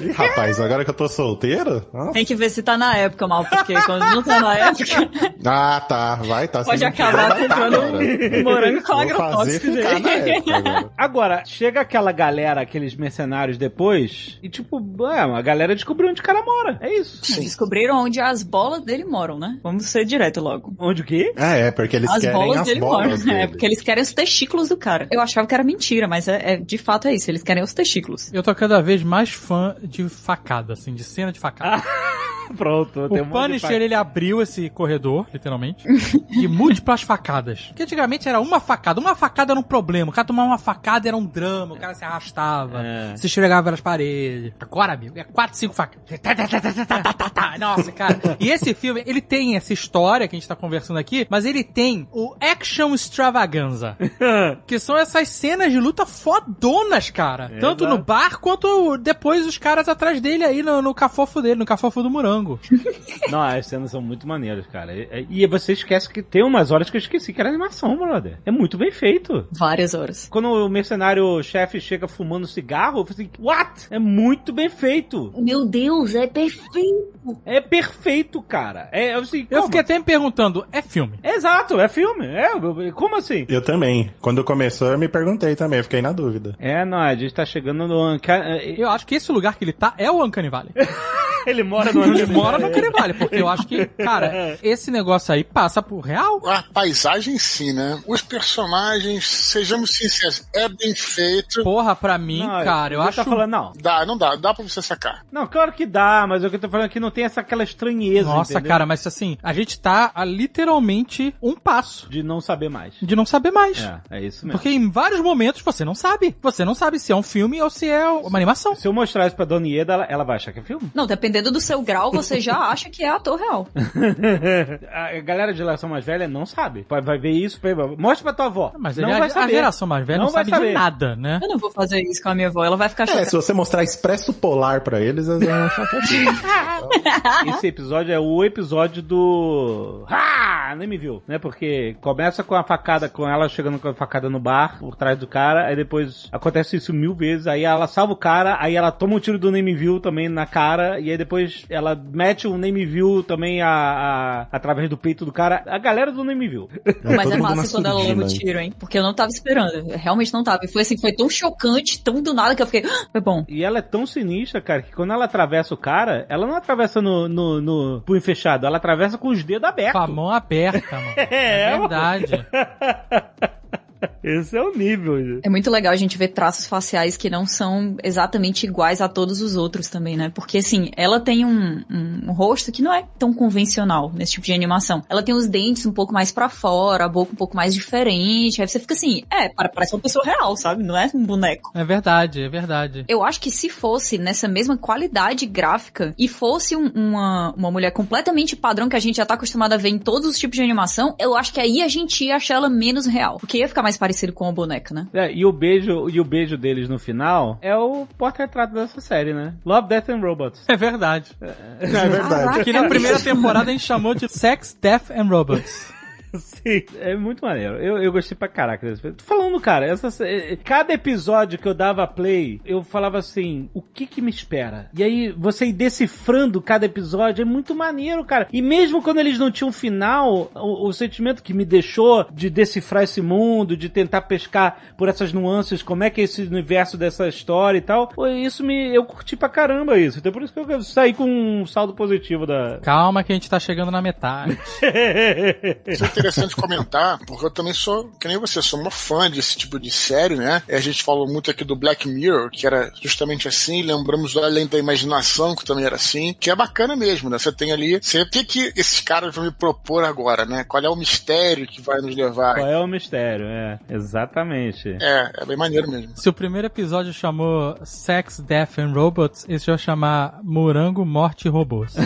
Ih, 0.00 0.10
rapaz, 0.12 0.60
agora 0.60 0.84
que 0.84 0.90
eu 0.90 0.94
tô 0.94 1.08
solteiro? 1.08 1.84
Nossa. 1.92 2.12
Tem 2.12 2.24
que 2.24 2.34
ver 2.34 2.50
se 2.50 2.62
tá 2.62 2.76
na 2.76 2.96
época, 2.96 3.26
mal, 3.26 3.44
porque 3.44 3.74
quando 3.82 4.02
não 4.04 4.22
tá 4.22 4.40
na 4.40 4.56
época, 4.56 4.84
Ah, 5.44 5.80
tá. 5.88 6.14
Vai, 6.16 6.48
tá. 6.48 6.62
pode 6.64 6.84
acabar 6.84 7.30
tá 7.30 7.36
comprando 7.36 7.80
um 7.80 8.42
morango 8.44 8.82
com 8.82 8.92
agrotóxico, 8.92 9.66
época 9.68 10.56
agora. 10.56 10.90
Agora, 10.96 11.42
chega 11.46 11.80
aquela 11.80 12.12
galera, 12.12 12.60
aqueles 12.60 12.94
mercenários 12.94 13.56
depois, 13.58 14.38
e 14.42 14.48
tipo, 14.48 14.80
é, 15.10 15.20
a 15.20 15.40
galera 15.42 15.74
descobriu 15.74 16.10
onde 16.10 16.20
o 16.20 16.24
cara 16.24 16.42
mora. 16.42 16.78
É 16.80 16.92
isso. 16.94 17.40
Descobriram 17.40 17.96
onde 18.04 18.20
as 18.20 18.42
bolas 18.42 18.82
dele 18.84 19.04
moram, 19.04 19.38
né? 19.38 19.58
Vamos 19.62 19.86
ser 19.86 20.04
direto 20.04 20.40
logo. 20.40 20.74
Onde 20.78 21.02
o 21.02 21.04
quê? 21.04 21.32
É, 21.36 21.68
é, 21.68 21.70
porque 21.70 21.96
eles 21.96 22.10
as 22.10 22.20
querem 22.20 22.36
bolas 22.36 22.58
as 22.58 22.66
dele 22.66 22.80
bolas 22.80 23.06
moram. 23.06 23.24
dele. 23.24 23.42
É, 23.42 23.46
porque 23.46 23.66
eles 23.66 23.80
querem 23.80 24.02
os 24.02 24.12
testículos 24.12 24.68
do 24.68 24.76
cara. 24.76 25.08
Eu 25.10 25.20
achava 25.20 25.46
que 25.46 25.54
era 25.54 25.64
mentira, 25.64 26.06
mas 26.06 26.28
é, 26.28 26.54
é- 26.54 26.56
de 26.56 26.78
fato 26.78 27.08
é 27.08 27.14
isso. 27.14 27.30
Eles 27.30 27.42
querem 27.42 27.62
os 27.62 27.72
testículos. 27.72 28.32
Eu 28.32 28.42
tô 28.42 28.54
cada 28.54 28.80
vez 28.82 29.02
mais 29.02 29.30
fã 29.40 29.74
de 29.82 30.08
facada, 30.08 30.74
assim, 30.74 30.94
de 30.94 31.02
cena 31.02 31.32
de 31.32 31.40
facada. 31.40 31.82
Pronto, 32.56 33.00
um 33.00 33.04
O 33.04 33.08
de 33.08 33.22
Punisher, 33.24 33.70
fa- 33.70 33.74
ele 33.74 33.94
abriu 33.94 34.40
esse 34.42 34.68
corredor, 34.70 35.26
literalmente, 35.32 35.86
de 36.28 36.48
múltiplas 36.48 37.02
facadas. 37.02 37.66
Porque 37.68 37.82
antigamente 37.84 38.28
era 38.28 38.40
uma 38.40 38.60
facada. 38.60 39.00
Uma 39.00 39.14
facada 39.14 39.52
era 39.52 39.60
um 39.60 39.62
problema. 39.62 40.10
O 40.10 40.14
cara 40.14 40.26
tomava 40.26 40.48
uma 40.48 40.58
facada 40.58 41.08
era 41.08 41.16
um 41.16 41.24
drama. 41.24 41.74
O 41.74 41.78
cara 41.78 41.94
se 41.94 42.04
arrastava, 42.04 42.82
É. 42.84 43.16
se 43.16 43.26
esfregava 43.26 43.64
pelas 43.64 43.80
paredes. 43.80 44.52
Agora, 44.60 44.92
amigo, 44.94 45.18
é 45.18 45.24
quatro, 45.24 45.56
cinco 45.56 45.74
facadas. 45.74 46.20
Tá, 46.20 47.12
tá, 47.14 47.30
tá. 47.30 47.54
Nossa, 47.58 47.92
cara. 47.92 48.18
E 48.38 48.50
esse 48.50 48.74
filme, 48.74 49.02
ele 49.06 49.20
tem 49.20 49.56
essa 49.56 49.72
história 49.72 50.26
que 50.28 50.36
a 50.36 50.38
gente 50.38 50.48
tá 50.48 50.56
conversando 50.56 50.98
aqui, 50.98 51.26
mas 51.30 51.44
ele 51.44 51.62
tem 51.64 52.08
o 52.12 52.34
Action 52.40 52.94
Extravaganza. 52.94 53.96
Que 54.66 54.78
são 54.78 54.96
essas 54.96 55.28
cenas 55.28 55.72
de 55.72 55.78
luta 55.80 56.04
fodonas, 56.06 57.10
cara. 57.10 57.50
Tanto 57.60 57.86
no 57.86 57.98
bar 57.98 58.38
quanto 58.40 58.96
depois 58.98 59.46
os 59.46 59.58
caras 59.58 59.88
atrás 59.88 60.20
dele 60.20 60.44
aí 60.44 60.62
no, 60.62 60.80
no 60.82 60.94
cafofo 60.94 61.40
dele, 61.42 61.56
no 61.56 61.64
cafofo 61.66 62.02
do 62.02 62.10
morango. 62.10 62.39
Não, 63.30 63.40
as 63.40 63.66
cenas 63.66 63.90
são 63.90 64.00
muito 64.00 64.26
maneiras, 64.26 64.66
cara. 64.66 64.94
E, 64.94 65.26
e 65.42 65.46
você 65.46 65.72
esquece 65.72 66.08
que 66.08 66.22
tem 66.22 66.42
umas 66.44 66.70
horas 66.70 66.90
que 66.90 66.96
eu 66.96 67.00
esqueci 67.00 67.32
que 67.32 67.40
era 67.40 67.48
animação, 67.50 67.96
brother. 67.96 68.38
É 68.44 68.50
muito 68.50 68.76
bem 68.76 68.90
feito. 68.90 69.46
Várias 69.52 69.94
horas. 69.94 70.28
Quando 70.30 70.48
o 70.48 70.68
mercenário 70.68 71.42
chefe 71.42 71.80
chega 71.80 72.08
fumando 72.08 72.46
cigarro, 72.46 73.00
eu 73.00 73.04
falei 73.06 73.26
assim, 73.32 73.42
what? 73.42 73.86
É 73.90 73.98
muito 73.98 74.52
bem 74.52 74.68
feito. 74.68 75.32
Meu 75.36 75.64
Deus, 75.66 76.14
é 76.14 76.26
perfeito. 76.26 77.38
É 77.44 77.60
perfeito, 77.60 78.42
cara. 78.42 78.88
É, 78.92 79.12
assim, 79.14 79.46
Eu 79.50 79.64
fiquei 79.64 79.80
até 79.80 79.98
me 79.98 80.04
perguntando, 80.04 80.64
é 80.72 80.82
filme? 80.82 81.18
Exato, 81.22 81.78
é 81.80 81.88
filme. 81.88 82.26
É, 82.26 82.50
como 82.92 83.16
assim? 83.16 83.46
Eu 83.48 83.62
também. 83.62 84.10
Quando 84.20 84.42
começou, 84.42 84.88
eu 84.88 84.98
me 84.98 85.08
perguntei 85.08 85.54
também, 85.54 85.78
eu 85.78 85.84
fiquei 85.84 86.02
na 86.02 86.12
dúvida. 86.12 86.56
É, 86.58 86.84
não, 86.84 86.98
a 86.98 87.14
gente 87.14 87.34
tá 87.34 87.44
chegando 87.44 87.86
no... 87.86 88.18
ca- 88.20 88.56
Eu 88.58 88.88
acho 88.90 89.06
que 89.06 89.14
esse 89.16 89.30
lugar 89.30 89.56
que 89.56 89.64
ele 89.64 89.72
tá 89.72 89.94
é 89.98 90.10
o 90.10 90.24
Uncanny 90.24 90.48
Valley. 90.48 90.72
Ele 91.46 91.62
mora 91.62 91.90
no... 91.90 92.04
Ele 92.04 92.26
mora 92.30 92.58
no 92.58 92.70
Valley, 92.92 93.14
porque 93.14 93.36
eu 93.36 93.48
acho 93.48 93.66
que, 93.66 93.86
cara, 93.86 94.58
esse 94.62 94.90
negócio 94.90 95.32
aí 95.34 95.44
passa 95.44 95.82
por 95.82 96.00
real. 96.00 96.40
A 96.46 96.62
paisagem 96.72 97.38
sim, 97.38 97.72
né? 97.72 98.02
Os 98.06 98.22
personagens, 98.22 99.26
sejamos 99.26 99.90
sinceros, 99.90 100.46
é 100.54 100.68
bem 100.68 100.94
feito. 100.94 101.62
Porra, 101.62 101.94
pra 101.94 102.18
mim, 102.18 102.40
Não, 102.46 102.64
cara, 102.64 102.94
eu 102.94 103.00
ele 103.00 103.08
acho... 103.08 103.16
tá 103.16 103.24
falando, 103.24 103.50
não. 103.50 103.72
Dá, 103.80 104.04
não 104.06 104.16
dá, 104.16 104.36
dá 104.36 104.54
pra 104.54 104.62
você 104.62 104.80
sacar. 104.82 105.24
Não, 105.30 105.46
claro 105.46 105.72
que 105.72 105.86
dá, 105.86 106.26
mas 106.28 106.44
o 106.44 106.50
que 106.50 106.56
eu 106.56 106.60
tô 106.60 106.68
falando 106.68 106.86
aqui 106.86 107.00
não 107.00 107.10
tem 107.10 107.24
essa 107.24 107.40
aquela 107.40 107.62
estranheza, 107.64 108.28
Nossa, 108.28 108.52
entendeu? 108.54 108.68
cara, 108.68 108.86
mas 108.86 109.06
assim, 109.06 109.36
a 109.42 109.52
gente 109.52 109.78
tá 109.80 110.10
a 110.14 110.24
literalmente 110.24 111.34
um 111.42 111.54
passo 111.56 112.08
De 112.08 112.22
não 112.22 112.40
saber 112.40 112.68
mais. 112.68 112.94
de 113.00 113.16
não 113.16 113.24
saber 113.26 113.50
mais. 113.50 113.78
É, 113.80 114.00
é 114.10 114.20
isso 114.22 114.44
mesmo. 114.46 114.58
Porque 114.58 114.68
em 114.68 114.90
vários 114.90 115.20
momentos 115.20 115.62
você 115.62 115.84
não 115.84 115.94
sabe. 115.94 116.36
Você 116.42 116.64
não 116.64 116.74
sabe 116.74 116.98
se 116.98 117.12
é 117.12 117.16
um 117.16 117.22
filme 117.22 117.60
ou 117.60 117.70
se 117.70 117.88
é 117.88 118.06
uma 118.08 118.38
animação. 118.38 118.74
Se 118.74 118.86
eu 118.86 118.92
mostrar 118.92 119.26
isso 119.26 119.36
pra 119.36 119.44
Dona 119.44 119.66
Ieda, 119.66 119.94
ela, 119.94 120.04
ela 120.04 120.24
vai 120.24 120.36
achar 120.36 120.52
que 120.52 120.60
é 120.60 120.62
filme. 120.62 120.90
Não, 120.94 121.06
dependendo 121.06 121.50
do 121.50 121.60
seu 121.60 121.80
grau, 121.82 122.09
você 122.10 122.40
já 122.40 122.56
acha 122.56 122.88
que 122.90 123.04
é 123.04 123.08
ator 123.08 123.38
real. 123.38 123.66
a 124.92 125.20
galera 125.20 125.52
de 125.52 125.58
geração 125.58 125.88
mais 125.90 126.04
velha 126.04 126.28
não 126.28 126.44
sabe. 126.46 126.86
Vai 126.88 127.00
vai 127.00 127.18
ver 127.18 127.30
isso, 127.30 127.60
mostra 127.98 128.24
pra 128.24 128.32
tua 128.32 128.46
avó. 128.46 128.72
Mas 128.78 128.96
não 128.96 129.08
ele- 129.10 129.18
vai 129.18 129.28
a, 129.28 129.30
saber. 129.30 129.52
a 129.52 129.56
geração 129.56 129.88
mais 129.88 130.06
velha 130.06 130.18
não, 130.18 130.24
Não 130.26 130.32
sabe 130.32 130.50
de 130.50 130.72
nada, 130.72 131.16
né? 131.16 131.38
Eu 131.42 131.48
não 131.48 131.58
vou 131.58 131.70
fazer 131.70 132.00
isso 132.02 132.22
com 132.22 132.28
a 132.28 132.34
minha 132.34 132.48
avó, 132.48 132.64
ela 132.64 132.76
vai 132.76 132.88
ficar 132.88 133.04
É, 133.04 133.06
chocada. 133.06 133.24
se 133.26 133.36
você 133.36 133.52
mostrar 133.52 133.82
expresso 133.82 134.32
polar 134.32 134.80
pra 134.82 135.00
eles, 135.00 135.28
eles 135.28 135.46
vão 135.46 135.64
achar 135.64 135.88
que 135.88 135.96
é 135.96 136.02
filme. 136.02 136.38
Esse 137.56 137.66
episódio 137.68 138.12
é 138.12 138.18
o 138.18 138.44
episódio 138.44 139.02
do. 139.02 140.04
Ah! 140.08 140.74
Nem 140.76 140.86
me 140.88 140.96
viu, 140.96 141.22
né? 141.26 141.38
Porque 141.38 141.96
começa 142.00 142.42
com 142.44 142.54
a 142.54 142.62
facada, 142.62 143.08
com 143.08 143.28
ela 143.28 143.48
chegando 143.48 143.78
com 143.78 143.88
a 143.88 143.94
facada 143.94 144.30
no 144.30 144.38
bar, 144.38 144.78
por 144.78 144.94
trás 144.94 145.18
do 145.18 145.26
cara, 145.26 145.66
aí 145.66 145.74
depois 145.76 146.28
acontece 146.30 146.76
isso 146.76 146.92
mil 146.92 147.14
vezes, 147.14 147.46
aí 147.46 147.64
ela 147.64 147.86
salva 147.86 148.12
o 148.12 148.16
cara, 148.16 148.56
aí 148.60 148.76
ela 148.76 148.92
toma 148.92 149.14
um 149.16 149.20
tiro 149.20 149.38
do 149.38 149.50
nem 149.50 149.62
me 149.62 149.74
viu 149.74 149.98
também 150.00 150.28
na 150.28 150.46
cara, 150.46 151.00
e 151.00 151.10
aí 151.10 151.18
depois 151.18 151.64
ela 151.68 151.99
mete 152.12 152.46
um 152.48 152.56
name 152.58 152.84
view 152.86 153.22
também 153.22 153.60
a, 153.62 153.68
a- 153.68 154.46
através 154.52 154.88
do 154.88 154.96
peito 154.96 155.24
do 155.24 155.32
cara. 155.32 155.62
A 155.66 155.78
galera 155.78 156.10
do 156.12 156.24
name 156.24 156.48
view. 156.48 156.68
Mas 157.04 157.24
todo 157.24 157.34
é 157.34 157.38
massa 157.38 157.76
quando 157.76 157.86
ela 157.86 158.02
leva 158.02 158.22
o 158.24 158.28
tiro, 158.28 158.58
hein? 158.58 158.72
Porque 158.78 158.98
eu 158.98 159.02
não 159.02 159.14
tava 159.14 159.30
esperando. 159.30 159.90
Eu 159.90 159.98
realmente 159.98 160.32
não 160.32 160.42
tava. 160.44 160.60
E 160.64 160.68
foi 160.68 160.82
assim, 160.82 160.98
foi 160.98 161.12
tão 161.12 161.28
chocante, 161.28 162.02
tão 162.02 162.22
do 162.22 162.32
nada 162.34 162.54
que 162.54 162.62
eu 162.62 162.66
fiquei. 162.66 162.88
"Ah, 162.90 163.06
Foi 163.12 163.20
bom. 163.20 163.44
E 163.48 163.64
ela 163.64 163.78
é 163.78 163.82
tão 163.82 164.06
sinistra, 164.06 164.60
cara, 164.60 164.82
que 164.82 164.92
quando 164.92 165.12
ela 165.12 165.24
atravessa 165.24 165.74
o 165.74 165.76
cara, 165.76 166.26
ela 166.28 166.46
não 166.46 166.56
atravessa 166.56 167.00
no, 167.02 167.28
no, 167.28 167.60
no 167.60 168.02
punho 168.06 168.20
fechado, 168.20 168.66
ela 168.66 168.76
atravessa 168.78 169.18
com 169.18 169.28
os 169.28 169.42
dedos 169.44 169.68
abertos. 169.68 169.92
Com 169.92 169.98
a 169.98 170.06
mão 170.06 170.30
aberta, 170.30 170.96
mano. 170.96 171.14
É, 171.16 171.62
É 171.70 171.78
verdade. 171.78 172.46
Esse 174.22 174.56
é 174.56 174.62
o 174.62 174.72
nível. 174.76 175.40
É 175.42 175.48
muito 175.48 175.70
legal 175.70 175.92
a 175.92 175.96
gente 175.96 176.16
ver 176.18 176.28
traços 176.28 176.66
faciais 176.66 177.16
que 177.16 177.28
não 177.30 177.46
são 177.46 177.96
exatamente 178.02 178.66
iguais 178.66 179.00
a 179.00 179.08
todos 179.08 179.40
os 179.40 179.56
outros 179.56 179.88
também, 179.88 180.16
né? 180.16 180.30
Porque, 180.34 180.58
assim, 180.58 180.90
ela 180.96 181.20
tem 181.20 181.44
um, 181.44 181.82
um 181.90 182.32
rosto 182.32 182.70
que 182.72 182.82
não 182.82 182.92
é 182.92 183.04
tão 183.18 183.32
convencional 183.32 184.10
nesse 184.14 184.32
tipo 184.32 184.46
de 184.46 184.52
animação. 184.52 185.02
Ela 185.08 185.22
tem 185.22 185.34
os 185.34 185.46
dentes 185.46 185.86
um 185.86 185.92
pouco 185.92 186.12
mais 186.12 186.30
pra 186.32 186.48
fora, 186.48 187.04
a 187.04 187.08
boca 187.08 187.32
um 187.32 187.36
pouco 187.36 187.56
mais 187.56 187.74
diferente. 187.74 188.60
Aí 188.62 188.68
você 188.68 188.78
fica 188.78 188.94
assim, 188.94 189.22
é, 189.30 189.48
para- 189.48 189.68
parece 189.68 189.94
uma 189.94 190.00
pessoa 190.00 190.24
real, 190.24 190.56
sabe? 190.56 190.82
Não 190.82 190.96
é 190.96 191.10
um 191.14 191.24
boneco. 191.24 191.70
É 191.74 191.84
verdade, 191.84 192.42
é 192.42 192.48
verdade. 192.48 193.04
Eu 193.08 193.22
acho 193.22 193.40
que 193.40 193.50
se 193.50 193.68
fosse 193.68 194.18
nessa 194.18 194.48
mesma 194.48 194.76
qualidade 194.76 195.46
gráfica 195.46 196.14
e 196.18 196.28
fosse 196.28 196.76
um- 196.76 196.90
uma, 196.94 197.52
uma 197.56 197.70
mulher 197.70 197.90
completamente 197.92 198.56
padrão 198.56 198.88
que 198.88 198.96
a 198.96 199.00
gente 199.00 199.16
já 199.16 199.26
tá 199.26 199.34
acostumado 199.34 199.72
a 199.72 199.76
ver 199.76 199.88
em 199.88 199.98
todos 199.98 200.28
os 200.28 200.38
tipos 200.38 200.56
de 200.56 200.62
animação, 200.62 201.14
eu 201.18 201.34
acho 201.36 201.52
que 201.52 201.60
aí 201.60 201.82
a 201.82 201.88
gente 201.88 202.24
ia 202.24 202.36
achar 202.36 202.54
ela 202.54 202.68
menos 202.68 203.06
real. 203.06 203.38
Porque 203.38 203.58
ia 203.58 203.68
ficar 203.68 203.82
mais 203.82 203.89
parecido 203.96 204.32
com 204.32 204.48
a 204.48 204.52
boneca, 204.52 204.94
né? 204.94 205.08
É, 205.12 205.32
e 205.32 205.44
o 205.44 205.52
beijo 205.52 206.08
e 206.08 206.20
o 206.20 206.24
beijo 206.24 206.56
deles 206.56 206.88
no 206.88 206.98
final 206.98 207.58
é 207.60 207.76
o 207.76 208.06
porta-retrato 208.18 208.74
dessa 208.74 209.00
série, 209.00 209.32
né? 209.32 209.54
Love, 209.64 209.88
Death 209.88 210.08
and 210.10 210.20
Robots. 210.20 210.64
É 210.68 210.76
verdade. 210.76 211.32
É 211.80 212.08
verdade. 212.08 212.64
Que 212.64 212.72
na 212.72 212.88
primeira 212.88 213.18
temporada 213.18 213.70
a 213.70 213.72
gente 213.72 213.84
chamou 213.84 214.14
de 214.14 214.28
Sex, 214.28 214.76
Death 214.80 215.10
and 215.10 215.24
Robots. 215.24 215.99
Sim, 216.38 216.82
é 217.00 217.16
muito 217.16 217.44
maneiro. 217.44 217.76
Eu, 217.76 218.02
eu 218.02 218.12
gostei 218.12 218.36
pra 218.36 218.48
caraca 218.48 218.86
desse. 218.86 219.02
Tô 219.12 219.24
falando, 219.24 219.60
cara, 219.60 219.86
essa, 219.86 220.08
eh, 220.24 220.56
cada 220.56 220.92
episódio 220.92 221.58
que 221.58 221.66
eu 221.66 221.74
dava 221.74 222.06
play, 222.06 222.60
eu 222.64 222.82
falava 222.82 223.18
assim, 223.18 223.68
o 223.74 223.82
que 223.82 224.06
que 224.06 224.22
me 224.22 224.30
espera? 224.30 224.88
E 224.94 225.02
aí, 225.02 225.32
você 225.32 225.66
ir 225.66 225.72
decifrando 225.72 226.60
cada 226.60 226.86
episódio 226.86 227.42
é 227.42 227.44
muito 227.44 227.74
maneiro, 227.74 228.24
cara. 228.24 228.48
E 228.52 228.62
mesmo 228.62 229.02
quando 229.02 229.18
eles 229.18 229.38
não 229.38 229.50
tinham 229.50 229.72
final, 229.72 230.50
o, 230.54 230.88
o 230.88 230.92
sentimento 230.92 231.42
que 231.42 231.54
me 231.54 231.64
deixou 231.64 232.26
de 232.32 232.48
decifrar 232.48 233.04
esse 233.04 233.20
mundo, 233.20 233.76
de 233.76 233.88
tentar 233.88 234.22
pescar 234.22 234.78
por 234.96 235.08
essas 235.08 235.32
nuances, 235.32 235.82
como 235.82 236.04
é 236.04 236.10
que 236.10 236.20
é 236.20 236.24
esse 236.24 236.42
universo 236.42 236.96
dessa 236.96 237.28
história 237.28 237.78
e 237.78 237.82
tal, 237.82 238.12
isso 238.42 238.64
me, 238.64 238.94
eu 238.94 239.04
curti 239.04 239.36
pra 239.36 239.48
caramba 239.48 239.98
isso. 239.98 240.18
Então 240.18 240.32
por 240.32 240.42
isso 240.42 240.52
que 240.52 240.60
eu 240.60 240.82
saí 240.82 241.12
com 241.12 241.24
um 241.24 241.66
saldo 241.66 241.94
positivo 241.94 242.46
da... 242.46 242.78
Calma 242.82 243.24
que 243.24 243.32
a 243.32 243.34
gente 243.34 243.50
tá 243.50 243.58
chegando 243.58 243.90
na 243.90 244.02
metade. 244.02 244.58
É 246.20 246.28
interessante 246.28 246.54
comentar, 246.54 247.18
porque 247.26 247.44
eu 247.46 247.50
também 247.50 247.72
sou, 247.72 248.10
que 248.20 248.28
nem 248.28 248.38
você, 248.38 248.60
sou 248.60 248.78
uma 248.80 248.90
fã 248.90 249.30
desse 249.30 249.56
tipo 249.56 249.78
de 249.78 249.90
série, 249.90 250.36
né? 250.36 250.62
E 250.68 250.74
a 250.74 250.80
gente 250.80 251.02
falou 251.02 251.26
muito 251.26 251.50
aqui 251.50 251.64
do 251.64 251.74
Black 251.74 252.06
Mirror, 252.08 252.50
que 252.50 252.66
era 252.66 252.92
justamente 253.00 253.48
assim, 253.48 253.82
lembramos 253.82 254.34
do 254.34 254.40
Além 254.40 254.66
da 254.66 254.78
Imaginação, 254.78 255.54
que 255.56 255.64
também 255.64 255.84
era 255.84 255.96
assim, 255.96 256.34
que 256.38 256.50
é 256.50 256.54
bacana 256.54 256.94
mesmo, 256.94 257.30
né? 257.30 257.38
Você 257.38 257.50
tem 257.52 257.72
ali, 257.72 257.98
você, 258.02 258.20
o 258.22 258.28
que 258.30 258.44
que 258.44 258.72
esses 258.76 259.00
caras 259.00 259.34
vão 259.34 259.44
me 259.44 259.50
propor 259.50 260.04
agora, 260.04 260.44
né? 260.44 260.64
Qual 260.64 260.82
é 260.82 260.88
o 260.88 260.96
mistério 260.96 261.66
que 261.66 261.80
vai 261.80 262.00
nos 262.00 262.14
levar? 262.14 262.56
Qual 262.56 262.66
é 262.68 262.78
o 262.78 262.86
mistério? 262.86 263.46
É, 263.46 263.78
exatamente. 263.88 264.88
É, 265.00 265.30
é 265.38 265.44
bem 265.46 265.56
maneiro 265.56 265.90
mesmo. 265.90 266.12
Se 266.16 266.28
o 266.28 266.32
primeiro 266.32 266.66
episódio 266.66 267.12
chamou 267.12 267.78
Sex, 267.84 268.40
Death 268.40 268.78
and 268.78 268.92
Robots, 268.92 269.46
esse 269.48 269.66
vai 269.66 269.78
chamar 269.78 270.40
Morango, 270.42 271.04
Morte 271.04 271.46
e 271.46 271.50
Robôs. 271.50 271.94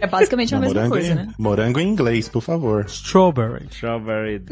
É 0.00 0.06
basicamente 0.06 0.54
a 0.54 0.58
Não, 0.58 0.66
mesma 0.66 0.74
morango, 0.82 0.94
coisa, 0.94 1.12
em, 1.12 1.14
né? 1.16 1.28
morango 1.38 1.80
em 1.80 1.88
inglês, 1.88 2.28
por 2.28 2.40
favor. 2.48 2.84
Strawberry. 2.86 3.66
Strawberry. 3.70 4.42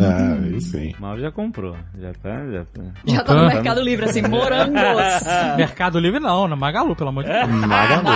Ah, 0.00 0.38
aí 0.42 0.60
sim. 0.60 0.94
Mal 0.98 1.18
já 1.18 1.30
comprou. 1.30 1.76
Já 2.00 2.12
tá, 2.14 2.46
já 2.50 2.64
tá. 2.64 2.82
Já 3.06 3.24
tá 3.24 3.34
no 3.34 3.46
Mercado 3.46 3.80
Livre, 3.82 4.06
assim, 4.06 4.22
morangos. 4.22 4.72
Mercado 5.56 5.98
Livre 5.98 6.18
não, 6.18 6.48
na 6.48 6.56
Magalu, 6.56 6.96
pelo 6.96 7.10
amor 7.10 7.24
de 7.24 7.30
Deus. 7.30 7.48
Magalu. 7.66 8.08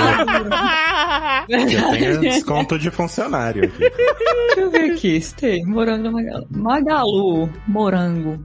Eu 1.48 1.66
tenho 1.66 2.20
desconto 2.20 2.78
de 2.78 2.90
funcionário 2.90 3.64
aqui. 3.64 3.78
Deixa 3.78 4.60
eu 4.60 4.70
ver 4.70 4.92
aqui, 4.92 5.20
se 5.20 5.34
tem 5.34 5.66
morango 5.66 6.04
na 6.04 6.10
Magalu. 6.10 6.46
Magalu, 6.50 7.50
morango. 7.68 8.44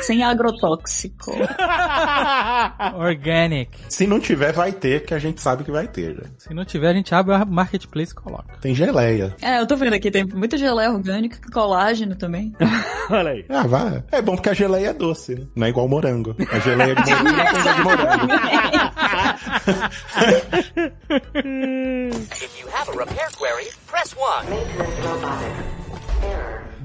Sem 0.00 0.22
agrotóxico. 0.22 1.32
Organic. 2.96 3.76
Se 3.88 4.06
não 4.06 4.20
tiver, 4.20 4.52
vai 4.52 4.70
ter, 4.70 5.04
que 5.04 5.12
a 5.12 5.18
gente 5.18 5.40
sabe 5.40 5.64
que 5.64 5.72
vai 5.72 5.88
ter. 5.88 6.14
Já. 6.14 6.22
Se 6.38 6.54
não 6.54 6.64
tiver, 6.64 6.90
a 6.90 6.94
gente 6.94 7.12
abre 7.12 7.34
o 7.34 7.46
marketplace 7.46 8.12
e 8.12 8.14
coloca. 8.14 8.56
Tem 8.60 8.72
geleia. 8.74 9.34
É, 9.42 9.60
eu 9.60 9.66
tô 9.66 9.76
vendo 9.76 9.94
aqui, 9.94 10.10
tem 10.10 10.27
muita 10.34 10.56
geleia 10.58 10.90
orgânica, 10.90 11.38
colágeno 11.52 12.14
também. 12.16 12.52
Olha 13.10 13.30
aí. 13.30 13.44
Ah, 13.48 13.66
vai. 13.66 14.02
É 14.12 14.20
bom 14.22 14.34
porque 14.36 14.50
a 14.50 14.54
geleia 14.54 14.88
é 14.88 14.92
doce, 14.92 15.34
né? 15.34 15.46
Não 15.56 15.66
é 15.66 15.70
igual 15.70 15.88
morango. 15.88 16.34
A 16.52 16.58
geleia 16.58 16.94
de 16.94 17.10
morango 17.10 17.36
gosto 17.36 17.74
de 17.74 17.82
morango. 17.82 18.28
If 21.34 22.60
you 22.60 22.68
have 22.72 22.88
a 22.88 22.92
repair 22.92 23.28
query, 23.36 23.70
press 23.86 24.14
1. 24.14 24.18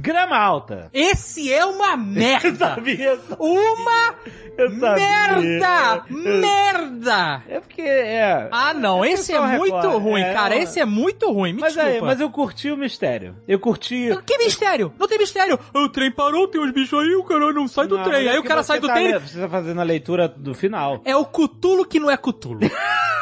Grama 0.02 0.38
alta. 0.38 0.90
Esse 0.94 1.52
é 1.54 1.66
uma 1.66 1.96
merda! 1.98 2.76
Sabia? 2.76 3.18
Uma 3.40 4.16
Eu 4.58 4.70
sabia. 4.80 5.38
merda! 5.40 6.04
Eu- 6.10 6.18
Merda! 6.42 7.44
É 7.48 7.60
é. 7.88 8.48
Ah, 8.52 8.74
não, 8.74 9.04
esse 9.06 9.34
é 9.34 9.40
muito 9.58 9.90
ruim, 9.98 10.22
É, 10.22 10.34
cara. 10.34 10.56
Esse 10.56 10.80
é 10.80 10.86
muito 10.86 11.32
ruim. 11.32 11.54
Me 11.54 11.62
Mas 11.62 11.74
desculpa. 11.74 11.96
aí, 11.96 12.02
mas 12.02 12.20
eu 12.22 12.30
curti 12.30 12.72
o 12.72 12.78
mistério. 12.78 13.36
Eu 13.48 13.60
curti. 13.60 14.10
Que 14.26 14.38
mistério? 14.38 14.94
Não 15.00 15.08
tem 15.08 15.18
mistério. 15.18 15.60
O 15.74 15.90
trem 15.90 16.12
parou, 16.12 16.48
tem 16.48 16.62
uns 16.62 16.72
bichos 16.72 17.00
aí, 17.00 17.16
o 17.16 17.24
cara 17.24 17.52
não 17.54 17.68
sai 17.68 17.88
do 17.88 17.98
Não, 17.98 18.04
trem. 18.04 18.24
mas 18.24 18.28
é 18.28 18.32
Aí 18.32 18.40
o 18.40 18.44
cara 18.44 18.64
sai 18.64 18.80
do 18.80 18.88
tá, 18.88 18.94
trem. 18.94 19.20
Você 19.20 19.40
tá 19.40 19.50
fazendo 19.50 19.80
a 19.82 19.84
leitura 19.84 20.28
do 20.28 20.54
final. 20.54 21.02
É 21.06 21.16
o 21.16 21.26
Cutulo 21.26 21.86
que 21.86 22.00
não 22.00 22.10
é 22.10 22.18
Cutulo. 22.18 22.60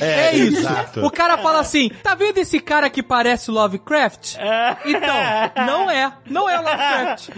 É, 0.00 0.34
isso. 0.36 0.58
exato. 0.58 1.04
O 1.04 1.10
cara 1.10 1.38
fala 1.38 1.60
assim: 1.60 1.90
tá 2.02 2.14
vendo 2.14 2.38
esse 2.38 2.60
cara 2.60 2.90
que 2.90 3.02
parece 3.02 3.50
Lovecraft? 3.50 4.36
É. 4.36 4.76
Então, 4.84 5.66
não 5.66 5.90
é. 5.90 6.12
Não 6.26 6.48
é 6.48 6.56
Lovecraft. 6.58 7.30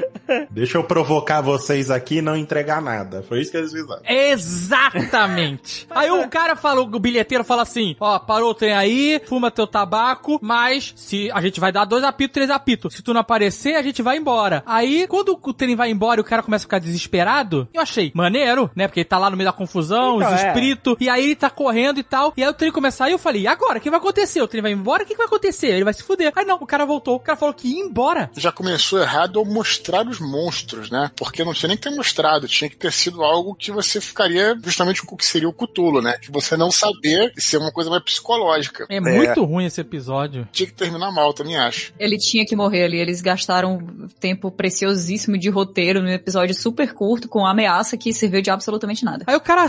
Deixa 0.50 0.78
eu 0.78 0.84
provocar 0.84 1.40
vocês 1.40 1.90
aqui 1.90 2.16
e 2.18 2.22
não 2.22 2.36
entregar 2.36 2.80
nada. 2.80 3.22
Foi 3.22 3.40
isso 3.40 3.50
que 3.50 3.56
eles 3.56 3.72
fizeram. 3.72 4.00
Exatamente. 4.06 5.86
Aí 5.90 6.10
o 6.10 6.28
cara 6.28 6.56
fala, 6.56 6.80
o 6.80 6.98
bilheteiro 6.98 7.44
fala 7.44 7.62
assim: 7.62 7.96
ó, 8.00 8.18
parou 8.18 8.50
o 8.50 8.54
trem 8.54 8.72
aí, 8.74 9.20
fuma 9.26 9.50
teu 9.50 9.66
tabaco, 9.66 10.38
mas 10.42 10.92
se 10.96 11.30
a 11.32 11.40
gente 11.40 11.60
vai 11.60 11.72
dar 11.72 11.84
dois 11.84 12.04
apitos, 12.04 12.34
três 12.34 12.50
apitos. 12.50 12.94
Se 12.94 13.02
tu 13.02 13.12
não 13.12 13.20
aparecer, 13.20 13.74
a 13.76 13.82
gente 13.82 14.02
vai 14.02 14.16
embora. 14.16 14.62
Aí, 14.66 15.06
quando 15.06 15.38
o 15.42 15.52
trem 15.52 15.76
vai 15.76 15.90
embora 15.90 16.20
e 16.20 16.22
o 16.22 16.24
cara 16.24 16.42
começa 16.42 16.64
a 16.64 16.66
ficar 16.66 16.78
desesperado, 16.78 17.68
eu 17.72 17.80
achei 17.80 18.12
maneiro, 18.14 18.70
né? 18.74 18.86
Porque 18.86 19.00
ele 19.00 19.08
tá 19.08 19.18
lá 19.18 19.30
no 19.30 19.36
meio 19.36 19.48
da 19.48 19.52
confusão, 19.52 20.16
Então, 20.16 20.34
os 20.34 20.40
é. 20.40 20.48
espíritos, 20.48 20.96
e 21.00 21.08
aí 21.08 21.24
ele 21.24 21.36
tá 21.36 21.50
correndo 21.50 21.98
e 22.00 22.02
tal. 22.02 22.32
E 22.40 22.44
aí 22.44 22.48
o 22.50 22.54
trem 22.54 22.72
começa 22.72 22.96
a 23.04 23.06
sair, 23.06 23.12
eu 23.12 23.18
falei, 23.18 23.42
e 23.42 23.46
agora? 23.46 23.78
O 23.78 23.80
que 23.80 23.90
vai 23.90 23.98
acontecer? 23.98 24.40
O 24.42 24.48
trem 24.48 24.62
vai 24.62 24.72
embora? 24.72 25.02
O 25.02 25.06
que, 25.06 25.12
que 25.12 25.18
vai 25.18 25.26
acontecer? 25.26 25.68
Ele 25.68 25.84
vai 25.84 25.92
se 25.94 26.02
fuder. 26.02 26.32
Aí 26.34 26.44
não, 26.44 26.56
o 26.56 26.66
cara 26.66 26.84
voltou. 26.84 27.16
O 27.16 27.20
cara 27.20 27.36
falou 27.36 27.54
que 27.54 27.68
ia 27.68 27.80
embora. 27.80 28.30
Já 28.36 28.50
começou 28.50 29.00
errado 29.00 29.38
ao 29.38 29.44
mostrar 29.44 30.06
os 30.08 30.18
monstros, 30.20 30.90
né? 30.90 31.10
Porque 31.16 31.44
não 31.44 31.52
tinha 31.52 31.68
nem 31.68 31.76
que 31.76 31.82
ter 31.88 31.94
mostrado, 31.94 32.48
tinha 32.48 32.68
que 32.70 32.76
ter 32.76 32.92
sido 32.92 33.22
algo 33.22 33.54
que 33.54 33.70
você 33.70 34.00
ficaria 34.00 34.58
justamente 34.64 35.02
com 35.04 35.14
o 35.14 35.18
que 35.18 35.24
seria 35.26 35.48
o 35.48 35.52
Cutulo, 35.52 36.00
né? 36.00 36.16
Que 36.18 36.30
você 36.30 36.56
não 36.56 36.70
saber 36.70 37.32
ser 37.36 37.58
uma 37.58 37.70
coisa 37.72 37.90
mais 37.90 38.02
psicológica. 38.02 38.86
É, 38.88 39.00
muito 39.00 39.44
ruim 39.44 39.66
esse 39.66 39.80
episódio. 39.80 40.48
Tinha 40.52 40.66
que 40.66 40.72
terminar 40.74 41.10
mal, 41.12 41.32
também 41.34 41.58
acho. 41.58 41.92
Ele 41.98 42.16
tinha 42.16 42.46
que 42.46 42.56
morrer 42.56 42.84
ali. 42.84 42.98
Eles 42.98 43.20
gastaram 43.20 43.78
tempo 44.18 44.50
preciosíssimo 44.50 45.36
de 45.38 45.48
roteiro 45.50 46.00
num 46.02 46.08
episódio 46.08 46.54
super 46.54 46.92
curto 46.94 47.28
com 47.28 47.44
ameaça 47.46 47.96
que 47.96 48.12
serviu 48.12 48.40
de 48.40 48.50
absolutamente 48.50 49.04
nada. 49.04 49.24
Aí 49.26 49.36
o 49.36 49.40
cara 49.40 49.66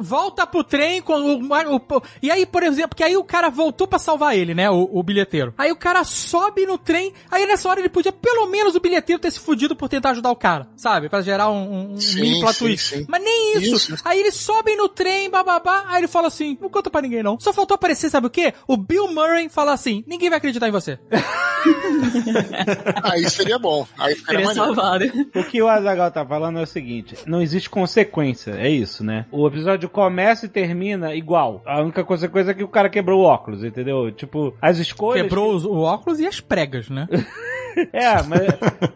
volta 0.00 0.46
pro 0.46 0.64
trem 0.64 1.00
com 1.02 1.14
o, 1.14 1.42
o- 1.42 1.76
o- 1.76 2.02
E 2.22 2.30
aí, 2.30 2.46
por 2.46 2.62
exemplo, 2.62 2.96
que 2.96 3.02
aí 3.02 3.16
o 3.16 3.24
cara 3.24 3.48
voltou 3.48 3.86
pra 3.86 3.98
salvar 3.98 4.36
ele, 4.36 4.54
né? 4.54 4.70
O, 4.70 4.88
o 4.92 5.02
bilheteiro. 5.02 5.54
Aí 5.58 5.70
o 5.72 5.76
cara 5.76 6.04
sobe 6.04 6.66
no 6.66 6.78
trem. 6.78 7.12
Aí 7.30 7.46
nessa 7.46 7.68
hora 7.68 7.80
ele 7.80 7.88
podia, 7.88 8.12
pelo 8.12 8.46
menos, 8.46 8.74
o 8.74 8.80
bilheteiro 8.80 9.20
ter 9.20 9.30
se 9.30 9.40
fudido 9.40 9.74
por 9.76 9.88
tentar 9.88 10.10
ajudar 10.10 10.30
o 10.30 10.36
cara, 10.36 10.68
sabe? 10.76 11.08
Pra 11.08 11.20
gerar 11.22 11.50
um, 11.50 11.94
um 11.94 12.00
Sim, 12.00 12.20
mini 12.20 12.40
plot 12.40 12.58
twist. 12.58 12.96
sim. 12.96 13.06
Mas 13.08 13.22
nem 13.22 13.58
isso. 13.58 13.92
Isso. 13.92 14.02
Aí 14.04 14.20
eles 14.20 14.34
sobem 14.34 14.76
no 14.76 14.88
trem, 14.88 15.30
bababá. 15.30 15.84
Aí 15.88 16.00
ele 16.00 16.08
fala 16.08 16.28
assim: 16.28 16.56
não 16.60 16.68
conta 16.68 16.90
pra 16.90 17.02
ninguém 17.02 17.22
não. 17.22 17.38
Só 17.38 17.52
faltou 17.52 17.74
aparecer, 17.74 18.10
sabe 18.10 18.26
o 18.26 18.30
quê? 18.30 18.52
O 18.66 18.76
Bill 18.76 19.08
Murray 19.08 19.48
fala 19.48 19.72
assim: 19.72 20.02
ninguém 20.06 20.28
vai 20.30 20.38
acreditar 20.38 20.68
em 20.68 20.72
você. 20.72 20.98
Aí 23.02 23.28
seria 23.30 23.58
bom. 23.58 23.86
Aí 23.98 24.14
ficaria 24.14 24.52
salvado. 24.54 25.04
O 25.34 25.44
que 25.44 25.60
o 25.62 25.68
Azagal 25.68 26.10
tá 26.10 26.24
falando 26.24 26.58
é 26.58 26.62
o 26.62 26.66
seguinte: 26.66 27.16
não 27.26 27.40
existe 27.42 27.68
consequência, 27.70 28.52
é 28.52 28.68
isso, 28.68 29.04
né? 29.04 29.26
O 29.30 29.46
episódio 29.46 29.88
começa 29.88 30.46
e 30.46 30.48
termina 30.48 31.14
igual. 31.14 31.62
A 31.66 31.80
única 31.80 31.93
consequência 32.02 32.50
é 32.50 32.54
que 32.54 32.64
o 32.64 32.68
cara 32.68 32.88
quebrou 32.88 33.20
o 33.20 33.24
óculos, 33.24 33.62
entendeu? 33.62 34.10
Tipo, 34.10 34.54
as 34.60 34.78
escolhas. 34.78 35.22
Quebrou 35.22 35.54
os- 35.54 35.64
o 35.64 35.80
óculos 35.82 36.18
e 36.18 36.26
as 36.26 36.40
pregas, 36.40 36.88
né? 36.88 37.06
É, 37.92 38.22
mas, 38.22 38.40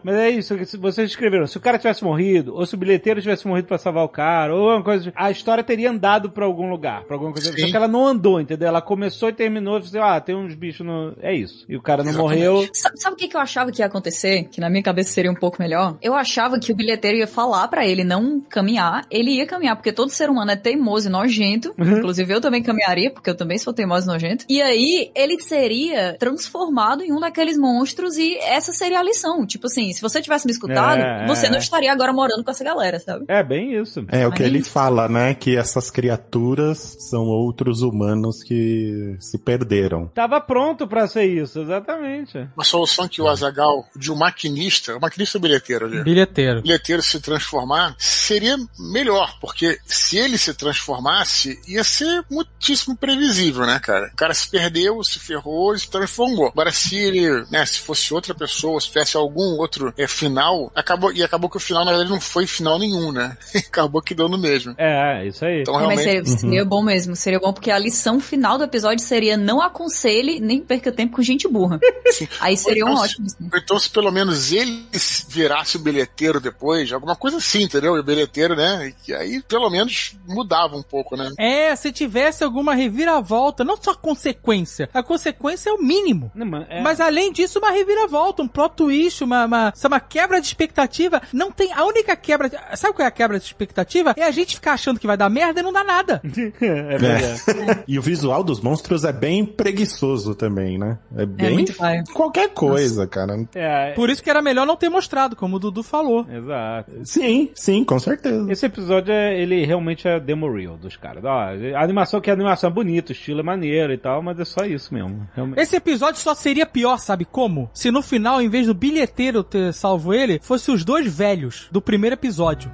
mas 0.03 0.15
é 0.15 0.29
isso 0.29 0.55
que 0.57 0.77
vocês 0.77 1.09
escreveram. 1.09 1.47
Se 1.47 1.57
o 1.57 1.61
cara 1.61 1.77
tivesse 1.77 2.03
morrido, 2.03 2.53
ou 2.53 2.65
se 2.65 2.75
o 2.75 2.77
bilheteiro 2.77 3.21
tivesse 3.21 3.47
morrido 3.47 3.67
pra 3.67 3.77
salvar 3.77 4.03
o 4.03 4.09
cara, 4.09 4.55
ou 4.55 4.69
uma 4.69 4.83
coisa. 4.83 5.11
A 5.15 5.31
história 5.31 5.63
teria 5.63 5.89
andado 5.89 6.29
pra 6.29 6.45
algum 6.45 6.69
lugar, 6.69 7.03
pra 7.03 7.15
alguma 7.15 7.31
coisa. 7.31 7.51
Sim. 7.51 7.59
Só 7.59 7.67
que 7.67 7.75
ela 7.75 7.87
não 7.87 8.05
andou, 8.05 8.41
entendeu? 8.41 8.67
Ela 8.67 8.81
começou 8.81 9.29
e 9.29 9.33
terminou 9.33 9.77
e 9.77 9.81
assim, 9.81 9.97
ah, 9.99 10.19
tem 10.19 10.35
uns 10.35 10.55
bichos 10.55 10.85
no. 10.85 11.13
É 11.21 11.33
isso. 11.33 11.65
E 11.67 11.75
o 11.75 11.81
cara 11.81 12.03
não 12.03 12.11
Exatamente. 12.11 12.37
morreu. 12.39 12.69
Sabe, 12.73 12.99
sabe 12.99 13.13
o 13.13 13.17
que, 13.17 13.27
que 13.27 13.35
eu 13.37 13.41
achava 13.41 13.71
que 13.71 13.81
ia 13.81 13.85
acontecer? 13.85 14.45
Que 14.45 14.59
na 14.59 14.69
minha 14.69 14.83
cabeça 14.83 15.11
seria 15.11 15.31
um 15.31 15.35
pouco 15.35 15.57
melhor? 15.59 15.97
Eu 16.01 16.13
achava 16.15 16.59
que 16.59 16.71
o 16.71 16.75
bilheteiro 16.75 17.17
ia 17.17 17.27
falar 17.27 17.67
pra 17.67 17.85
ele 17.85 18.03
não 18.03 18.41
caminhar. 18.41 19.05
Ele 19.09 19.31
ia 19.31 19.45
caminhar, 19.45 19.75
porque 19.75 19.91
todo 19.91 20.09
ser 20.09 20.29
humano 20.29 20.51
é 20.51 20.55
teimoso 20.55 21.07
e 21.07 21.11
nojento. 21.11 21.73
Inclusive 21.77 22.33
eu 22.33 22.41
também 22.41 22.61
caminharia, 22.63 23.11
porque 23.11 23.29
eu 23.29 23.35
também 23.35 23.57
sou 23.57 23.73
teimoso 23.73 24.05
e 24.05 24.11
nojento. 24.11 24.45
E 24.49 24.61
aí 24.61 25.11
ele 25.15 25.39
seria 25.39 26.15
transformado 26.19 27.03
em 27.03 27.11
um 27.11 27.19
daqueles 27.19 27.57
monstros 27.57 28.17
e 28.17 28.37
essa 28.39 28.68
seria 28.73 28.99
a 28.99 29.03
lição. 29.03 29.45
Tipo 29.45 29.67
assim, 29.67 29.91
se 29.93 30.01
você 30.01 30.21
tivesse 30.21 30.45
me 30.45 30.51
escutado, 30.51 30.99
É, 31.01 31.27
você 31.27 31.47
é. 31.47 31.49
não 31.49 31.57
estaria 31.57 31.91
agora 31.91 32.11
morando 32.13 32.43
com 32.43 32.51
essa 32.51 32.63
galera, 32.63 32.99
sabe? 32.99 33.25
É 33.27 33.43
bem 33.43 33.79
isso. 33.81 34.05
É 34.09 34.27
o 34.27 34.31
que 34.31 34.43
ele 34.43 34.63
fala, 34.63 35.07
né? 35.07 35.33
Que 35.33 35.55
essas 35.57 35.89
criaturas 35.91 36.97
são 36.99 37.23
outros 37.25 37.81
humanos 37.81 38.43
que 38.43 39.15
se 39.19 39.37
perderam. 39.37 40.07
Tava 40.13 40.39
pronto 40.41 40.87
pra 40.87 41.07
ser 41.07 41.25
isso, 41.25 41.59
exatamente. 41.59 42.37
Uma 42.55 42.63
solução 42.63 43.07
que 43.07 43.21
o 43.21 43.27
Azagal, 43.27 43.85
de 43.95 44.11
um 44.11 44.15
maquinista, 44.15 44.95
o 44.95 45.01
maquinista 45.01 45.37
ou 45.37 45.41
bilheteiro 45.41 45.85
ali, 45.85 46.03
Bilheteiro. 46.03 46.61
bilheteiro 46.61 47.01
se 47.01 47.19
transformar, 47.19 47.95
seria 47.97 48.55
melhor, 48.77 49.37
porque 49.39 49.77
se 49.85 50.17
ele 50.17 50.37
se 50.37 50.53
transformasse, 50.53 51.59
ia 51.67 51.83
ser 51.83 52.23
muitíssimo 52.29 52.95
previsível, 52.97 53.65
né, 53.65 53.79
cara? 53.79 54.09
O 54.13 54.15
cara 54.15 54.33
se 54.33 54.49
perdeu, 54.49 55.03
se 55.03 55.19
ferrou 55.19 55.73
e 55.73 55.79
se 55.79 55.89
transformou. 55.89 56.47
Agora, 56.47 56.71
se 56.71 56.95
ele, 56.97 57.45
né, 57.51 57.65
se 57.65 57.79
fosse 57.79 58.13
outra 58.13 58.33
pessoa, 58.33 58.49
se 58.79 58.87
tivesse 58.87 59.15
algum 59.17 59.57
outro 59.59 59.93
é, 59.97 60.07
final, 60.07 60.71
acabou, 60.75 61.11
e 61.11 61.23
acabou 61.23 61.49
que 61.49 61.57
o 61.57 61.59
final, 61.59 61.85
na 61.85 61.91
verdade, 61.91 62.11
não 62.11 62.19
foi 62.21 62.45
final 62.47 62.77
nenhum, 62.79 63.11
né? 63.11 63.37
acabou 63.55 64.01
que 64.01 64.13
deu 64.15 64.27
no 64.27 64.37
mesmo. 64.37 64.73
É, 64.77 65.25
isso 65.27 65.45
aí. 65.45 65.61
Então, 65.61 65.75
É, 65.75 65.77
realmente, 65.79 66.03
seria, 66.03 66.25
seria 66.25 66.65
bom 66.65 66.83
mesmo, 66.83 67.15
seria 67.15 67.39
bom 67.39 67.53
porque 67.53 67.71
a 67.71 67.77
lição 67.79 68.19
final 68.19 68.57
do 68.57 68.63
episódio 68.63 69.03
seria 69.03 69.37
não 69.37 69.61
aconselhe 69.61 70.39
nem 70.39 70.59
perca 70.59 70.91
tempo 70.91 71.15
com 71.15 71.21
gente 71.21 71.47
burra. 71.47 71.79
Aí 72.39 72.55
seria 72.57 72.85
um 72.85 72.89
Ou 72.89 72.93
então, 72.93 73.03
ótimo. 73.03 73.27
Ou 73.51 73.57
então, 73.59 73.79
se 73.79 73.89
pelo 73.89 74.11
menos 74.11 74.51
ele 74.51 74.85
virasse 75.27 75.77
o 75.77 75.79
bilheteiro 75.79 76.39
depois, 76.39 76.91
alguma 76.91 77.15
coisa 77.15 77.37
assim, 77.37 77.63
entendeu? 77.63 77.95
E 77.95 77.99
o 77.99 78.03
bilheteiro, 78.03 78.55
né? 78.55 78.93
E 79.07 79.13
aí, 79.13 79.41
pelo 79.43 79.69
menos, 79.69 80.15
mudava 80.27 80.75
um 80.75 80.81
pouco, 80.83 81.15
né? 81.15 81.29
É, 81.37 81.75
se 81.75 81.91
tivesse 81.91 82.43
alguma 82.43 82.73
reviravolta, 82.73 83.63
não 83.63 83.77
só 83.81 83.93
consequência. 83.95 84.89
A 84.93 85.01
consequência 85.03 85.69
é 85.69 85.73
o 85.73 85.81
mínimo. 85.81 86.31
Não, 86.35 86.45
mas 86.45 86.65
é- 86.69 86.81
Mas 86.81 86.99
além 86.99 87.31
disso, 87.31 87.59
uma 87.59 87.71
reviravolta, 87.71 88.41
um 88.41 88.47
plot 88.49 88.75
twist, 88.75 89.23
uma, 89.23 89.45
uma, 89.45 89.73
uma 89.85 89.99
quebra 89.99 90.39
de 90.41 90.47
expectativa. 90.47 91.21
Não 91.33 91.51
tem. 91.51 91.71
A 91.73 91.85
única 91.85 92.15
quebra. 92.15 92.49
Sabe 92.75 92.93
qual 92.93 93.05
é 93.05 93.07
a 93.07 93.11
quebra 93.11 93.39
de 93.39 93.45
expectativa? 93.45 94.13
É 94.17 94.23
a 94.23 94.31
gente 94.31 94.55
ficar 94.55 94.73
achando 94.73 94.99
que 94.99 95.07
vai 95.07 95.17
dar 95.17 95.29
merda 95.29 95.59
e 95.59 95.63
não 95.63 95.71
dá 95.73 95.83
nada. 95.83 96.21
é 96.61 96.97
verdade. 96.97 97.83
E 97.87 97.97
o 97.97 98.01
visual 98.01 98.43
dos 98.43 98.59
monstros 98.59 99.03
é 99.03 99.13
bem 99.13 99.45
preguiçoso 99.45 100.35
também, 100.35 100.77
né? 100.77 100.97
É 101.15 101.25
bem 101.25 101.53
muito 101.53 101.73
paia. 101.73 102.03
qualquer 102.13 102.49
coisa, 102.49 103.07
cara. 103.07 103.47
É, 103.55 103.91
Por 103.93 104.09
isso 104.09 104.23
que 104.23 104.29
era 104.29 104.41
melhor 104.41 104.65
não 104.65 104.75
ter 104.75 104.89
mostrado, 104.89 105.35
como 105.35 105.55
o 105.55 105.59
Dudu 105.59 105.83
falou. 105.83 106.25
exato. 106.29 106.91
Sim, 107.03 107.51
sim, 107.53 107.83
com 107.83 107.99
certeza. 107.99 108.51
Esse 108.51 108.65
episódio, 108.65 109.13
é, 109.13 109.39
ele 109.39 109.65
realmente 109.65 110.07
é 110.07 110.19
demo 110.19 110.51
real 110.51 110.77
dos 110.77 110.95
caras. 110.97 111.23
Ó, 111.23 111.29
a 111.29 111.83
animação 111.83 112.21
que 112.21 112.29
a 112.29 112.33
animação 112.33 112.69
é 112.69 112.73
bonita, 112.73 113.11
o 113.11 113.15
estilo 113.15 113.39
é 113.39 113.43
maneiro 113.43 113.93
e 113.93 113.97
tal, 113.97 114.21
mas 114.21 114.39
é 114.39 114.45
só 114.45 114.65
isso 114.65 114.93
mesmo. 114.93 115.27
Realmente. 115.35 115.59
Esse 115.59 115.75
episódio 115.75 116.19
só 116.19 116.33
seria 116.33 116.65
pior, 116.65 116.97
sabe 116.97 117.25
como? 117.25 117.69
Se 117.73 117.91
no 117.91 118.01
final, 118.01 118.28
em 118.41 118.49
vez 118.49 118.67
do 118.67 118.73
bilheteiro 118.73 119.43
ter 119.43 119.73
salvo 119.73 120.13
ele, 120.13 120.39
fosse 120.41 120.69
os 120.71 120.83
dois 120.83 121.07
velhos 121.07 121.67
do 121.71 121.81
primeiro 121.81 122.15
episódio. 122.15 122.71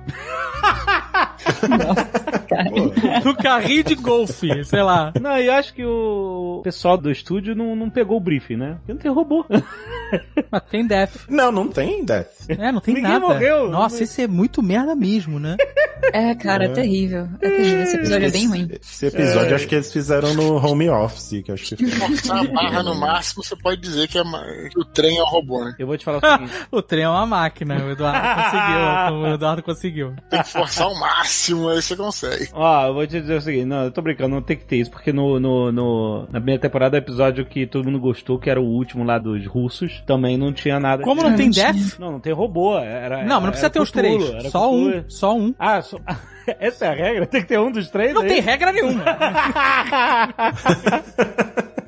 do 3.24 3.36
carrinho 3.36 3.84
de 3.84 3.96
golfe, 3.96 4.64
sei 4.64 4.82
lá. 4.82 5.14
Não, 5.20 5.38
e 5.38 5.48
eu 5.48 5.54
acho 5.54 5.74
que 5.74 5.84
o 5.86 6.62
pessoal 6.64 6.98
do 6.98 7.12
estúdio 7.12 7.56
não, 7.56 7.76
não 7.76 7.90
pegou 7.90 8.18
o 8.18 8.20
briefing, 8.20 8.56
né? 8.58 8.78
Porque 8.80 8.94
não 8.94 9.00
tem 9.00 9.12
robô. 9.12 9.46
Mas 10.52 10.64
tem 10.70 10.86
Death. 10.88 11.28
Não, 11.30 11.52
não 11.52 11.68
tem 11.68 12.04
Death. 12.04 12.50
É, 12.50 12.72
não 12.72 12.80
tem 12.80 12.96
Ninguém 12.96 13.12
nada. 13.12 13.28
morreu. 13.28 13.70
Nossa, 13.70 14.04
esse 14.04 14.22
é 14.24 14.28
muito 14.28 14.62
merda 14.62 14.96
mesmo, 14.96 15.40
né? 15.40 15.58
É, 16.14 16.36
cara, 16.36 16.66
é 16.66 16.70
terrível. 16.70 17.28
É 17.42 17.50
terrível. 17.50 17.82
Esse 17.82 17.96
episódio 17.98 18.28
é 18.28 18.32
bem 18.32 18.48
ruim. 18.48 18.70
Esse 18.82 19.06
episódio 19.08 19.56
acho 19.56 19.68
que 19.68 19.76
eles 19.76 19.92
fizeram 19.92 20.34
no 20.34 20.56
home 20.56 20.90
office, 20.90 21.42
que 21.44 21.52
acho 21.52 21.76
que 21.76 21.86
Forçar 21.88 22.40
a 22.40 22.44
barra 22.44 22.84
no 22.84 22.96
máximo, 22.96 23.44
você 23.44 23.56
pode 23.56 23.82
dizer 23.82 24.08
que, 24.08 24.18
é 24.18 24.24
que 24.70 24.80
o 24.80 24.86
trem 24.86 25.18
é 25.18 25.24
um 25.24 25.28
robô, 25.28 25.45
né? 25.46 25.76
Eu 25.80 25.88
vou 25.88 25.98
te 25.98 26.04
falar 26.06 26.18
o 26.18 26.22
seguinte. 26.22 26.52
o 26.72 26.82
trem 26.82 27.04
é 27.04 27.10
uma 27.10 27.26
máquina, 27.26 27.76
o 27.86 27.92
Eduardo 27.92 28.44
conseguiu. 28.44 29.22
O 29.22 29.28
Eduardo 29.34 29.64
conseguiu. 29.64 30.14
Tem 30.30 30.42
que 30.42 30.50
forçar 30.50 30.88
ao 30.88 30.96
máximo, 31.00 31.70
aí 31.70 31.82
você 31.82 31.96
consegue. 31.96 32.50
Ó, 32.54 32.88
eu 32.88 32.94
vou 32.94 33.08
te 33.08 33.20
dizer 33.22 33.38
o 33.38 33.42
seguinte, 33.42 33.66
não, 33.66 33.84
eu 33.86 33.92
tô 33.92 34.02
brincando, 34.02 34.36
não 34.36 34.42
tem 34.42 34.58
que 34.58 34.66
ter 34.66 34.78
isso, 34.78 34.92
porque 34.92 35.12
no, 35.14 35.40
no, 35.40 35.72
no- 35.72 36.22
na 36.32 36.40
primeira 36.40 36.62
temporada, 36.62 36.96
o 36.96 37.00
episódio 37.00 37.46
que 37.46 37.66
todo 37.68 37.86
mundo 37.86 38.00
gostou, 38.00 38.40
que 38.40 38.50
era 38.50 38.60
o 38.62 38.66
último 38.66 39.04
lá 39.04 39.18
dos 39.18 39.46
russos, 39.48 40.02
também 40.06 40.38
não 40.38 40.54
tinha 40.54 40.80
nada. 40.80 41.04
Como 41.04 41.22
de- 41.24 41.30
não 41.30 41.36
tem 41.36 41.46
não 41.48 41.54
tinha. 41.54 41.74
Death? 41.74 42.00
Não, 42.00 42.12
não 42.14 42.20
tem 42.20 42.34
robô, 42.34 42.78
era... 42.78 43.24
Não, 43.24 43.36
mas 43.36 43.44
não 43.44 43.50
precisa 43.52 43.70
ter 43.70 43.82
os 43.82 43.92
três. 43.92 44.24
Só 44.52 44.68
Cthulhu. 44.70 44.98
um. 45.00 45.04
Só 45.10 45.36
um. 45.38 45.54
Ah, 45.60 45.82
só... 45.82 45.98
essa 46.60 46.86
é 46.86 46.90
a 46.90 46.94
regra? 46.94 47.26
Tem 47.26 47.42
que 47.42 47.48
ter 47.48 47.60
um 47.60 47.72
dos 47.72 47.90
três? 47.90 48.14
Não 48.14 48.24
é 48.24 48.28
tem 48.28 48.40
regra 48.42 48.72
nenhuma. 48.72 49.04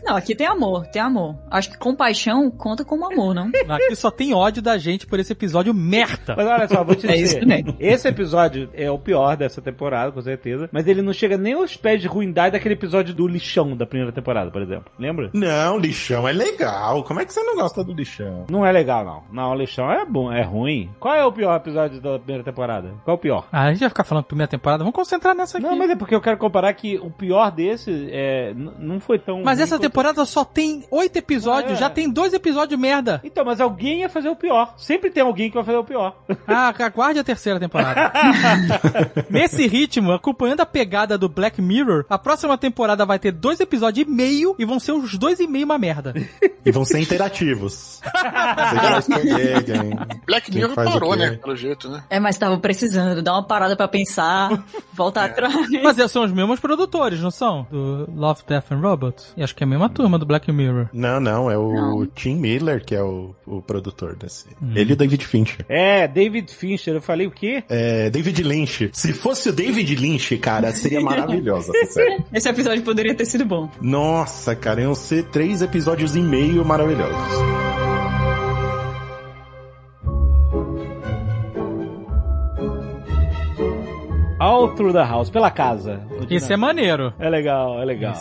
Não, 0.08 0.16
aqui 0.16 0.34
tem 0.34 0.48
amor, 0.48 0.88
tem 0.88 1.02
amor. 1.02 1.36
Acho 1.52 1.70
que 1.70 1.78
compaixão 1.78 2.50
conta 2.50 2.86
como 2.86 3.06
amor, 3.12 3.36
não? 3.36 3.52
Aqui 3.68 3.96
só 3.96 4.10
tem 4.10 4.34
ódio 4.34 4.62
da 4.62 4.78
gente 4.78 5.06
por 5.06 5.20
esse 5.20 5.34
episódio 5.34 5.74
merda. 5.74 6.34
Mas 6.38 6.48
olha 6.48 6.68
só, 6.68 6.84
vou 6.84 6.96
te 6.96 7.08
É 7.08 7.16
isso 7.18 7.40
dizer. 7.40 7.76
esse 7.80 8.08
episódio 8.08 8.70
é 8.74 8.90
o 8.90 8.98
pior 8.98 9.36
dessa 9.36 9.62
temporada, 9.62 10.12
com 10.12 10.22
certeza. 10.22 10.70
Mas 10.72 10.88
ele 10.88 11.02
não 11.02 11.12
chega 11.14 11.38
nem 11.38 11.54
aos 11.54 11.76
pés 11.76 12.02
de 12.02 12.08
ruindade 12.08 12.54
daquele 12.54 12.74
episódio 12.76 13.14
do 13.14 13.28
lixão 13.28 13.76
da 13.76 13.86
primeira 13.86 14.12
temporada, 14.14 14.50
por 14.50 14.62
exemplo. 14.62 14.92
Lembra? 14.98 15.30
Não, 15.34 15.78
lixão 15.78 16.28
é 16.28 16.32
legal. 16.32 17.04
Como 17.04 17.20
é 17.20 17.26
que 17.26 17.34
você 17.34 17.44
não 17.44 17.56
gosta 17.56 17.84
do 17.84 17.94
lixão? 17.94 18.46
Não 18.50 18.66
é 18.66 18.72
legal, 18.72 19.04
não. 19.04 19.24
Não, 19.32 19.52
o 19.52 19.56
lixão 19.56 19.92
é 19.92 20.06
bom, 20.06 20.32
é 20.32 20.42
ruim. 20.42 20.90
Qual 21.00 21.14
é 21.16 21.26
o 21.26 21.32
pior 21.32 21.56
episódio 21.58 22.00
da 22.02 22.18
primeira 22.18 22.44
temporada? 22.44 22.94
Qual 23.04 23.16
é 23.16 23.18
o 23.18 23.22
pior? 23.22 23.48
Ah, 23.52 23.64
a 23.66 23.72
gente 23.72 23.82
vai 23.82 23.90
ficar 23.90 24.04
falando 24.06 24.24
primeira 24.26 24.50
temporada, 24.50 24.84
vamos 24.84 24.96
concentrar 24.96 25.36
nessa 25.36 25.58
aqui. 25.58 25.68
Não, 25.68 25.76
mas 25.78 25.90
é 25.90 25.96
porque 25.96 26.16
eu 26.16 26.22
quero 26.22 26.38
comparar 26.38 26.74
que 26.74 26.98
o 26.98 27.10
pior 27.12 27.52
desse 27.52 28.08
é, 28.12 28.54
não 28.56 29.00
foi 29.00 29.20
tão. 29.20 29.44
Mas 29.44 29.60
essa 29.60 29.76
quanto- 29.76 29.82
temporada 29.98 30.26
só 30.26 30.46
tem 30.46 30.86
oito 30.92 31.18
episódios, 31.18 31.74
É. 31.74 31.76
já 31.76 31.90
tem 31.90 32.08
dois 32.10 32.32
episódios 32.32 32.80
merda. 32.80 33.20
Então, 33.24 33.44
mas 33.44 33.60
alguém 33.60 34.02
ia 34.02 34.10
fazer 34.10 34.30
o 34.30 34.36
pior. 34.36 34.76
Sempre 34.78 35.10
tem 35.10 35.24
alguém 35.24 35.50
que 35.50 35.56
vai 35.56 35.64
fazer 35.64 35.78
o 35.78 35.84
pior. 35.84 36.16
Ah, 36.48 36.74
aguarde 36.86 37.20
a 37.20 37.24
terceira 37.24 37.60
temporada. 37.60 38.12
Nesse 39.30 39.68
ritmo, 39.68 40.12
acompanhando 40.14 40.62
a 40.62 40.66
pegada 40.66 41.18
do 41.18 41.28
Black 41.28 41.62
Mirror, 41.62 42.06
a 42.10 42.18
próxima 42.18 42.58
temporada 42.58 43.06
vai 43.06 43.20
ter 43.20 43.32
dois 43.32 43.60
episódios 43.60 44.08
e 44.08 44.10
meio 44.10 44.56
e 44.58 44.64
vão 44.66 44.80
ser 44.80 44.94
os 44.94 45.18
dois 45.18 45.40
e 45.40 45.48
meio 45.48 45.66
uma 45.66 45.78
merda. 45.78 46.14
E 46.66 46.72
vão 46.72 46.86
ser 46.86 47.00
interativos. 47.00 48.02
Escolher 49.00 49.64
quem. 49.64 49.90
Black 50.26 50.52
Quem 50.52 50.62
Mirror 50.62 50.76
faz 50.76 50.90
o 50.90 50.94
parou, 50.94 51.16
né? 51.16 51.32
Pelo 51.42 51.56
jeito, 51.56 51.90
né? 51.90 52.04
É, 52.10 52.20
mas 52.20 52.38
tava 52.38 52.58
precisando 52.58 53.22
dar 53.22 53.34
uma 53.34 53.44
parada 53.44 53.76
pra 53.76 53.88
pensar, 53.88 54.64
voltar 54.94 55.26
atrás. 55.26 55.56
Mas 55.84 56.12
são 56.12 56.24
os 56.24 56.32
mesmos 56.32 56.60
produtores, 56.60 57.20
não 57.20 57.32
são? 57.32 57.68
Do 57.70 58.10
Love, 58.16 58.42
Death 58.48 58.72
and 58.72 58.80
Robots. 58.80 59.34
E 59.36 59.44
acho 59.44 59.54
que 59.56 59.64
é 59.64 59.66
a 59.66 59.70
mesma 59.70 59.87
turma 59.90 60.18
do 60.18 60.26
Black 60.26 60.52
Mirror. 60.52 60.88
Não, 60.94 61.20
não, 61.20 61.50
é 61.52 61.58
o 61.58 61.74
Não. 61.74 62.06
Tim 62.08 62.36
Miller 62.36 62.84
que 62.84 62.96
é 62.96 63.02
o, 63.02 63.36
o 63.46 63.62
produtor 63.62 64.16
desse. 64.16 64.46
Ele 64.76 64.92
e 64.92 64.94
o 64.94 64.96
David 64.96 65.26
Fincher. 65.26 65.66
É, 65.70 66.08
David 66.08 66.54
Fincher. 66.54 66.96
Eu 66.96 67.02
falei 67.02 67.28
o 67.28 67.32
quê? 67.32 67.64
É, 67.70 68.10
David 68.10 68.44
Lynch. 68.44 68.90
Se 68.94 69.14
fosse 69.14 69.50
o 69.50 69.54
David 69.54 69.96
Lynch, 69.96 70.38
cara, 70.38 70.72
seria 70.72 71.02
maravilhosa 71.02 71.72
essa 71.76 71.94
série. 71.94 72.24
Esse 72.34 72.50
episódio 72.50 72.84
poderia 72.84 73.16
ter 73.16 73.26
sido 73.26 73.46
bom. 73.46 73.70
Nossa, 73.82 74.56
cara, 74.56 74.82
iam 74.82 74.96
ser 74.96 75.26
três 75.26 75.62
episódios 75.62 76.16
e 76.16 76.20
meio 76.20 76.64
maravilhosos. 76.66 77.67
All 84.48 84.70
Through 84.76 84.94
the 84.94 85.04
House, 85.04 85.30
pela 85.30 85.52
casa. 85.52 86.02
Esse 86.30 86.54
é 86.54 86.58
maneiro. 86.58 87.14
É 87.20 87.30
legal, 87.30 87.82
é 87.82 87.86
legal. 87.86 88.14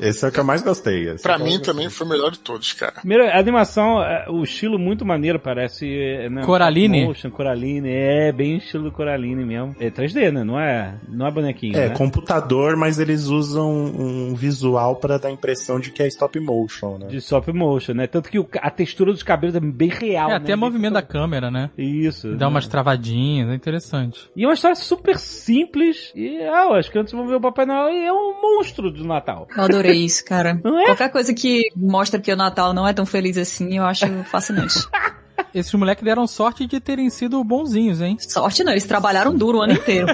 Esse 0.00 0.24
é 0.26 0.28
o 0.28 0.32
que 0.32 0.38
eu 0.40 0.44
mais 0.44 0.62
gostei. 0.62 1.08
esse 1.08 1.22
Pra 1.22 1.34
é 1.34 1.36
que 1.36 1.42
eu 1.42 1.46
mim 1.46 1.52
gostei. 1.56 1.72
também 1.74 1.88
foi 1.90 2.06
o 2.06 2.10
melhor 2.10 2.30
de 2.30 2.38
todos, 2.40 2.72
cara. 2.74 2.92
Primeiro, 3.00 3.24
a 3.24 3.38
animação, 3.38 4.02
é, 4.02 4.26
o 4.28 4.42
estilo 4.42 4.78
muito 4.78 5.04
maneiro, 5.06 5.38
parece. 5.40 5.86
é, 5.88 6.28
Né, 6.28 6.42
Coraline? 6.44 7.04
Motion, 7.06 7.30
Coraline, 7.30 7.88
é 7.90 8.30
bem 8.32 8.56
estilo 8.58 8.90
Coraline 8.92 9.44
mesmo. 9.44 9.74
É 9.80 9.90
3D, 9.90 10.30
né? 10.32 10.44
Não 10.44 10.60
é, 10.60 10.96
não 11.08 11.26
é 11.26 11.30
bonequinho, 11.30 11.76
É, 11.76 11.88
né? 11.88 11.94
computador, 11.94 12.76
mas 12.76 12.98
eles 12.98 13.24
usam 13.26 13.70
um 13.72 14.34
visual 14.34 14.96
pra 14.96 15.16
dar 15.18 15.28
a 15.28 15.30
impressão 15.30 15.80
de 15.80 15.90
que 15.90 16.02
é 16.02 16.06
stop 16.08 16.38
motion, 16.40 16.98
né? 16.98 17.06
De 17.06 17.16
stop 17.16 17.50
motion, 17.52 17.94
né? 17.94 18.06
Tanto 18.06 18.28
que 18.30 18.38
a 18.60 18.70
textura 18.70 19.12
dos 19.12 19.22
cabelos 19.22 19.56
é 19.56 19.60
bem 19.60 19.88
real. 19.88 20.28
É, 20.28 20.32
né? 20.32 20.36
até 20.36 20.54
o 20.54 20.58
movimento 20.58 20.92
da 20.94 21.02
câmera, 21.02 21.50
né? 21.50 21.70
Isso. 21.78 22.32
Dá 22.32 22.46
né? 22.46 22.46
umas 22.48 22.68
travadinhas, 22.68 23.48
é 23.50 23.54
interessante. 23.54 24.28
E 24.36 24.44
é 24.44 24.46
uma 24.46 24.54
história 24.54 24.76
super 24.76 25.16
simples. 25.18 25.65
E 26.14 26.42
ah, 26.42 26.76
as 26.76 26.88
crianças 26.88 27.12
vão 27.12 27.26
ver 27.26 27.36
o 27.36 27.40
Papai 27.40 27.66
Noel 27.66 27.90
e 27.90 28.04
é 28.04 28.12
um 28.12 28.40
monstro 28.40 28.90
do 28.90 29.04
Natal. 29.04 29.48
Eu 29.56 29.64
adorei 29.64 30.04
isso, 30.04 30.24
cara. 30.24 30.60
É? 30.76 30.84
Qualquer 30.86 31.10
coisa 31.10 31.32
que 31.32 31.68
mostra 31.74 32.20
que 32.20 32.32
o 32.32 32.36
Natal 32.36 32.74
não 32.74 32.86
é 32.86 32.92
tão 32.92 33.06
feliz 33.06 33.38
assim, 33.38 33.78
eu 33.78 33.84
acho 33.84 34.06
fascinante. 34.24 34.78
Esses 35.54 35.72
moleques 35.74 36.04
deram 36.04 36.26
sorte 36.26 36.66
de 36.66 36.78
terem 36.80 37.08
sido 37.10 37.42
bonzinhos, 37.42 38.00
hein? 38.00 38.16
Sorte 38.20 38.62
não, 38.62 38.72
eles 38.72 38.84
trabalharam 38.84 39.34
duro 39.34 39.58
o 39.58 39.62
ano 39.62 39.72
inteiro. 39.74 40.06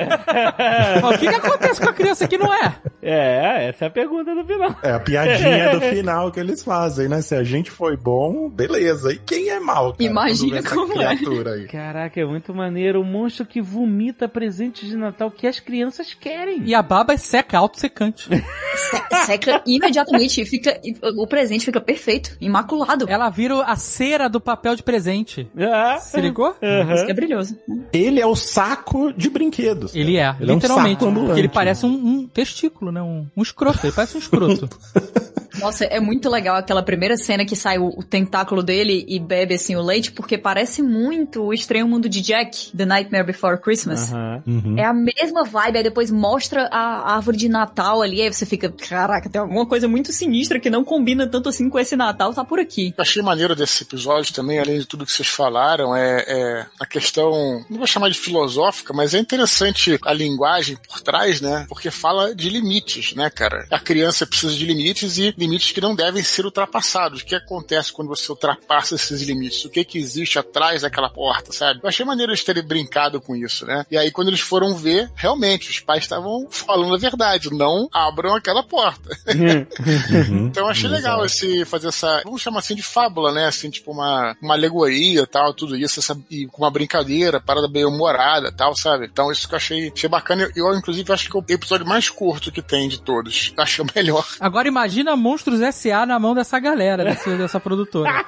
Mas 1.02 1.14
o 1.16 1.18
que, 1.18 1.28
que 1.28 1.34
acontece 1.34 1.80
com 1.80 1.88
a 1.88 1.92
criança 1.92 2.28
que 2.28 2.38
não 2.38 2.52
é? 2.52 2.74
É, 3.02 3.68
essa 3.68 3.84
é 3.86 3.88
a 3.88 3.90
pergunta 3.90 4.34
do 4.34 4.44
final. 4.44 4.76
É 4.82 4.92
a 4.92 5.00
piadinha 5.00 5.70
do 5.70 5.80
final 5.80 6.30
que 6.30 6.38
eles 6.40 6.62
fazem, 6.62 7.08
né? 7.08 7.20
Se 7.22 7.34
a 7.34 7.42
gente 7.42 7.70
foi 7.70 7.96
bom, 7.96 8.48
beleza. 8.48 9.12
E 9.12 9.18
quem 9.18 9.48
é 9.48 9.58
mal? 9.58 9.92
Cara, 9.92 10.04
Imagina 10.04 10.62
como 10.62 10.92
é. 10.92 11.16
criatura 11.16 11.52
aí. 11.54 11.66
Caraca, 11.66 12.20
é 12.20 12.24
muito 12.24 12.54
maneiro. 12.54 13.00
O 13.00 13.04
monstro 13.04 13.44
que 13.44 13.60
vomita 13.60 14.28
presentes 14.28 14.88
de 14.88 14.96
Natal 14.96 15.30
que 15.30 15.46
as 15.46 15.58
crianças 15.58 16.14
querem. 16.14 16.62
E 16.64 16.74
a 16.74 16.82
baba 16.82 17.14
é 17.14 17.16
seca, 17.16 17.58
auto-secante. 17.58 18.28
Se- 18.76 19.26
seca 19.26 19.62
imediatamente 19.66 20.40
e 20.40 20.46
fica. 20.46 20.80
e 20.84 20.94
o 21.16 21.26
presente 21.26 21.64
fica 21.64 21.80
perfeito, 21.80 22.36
imaculado. 22.40 23.06
Ela 23.08 23.28
vira 23.30 23.62
a 23.64 23.76
cera 23.76 24.28
do 24.28 24.40
papel 24.40 24.76
de 24.76 24.82
presente. 24.82 25.11
Ah, 25.58 25.98
Se 25.98 26.20
ligou? 26.20 26.56
Isso 26.94 27.04
que 27.04 27.10
é 27.10 27.14
brilhoso. 27.14 27.56
Ele 27.92 28.20
é 28.20 28.26
o 28.26 28.34
saco 28.34 29.12
de 29.12 29.28
brinquedos. 29.30 29.94
Ele 29.94 30.16
é, 30.16 30.34
Ele 30.40 30.50
é 30.50 30.54
um 30.54 30.56
literalmente. 30.56 30.94
saco 30.94 31.06
ambulante, 31.06 31.26
porque 31.28 31.40
ele 31.40 31.48
parece 31.48 31.86
né? 31.86 31.92
um, 31.92 32.06
um 32.08 32.26
testículo, 32.26 32.92
né? 32.92 33.02
Um, 33.02 33.26
um 33.36 33.42
escroto. 33.42 33.80
Ele 33.84 33.92
parece 33.92 34.16
um 34.16 34.20
escroto. 34.20 34.68
Nossa, 35.60 35.84
é 35.84 36.00
muito 36.00 36.30
legal 36.30 36.56
aquela 36.56 36.82
primeira 36.82 37.16
cena 37.16 37.44
que 37.44 37.54
sai 37.54 37.78
o, 37.78 37.88
o 37.88 38.02
tentáculo 38.02 38.62
dele 38.62 39.04
e 39.06 39.20
bebe 39.20 39.54
assim 39.54 39.76
o 39.76 39.82
leite, 39.82 40.10
porque 40.10 40.38
parece 40.38 40.82
muito 40.82 41.42
o 41.42 41.52
Estranho 41.52 41.86
Mundo 41.86 42.08
de 42.08 42.20
Jack, 42.22 42.74
The 42.74 42.86
Nightmare 42.86 43.26
Before 43.26 43.60
Christmas. 43.60 44.10
Aham. 44.12 44.42
Uhum. 44.46 44.78
É 44.78 44.84
a 44.84 44.94
mesma 44.94 45.44
vibe, 45.44 45.76
aí 45.76 45.82
depois 45.84 46.10
mostra 46.10 46.68
a 46.72 47.14
árvore 47.14 47.36
de 47.36 47.48
Natal 47.48 48.00
ali, 48.00 48.22
aí 48.22 48.32
você 48.32 48.46
fica, 48.46 48.70
caraca, 48.70 49.28
tem 49.28 49.40
alguma 49.40 49.66
coisa 49.66 49.86
muito 49.86 50.10
sinistra 50.10 50.58
que 50.58 50.70
não 50.70 50.82
combina 50.84 51.26
tanto 51.26 51.50
assim 51.50 51.68
com 51.68 51.78
esse 51.78 51.96
Natal, 51.96 52.32
tá 52.32 52.44
por 52.44 52.58
aqui. 52.58 52.94
Eu 52.96 53.02
achei 53.02 53.22
maneiro 53.22 53.54
desse 53.54 53.82
episódio 53.84 54.32
também, 54.32 54.58
além 54.58 54.78
de 54.78 54.86
tudo 54.86 55.01
que 55.06 55.12
vocês 55.12 55.28
falaram, 55.28 55.94
é, 55.94 56.24
é 56.26 56.66
a 56.78 56.86
questão, 56.86 57.64
não 57.68 57.78
vou 57.78 57.86
chamar 57.86 58.10
de 58.10 58.18
filosófica, 58.18 58.92
mas 58.92 59.14
é 59.14 59.18
interessante 59.18 59.98
a 60.04 60.12
linguagem 60.12 60.76
por 60.76 61.00
trás, 61.00 61.40
né? 61.40 61.66
Porque 61.68 61.90
fala 61.90 62.34
de 62.34 62.48
limites, 62.48 63.14
né, 63.14 63.30
cara? 63.30 63.66
A 63.70 63.78
criança 63.78 64.26
precisa 64.26 64.54
de 64.54 64.64
limites 64.64 65.18
e 65.18 65.34
limites 65.36 65.72
que 65.72 65.80
não 65.80 65.94
devem 65.94 66.22
ser 66.22 66.44
ultrapassados. 66.44 67.22
O 67.22 67.24
que 67.24 67.34
acontece 67.34 67.92
quando 67.92 68.08
você 68.08 68.30
ultrapassa 68.30 68.94
esses 68.94 69.22
limites? 69.22 69.64
O 69.64 69.70
que 69.70 69.84
que 69.84 69.98
existe 69.98 70.38
atrás 70.38 70.82
daquela 70.82 71.08
porta, 71.08 71.52
sabe? 71.52 71.80
Eu 71.82 71.88
achei 71.88 72.04
maneiro 72.04 72.32
eles 72.32 72.44
terem 72.44 72.62
brincado 72.62 73.20
com 73.20 73.34
isso, 73.34 73.66
né? 73.66 73.84
E 73.90 73.96
aí 73.96 74.10
quando 74.10 74.28
eles 74.28 74.40
foram 74.40 74.74
ver, 74.74 75.10
realmente, 75.14 75.70
os 75.70 75.80
pais 75.80 76.04
estavam 76.04 76.46
falando 76.50 76.94
a 76.94 76.98
verdade, 76.98 77.50
não 77.50 77.88
abram 77.92 78.34
aquela 78.34 78.62
porta. 78.62 79.10
Uhum. 79.28 79.66
Então 80.52 80.64
eu 80.64 80.70
achei 80.70 80.88
legal 80.88 81.24
esse 81.24 81.64
fazer 81.64 81.88
essa, 81.88 82.22
vamos 82.24 82.42
chamar 82.42 82.58
assim 82.58 82.74
de 82.74 82.82
fábula, 82.82 83.32
né? 83.32 83.46
Assim, 83.46 83.70
tipo 83.70 83.92
uma, 83.92 84.36
uma 84.40 84.54
alegoria 84.54 84.91
tal, 85.26 85.54
tudo 85.54 85.76
isso, 85.76 86.00
essa, 86.00 86.18
e 86.30 86.46
com 86.46 86.62
uma 86.62 86.70
brincadeira, 86.70 87.40
parada 87.40 87.68
bem 87.68 87.84
humorada 87.84 88.52
tal, 88.52 88.74
sabe? 88.74 89.06
Então 89.06 89.30
isso 89.30 89.48
que 89.48 89.54
eu 89.54 89.56
achei, 89.56 89.92
achei 89.94 90.08
bacana. 90.08 90.50
Eu, 90.54 90.66
eu, 90.66 90.76
inclusive, 90.76 91.12
acho 91.12 91.30
que 91.30 91.36
é 91.36 91.40
o 91.40 91.44
episódio 91.48 91.86
mais 91.86 92.08
curto 92.08 92.52
que 92.52 92.62
tem 92.62 92.88
de 92.88 93.00
todos. 93.00 93.52
Achei 93.62 93.84
o 93.84 93.88
melhor. 93.94 94.26
Agora 94.40 94.66
imagina 94.66 95.14
Monstros 95.16 95.60
S.A. 95.60 96.04
na 96.04 96.18
mão 96.18 96.34
dessa 96.34 96.58
galera, 96.58 97.04
dessa, 97.04 97.30
dessa 97.36 97.60
produtora. 97.60 98.24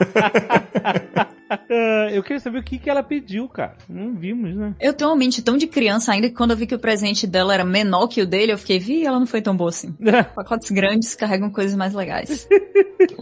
Eu 2.11 2.23
queria 2.23 2.41
saber 2.41 2.59
o 2.59 2.62
que, 2.62 2.78
que 2.78 2.89
ela 2.89 3.03
pediu, 3.03 3.49
cara. 3.49 3.77
Não 3.89 4.15
vimos, 4.15 4.55
né? 4.55 4.74
Eu 4.81 4.93
tenho 4.93 5.11
uma 5.11 5.16
mente 5.16 5.43
tão 5.43 5.57
de 5.57 5.66
criança 5.66 6.12
ainda 6.12 6.28
que 6.28 6.35
quando 6.35 6.53
eu 6.53 6.57
vi 6.57 6.66
que 6.66 6.74
o 6.74 6.78
presente 6.78 7.27
dela 7.27 7.55
era 7.55 7.65
menor 7.65 8.09
que 8.09 8.23
o 8.23 8.27
dele, 8.27 8.53
eu 8.53 8.59
fiquei, 8.59 8.78
vi, 8.78 9.05
ela 9.05 9.19
não 9.19 9.27
foi 9.27 9.43
tão 9.43 9.57
boa 9.57 9.70
assim. 9.70 9.93
Pacotes 10.35 10.70
grandes 10.70 11.15
carregam 11.15 11.51
coisas 11.51 11.77
mais 11.77 11.95
legais. 11.95 12.49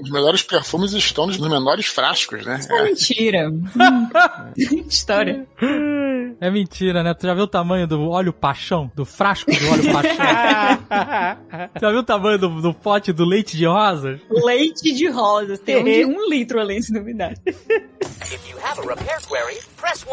Os 0.02 0.10
melhores 0.10 0.42
perfumes 0.42 0.92
estão 0.94 1.26
nos 1.28 1.38
menores 1.38 1.86
frascos, 1.86 2.44
né? 2.44 2.58
É 2.68 2.82
mentira. 2.82 3.50
Hum. 3.82 4.08
História. 4.88 5.46
É 6.40 6.50
mentira, 6.50 7.02
né? 7.02 7.14
Tu 7.14 7.26
já 7.26 7.34
viu 7.34 7.44
o 7.44 7.48
tamanho 7.48 7.86
do 7.86 8.10
óleo 8.10 8.32
paixão? 8.32 8.90
Do 8.94 9.04
frasco 9.04 9.50
do 9.50 9.70
óleo 9.70 9.92
paixão? 9.92 10.16
Tu 11.74 11.80
já 11.80 11.90
viu 11.90 12.00
o 12.00 12.02
tamanho 12.02 12.38
do, 12.38 12.60
do 12.60 12.74
pote 12.74 13.12
do 13.12 13.24
leite 13.24 13.56
de 13.56 13.64
rosa? 13.66 14.20
Leite 14.30 14.92
de 14.92 15.08
rosas. 15.08 15.58
Tem 15.60 15.80
um 15.80 15.84
de 15.84 16.04
um 16.04 16.28
litro 16.30 16.60
além, 16.60 16.82
se 16.82 16.92
duvidar. 16.92 17.32
If 17.46 18.50
you 18.50 18.58
have 18.62 18.78
a 18.78 18.82
repair 18.82 19.18
query, 19.26 19.60
press 19.76 20.04
1. 20.04 20.08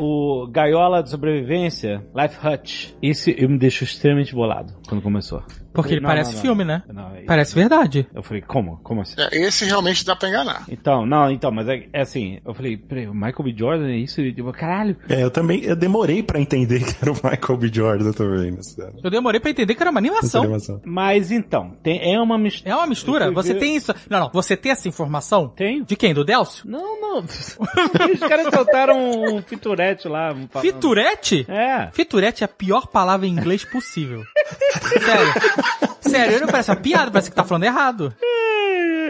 O 0.00 0.46
Gaiola 0.50 1.02
de 1.02 1.10
Sobrevivência, 1.10 2.06
Life 2.14 2.36
Hutch. 2.46 2.92
Esse 3.02 3.34
eu 3.36 3.48
me 3.48 3.58
deixo 3.58 3.84
extremamente 3.84 4.34
bolado 4.34 4.74
quando 4.88 5.02
começou. 5.02 5.42
Porque 5.72 5.94
ele 5.94 6.00
Não, 6.00 6.08
parece 6.08 6.30
não, 6.30 6.36
não. 6.36 6.42
filme, 6.42 6.64
né? 6.64 6.82
Não, 6.92 7.14
é- 7.16 7.22
Parece 7.22 7.54
verdade. 7.54 8.06
Eu 8.14 8.22
falei, 8.22 8.42
como? 8.42 8.78
Como 8.82 9.00
assim? 9.00 9.14
É, 9.18 9.28
esse 9.46 9.64
realmente 9.64 10.04
dá 10.04 10.14
pra 10.14 10.28
enganar. 10.28 10.64
Então, 10.68 11.06
não, 11.06 11.30
então, 11.30 11.50
mas 11.50 11.68
é, 11.68 11.86
é 11.92 12.00
assim, 12.02 12.40
eu 12.44 12.52
falei, 12.54 12.76
peraí, 12.76 13.06
o 13.08 13.14
Michael 13.14 13.42
B. 13.44 13.54
Jordan 13.56 13.88
é 13.88 13.96
isso? 13.96 14.20
E 14.20 14.34
eu, 14.36 14.52
caralho. 14.52 14.96
É, 15.08 15.22
eu 15.22 15.30
também, 15.30 15.62
eu 15.64 15.74
demorei 15.76 16.22
pra 16.22 16.40
entender 16.40 16.80
que 16.84 16.94
era 17.00 17.10
o 17.10 17.14
Michael 17.14 17.56
B. 17.58 17.70
Jordan 17.72 18.12
também. 18.12 18.50
nessa- 18.52 18.92
Eu 19.02 19.10
demorei 19.10 19.40
pra 19.40 19.50
entender 19.50 19.74
que 19.74 19.82
era 19.82 19.90
uma 19.90 20.00
animação. 20.00 20.42
animação. 20.42 20.80
Mas 20.84 21.30
então, 21.30 21.76
tem, 21.82 22.14
é 22.14 22.20
uma 22.20 22.36
mistura. 22.38 22.70
É 22.70 22.76
uma 22.76 22.86
mistura? 22.86 23.24
Eu 23.26 23.34
Você 23.34 23.54
ver- 23.54 23.60
tem 23.60 23.76
isso? 23.76 23.94
Não, 24.10 24.20
não. 24.20 24.30
Você 24.32 24.56
tem 24.56 24.72
essa 24.72 24.88
informação? 24.88 25.48
Tenho. 25.48 25.84
De 25.84 25.96
quem? 25.96 26.12
Do 26.14 26.24
Delcio? 26.24 26.68
Não, 26.68 27.00
não. 27.00 27.18
Os 27.24 28.20
caras 28.20 28.52
soltaram 28.52 28.98
um 29.36 29.42
fiturete 29.42 30.08
lá. 30.08 30.32
um 30.32 30.48
falando. 30.48 30.66
Fiturete? 30.66 31.46
É. 31.48 31.88
Fiturete 31.92 32.42
é 32.42 32.46
a 32.46 32.48
pior 32.48 32.86
palavra 32.88 33.26
em 33.26 33.30
inglês 33.30 33.64
possível. 33.64 34.22
Sério. 34.82 35.32
Sério, 36.00 36.40
não 36.40 36.48
parece 36.48 36.70
uma 36.70 36.76
piada, 36.76 37.10
parece 37.10 37.30
que 37.30 37.36
tá 37.36 37.44
falando 37.44 37.64
errado. 37.64 38.14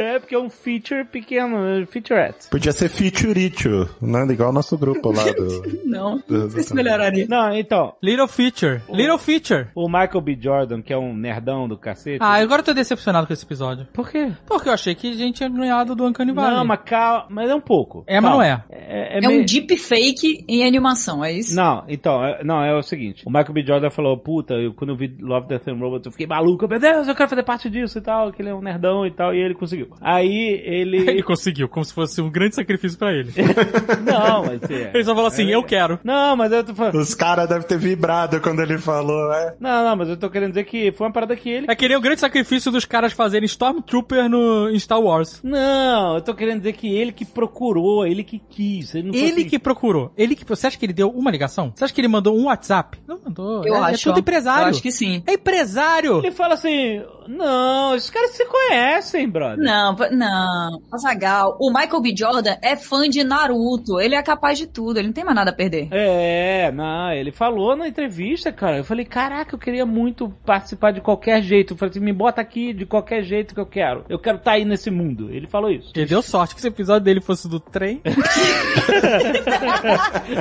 É 0.02 0.18
porque 0.18 0.34
é 0.34 0.38
um 0.38 0.50
feature 0.50 1.04
pequeno, 1.04 1.56
é 1.82 1.86
featurette. 1.86 2.48
Podia 2.50 2.72
ser 2.72 2.88
Featurito, 2.88 3.88
né? 4.00 4.24
Igual 4.32 4.50
o 4.50 4.52
nosso 4.52 4.76
grupo 4.76 5.12
lá 5.12 5.24
do... 5.32 5.82
Não. 5.86 6.22
do- 6.26 6.48
do- 6.48 6.58
Isso 6.60 6.74
melhoraria. 6.74 7.26
Não, 7.28 7.54
então, 7.54 7.94
Little 8.02 8.26
Feature. 8.28 8.80
Little 8.90 9.18
Feature. 9.18 9.68
o 9.74 9.86
Michael 9.88 10.20
B. 10.20 10.38
Jordan, 10.40 10.82
que 10.82 10.92
é 10.92 10.98
um 10.98 11.14
nerdão 11.14 11.68
do 11.68 11.76
cacete. 11.76 12.18
Ah, 12.20 12.34
agora 12.34 12.60
eu 12.60 12.64
tô 12.66 12.72
decepcionado 12.74 13.26
com 13.26 13.32
esse 13.32 13.44
episódio. 13.44 13.86
Por 13.92 14.10
quê? 14.10 14.32
Porque 14.46 14.68
eu 14.68 14.72
achei 14.72 14.94
que 14.94 15.10
a 15.12 15.14
gente 15.14 15.36
tinha 15.36 15.48
ganhado 15.48 15.94
do 15.94 16.04
Uncanny 16.06 16.32
Valley. 16.32 16.56
Não, 16.56 16.64
mas 16.64 16.80
calma, 16.84 17.26
mas 17.30 17.50
é 17.50 17.54
um 17.54 17.60
pouco. 17.60 18.04
É, 18.06 18.20
mas 18.20 18.30
não 18.32 18.42
é. 18.42 18.64
É, 18.70 19.18
É 19.18 19.28
um 19.28 19.32
meio- 19.32 19.46
deepfake 19.46 20.44
em 20.48 20.64
animação, 20.66 21.24
é 21.24 21.32
isso? 21.32 21.54
Não, 21.54 21.84
então, 21.88 22.24
é- 22.24 22.42
não, 22.44 22.62
é 22.62 22.74
o 22.76 22.82
seguinte. 22.82 23.22
O 23.26 23.30
Michael 23.30 23.52
B. 23.52 23.62
Jordan 23.66 23.90
falou, 23.90 24.16
puta, 24.18 24.54
eu, 24.54 24.72
quando 24.74 24.90
eu 24.90 24.96
vi 24.96 25.14
Love, 25.20 25.48
Death 25.48 25.68
and 25.68 25.74
Robots, 25.78 26.06
eu 26.06 26.12
fiquei 26.12 26.26
maluco. 26.26 26.66
Meu 26.66 26.78
Deus, 26.80 27.08
eu 27.08 27.14
quero 27.14 27.28
fazer 27.28 27.42
parte 27.42 27.68
disso 27.70 27.98
e 27.98 28.00
tal, 28.02 28.32
que 28.32 28.42
ele 28.42 28.48
é 28.48 28.54
um 28.54 28.60
nerdão 28.62 29.06
e 29.06 29.10
tal, 29.10 29.34
e 29.34 29.38
ele 29.38 29.54
conseguiu. 29.54 29.88
Aí, 30.00 30.62
ele... 30.64 31.02
Ele 31.12 31.22
conseguiu, 31.22 31.68
como 31.68 31.84
se 31.84 31.92
fosse 31.92 32.20
um 32.20 32.30
grande 32.30 32.54
sacrifício 32.54 32.98
pra 32.98 33.12
ele. 33.12 33.32
não, 34.04 34.46
mas... 34.46 34.62
É. 34.70 34.90
Ele 34.94 35.04
só 35.04 35.14
falou 35.14 35.28
assim, 35.28 35.50
eu 35.50 35.62
quero. 35.62 35.98
Não, 36.02 36.36
mas 36.36 36.50
eu 36.52 36.64
tô 36.64 36.74
falando... 36.74 36.94
Os 36.94 37.14
caras 37.14 37.48
devem 37.48 37.66
ter 37.66 37.78
vibrado 37.78 38.40
quando 38.40 38.60
ele 38.60 38.78
falou, 38.78 39.32
é. 39.32 39.54
Não, 39.60 39.84
não, 39.84 39.96
mas 39.96 40.08
eu 40.08 40.16
tô 40.16 40.30
querendo 40.30 40.50
dizer 40.50 40.64
que 40.64 40.90
foi 40.92 41.06
uma 41.06 41.12
parada 41.12 41.36
que 41.36 41.50
ele... 41.50 41.66
É 41.68 41.74
que 41.74 41.86
nem 41.86 41.96
o 41.96 42.00
grande 42.00 42.20
sacrifício 42.20 42.72
dos 42.72 42.84
caras 42.84 43.12
fazerem 43.12 43.46
Stormtrooper 43.46 44.28
no, 44.28 44.70
em 44.70 44.78
Star 44.78 45.00
Wars. 45.00 45.40
Não, 45.42 46.14
eu 46.14 46.20
tô 46.20 46.34
querendo 46.34 46.58
dizer 46.58 46.72
que 46.72 46.88
ele 46.94 47.12
que 47.12 47.24
procurou, 47.24 48.06
ele 48.06 48.22
que 48.22 48.38
quis. 48.38 48.94
Ele, 48.94 49.08
Ele 49.16 49.40
assim- 49.40 49.48
que 49.48 49.58
procurou. 49.58 50.12
Ele 50.16 50.34
que. 50.34 50.44
Você 50.44 50.66
acha 50.66 50.78
que 50.78 50.86
ele 50.86 50.92
deu 50.92 51.08
uma 51.08 51.30
ligação? 51.30 51.72
Você 51.74 51.84
acha 51.84 51.94
que 51.94 52.00
ele 52.00 52.08
mandou 52.08 52.36
um 52.36 52.46
WhatsApp? 52.46 52.98
Não 53.06 53.18
mandou. 53.24 53.64
Eu 53.64 53.74
é, 53.74 53.78
acho. 53.78 54.08
É 54.08 54.12
tudo 54.12 54.20
empresário. 54.20 54.64
Eu 54.64 54.70
acho 54.70 54.82
que 54.82 54.92
sim. 54.92 55.22
É 55.26 55.34
empresário. 55.34 56.18
Ele 56.18 56.30
fala 56.30 56.54
assim, 56.54 57.02
não, 57.26 57.94
esses 57.94 58.10
caras 58.10 58.30
se 58.30 58.44
conhecem, 58.46 59.28
brother. 59.28 59.58
Não, 59.58 59.81
pa- 59.96 60.10
não. 60.10 60.80
Azagal, 60.92 61.56
o 61.60 61.72
Michael 61.72 62.00
B. 62.00 62.14
Jordan 62.16 62.56
é 62.62 62.76
fã 62.76 63.08
de 63.08 63.24
Naruto. 63.24 64.00
Ele 64.00 64.14
é 64.14 64.22
capaz 64.22 64.58
de 64.58 64.66
tudo, 64.66 64.98
ele 64.98 65.08
não 65.08 65.14
tem 65.14 65.24
mais 65.24 65.36
nada 65.36 65.50
a 65.50 65.54
perder. 65.54 65.88
É, 65.90 66.70
não, 66.72 67.12
ele 67.12 67.32
falou 67.32 67.76
na 67.76 67.88
entrevista, 67.88 68.52
cara. 68.52 68.78
Eu 68.78 68.84
falei, 68.84 69.04
caraca, 69.04 69.54
eu 69.54 69.58
queria 69.58 69.86
muito 69.86 70.28
participar 70.44 70.92
de 70.92 71.00
qualquer 71.00 71.42
jeito. 71.42 71.74
Eu 71.74 71.78
falei 71.78 71.90
assim, 71.90 72.00
me 72.00 72.12
bota 72.12 72.40
aqui 72.40 72.72
de 72.72 72.86
qualquer 72.86 73.22
jeito 73.22 73.54
que 73.54 73.60
eu 73.60 73.66
quero. 73.66 74.04
Eu 74.08 74.18
quero 74.18 74.38
estar 74.38 74.52
aí 74.52 74.64
nesse 74.64 74.90
mundo. 74.90 75.30
Ele 75.30 75.46
falou 75.46 75.70
isso. 75.70 75.92
Ele 75.94 76.06
deu 76.06 76.22
sorte 76.22 76.54
que 76.54 76.60
esse 76.60 76.68
episódio 76.68 77.04
dele 77.04 77.20
fosse 77.20 77.48
do 77.48 77.60
trem. 77.60 78.00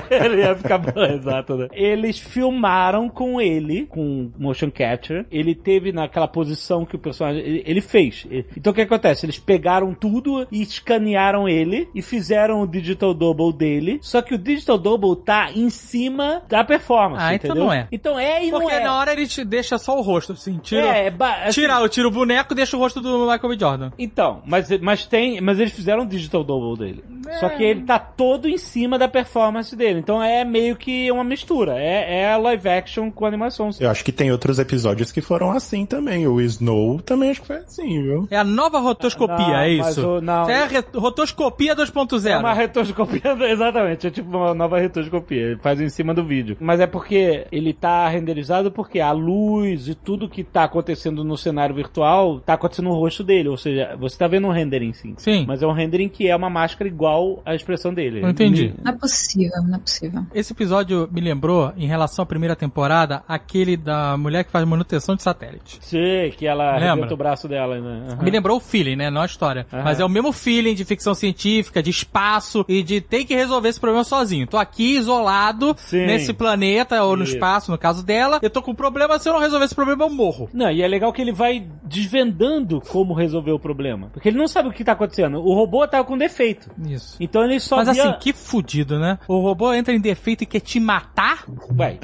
ele 0.09 0.41
ia 0.41 0.55
ficar 0.55 0.77
bom, 0.77 1.01
exato, 1.03 1.55
né? 1.55 1.67
Eles 1.71 2.19
filmaram 2.19 3.09
com 3.09 3.39
ele, 3.41 3.85
com 3.87 4.31
motion 4.37 4.71
capture. 4.71 5.25
Ele 5.31 5.55
teve 5.55 5.91
naquela 5.91 6.27
posição 6.27 6.85
que 6.85 6.95
o 6.95 6.99
personagem. 6.99 7.63
Ele, 7.65 7.81
fez. 7.81 8.25
Então 8.55 8.71
o 8.71 8.73
que 8.73 8.81
acontece? 8.81 9.20
Eles 9.25 9.39
pegaram 9.39 9.93
tudo 9.93 10.47
e 10.51 10.61
escanearam 10.61 11.47
ele 11.47 11.87
e 11.93 12.01
fizeram 12.01 12.61
o 12.61 12.67
digital 12.67 13.13
double 13.13 13.53
dele. 13.53 13.99
Só 14.01 14.21
que 14.21 14.33
o 14.33 14.37
digital 14.37 14.77
double 14.77 15.15
tá 15.15 15.51
em 15.53 15.69
cima 15.69 16.41
da 16.47 16.63
performance. 16.63 17.23
Ah, 17.23 17.33
então 17.35 17.51
entendeu? 17.51 17.65
não 17.65 17.73
é. 17.73 17.87
Então 17.91 18.19
é 18.19 18.45
e 18.45 18.51
não 18.51 18.59
Porque 18.61 18.75
é. 18.75 18.83
na 18.83 18.97
hora 18.97 19.11
ele 19.13 19.27
te 19.27 19.43
deixa 19.43 19.77
só 19.77 19.97
o 19.97 20.01
rosto, 20.01 20.33
assim. 20.33 20.57
Tira, 20.57 20.87
É, 20.87 21.07
é 21.07 21.13
assim- 21.47 21.61
tira, 21.61 21.89
tira 21.89 22.07
o 22.07 22.11
boneco 22.11 22.53
e 22.53 22.55
deixa 22.55 22.75
o 22.75 22.79
rosto 22.79 23.01
do 23.01 23.19
Michael 23.29 23.49
B. 23.49 23.57
Jordan. 23.59 23.91
Então, 23.97 24.41
mas, 24.45 24.69
mas 24.79 25.05
tem. 25.05 25.39
Mas 25.41 25.59
eles 25.59 25.73
fizeram 25.73 26.03
um 26.03 26.07
digital 26.07 26.43
double 26.43 26.77
dele. 26.77 27.03
Só 27.39 27.49
que 27.49 27.63
ele 27.63 27.81
tá 27.83 27.99
todo 27.99 28.47
em 28.49 28.57
cima 28.57 28.97
da 28.97 29.07
performance 29.07 29.75
dele. 29.75 29.99
Então 29.99 30.21
é 30.21 30.43
meio 30.43 30.75
que 30.75 31.11
uma 31.11 31.23
mistura. 31.23 31.77
É, 31.77 32.21
é 32.23 32.37
live 32.37 32.67
action 32.69 33.11
com 33.11 33.25
animação. 33.25 33.69
Eu 33.79 33.89
acho 33.89 34.03
que 34.03 34.11
tem 34.11 34.31
outros 34.31 34.59
episódios 34.59 35.11
que 35.11 35.21
foram 35.21 35.51
assim 35.51 35.85
também. 35.85 36.27
O 36.27 36.41
Snow 36.41 36.99
também 37.01 37.29
acho 37.31 37.41
que 37.41 37.47
foi 37.47 37.57
assim, 37.57 38.01
viu? 38.01 38.27
É 38.29 38.37
a 38.37 38.43
nova 38.43 38.79
rotoscopia, 38.79 39.10
Não, 39.19 39.55
é 39.55 39.77
mas 39.77 39.97
isso? 39.97 40.07
o- 40.07 40.21
não. 40.21 40.49
É 40.49 40.63
a 40.63 40.65
re- 40.67 40.83
rotoscopia 40.95 41.75
2.0. 41.75 42.29
É 42.29 42.37
uma 42.37 42.53
retoscopia, 42.53 43.21
exatamente, 43.49 44.07
é 44.07 44.11
tipo 44.11 44.29
uma 44.37 44.53
nova 44.53 44.79
retoscopia, 44.79 45.41
ele 45.41 45.57
faz 45.57 45.79
em 45.81 45.89
cima 45.89 46.13
do 46.13 46.23
vídeo. 46.25 46.57
Mas 46.59 46.79
é 46.79 46.87
porque 46.87 47.45
ele 47.51 47.73
tá 47.73 48.07
renderizado 48.09 48.71
porque 48.71 48.99
a 48.99 49.11
luz 49.11 49.87
e 49.87 49.95
tudo 49.95 50.29
que 50.29 50.43
tá 50.43 50.63
acontecendo 50.63 51.23
no 51.23 51.37
cenário 51.37 51.75
virtual 51.75 52.39
tá 52.39 52.53
acontecendo 52.53 52.85
no 52.89 52.95
rosto 52.95 53.23
dele, 53.23 53.49
ou 53.49 53.57
seja, 53.57 53.95
você 53.99 54.17
tá 54.17 54.27
vendo 54.27 54.47
um 54.47 54.51
rendering 54.51 54.93
sim. 54.93 55.13
Sim. 55.17 55.45
Mas 55.47 55.61
é 55.61 55.67
um 55.67 55.71
rendering 55.73 56.09
que 56.09 56.27
é 56.27 56.35
uma 56.35 56.49
máscara 56.49 56.87
igual 56.87 57.41
à 57.45 57.53
expressão 57.55 57.93
dele. 57.93 58.21
Eu 58.23 58.29
entendi. 58.29 58.73
Não 58.83 58.91
é 58.91 58.95
possível, 58.95 59.61
não 59.67 59.75
é 59.75 59.79
possível. 59.79 60.23
Esse 60.33 60.53
episódio 60.53 61.07
me 61.11 61.21
lembrou, 61.21 61.71
em 61.77 61.87
relação 61.87 62.23
à 62.23 62.25
primeira 62.25 62.55
temporada, 62.55 63.23
aquele 63.27 63.75
da 63.77 64.17
mulher 64.17 64.43
que 64.43 64.51
faz 64.51 64.65
manutenção 64.67 65.15
de 65.15 65.23
satélite. 65.23 65.79
Sei 65.81 66.31
que 66.31 66.45
ela 66.47 66.73
Lembra? 66.73 66.91
arrebenta 66.91 67.13
o 67.13 67.17
braço 67.17 67.47
dela, 67.47 67.79
né? 67.79 68.07
Aham. 68.13 68.23
Me 68.23 68.31
lembrou 68.31 68.57
o 68.57 68.59
feeling, 68.59 68.95
né? 69.01 69.09
Não 69.09 69.21
a 69.21 69.25
história. 69.25 69.65
Aham. 69.71 69.83
Mas 69.83 69.99
é 69.99 70.05
o 70.05 70.09
mesmo 70.09 70.31
feeling 70.31 70.73
de 70.73 70.85
ficção 70.85 71.13
científica, 71.13 71.81
de 71.81 71.89
espaço 71.89 72.63
e 72.67 72.83
de 72.83 73.01
ter 73.01 73.25
que 73.25 73.35
resolver 73.35 73.69
esse 73.69 73.79
problema 73.79 74.03
sozinho. 74.03 74.47
Tô 74.47 74.57
aqui 74.57 74.95
isolado 74.97 75.75
Sim. 75.77 76.05
nesse 76.05 76.33
planeta 76.33 77.03
ou 77.03 77.17
no 77.17 77.23
Isso. 77.23 77.33
espaço, 77.33 77.71
no 77.71 77.77
caso 77.77 78.03
dela. 78.03 78.39
Eu 78.41 78.49
tô 78.49 78.61
com 78.61 78.71
um 78.71 78.75
problema, 78.75 79.17
se 79.19 79.27
eu 79.27 79.33
não 79.33 79.39
resolver 79.39 79.65
esse 79.65 79.75
problema, 79.75 80.03
eu 80.03 80.09
morro. 80.09 80.49
Não, 80.53 80.71
e 80.71 80.81
é 80.81 80.87
legal 80.87 81.11
que 81.11 81.21
ele 81.21 81.31
vai 81.31 81.65
desvendando 81.83 82.81
como 82.81 83.13
resolver 83.13 83.51
o 83.51 83.59
problema. 83.59 84.09
Porque 84.13 84.29
ele 84.29 84.37
não 84.37 84.47
sabe 84.47 84.69
o 84.69 84.71
que 84.71 84.83
tá 84.83 84.93
acontecendo. 84.93 85.39
O 85.39 85.53
robô 85.53 85.87
tava 85.87 86.03
com 86.03 86.17
defeito. 86.17 86.69
Isso. 86.87 87.17
Então 87.19 87.43
ele 87.43 87.59
só 87.59 87.77
Mas 87.77 87.89
via... 87.93 88.09
assim, 88.09 88.19
que 88.19 88.33
fudido, 88.33 88.99
né? 88.99 89.19
O 89.27 89.39
robô 89.39 89.73
entra 89.73 89.93
em 89.93 89.99
defeito 89.99 90.43
e 90.43 90.45
quer 90.45 90.59
te 90.59 90.79
matar? 90.79 91.45
Ué. 91.77 91.99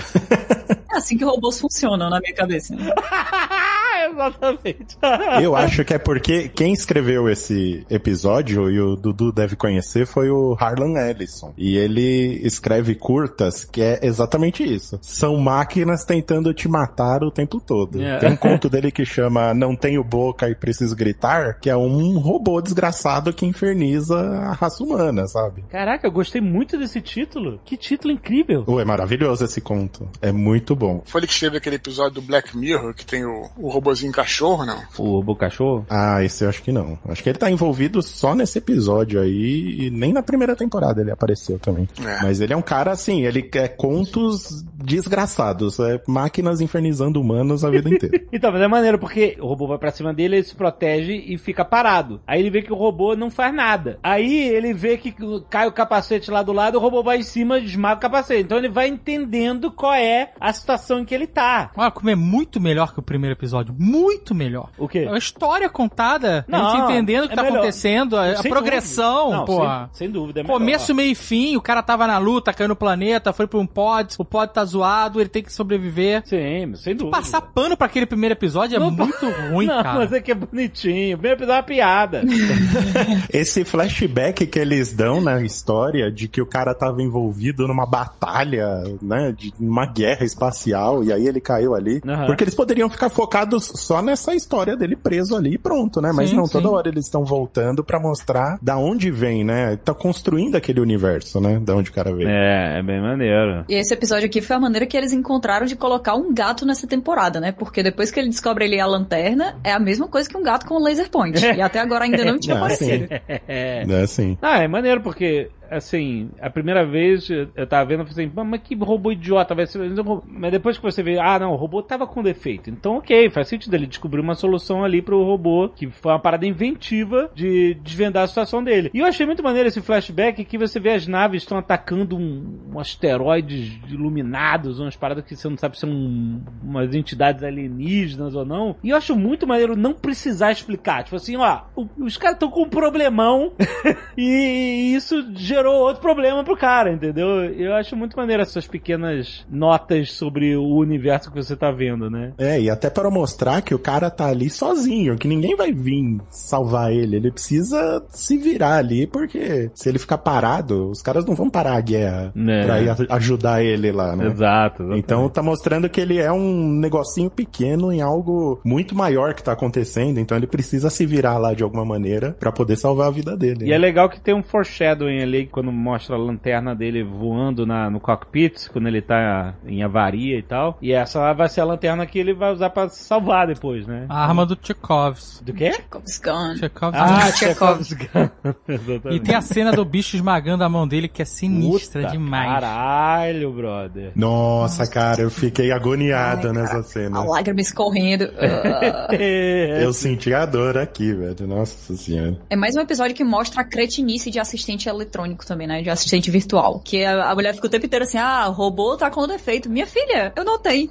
É 0.94 0.98
assim 0.98 1.18
que 1.18 1.24
robôs 1.24 1.60
funcionam 1.60 2.10
na 2.10 2.20
minha 2.20 2.34
cabeça. 2.34 2.76
né? 2.76 2.92
Exatamente. 4.12 4.98
Eu 5.42 5.56
acho 5.56 5.84
que 5.84 5.94
é 5.94 5.98
porque 5.98 6.50
quem 6.50 6.74
escreveu 6.74 7.30
esse 7.30 7.86
episódio, 7.90 8.70
e 8.70 8.80
o 8.80 8.96
Dudu 8.96 9.32
deve 9.32 9.56
conhecer, 9.56 10.06
foi 10.06 10.30
o 10.30 10.56
Harlan 10.60 11.00
Ellison. 11.00 11.54
E 11.58 11.78
ele 11.78 12.40
escreve 12.44 12.96
curtas 12.96 13.64
que 13.64 13.82
é 13.82 14.00
exatamente 14.04 14.64
isso. 14.64 15.00
São 15.02 15.38
máquinas 15.38 16.06
tentando 16.06 16.54
te 16.54 16.68
matar 16.68 17.24
o 17.24 17.32
tempo 17.32 17.60
todo. 17.60 18.02
É. 18.02 18.18
Tem 18.20 18.32
um 18.32 18.36
conto 18.38 18.70
dele 18.70 18.92
que 18.92 19.06
chama 19.06 19.54
Não 19.54 19.76
Tenho 19.76 20.04
Boca 20.04 20.50
e 20.50 20.56
Preciso 20.56 20.96
Gritar, 20.96 21.60
que 21.60 21.70
é 21.70 21.76
um 21.76 22.18
robô 22.18 22.62
desgraçado 22.62 23.34
que 23.34 23.46
inferniza 23.46 24.18
a 24.18 24.54
raça 24.54 24.84
humana, 24.84 25.28
sabe? 25.28 25.64
Caraca, 25.70 26.08
eu 26.08 26.12
gostei 26.12 26.42
muito 26.42 26.78
desse 26.78 27.02
título. 27.02 27.60
Que 27.66 27.78
título 27.78 28.14
incrível. 28.14 28.64
Ué, 28.68 28.82
é 28.82 28.86
maravilhoso 28.86 29.44
esse 29.44 29.62
conto. 29.62 30.10
É 30.22 30.32
muito 30.32 30.76
bom. 30.76 31.02
Foi 31.06 31.22
ele 31.22 31.28
que 31.28 31.34
escreveu 31.34 31.58
aquele 31.58 31.76
episódio 31.76 32.16
do 32.16 32.22
Black 32.22 32.58
Mirror, 32.58 32.94
que 32.94 33.06
tem 33.06 33.26
o, 33.26 33.50
o 33.58 33.70
robozinho 33.88 34.12
cachorro, 34.12 34.66
não? 34.66 34.82
O 34.98 35.12
robô 35.14 35.36
cachorro? 35.36 35.86
Ah, 35.90 36.24
esse 36.24 36.44
eu 36.44 36.50
acho 36.50 36.62
que 36.62 36.72
não. 36.72 37.00
Acho 37.08 37.24
que 37.24 37.30
ele 37.30 37.38
tá 37.38 37.50
envolvido 37.50 38.02
só 38.02 38.36
nesse 38.36 38.58
episódio 38.58 39.22
aí, 39.22 39.86
e 39.86 39.90
nem 39.90 40.12
na 40.12 40.22
primeira 40.22 40.56
temporada 40.56 41.02
ele 41.02 41.12
apareceu 41.12 41.58
também. 41.58 41.88
É. 42.06 42.22
Mas 42.24 42.42
ele 42.42 42.54
é 42.54 42.58
um 42.58 42.62
cara 42.62 42.92
assim, 42.92 43.26
ele 43.26 43.42
quer 43.42 43.70
contos 43.70 44.64
desgraçados, 44.74 45.80
é 45.80 46.02
máquinas 46.08 46.60
infernizando 46.60 47.22
humanos 47.22 47.64
a 47.64 47.70
vida 47.70 47.90
inteira. 47.90 48.18
Então, 48.32 48.52
mas 48.52 48.62
é 48.62 48.68
maneiro, 48.68 49.00
porque 49.00 49.38
o 49.40 49.48
robô 49.48 49.68
vai 49.68 49.78
pra 49.78 49.92
cima 49.92 50.14
dele, 50.14 50.36
ele 50.36 50.44
se 50.44 50.54
protege 50.54 51.14
e 51.14 51.38
fica 51.38 51.64
parado. 51.64 52.20
Aí 52.28 52.40
ele 52.40 52.50
vê 52.50 52.62
que 52.62 52.72
o 52.72 52.76
robô 52.76 53.16
não 53.16 53.32
faz 53.32 53.54
nada. 53.54 53.98
Aí 54.04 54.50
ele 54.50 54.74
vê 54.74 54.98
que 54.98 55.16
cai 55.50 55.68
o 55.68 55.72
capacete 55.72 56.30
lá 56.30 56.44
do 56.44 56.52
lado, 56.52 56.78
o 56.78 56.82
robô 56.82 57.02
vai 57.02 57.18
em 57.18 57.24
cima 57.24 57.58
e 57.58 57.66
esmaga 57.66 57.96
o 57.96 58.02
capacete. 58.02 58.44
Então 58.44 58.58
ele 58.58 58.70
vai 58.70 58.88
entendendo 58.88 59.72
qual 59.72 59.94
é 59.94 60.34
a 60.40 60.52
situação 60.52 61.00
em 61.00 61.06
que 61.06 61.16
ele 61.16 61.26
tá. 61.26 61.72
Olha, 61.76 61.90
como 61.90 62.10
é 62.10 62.16
muito 62.16 62.60
melhor 62.60 62.94
que 62.94 63.00
o 63.00 63.04
primeiro 63.04 63.36
episódio. 63.36 63.74
Muito 63.78 64.34
melhor. 64.34 64.70
O 64.78 64.88
quê? 64.88 65.08
A 65.12 65.18
história 65.18 65.70
contada, 65.70 66.46
a 66.48 66.52
Não, 66.52 66.72
gente 66.72 66.82
entendendo 66.92 67.26
o 67.26 67.28
que 67.28 67.34
é 67.34 67.36
tá 67.36 67.44
melhor. 67.44 67.58
acontecendo, 67.58 68.18
a, 68.18 68.32
a 68.40 68.44
progressão. 68.44 69.32
Não, 69.32 69.46
pô. 69.46 69.62
Sem, 69.62 69.88
sem 69.94 70.10
dúvida. 70.12 70.40
É 70.40 70.44
melhor. 70.44 70.58
Começo, 70.58 70.94
meio 70.96 71.12
e 71.12 71.16
fim, 71.16 71.56
o 71.56 71.62
cara 71.62 71.82
tava 71.84 72.08
na 72.08 72.18
luta, 72.18 72.54
caiu 72.54 72.68
no 72.68 72.76
planeta, 72.76 73.32
foi 73.34 73.48
pra 73.48 73.60
um 73.60 73.66
pod, 73.68 74.16
o 74.18 74.26
pod 74.26 74.52
tá 74.54 74.64
zoado, 74.66 75.20
ele 75.20 75.30
tem 75.30 75.44
que 75.44 75.52
sobreviver. 75.54 76.24
Sim, 76.26 76.74
sem 76.76 76.96
dúvida. 76.96 77.16
Passar 77.18 77.42
pano 77.42 77.76
pra 77.78 77.88
aquele 77.88 78.06
primeiro 78.06 78.34
episódio 78.34 78.76
é 78.76 78.80
Não, 78.80 78.92
muito 78.92 79.26
ruim, 79.52 79.66
não, 79.68 79.84
cara. 79.84 80.00
mas 80.00 80.12
é 80.14 80.20
que 80.22 80.32
é 80.32 80.36
bonitinho. 80.36 81.16
O 81.16 81.20
primeiro 81.20 81.38
episódio 81.40 81.54
é 81.54 81.62
uma 81.62 81.64
piada. 81.64 82.24
Esse 83.32 83.64
flashback 83.64 84.46
que 84.48 84.60
eles 84.60 84.94
dão 84.94 85.22
na 85.22 85.42
história 85.42 86.12
de 86.12 86.28
que 86.28 86.42
o 86.42 86.46
cara 86.46 86.74
tava 86.74 87.02
envolvido 87.02 87.68
numa 87.68 87.86
batalha, 87.86 88.84
né, 89.02 89.34
de 89.36 89.54
uma 89.60 89.86
guerra 89.86 90.24
espacial 90.26 91.04
e 91.04 91.12
aí 91.12 91.28
ele 91.28 91.40
caiu 91.40 91.76
ali, 91.76 92.02
Aham. 92.08 92.26
porque 92.26 92.44
eles 92.44 92.56
poderiam 92.56 92.90
ficar 92.90 93.10
focados 93.10 93.67
só 93.76 94.02
nessa 94.02 94.34
história 94.34 94.76
dele 94.76 94.96
preso 94.96 95.36
ali 95.36 95.54
e 95.54 95.58
pronto, 95.58 96.02
né? 96.02 96.12
Mas 96.14 96.30
Sim, 96.30 96.36
não, 96.38 96.46
sim. 96.46 96.54
toda 96.54 96.70
hora 96.70 96.88
eles 96.90 97.06
estão 97.06 97.24
voltando 97.26 97.84
pra 97.84 98.00
mostrar 98.00 98.58
da 98.62 98.78
onde 98.78 99.12
vem, 99.12 99.44
né? 99.44 99.76
Tá 99.78 99.94
construindo 99.94 100.56
aquele 100.56 100.80
universo, 100.80 101.40
né? 101.40 101.60
Da 101.62 101.76
onde 101.76 101.90
o 101.90 101.94
cara 101.94 102.14
veio. 102.14 102.28
é, 102.30 102.80
é 102.80 102.84
bem 102.84 103.02
maneiro. 103.02 103.66
E 103.70 103.76
esse 103.76 103.94
episódio 103.94 104.26
aqui 104.26 104.42
foi 104.42 104.56
a 104.56 104.60
maneira 104.60 104.86
que 104.86 104.96
eles 104.98 105.12
encontraram 105.14 105.66
de 105.66 105.76
colocar 105.76 106.16
um 106.16 106.34
gato 106.34 106.66
nessa 106.66 106.88
temporada, 106.88 107.40
né? 107.40 107.52
Porque 107.52 107.82
depois 107.84 108.12
que 108.12 108.20
ele 108.20 108.30
descobre 108.30 108.66
ele 108.66 108.80
a 108.80 108.86
lanterna, 108.86 109.56
é 109.64 109.72
a 109.72 109.80
mesma 109.80 110.08
coisa 110.08 110.30
que 110.30 110.38
um 110.38 110.44
gato 110.44 110.66
com 110.66 110.76
um 110.76 110.84
laser 110.84 111.10
point. 111.10 111.38
E 111.44 111.62
até 111.62 111.80
agora 111.80 112.06
ainda 112.06 112.24
não 112.26 112.38
tinha 112.40 112.56
Ah, 112.56 112.60
aparecido. 112.60 113.08
É. 113.48 113.84
É 113.88 114.02
assim. 114.02 114.38
Ah, 114.42 114.62
é 114.64 114.68
maneiro 114.68 115.02
porque, 115.02 115.50
assim, 115.70 116.30
a 116.42 116.50
primeira 116.50 116.86
vez 116.86 117.30
eu 117.30 117.68
tava 117.68 117.86
vendo, 117.86 118.02
eu 118.02 118.06
falei 118.08 118.26
assim, 118.26 118.34
"Mas- 118.36 118.62
que 118.62 118.76
robô 118.76 119.12
idiota 119.12 119.54
vai 119.56 119.66
ser. 119.66 119.80
Mas 120.28 120.52
depois 120.52 120.78
que 120.78 120.84
você 120.84 121.02
vê, 121.04 121.20
ah, 121.20 121.40
não, 121.40 121.52
o 121.54 121.56
robô 121.56 121.82
tava 121.82 122.08
com 122.08 122.24
defeito. 122.24 122.70
Então, 122.70 122.98
ok, 122.98 123.30
faz 123.30 123.48
sentido 123.48 123.74
ele 123.74 123.86
descobrir 123.88 124.22
uma 124.22 124.36
solução 124.36 124.84
ali 124.84 125.02
pro 125.02 125.24
robô, 125.24 125.70
que 125.70 125.88
foi 125.90 126.12
uma 126.12 126.20
parada 126.20 126.46
inventiva 126.46 127.30
de 127.36 127.76
desvendar 127.76 128.24
a 128.24 128.28
situação 128.28 128.64
dele. 128.64 128.90
E 128.94 129.00
eu 129.00 129.06
achei 129.06 129.26
muito 129.26 129.44
maneiro 129.44 129.68
esse 129.68 129.82
flashback 129.82 130.44
que 130.44 130.58
você 130.58 130.80
vê 130.80 130.92
as 130.92 131.08
naves 131.08 131.44
estão 131.44 131.58
atacando 131.58 132.18
um, 132.18 132.60
um 132.74 132.80
asteroides 132.80 133.78
iluminados, 133.90 134.80
umas 134.80 134.96
paradas 134.96 135.24
que 135.26 135.36
você 135.36 135.48
não 135.50 135.58
sabe 135.58 135.76
se 135.76 135.82
são 135.82 136.42
umas 136.64 136.94
entidades 136.94 137.44
alienígenas 137.44 138.36
ou 138.36 138.46
não. 138.46 138.76
E 138.84 138.90
eu 138.90 138.98
acho 138.98 139.16
muito 139.16 139.48
maneiro 139.48 139.76
não 139.76 139.94
precisar 139.94 140.52
explicar. 140.52 141.04
Tipo 141.04 141.16
assim, 141.16 141.36
ó, 141.36 141.62
os 142.00 142.18
caras 142.18 142.36
estão 142.36 142.50
com 142.50 142.64
um 142.64 142.70
problemão 142.70 143.54
e 144.18 144.94
isso 144.96 145.26
gerou 145.36 145.57
outro 145.66 146.02
problema 146.02 146.44
pro 146.44 146.58
cara, 146.58 146.92
entendeu? 146.92 147.28
Eu 147.46 147.74
acho 147.76 147.96
muito 147.96 148.16
maneiro 148.18 148.42
essas 148.42 148.68
pequenas 148.68 149.46
notas 149.50 150.12
sobre 150.14 150.56
o 150.56 150.76
universo 150.78 151.32
que 151.32 151.36
você 151.42 151.56
tá 151.56 151.72
vendo, 151.72 152.10
né? 152.10 152.34
É, 152.38 152.60
e 152.60 152.70
até 152.70 152.90
para 152.90 153.10
mostrar 153.10 153.62
que 153.62 153.74
o 153.74 153.80
cara 153.80 154.10
tá 154.10 154.28
ali 154.28 154.50
sozinho, 154.50 155.18
que 155.18 155.28
ninguém 155.28 155.56
vai 155.56 155.72
vir 155.72 156.18
salvar 156.30 156.92
ele. 156.92 157.16
Ele 157.18 157.32
precisa 157.32 158.04
se 158.10 158.38
virar 158.38 158.78
ali, 158.78 159.08
porque 159.08 159.70
se 159.74 159.90
ele 159.90 160.00
ficar 160.00 160.18
parado, 160.20 160.90
os 160.90 161.02
caras 161.02 161.26
não 161.26 161.36
vão 161.36 161.50
parar 161.50 161.76
a 161.78 161.82
guerra 161.82 162.32
É. 162.36 162.64
pra 162.66 162.82
ir 162.82 162.96
ajudar 163.10 163.64
ele 163.64 163.92
lá, 163.92 164.16
né? 164.16 164.28
Exato. 164.28 164.84
exatamente. 164.84 165.00
Então 165.00 165.30
tá 165.30 165.42
mostrando 165.42 165.90
que 165.90 166.00
ele 166.02 166.18
é 166.20 166.32
um 166.32 166.70
negocinho 166.80 167.30
pequeno 167.30 167.92
em 167.92 168.02
algo 168.02 168.60
muito 168.64 168.96
maior 168.96 169.34
que 169.34 169.44
tá 169.44 169.54
acontecendo, 169.54 170.20
então 170.20 170.38
ele 170.38 170.48
precisa 170.48 170.90
se 170.90 171.06
virar 171.06 171.38
lá 171.38 171.54
de 171.54 171.64
alguma 171.64 171.86
maneira 171.86 172.36
pra 172.40 172.52
poder 172.52 172.76
salvar 172.76 173.08
a 173.08 173.12
vida 173.12 173.36
dele. 173.36 173.66
E 173.66 173.70
né? 173.70 173.76
é 173.76 173.78
legal 173.78 174.10
que 174.10 174.20
tem 174.20 174.36
um 174.36 174.44
foreshadowing 174.44 175.22
ali 175.22 175.47
quando 175.48 175.72
mostra 175.72 176.16
a 176.16 176.20
lanterna 176.20 176.76
dele 176.76 177.04
voando 177.04 177.66
na, 177.66 177.90
no 177.90 178.00
cockpit, 178.00 178.70
quando 178.72 178.88
ele 178.88 179.02
tá 179.02 179.54
em 179.66 179.84
avaria 179.84 180.38
e 180.38 180.44
tal. 180.44 180.78
E 180.82 180.92
essa 180.94 181.34
vai 181.34 181.50
ser 181.50 181.62
a 181.62 181.66
lanterna 181.66 182.06
que 182.06 182.20
ele 182.20 182.34
vai 182.34 182.52
usar 182.54 182.70
pra 182.70 182.90
salvar 182.90 183.48
depois, 183.48 183.86
né? 183.88 184.06
A 184.10 184.26
arma 184.26 184.46
do 184.46 184.58
Chekhovs. 184.62 185.42
Do 185.46 185.54
quê? 185.54 185.72
Chekhov's 185.74 186.20
gun. 186.20 186.56
Chekhovs. 186.58 187.00
Ah, 187.00 187.32
Chekhov's. 187.32 187.88
Chekhov's 187.88 187.94
gun. 187.94 188.30
E 188.68 188.74
Exatamente. 188.74 189.20
tem 189.24 189.36
a 189.36 189.42
cena 189.42 189.72
do 189.72 189.84
bicho 189.86 190.16
esmagando 190.16 190.64
a 190.64 190.70
mão 190.70 190.88
dele 190.88 191.08
que 191.08 191.22
é 191.22 191.26
sinistra 191.26 192.02
Puta, 192.02 192.12
demais. 192.14 192.52
Caralho, 192.62 193.52
brother. 193.52 194.12
Nossa, 194.16 194.86
cara, 194.88 195.22
eu 195.22 195.30
fiquei 195.30 195.72
agoniado 195.72 196.48
Ai, 196.48 196.54
nessa 196.54 196.78
A 196.80 196.84
cena. 196.84 197.24
lágrima 197.24 197.62
escorrendo. 197.62 198.30
Eu 199.82 199.94
senti 199.94 200.34
a 200.34 200.46
dor 200.46 200.78
aqui, 200.78 201.14
velho. 201.14 201.48
Nossa 201.48 201.96
senhora. 201.96 202.38
É 202.50 202.56
mais 202.56 202.76
um 202.76 202.80
episódio 202.82 203.16
que 203.16 203.24
mostra 203.24 203.62
a 203.62 203.64
cretinice 203.64 204.30
de 204.30 204.40
assistente 204.40 204.90
eletrônico 204.90 205.37
também, 205.46 205.68
né? 205.68 205.82
De 205.82 205.90
assistente 205.90 206.32
virtual. 206.32 206.82
Que 206.84 207.04
a, 207.04 207.32
a 207.32 207.36
mulher 207.36 207.54
fica 207.54 207.68
o 207.68 207.70
tempo 207.70 207.86
inteiro 207.86 208.06
assim, 208.06 208.18
ah, 208.18 208.48
o 208.50 208.52
robô 208.52 208.96
tá 208.98 209.10
com 209.10 209.28
defeito. 209.28 209.70
Minha 209.70 209.86
filha, 209.86 210.32
eu 210.36 210.44
notei. 210.44 210.90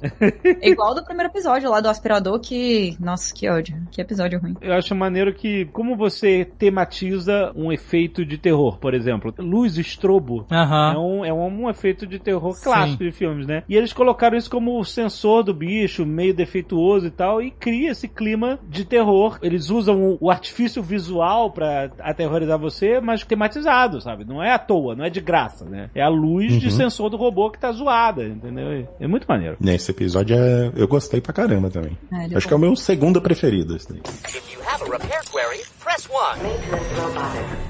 é 0.61 0.69
igual 0.69 0.93
do 0.93 1.03
primeiro 1.03 1.31
episódio 1.31 1.69
lá 1.69 1.81
do 1.81 1.89
aspirador 1.89 2.39
que... 2.39 2.95
Nossa, 2.99 3.33
que 3.33 3.49
ódio. 3.49 3.75
Que 3.91 4.01
episódio 4.01 4.39
ruim. 4.39 4.55
Eu 4.61 4.73
acho 4.73 4.95
maneiro 4.95 5.33
que, 5.33 5.65
como 5.65 5.95
você 5.95 6.45
tematiza 6.57 7.51
um 7.55 7.71
efeito 7.71 8.25
de 8.25 8.37
terror, 8.37 8.77
por 8.77 8.93
exemplo, 8.93 9.33
luz 9.37 9.77
estrobo. 9.77 10.45
É, 10.49 10.97
um, 10.97 11.25
é 11.25 11.33
um 11.33 11.69
efeito 11.69 12.05
de 12.05 12.19
terror 12.19 12.53
Sim. 12.53 12.63
clássico 12.63 13.03
de 13.03 13.11
filmes, 13.11 13.47
né? 13.47 13.63
E 13.67 13.75
eles 13.75 13.93
colocaram 13.93 14.37
isso 14.37 14.49
como 14.49 14.79
o 14.79 14.85
sensor 14.85 15.43
do 15.43 15.53
bicho, 15.53 16.05
meio 16.05 16.33
defeituoso 16.33 17.07
e 17.07 17.11
tal, 17.11 17.41
e 17.41 17.51
cria 17.51 17.91
esse 17.91 18.07
clima 18.07 18.59
de 18.67 18.85
terror. 18.85 19.37
Eles 19.41 19.69
usam 19.69 20.17
o, 20.19 20.29
artifício 20.29 20.83
visual 20.83 21.51
pra 21.51 21.89
aterrorizar 21.99 22.59
você, 22.59 22.99
mas 22.99 23.23
tematizado, 23.23 24.01
sabe? 24.01 24.25
Não 24.25 24.36
não 24.37 24.43
é 24.43 24.53
à 24.53 24.59
toa, 24.59 24.95
não 24.95 25.03
é 25.03 25.09
de 25.09 25.19
graça, 25.19 25.65
né? 25.65 25.89
É 25.95 26.01
a 26.01 26.07
luz 26.09 26.59
de 26.59 26.67
Uhum. 26.67 26.71
sensor 26.71 27.09
do 27.09 27.17
robô 27.17 27.49
que 27.49 27.57
tá 27.59 27.71
zoada, 27.71 28.23
entendeu? 28.23 28.87
É 28.99 29.07
muito 29.07 29.25
maneiro. 29.27 29.57
Nesse 29.59 29.91
episódio 29.91 30.35
é... 30.37 30.71
eu 30.75 30.87
gostei 30.87 31.19
pra 31.19 31.33
caramba 31.33 31.69
também. 31.69 31.97
É, 32.11 32.37
Acho 32.37 32.47
que 32.47 32.53
é 32.53 32.55
o 32.55 32.59
meu 32.59 32.75
segundo 32.75 33.21
preferido. 33.21 33.75
Esse 33.75 33.89
daí. 33.91 34.01
If 34.29 34.53
you 34.53 34.59
have 34.67 34.83
a 34.83 34.85
repair 34.85 35.21
query, 35.31 35.63
press 35.83 36.07
1. 36.07 37.66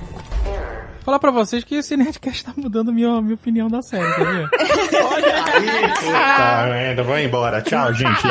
Falar 1.07 1.19
pra 1.19 1.31
vocês 1.31 1.63
que 1.63 1.75
esse 1.75 1.95
Nerdcast 1.95 2.43
tá 2.43 2.53
mudando 2.57 2.91
minha, 2.91 3.21
minha 3.21 3.35
opinião 3.35 3.69
da 3.69 3.81
série? 3.81 4.03
Tá 6.11 6.67
vendo? 6.69 7.03
Vou 7.05 7.17
embora. 7.17 7.61
Tchau, 7.61 7.93
gente. 7.93 8.21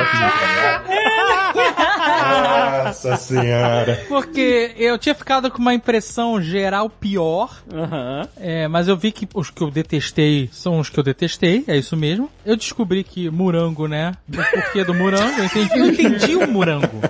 Nossa 2.84 3.16
senhora. 3.16 4.04
Porque 4.08 4.72
eu 4.76 4.98
tinha 4.98 5.14
ficado 5.14 5.50
com 5.50 5.58
uma 5.58 5.72
impressão 5.74 6.40
geral 6.40 6.88
pior, 6.90 7.50
Aham. 7.72 8.28
é, 8.38 8.68
mas 8.68 8.88
eu 8.88 8.96
vi 8.96 9.10
que 9.10 9.26
os 9.34 9.50
que 9.50 9.62
eu 9.62 9.70
detestei 9.70 10.48
são 10.52 10.78
os 10.78 10.88
que 10.90 10.98
eu 10.98 11.04
detestei, 11.04 11.64
é 11.66 11.76
isso 11.76 11.96
mesmo. 11.96 12.30
Eu 12.44 12.56
descobri 12.56 13.02
que 13.02 13.30
morango, 13.30 13.88
né? 13.88 14.12
O 14.28 14.36
porquê 14.36 14.84
do 14.84 14.94
morango, 14.94 15.38
eu 15.38 15.44
entendi, 15.46 15.78
eu 15.78 15.86
entendi 15.86 16.36
o 16.36 16.46
morango. 16.46 17.00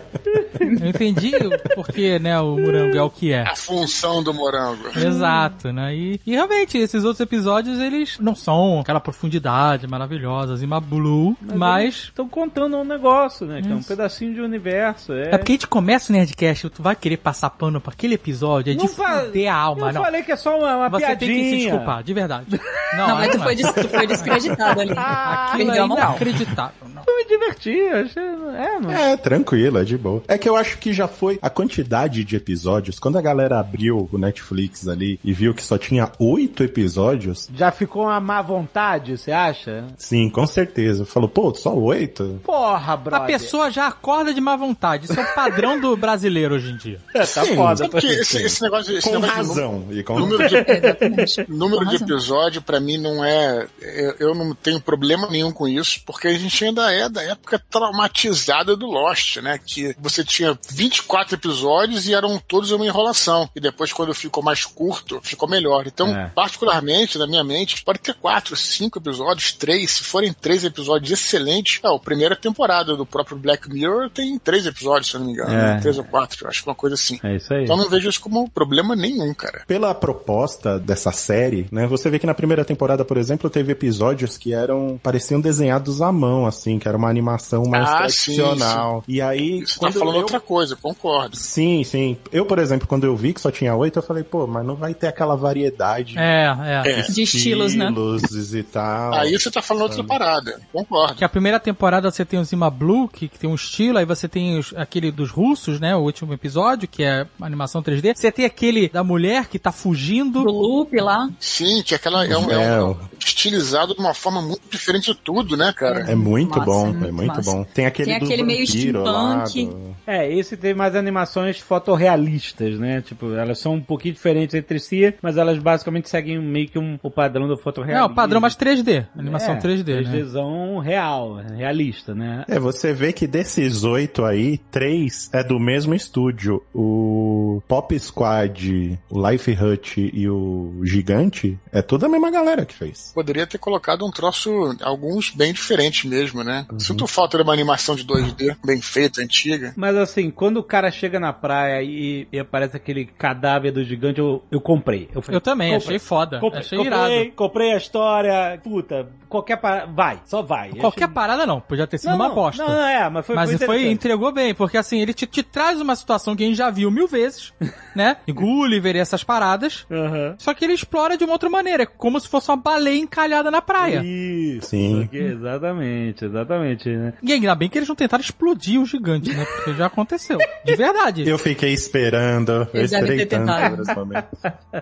Eu 0.87 0.91
entendi 0.91 1.33
o 1.37 1.75
porquê, 1.75 2.19
né, 2.19 2.39
o 2.41 2.57
morango 2.57 2.97
é 2.97 3.03
o 3.03 3.11
que 3.11 3.33
é. 3.33 3.43
A 3.43 3.57
função 3.57 4.23
do 4.23 4.33
morango. 4.33 4.89
Exato, 4.97 5.73
né? 5.73 5.95
E, 5.95 6.21
e 6.27 6.33
realmente, 6.33 6.79
esses 6.79 7.03
outros 7.05 7.21
episódios, 7.21 7.79
eles 7.81 8.19
não 8.21 8.35
são 8.35 8.81
aquela 8.81 9.01
profundidade 9.01 9.87
maravilhosa, 9.87 10.57
Zima 10.57 10.81
Blue, 10.81 11.37
mas... 11.41 12.05
Estão 12.05 12.29
contando 12.29 12.77
um 12.77 12.85
negócio, 12.85 13.47
né? 13.47 13.61
Que 13.63 13.71
é 13.71 13.75
um 13.75 13.83
pedacinho 13.83 14.35
de 14.35 14.41
universo. 14.41 15.13
É, 15.13 15.35
É 15.35 15.39
porque 15.39 15.53
a 15.53 15.55
gente 15.55 15.67
começa 15.67 16.13
o 16.13 16.17
Nerdcast, 16.17 16.71
tu 16.71 16.83
vai 16.83 16.95
querer 16.95 17.17
passar 17.19 17.51
pano 17.51 17.81
pra 17.81 17.93
aquele 17.93 18.15
episódio, 18.15 18.71
é 18.73 18.75
de 18.75 18.81
Não 18.83 18.89
fa- 18.89 19.21
fuder 19.25 19.53
a 19.53 19.57
alma, 19.57 19.89
Eu 19.89 19.93
não. 19.95 20.03
falei 20.03 20.23
que 20.23 20.33
é 20.33 20.37
só 20.37 20.59
uma, 20.59 20.77
uma 20.77 20.89
Você 20.91 21.07
piadinha. 21.07 21.17
tem 21.31 21.43
que 21.43 21.51
se 21.51 21.57
desculpar, 21.65 22.03
de 22.03 22.15
verdade. 22.15 22.47
Não, 22.97 23.09
Não, 23.09 23.17
mas 23.17 23.31
tu 23.31 23.37
não 23.39 23.45
foi, 23.45 23.53
é. 23.53 23.57
des- 23.57 23.73
tu 23.73 23.89
foi 23.89 24.07
descreditado 24.07 24.81
ali. 24.81 24.93
Aquilo 24.97 25.73
é 25.73 25.85
inacreditável. 25.85 26.89
Eu 27.17 27.23
me 27.23 27.25
diverti, 27.29 27.71
eu 27.71 27.97
achei. 27.99 28.23
É, 28.23 28.79
mano. 28.79 28.91
É, 28.93 29.17
tranquilo, 29.17 29.79
é 29.79 29.85
de 29.85 29.97
boa. 29.97 30.23
É 30.29 30.37
que 30.37 30.49
eu 30.49 30.57
acho 30.57 30.79
que 30.79 30.93
já 30.93 31.09
foi 31.09 31.39
a 31.41 31.49
quantidade 31.49 32.25
de 32.25 32.37
episódios. 32.37 32.99
Quando 32.99 33.17
a 33.17 33.23
galera 33.23 33.59
abriu 33.59 34.09
o 34.13 34.19
Netflix 34.19 34.87
ali 34.89 35.19
e 35.25 35.33
viu 35.33 35.55
que 35.55 35.63
só 35.63 35.79
tinha 35.79 36.11
oito 36.19 36.63
episódios, 36.63 37.49
Já 37.55 37.71
ficou 37.71 38.03
uma 38.05 38.21
má 38.21 38.43
vontade, 38.43 39.17
você 39.19 39.33
acha? 39.33 39.85
sim, 39.97 40.29
com 40.31 40.47
certeza. 40.47 41.05
Falou, 41.07 41.29
pô, 41.29 41.55
só 41.55 41.75
oito? 41.75 42.41
Porra, 42.45 42.93
A 42.93 42.97
brother. 42.97 43.27
pessoa 43.27 43.71
já 43.71 43.87
acorda 43.87 44.33
de 44.35 44.41
má 44.41 44.57
vontade. 44.57 45.05
Isso 45.07 45.19
é 45.19 45.23
o 45.23 45.35
padrão 45.35 45.81
do 45.81 45.97
brasileiro 45.97 46.55
hoje 46.57 46.71
em 46.73 46.77
dia. 46.77 47.01
tá 47.13 47.25
Sim, 47.25 47.55
foda. 47.57 47.77
Sabe 47.77 48.01
que 48.01 48.07
esse, 48.07 48.43
esse 48.43 48.63
negócio, 48.63 48.97
esse 48.97 49.09
Com 49.09 49.15
negócio 49.19 49.43
de 49.43 49.49
razão. 49.49 49.85
E 49.91 50.03
com... 50.03 50.19
número 50.19 50.49
de, 50.49 50.57
número 51.49 51.79
Com 51.85 51.91
de 51.91 51.97
razão. 51.99 52.07
episódio, 52.09 52.63
pra 52.63 52.81
mim, 52.81 52.99
não 52.99 53.25
é. 53.25 53.67
Eu, 53.81 54.15
eu 54.29 54.35
não 54.35 54.55
tenho 54.55 54.81
problema 54.81 55.29
nenhum 55.31 55.51
com 55.53 55.67
isso, 55.69 56.01
porque 56.05 56.29
a 56.29 56.39
gente 56.39 56.65
ainda 56.65 56.93
é 56.93 57.06
da 57.09 57.23
época 57.23 57.61
traumatizada 57.71 58.77
do 58.77 58.87
Lost, 58.87 59.37
né? 59.39 59.59
Que 59.65 59.95
você 59.99 60.25
tinha 60.25 60.59
24 60.71 61.35
episódios 61.37 62.07
e 62.09 62.15
eram 62.15 62.39
todos 62.39 62.71
uma 62.71 62.87
enrolação. 62.87 63.49
E 63.55 63.61
depois, 63.61 63.93
quando 63.93 64.15
ficou 64.15 64.43
mais 64.43 64.65
curto, 64.65 65.21
ficou 65.23 65.49
melhor. 65.49 65.87
Então, 65.87 66.09
É. 66.17 66.31
particularmente, 66.35 67.19
na 67.19 67.27
minha 67.27 67.45
mente, 67.45 67.83
pode 67.85 67.99
ter 67.99 68.15
quatro, 68.15 68.57
cinco 68.57 68.99
episódios, 68.99 69.53
três. 69.53 69.93
Se 69.93 70.05
forem 70.05 70.33
três 70.33 70.65
episódios 70.65 71.11
excelentes, 71.13 71.81
é, 71.85 71.89
a 71.95 71.99
primeira 71.99 72.37
temporada 72.37 72.97
do 72.97 73.07
próprio 73.07 73.37
Black 73.37 73.69
Mirror 73.73 74.11
tem 74.11 74.39
três 74.39 74.67
episódios, 74.67 75.11
se 75.11 75.17
eu 75.17 75.21
não 75.21 75.27
me 75.27 75.33
engano. 75.33 75.51
É. 75.53 75.75
né? 75.75 75.81
Três 75.81 75.99
ou 75.99 76.05
quatro, 76.05 76.49
acho 76.49 76.63
que 76.63 76.69
uma 76.69 76.75
coisa 76.75 76.95
assim. 76.95 77.19
É 77.23 77.37
isso 77.37 77.53
aí. 77.53 77.65
Então, 77.65 77.77
não 77.77 77.89
vejo 77.89 78.09
isso 78.09 78.21
como 78.21 78.49
problema 78.51 78.95
nenhum, 78.97 79.33
cara. 79.35 79.63
Pela 79.67 79.95
proposta 79.95 80.79
dessa 80.79 81.13
série, 81.13 81.67
né? 81.71 81.87
Você 81.87 82.11
vê 82.11 82.19
que 82.19 82.27
na 82.27 82.35
primeira 82.35 82.65
temporada, 82.65 83.05
por 83.05 83.17
exemplo, 83.17 83.49
teve 83.51 83.73
episódios 83.73 84.37
que 84.39 84.53
eram 84.53 84.99
pareciam 85.03 85.41
desenhados 85.41 86.01
à 86.01 86.11
mão, 86.13 86.47
assim, 86.47 86.79
que 86.79 86.89
era 86.97 86.99
uma 86.99 87.09
animação 87.11 87.65
mais 87.67 87.89
Ah, 87.89 88.09
sim, 88.09 88.37
tradicional. 88.37 89.05
E 89.07 89.21
aí, 89.21 89.61
Você 89.61 89.75
tá 89.75 89.81
quando 89.87 89.99
falando 89.99 90.15
eu... 90.17 90.21
outra 90.23 90.41
coisa, 90.41 90.75
concordo. 90.77 91.37
Sim, 91.37 91.85
sim. 91.85 92.17
Eu, 92.33 92.47
por 92.47 92.59
exemplo, 92.59 92.87
quando 92.89 93.05
eu 93.05 93.15
vi 93.17 93.33
que 93.35 93.41
só 93.41 93.51
tinha 93.51 93.75
oito, 93.75 93.99
eu 93.99 94.03
falei, 94.03 94.23
pô, 94.25 94.47
mas 94.47 94.65
não 94.67 94.75
vai 94.75 94.95
ter 94.95 95.07
aquela 95.07 95.37
variedade 95.37 96.19
É, 96.19 96.47
é. 96.85 96.91
É. 97.01 97.03
De 97.03 97.23
estilos, 97.23 97.75
né? 97.75 97.87
estilos 97.91 98.55
e 98.55 98.63
tal. 98.63 99.15
Aí 99.15 99.39
você 99.39 99.51
tá 99.51 99.61
falando 99.63 99.83
outra 99.85 100.03
parada, 100.05 100.61
concordo. 100.73 101.15
Que 101.15 101.25
a 101.25 101.29
primeira 101.29 101.61
temporada 101.61 102.11
você 102.11 102.25
tem 102.25 102.39
o 102.41 102.45
Zima 102.45 102.71
Blue, 102.71 103.09
que, 103.09 103.29
que 103.29 103.39
tem 103.39 103.49
um 103.51 103.55
estilo, 103.55 103.99
aí 103.99 104.05
você 104.05 104.29
tem 104.29 104.59
os- 104.59 104.73
aquele 104.77 105.11
dos 105.11 105.31
russos, 105.31 105.79
né? 105.81 105.95
O 105.95 106.01
último 106.01 106.33
episódio, 106.33 106.89
que 106.89 107.03
é 107.03 107.27
animação 107.41 107.83
3D. 107.83 108.15
Você 108.17 108.31
tem 108.33 108.45
aquele 108.45 108.89
da 108.89 109.05
mulher 109.05 109.47
que 109.49 109.59
tá 109.59 109.71
fugindo. 109.73 110.43
Do 110.43 110.51
loop 110.51 110.97
lá. 111.01 111.29
Sim, 111.41 111.83
que 111.83 111.95
aquela 111.95 112.25
é 112.27 112.37
um, 112.37 112.51
é 112.51 112.65
É, 112.77 112.83
um- 112.83 112.97
estilizado 113.19 113.95
de 113.95 114.01
uma 114.01 114.15
forma 114.15 114.41
muito 114.41 114.63
diferente 114.71 115.13
de 115.13 115.15
tudo, 115.19 115.57
né, 115.57 115.73
cara? 115.77 116.01
É 116.11 116.15
muito 116.15 116.59
Massa, 116.59 116.65
bom, 116.65 116.86
muito 116.93 117.09
é 117.09 117.13
muito 117.13 117.27
massa. 117.37 117.51
bom. 117.53 117.65
Tem 117.65 117.87
aquele 117.87 118.11
Tem 118.11 118.19
do 118.21 118.25
aquele 118.25 118.43
meio 118.43 118.67
steampunk. 118.67 119.67
do- 119.67 119.97
É, 120.07 120.33
esse 120.33 120.57
teve 120.57 120.75
mais 120.75 120.95
animações 120.95 121.59
fotorrealistas, 121.61 122.79
né? 122.79 123.01
Tipo, 123.03 123.33
elas 123.35 123.59
são 123.59 123.75
um 123.75 123.81
pouquinho 123.83 124.15
diferentes 124.15 124.55
entre 124.55 124.79
si, 124.79 125.13
mas 125.23 125.37
elas 125.37 125.59
basicamente 125.59 126.09
seguem 126.09 126.41
meio 126.41 126.69
que 126.69 126.79
um, 126.79 126.99
o 127.03 127.11
padrão 127.11 127.49
do 127.49 127.57
fotorrealismo. 127.57 128.09
Não, 128.09 128.15
padrão 128.15 128.41
mais 128.41 128.57
3D. 128.57 129.07
Animação 129.17 129.55
é, 129.55 129.59
3D, 129.59 130.03
né? 130.05 130.13
3Dzão 130.13 130.79
real, 130.81 131.37
realista, 131.57 132.15
né? 132.15 132.45
É, 132.49 132.59
você 132.59 132.93
vê 132.93 133.13
que 133.13 133.27
desses 133.27 133.85
oito 133.85 134.25
aí, 134.25 134.59
três 134.71 135.29
é 135.33 135.43
do 135.43 135.59
mesmo 135.59 135.95
estúdio. 135.95 136.63
O 136.75 137.61
Pop 137.67 137.99
Squad, 137.99 138.99
o 139.11 139.29
Life 139.31 139.51
Hut 139.53 140.11
e 140.13 140.29
o 140.29 140.81
Gigante 140.85 141.59
é 141.73 141.83
tudo 141.83 142.07
a 142.07 142.09
mesma 142.09 142.31
galera 142.31 142.65
que 142.65 142.75
fez. 142.75 143.13
Poderia 143.15 143.47
ter 143.47 143.59
colocado 143.59 144.05
um 144.07 144.11
troço, 144.11 144.77
alguns 144.83 145.31
bem 145.31 145.53
diferentes 145.53 146.05
mesmo, 146.09 146.45
né? 146.45 146.67
Sinto 146.79 147.07
falta 147.07 147.37
de 147.37 147.43
uma 147.43 147.53
animação 147.53 147.95
de 147.95 148.05
2D 148.05 148.57
bem 148.65 148.81
feita, 148.81 149.23
antiga. 149.23 149.73
Mas 149.77 149.97
assim, 149.97 150.31
quando 150.31 150.59
o 150.59 150.63
cara 150.63 150.91
chega 150.91 151.19
na 151.19 151.33
praia 151.33 151.83
e, 151.83 152.27
e 152.33 152.39
aparece 152.39 152.77
aquele 152.77 153.05
cadáver 153.05 153.73
do 153.73 153.83
gigante, 153.85 154.19
eu, 154.21 154.43
eu 154.51 154.61
comprei. 154.61 155.09
Eu, 155.15 155.23
falei, 155.23 155.37
Eu 155.37 155.41
também, 155.41 155.73
comprei. 155.73 155.97
achei 155.97 155.99
foda. 155.99 156.39
Comprei, 156.39 156.61
achei 156.61 156.79
comprei, 156.79 157.19
irado. 157.23 157.33
comprei 157.33 157.73
a 157.73 157.77
história. 157.77 158.61
Puta, 158.63 159.09
qualquer 159.37 159.57
parada. 159.57 159.93
Vai, 159.93 160.21
só 160.25 160.43
vai. 160.43 160.71
Qualquer 160.71 161.05
achei- 161.05 161.15
parada 161.15 161.47
não, 161.47 161.61
podia 161.61 161.87
ter 161.87 161.99
sido 161.99 162.11
Não, 162.11 162.17
uma 162.17 162.29
não, 162.29 162.35
bosta. 162.35 162.63
Não, 162.65 162.71
não, 162.73 162.87
é, 162.87 163.09
mas 163.11 163.27
foi 163.27 163.35
Mas 163.37 163.51
foi 163.57 163.67
foi, 163.67 163.87
entregou 163.91 164.33
bem, 164.33 164.55
porque 164.55 164.77
assim, 164.77 165.01
ele 165.01 165.13
te, 165.15 165.27
te 165.27 165.43
traz 165.43 165.81
uma 165.81 165.95
situação 165.97 166.35
que 166.37 166.43
a 166.45 166.47
gente 166.47 166.57
já 166.57 166.71
viu 166.71 166.91
mil 166.91 167.07
vezes, 167.07 167.53
né? 167.95 168.17
E 168.27 168.33
Gulliver 168.33 168.97
e 168.97 168.99
essas 168.99 169.23
paradas. 169.25 169.87
Aham. 169.91 170.35
Só 170.39 170.53
que 170.55 170.65
ele 170.65 170.73
explora 170.75 171.17
de 171.17 171.25
uma 171.25 171.33
outra 171.33 171.49
maneira, 171.51 171.83
é 171.85 171.87
como 171.87 172.19
se 172.21 172.29
fosse 172.29 172.51
uma 172.51 172.57
baleia 172.57 172.99
encalhada 172.99 173.51
na 173.51 173.61
praia. 173.63 174.03
Isso. 174.05 174.69
Sim. 174.69 175.03
Porque- 175.03 175.19
exatamente, 175.19 176.25
exatamente, 176.25 176.89
né? 176.89 177.15
E 177.23 177.33
ainda 177.33 177.55
bem 177.55 177.69
que 177.69 177.79
eles 177.79 177.89
não 177.89 177.97
tentaram 177.97 178.23
explodir 178.23 178.81
o 178.81 178.87
gigante, 178.87 179.33
né? 179.33 179.45
Porque 179.45 179.75
já 179.75 179.87
aconteceu. 179.87 180.39
De 180.65 180.75
verdade. 180.77 181.27
Eu 181.29 181.39
fiquei 181.39 181.73
esperando, 181.73 182.69
eu 182.73 182.85
esperei 182.85 183.27
tanto. 183.27 183.51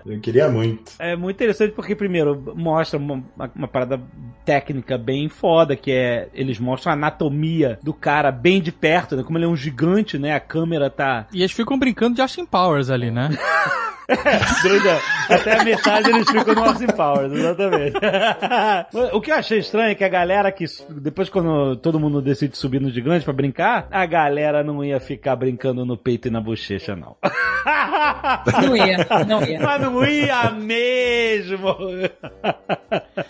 Eu 0.05 0.19
queria 0.19 0.49
muito. 0.49 0.91
É 0.99 1.15
muito 1.15 1.35
interessante 1.35 1.73
porque, 1.73 1.95
primeiro, 1.95 2.53
mostra 2.55 2.97
uma, 2.99 3.23
uma 3.55 3.67
parada 3.67 3.99
técnica 4.45 4.97
bem 4.97 5.27
foda, 5.27 5.75
que 5.75 5.91
é. 5.91 6.29
Eles 6.33 6.59
mostram 6.59 6.91
a 6.91 6.95
anatomia 6.95 7.79
do 7.81 7.93
cara 7.93 8.31
bem 8.31 8.61
de 8.61 8.71
perto, 8.71 9.15
né? 9.15 9.23
Como 9.23 9.37
ele 9.37 9.45
é 9.45 9.47
um 9.47 9.55
gigante, 9.55 10.17
né? 10.17 10.33
A 10.33 10.39
câmera 10.39 10.89
tá. 10.89 11.27
E 11.33 11.41
eles 11.41 11.51
ficam 11.51 11.77
brincando 11.77 12.15
de 12.15 12.21
Austin 12.21 12.45
Powers 12.45 12.89
ali, 12.89 13.09
né? 13.09 13.29
Doida. 14.61 14.99
Até 15.29 15.59
a 15.59 15.63
metade 15.63 16.09
eles 16.09 16.29
ficam 16.29 16.53
no 16.53 16.63
Austin 16.63 16.87
Powers, 16.87 17.33
exatamente. 17.33 17.97
o 19.13 19.19
que 19.19 19.31
eu 19.31 19.35
achei 19.35 19.59
estranho 19.59 19.91
é 19.91 19.95
que 19.95 20.03
a 20.03 20.09
galera 20.09 20.51
que. 20.51 20.65
Depois, 20.89 21.29
quando 21.29 21.75
todo 21.77 21.99
mundo 21.99 22.21
decide 22.21 22.55
subir 22.57 22.79
no 22.79 22.91
gigante 22.91 23.25
pra 23.25 23.33
brincar, 23.33 23.87
a 23.89 24.05
galera 24.05 24.63
não 24.63 24.83
ia 24.83 24.99
ficar 24.99 25.35
brincando 25.35 25.85
no 25.85 25.97
peito 25.97 26.27
e 26.27 26.31
na 26.31 26.39
bochecha, 26.39 26.95
não. 26.95 27.15
Não 28.61 28.75
ia, 28.77 28.97
não 29.27 29.43
ia. 29.43 29.59
Mas 29.59 29.81
não 29.81 30.05
ia 30.05 30.51
mesmo. 30.51 31.75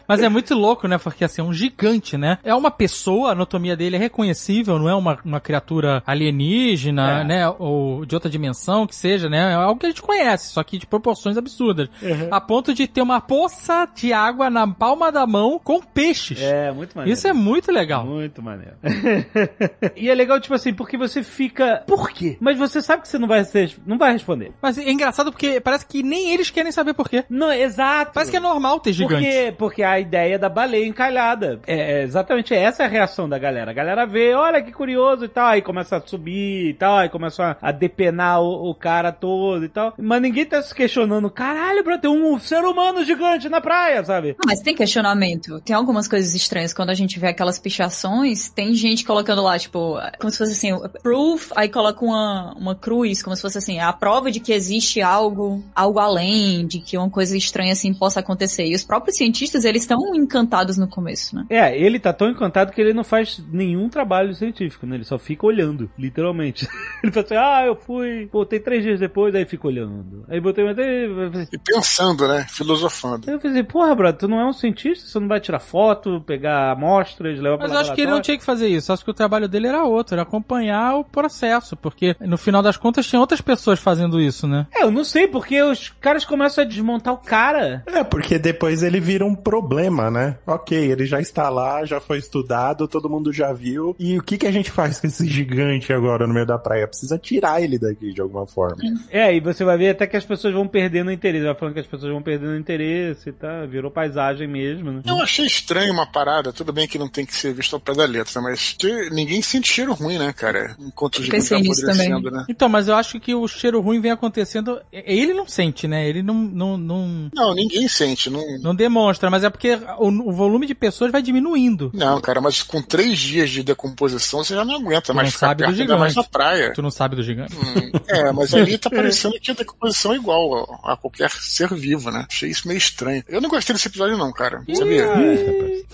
Mas 0.08 0.22
é 0.22 0.28
muito 0.28 0.54
louco, 0.54 0.88
né? 0.88 0.98
Porque 1.12 1.24
assim, 1.24 1.42
é 1.42 1.44
um 1.44 1.54
gigante, 1.54 2.18
né? 2.18 2.38
É 2.44 2.54
uma 2.54 2.72
pessoa, 2.72 3.30
a 3.30 3.32
anatomia 3.34 3.76
dele 3.76 3.96
é 3.96 4.00
reconhecível, 4.00 4.78
não 4.80 4.90
é 4.90 4.96
uma, 4.96 5.18
uma 5.24 5.40
criatura 5.40 6.04
alienígena, 6.06 7.22
É. 7.22 7.24
né? 7.24 7.50
Ou 7.60 8.06
de 8.06 8.16
outra 8.16 8.30
dimensão, 8.30 8.86
que 8.88 8.96
seja, 8.96 9.30
né? 9.30 9.52
É 9.52 9.56
algo 9.56 9.80
que 9.80 9.86
a 9.86 9.90
gente 9.90 10.02
conhece, 10.02 10.50
só 10.50 10.64
que 10.64 10.78
de 10.78 10.86
proporções 10.86 11.38
absurdas. 11.38 11.90
Uhum. 12.02 12.28
A 12.32 12.42
ponto 12.42 12.74
de 12.74 12.88
ter 12.88 13.02
uma 13.02 13.22
poça 13.22 13.88
de 13.96 14.12
água 14.14 14.50
na 14.50 14.68
palma 14.68 15.12
da 15.12 15.26
mão 15.26 15.60
com 15.64 15.82
peixes. 15.82 16.42
É, 16.42 16.72
muito 16.72 16.96
maneiro. 16.96 17.18
Isso 17.18 17.28
é 17.28 17.34
muito 17.34 17.72
legal. 17.72 18.06
Muito 18.06 18.42
maneiro. 18.42 18.76
e 19.96 20.10
é 20.10 20.16
legal, 20.16 20.40
tipo 20.40 20.54
assim, 20.54 20.74
porque 20.74 20.98
você 20.98 21.24
fica. 21.24 21.84
Por 21.88 22.10
quê? 22.10 22.38
Mas 22.40 22.58
você 22.58 22.82
sabe 22.82 23.02
que 23.04 23.08
você 23.08 23.18
não 23.18 23.28
vai, 23.28 23.44
ser, 23.44 23.76
não 23.86 23.98
vai 23.98 24.14
responder. 24.14 24.52
Mas 24.62 24.78
é 24.78 24.90
engraçado 24.92 25.32
porque 25.32 25.60
parece 25.60 25.86
que 25.86 26.04
nem 26.04 26.32
eles 26.32 26.50
querem 26.50 26.72
saber 26.72 26.94
por 26.94 27.10
quê. 27.10 27.24
Não, 27.30 27.52
exato. 27.52 28.12
Parece 28.14 28.32
que 28.32 28.38
é 28.38 28.40
normal 28.40 28.80
ter 28.80 28.94
gigante. 28.94 29.24
Porque, 29.24 29.56
porque 29.58 29.84
a 29.84 30.00
ideia 30.00 30.38
da 30.38 30.50
baleia 30.50 30.86
encalhada. 30.96 31.60
É, 31.68 32.00
é 32.00 32.04
exatamente 32.04 32.54
essa 32.54 32.84
é 32.84 32.86
a 32.86 32.90
reação 32.90 33.28
da 33.28 33.38
galera. 33.38 33.72
A 33.72 33.74
galera 33.74 34.06
vê, 34.06 34.34
olha 34.34 34.62
que 34.62 34.72
curioso 34.72 35.26
e 35.26 35.28
tal, 35.28 35.48
aí 35.48 35.62
começa 35.62 35.98
a 35.98 36.02
subir 36.02 36.70
e 36.70 36.74
tal, 36.74 36.98
aí 36.98 37.10
começa 37.10 37.58
a, 37.62 37.72
depenar 37.72 38.42
o, 38.42 38.70
o 38.70 38.74
cara 38.74 39.12
todo 39.12 39.66
e 39.66 39.70
tal. 39.70 39.94
Mas 39.98 40.22
ninguém 40.22 40.46
tá 40.46 40.62
se 40.62 40.74
questionando, 40.74 41.30
caralho, 41.30 41.84
bro, 41.84 42.00
tem 42.00 42.10
um 42.10 42.40
ser 42.40 42.64
humano 42.64 43.04
gigante 43.04 43.50
na 43.50 43.60
praia, 43.60 44.04
sabe? 44.04 44.36
Ah, 44.40 44.44
mas 44.48 44.62
tem 44.62 44.74
questionamento. 44.74 45.60
Tem 45.62 45.76
algumas 45.76 46.08
coisas 46.08 46.34
estranhas. 46.34 46.74
Quando 46.74 46.90
a 46.90 46.94
gente 46.94 47.20
vê 47.20 47.28
aquelas 47.28 47.60
pichações, 47.60 48.50
tem 48.50 48.74
gente 48.74 49.04
colocando 49.04 49.42
lá, 49.42 49.60
tipo, 49.60 49.98
como 50.20 50.32
se 50.32 50.38
fosse 50.38 50.54
assim, 50.54 50.72
proof, 51.04 51.52
aí 51.56 51.68
coloca 51.68 52.04
uma, 52.04 52.54
uma 52.58 52.76
cruz, 52.76 53.22
como 53.22 53.36
se 53.36 53.42
fosse 53.42 53.58
assim, 53.58 53.80
a 53.80 53.92
prova 53.92 54.32
de 54.32 54.40
que 54.40 54.54
existe 54.54 55.02
algo, 55.02 55.64
algo 55.76 56.00
além, 56.00 56.66
de 56.66 56.80
que 56.80 56.98
uma 56.98 57.10
coisa 57.10 57.36
estranha 57.36 57.74
assim 57.74 57.94
possa 57.94 58.20
acontecer. 58.20 58.66
E 58.66 58.76
os 58.76 58.84
próprios 58.84 59.18
cientistas, 59.18 59.66
eles 59.66 59.84
estão 59.84 60.16
encantados 60.16 60.78
no 60.78 60.85
começo, 60.88 61.36
né? 61.36 61.46
É, 61.50 61.78
ele 61.78 62.00
tá 62.00 62.14
tão 62.14 62.30
encantado 62.30 62.72
que 62.72 62.82
ele 62.82 62.94
não 62.94 63.04
faz 63.04 63.44
nenhum 63.52 63.90
trabalho 63.90 64.34
científico, 64.34 64.86
né? 64.86 64.96
Ele 64.96 65.04
só 65.04 65.18
fica 65.18 65.46
olhando, 65.46 65.90
literalmente. 65.98 66.68
ele 67.04 67.12
fala 67.12 67.26
assim, 67.26 67.36
ah, 67.36 67.64
eu 67.66 67.76
fui, 67.76 68.30
voltei 68.32 68.60
três 68.60 68.84
dias 68.84 69.00
depois, 69.00 69.34
aí 69.36 69.46
fica 69.46 69.68
olhando. 69.68 70.26
Aí 70.28 70.40
botei 70.40 70.64
mais... 70.64 70.78
E 70.78 71.58
pensando, 71.58 72.28
né? 72.28 72.46
Filosofando. 72.50 73.30
Eu 73.30 73.40
falei, 73.40 73.64
porra, 73.64 73.96
brother, 73.96 74.20
tu 74.20 74.28
não 74.28 74.40
é 74.40 74.46
um 74.46 74.54
cientista? 74.54 75.08
Você 75.08 75.20
não 75.20 75.28
vai 75.28 75.40
tirar 75.40 75.60
foto, 75.60 76.22
pegar 76.22 76.72
amostras, 76.72 77.40
levar 77.40 77.58
pra 77.58 77.68
Mas 77.68 77.76
eu 77.76 77.82
acho 77.82 77.94
que 77.94 78.02
ele 78.02 78.12
não 78.12 78.22
tinha 78.22 78.38
que 78.38 78.44
fazer 78.44 78.68
isso. 78.68 78.92
Acho 78.92 79.04
que 79.04 79.12
o 79.12 79.14
trabalho 79.14 79.48
dele 79.48 79.68
era 79.68 79.84
outro, 79.84 80.16
era 80.16 80.24
acompanhar 80.24 80.96
o 80.96 81.04
processo, 81.04 81.76
porque 81.76 82.16
no 82.20 82.38
final 82.38 82.62
das 82.62 82.78
contas 82.78 83.08
tinha 83.08 83.20
outras 83.20 83.42
pessoas 83.42 83.80
fazendo 83.80 84.20
isso, 84.20 84.48
né? 84.48 84.68
É, 84.74 84.84
eu 84.84 84.92
não 84.92 85.04
sei, 85.04 85.28
porque 85.28 85.62
os 85.62 85.90
caras 86.00 86.26
começam 86.26 86.64
a 86.64 86.68
desmontar 86.68 87.14
o 87.14 87.18
cara. 87.18 87.84
É, 87.88 88.04
porque 88.04 88.38
depois 88.38 88.84
ele 88.84 89.00
vira 89.00 89.26
um 89.26 89.36
problema, 89.36 90.10
né? 90.10 90.38
Ok, 90.46 90.75
ele 90.76 91.06
já 91.06 91.20
está 91.20 91.50
lá, 91.50 91.86
já 91.86 92.00
foi 92.00 92.18
estudado, 92.18 92.88
todo 92.88 93.10
mundo 93.10 93.32
já 93.32 93.54
viu. 93.54 93.96
E 94.00 94.18
o 94.18 94.24
que, 94.24 94.38
que 94.38 94.48
a 94.48 94.52
gente 94.52 94.72
faz 94.72 95.00
com 95.00 95.08
esse 95.08 95.28
gigante 95.28 95.92
agora 95.94 96.28
no 96.28 96.34
meio 96.34 96.46
da 96.46 96.58
praia? 96.58 96.88
Precisa 96.88 97.18
tirar 97.18 97.62
ele 97.62 97.78
daqui 97.78 98.14
de 98.14 98.22
alguma 98.22 98.46
forma. 98.46 98.78
É, 99.10 99.36
e 99.36 99.40
você 99.40 99.64
vai 99.64 99.78
ver 99.78 99.90
até 99.90 100.08
que 100.08 100.18
as 100.18 100.26
pessoas 100.26 100.54
vão 100.54 100.68
perdendo 100.68 101.08
o 101.08 101.12
interesse. 101.12 101.46
Vai 101.46 101.56
falando 101.56 101.74
que 101.74 101.80
as 101.80 101.88
pessoas 101.88 102.12
vão 102.12 102.22
perdendo 102.22 102.52
o 102.52 102.58
interesse, 102.58 103.32
tá? 103.32 103.66
Virou 103.66 103.92
paisagem 103.92 104.48
mesmo, 104.48 104.92
né? 104.92 105.02
Eu 105.06 105.22
achei 105.22 105.46
estranho 105.46 105.94
uma 105.94 106.06
parada, 106.06 106.52
tudo 106.54 106.74
bem 106.74 106.88
que 106.88 106.98
não 106.98 107.08
tem 107.08 107.26
que 107.26 107.36
ser 107.36 107.54
visto 107.54 107.74
ao 107.74 107.80
pé 107.80 107.94
da 107.94 108.06
letra, 108.06 108.42
mas 108.42 108.76
que 108.78 109.10
ninguém 109.10 109.42
sente 109.42 109.72
cheiro 109.72 109.94
ruim, 109.94 110.18
né, 110.18 110.34
cara? 110.34 110.76
Enquanto 110.80 111.20
o 111.20 111.24
gigante 111.24 111.50
tá 111.50 111.58
apodrecendo, 111.58 112.32
né? 112.32 112.46
Então, 112.50 112.70
mas 112.70 112.88
eu 112.88 112.96
acho 112.96 113.20
que 113.20 113.34
o 113.34 113.48
cheiro 113.48 113.82
ruim 113.82 114.00
vem 114.00 114.12
acontecendo. 114.12 114.80
Ele 114.92 115.34
não 115.34 115.48
sente, 115.48 115.88
né? 115.88 116.08
Ele 116.08 116.22
não, 116.22 116.36
não, 116.36 116.78
não, 116.78 117.30
Não, 117.34 117.54
ninguém 117.54 117.88
sente. 117.88 118.30
Não... 118.30 118.44
não 118.62 118.76
demonstra, 118.76 119.30
mas 119.30 119.44
é 119.44 119.50
porque 119.50 119.78
o, 119.98 120.08
o 120.08 120.32
volume 120.32 120.65
de 120.66 120.76
pessoas 120.76 121.12
vai 121.12 121.22
diminuindo. 121.22 121.92
Não, 121.94 122.20
cara, 122.22 122.42
mas 122.42 122.62
com 122.64 122.82
três 122.82 123.20
dias 123.20 123.50
de 123.50 123.64
decomposição 123.64 124.44
você 124.44 124.56
já 124.56 124.66
não 124.66 124.76
aguenta 124.76 125.14
mais 125.14 125.28
não 125.28 125.32
ficar 125.32 125.48
sabe 125.48 125.64
do 125.64 125.68
perto, 125.68 125.82
ainda 125.82 125.98
mais 125.98 126.14
gigante. 126.14 126.28
na 126.28 126.32
praia. 126.32 126.74
Tu 126.74 126.82
não 126.82 126.92
sabe 126.92 127.16
do 127.16 127.24
gigante? 127.24 127.56
Hum, 127.56 127.92
é, 128.08 128.32
mas 128.32 128.54
ali 128.54 128.78
tá 128.78 128.90
parecendo 128.92 129.40
que 129.40 129.52
a 129.52 129.54
decomposição 129.54 130.14
é 130.14 130.16
igual 130.16 130.80
a, 130.84 130.94
a 130.94 130.98
qualquer 130.98 131.30
ser 131.32 131.74
vivo, 131.74 132.12
né? 132.12 132.26
Achei 132.30 132.50
isso 132.50 132.68
meio 132.68 132.78
estranho. 132.78 133.24
Eu 133.28 133.42
não 133.42 133.50
gostei 133.50 133.74
desse 133.74 133.88
episódio, 133.88 134.18
não, 134.18 134.32
cara. 134.32 134.64
Sabia? 134.74 135.06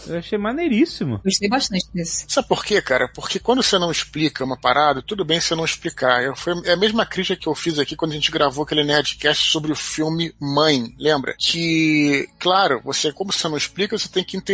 Eu 0.08 0.18
achei 0.18 0.38
maneiríssimo. 0.38 1.20
Gostei 1.24 1.50
bastante 1.50 1.86
desse. 1.94 2.26
Sabe 2.28 2.48
por 2.48 2.64
quê, 2.64 2.82
cara? 2.82 3.08
Porque 3.14 3.40
quando 3.40 3.64
você 3.64 3.78
não 3.78 3.92
explica 3.92 4.44
uma 4.44 4.58
parada, 4.58 5.02
tudo 5.02 5.26
bem 5.26 5.40
você 5.40 5.56
não 5.56 5.66
explicar. 5.66 6.24
Eu, 6.24 6.36
foi 6.36 6.54
é 6.66 6.74
a 6.74 6.78
mesma 6.78 7.06
crítica 7.06 7.40
que 7.40 7.48
eu 7.48 7.56
fiz 7.56 7.80
aqui 7.80 7.96
quando 7.96 8.12
a 8.12 8.16
gente 8.16 8.32
gravou 8.32 8.64
aquele 8.64 8.84
Nerdcast 8.84 9.52
sobre 9.52 9.72
o 9.72 9.76
filme 9.76 10.34
Mãe, 10.40 10.94
lembra? 10.98 11.36
Que, 11.38 12.28
claro, 12.40 12.82
você, 12.84 13.12
como 13.12 13.32
você 13.32 13.48
não 13.48 13.58
explica, 13.58 13.98
você 13.98 14.10
tem 14.10 14.24
que 14.24 14.38
entender 14.38 14.51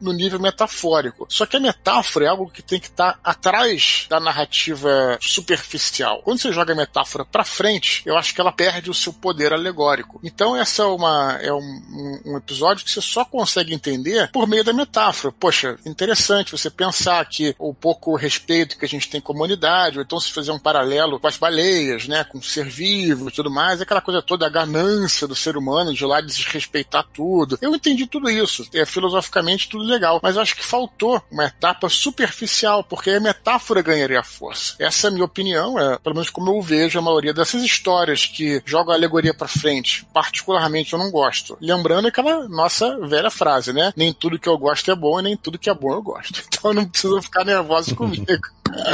no 0.00 0.12
nível 0.12 0.38
metafórico. 0.40 1.26
Só 1.28 1.46
que 1.46 1.56
a 1.56 1.60
metáfora 1.60 2.26
é 2.26 2.28
algo 2.28 2.50
que 2.50 2.62
tem 2.62 2.78
que 2.80 2.86
estar 2.88 3.18
atrás 3.22 4.06
da 4.08 4.18
narrativa 4.20 5.18
superficial. 5.20 6.20
Quando 6.22 6.38
você 6.40 6.52
joga 6.52 6.72
a 6.72 6.76
metáfora 6.76 7.24
pra 7.24 7.44
frente, 7.44 8.02
eu 8.04 8.16
acho 8.16 8.34
que 8.34 8.40
ela 8.40 8.52
perde 8.52 8.90
o 8.90 8.94
seu 8.94 9.12
poder 9.12 9.52
alegórico. 9.52 10.20
Então, 10.22 10.56
essa 10.56 10.82
é, 10.82 10.86
uma, 10.86 11.38
é 11.40 11.52
um, 11.52 12.22
um- 12.26 12.36
episódio 12.36 12.84
que 12.84 12.90
você 12.90 13.00
só 13.00 13.24
consegue 13.24 13.74
entender 13.74 14.30
por 14.32 14.46
meio 14.46 14.62
da 14.64 14.72
metáfora. 14.72 15.32
Poxa, 15.38 15.76
interessante 15.86 16.52
você 16.52 16.70
pensar 16.70 17.24
que 17.26 17.54
o 17.58 17.74
pouco 17.74 18.14
respeito 18.16 18.78
que 18.78 18.84
a 18.84 18.88
gente 18.88 19.08
tem 19.08 19.20
com 19.20 19.32
a 19.32 19.36
humanidade, 19.36 19.98
ou 19.98 20.04
então 20.04 20.20
se 20.20 20.32
fazer 20.32 20.50
um 20.50 20.58
paralelo 20.58 21.18
com 21.18 21.26
as 21.26 21.36
baleias, 21.36 22.06
né, 22.06 22.24
com 22.24 22.38
o 22.38 22.42
ser 22.42 22.64
vivo 22.68 23.28
e 23.28 23.32
tudo 23.32 23.50
mais, 23.50 23.80
aquela 23.80 24.00
coisa 24.00 24.22
toda, 24.22 24.46
a 24.46 24.50
ganância 24.50 25.26
do 25.26 25.34
ser 25.34 25.56
humano 25.56 25.92
de 25.94 26.04
lá 26.04 26.20
desrespeitar 26.20 27.04
tudo. 27.12 27.58
Eu 27.60 27.74
entendi 27.74 28.06
tudo 28.06 28.30
isso. 28.30 28.66
É 28.72 28.84
filosoficamente 28.86 29.37
tudo 29.68 29.84
legal, 29.84 30.20
mas 30.22 30.36
eu 30.36 30.42
acho 30.42 30.56
que 30.56 30.64
faltou 30.64 31.22
uma 31.30 31.46
etapa 31.46 31.88
superficial, 31.88 32.84
porque 32.84 33.10
a 33.10 33.20
metáfora 33.20 33.82
ganharia 33.82 34.22
força. 34.22 34.74
Essa 34.78 35.06
é 35.06 35.08
a 35.08 35.12
minha 35.12 35.24
opinião, 35.24 35.78
é 35.78 35.98
pelo 35.98 36.14
menos 36.14 36.30
como 36.30 36.50
eu 36.50 36.60
vejo 36.62 36.98
a 36.98 37.02
maioria 37.02 37.34
dessas 37.34 37.62
histórias 37.62 38.26
que 38.26 38.62
jogam 38.64 38.92
a 38.92 38.96
alegoria 38.96 39.34
pra 39.34 39.48
frente. 39.48 40.06
Particularmente 40.12 40.92
eu 40.92 40.98
não 40.98 41.10
gosto. 41.10 41.56
Lembrando 41.60 42.08
aquela 42.08 42.48
nossa 42.48 42.98
velha 43.06 43.30
frase, 43.30 43.72
né? 43.72 43.92
Nem 43.96 44.12
tudo 44.12 44.38
que 44.38 44.48
eu 44.48 44.58
gosto 44.58 44.90
é 44.90 44.94
bom 44.94 45.20
e 45.20 45.22
nem 45.22 45.36
tudo 45.36 45.58
que 45.58 45.70
é 45.70 45.74
bom 45.74 45.92
eu 45.92 46.02
gosto. 46.02 46.42
Então 46.58 46.74
não 46.74 46.88
precisa 46.88 47.22
ficar 47.22 47.44
nervoso 47.44 47.94
comigo. 47.96 48.26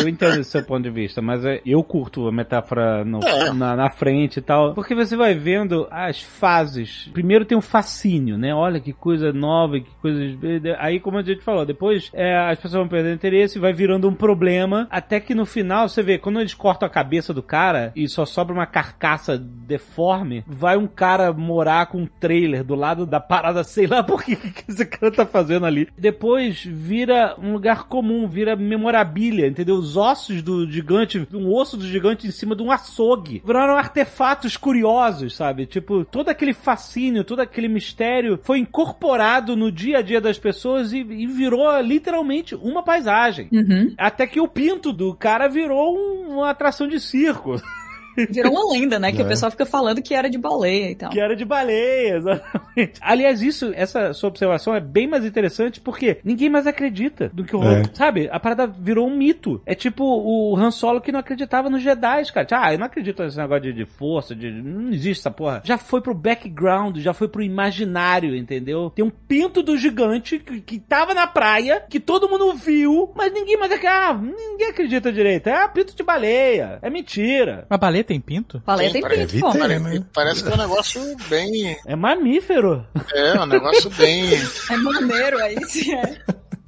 Eu 0.00 0.08
entendo 0.08 0.40
esse 0.40 0.50
seu 0.50 0.62
ponto 0.64 0.82
de 0.82 0.90
vista, 0.90 1.20
mas 1.22 1.44
é- 1.44 1.60
eu 1.64 1.82
curto 1.82 2.26
a 2.28 2.32
metáfora 2.32 3.04
no- 3.04 3.20
É. 3.24 3.52
na, 3.52 3.76
na 3.76 3.90
frente 3.90 4.38
e 4.38 4.42
tal. 4.42 4.74
Porque 4.74 4.94
você 4.94 5.16
vai 5.16 5.34
vendo 5.34 5.86
as 5.90 6.20
fases. 6.22 7.08
Primeiro 7.12 7.44
tem 7.44 7.56
um 7.56 7.60
fascínio, 7.62 8.36
né? 8.38 8.54
Olha 8.54 8.80
que 8.80 8.92
coisa 8.92 9.32
nova, 9.32 9.78
que 9.80 9.90
coisas. 10.00 10.36
Aí, 10.78 11.00
como 11.00 11.18
a 11.18 11.22
gente 11.22 11.42
falou, 11.42 11.64
depois 11.64 12.10
é, 12.12 12.36
as 12.36 12.58
pessoas 12.58 12.80
vão 12.80 12.88
perdendo 12.88 13.14
interesse, 13.14 13.58
vai 13.58 13.72
virando 13.72 14.08
um 14.08 14.14
problema. 14.14 14.86
Até 14.90 15.20
que 15.20 15.34
no 15.34 15.46
final, 15.46 15.88
você 15.88 16.02
vê, 16.02 16.18
quando 16.18 16.40
eles 16.40 16.54
cortam 16.54 16.86
a 16.86 16.90
cabeça 16.90 17.32
do 17.32 17.42
cara 17.42 17.92
e 17.96 18.08
só 18.08 18.24
sobra 18.24 18.54
uma 18.54 18.66
carcaça 18.66 19.38
deforme, 19.38 20.44
vai 20.46 20.76
um 20.76 20.86
cara 20.86 21.32
morar 21.32 21.86
com 21.86 21.98
um 21.98 22.06
trailer 22.06 22.62
do 22.64 22.74
lado 22.74 23.06
da 23.06 23.20
parada, 23.20 23.64
sei 23.64 23.86
lá 23.86 24.02
por 24.02 24.22
que, 24.22 24.36
que 24.36 24.70
esse 24.70 24.84
cara 24.86 25.10
tá 25.10 25.26
fazendo 25.26 25.66
ali. 25.66 25.88
Depois 25.98 26.62
vira 26.64 27.34
um 27.38 27.52
lugar 27.52 27.84
comum, 27.84 28.26
vira 28.26 28.54
memorabilia, 28.56 29.46
entendeu? 29.46 29.63
Os 29.72 29.96
ossos 29.96 30.42
do 30.42 30.70
gigante, 30.70 31.26
um 31.32 31.52
osso 31.52 31.76
do 31.76 31.86
gigante 31.86 32.26
em 32.26 32.30
cima 32.30 32.54
de 32.56 32.62
um 32.62 32.70
açougue. 32.70 33.42
Viraram 33.44 33.76
artefatos 33.76 34.56
curiosos, 34.56 35.34
sabe? 35.34 35.66
Tipo, 35.66 36.04
todo 36.04 36.28
aquele 36.28 36.52
fascínio, 36.52 37.24
todo 37.24 37.40
aquele 37.40 37.68
mistério 37.68 38.38
foi 38.42 38.58
incorporado 38.58 39.56
no 39.56 39.70
dia 39.70 39.98
a 39.98 40.02
dia 40.02 40.20
das 40.20 40.38
pessoas 40.38 40.92
e, 40.92 40.98
e 40.98 41.26
virou 41.26 41.80
literalmente 41.80 42.54
uma 42.54 42.82
paisagem. 42.82 43.48
Uhum. 43.52 43.94
Até 43.98 44.26
que 44.26 44.40
o 44.40 44.48
pinto 44.48 44.92
do 44.92 45.14
cara 45.14 45.48
virou 45.48 45.96
um- 45.96 46.34
uma 46.38 46.50
atração 46.50 46.86
de 46.88 46.98
circo. 47.00 47.56
Virou 48.30 48.52
uma 48.52 48.72
lenda, 48.72 48.98
né? 48.98 49.12
Que 49.12 49.20
É. 49.22 49.24
o 49.24 49.28
pessoal 49.28 49.50
fica 49.50 49.66
falando 49.66 50.02
que 50.02 50.14
era 50.14 50.28
de 50.30 50.38
baleia 50.38 50.90
e 50.90 50.94
tal. 50.94 51.10
Que 51.10 51.20
era 51.20 51.34
de 51.34 51.44
baleia, 51.44 52.16
exatamente. 52.16 52.98
Aliás, 53.00 53.42
isso, 53.42 53.72
essa 53.74 54.12
sua 54.12 54.28
observação 54.28 54.74
é 54.74 54.80
bem 54.80 55.06
mais 55.06 55.24
interessante 55.24 55.80
porque 55.80 56.18
ninguém 56.24 56.48
mais 56.48 56.66
acredita 56.66 57.30
do 57.32 57.44
que 57.44 57.54
o 57.56 57.62
É. 57.64 57.82
Sabe? 57.94 58.28
A 58.30 58.38
parada 58.40 58.66
virou 58.66 59.06
um 59.08 59.16
mito. 59.16 59.60
É 59.66 59.74
tipo 59.74 60.04
o 60.04 60.56
Han 60.56 60.70
Solo 60.70 61.00
que 61.00 61.12
não 61.12 61.20
acreditava 61.20 61.68
nos 61.70 61.82
Jedi, 61.82 62.32
cara. 62.32 62.46
Ah, 62.52 62.72
eu 62.72 62.78
não 62.78 62.86
acredito 62.86 63.22
nesse 63.22 63.36
negócio 63.36 63.62
de, 63.62 63.72
de 63.72 63.84
força, 63.84 64.34
de. 64.34 64.50
Não 64.50 64.90
existe 64.92 65.20
essa 65.20 65.30
porra. 65.30 65.60
Já 65.64 65.76
foi 65.78 66.00
pro 66.00 66.14
background, 66.14 66.98
já 66.98 67.12
foi 67.12 67.28
pro 67.28 67.42
imaginário, 67.42 68.34
entendeu? 68.36 68.90
Tem 68.90 69.04
um 69.04 69.10
pinto 69.10 69.62
do 69.62 69.76
gigante 69.76 70.38
que, 70.38 70.60
que 70.60 70.78
tava 70.78 71.14
na 71.14 71.26
praia, 71.26 71.82
que 71.88 71.98
todo 72.00 72.28
mundo 72.28 72.54
viu, 72.54 73.10
mas 73.16 73.32
ninguém 73.32 73.56
mais 73.58 73.72
acredita. 73.72 73.94
Ah, 73.94 74.14
ninguém 74.14 74.68
acredita 74.68 75.12
direito. 75.12 75.48
É 75.48 75.66
pinto 75.68 75.94
de 75.96 76.02
baleia. 76.02 76.78
É 76.82 76.90
mentira. 76.90 77.66
Mas 77.68 77.80
baleia 77.80 78.03
tem 78.04 78.20
pinto? 78.20 78.62
Baleia 78.64 78.92
Tem, 78.92 79.00
tem 79.00 79.10
parece- 79.10 79.32
pinto, 79.40 79.52
pô. 79.58 79.66
né? 79.66 80.04
Parece 80.12 80.42
que 80.44 80.50
é 80.50 80.54
um 80.54 80.58
negócio 80.58 81.16
bem. 81.28 81.76
É 81.86 81.96
mamífero. 81.96 82.86
É, 83.12 83.40
um 83.40 83.46
negócio 83.46 83.90
bem. 83.90 84.30
É 84.70 84.76
maneiro 84.76 85.38
aí, 85.42 85.56
sim, 85.66 85.94
é. 85.94 86.18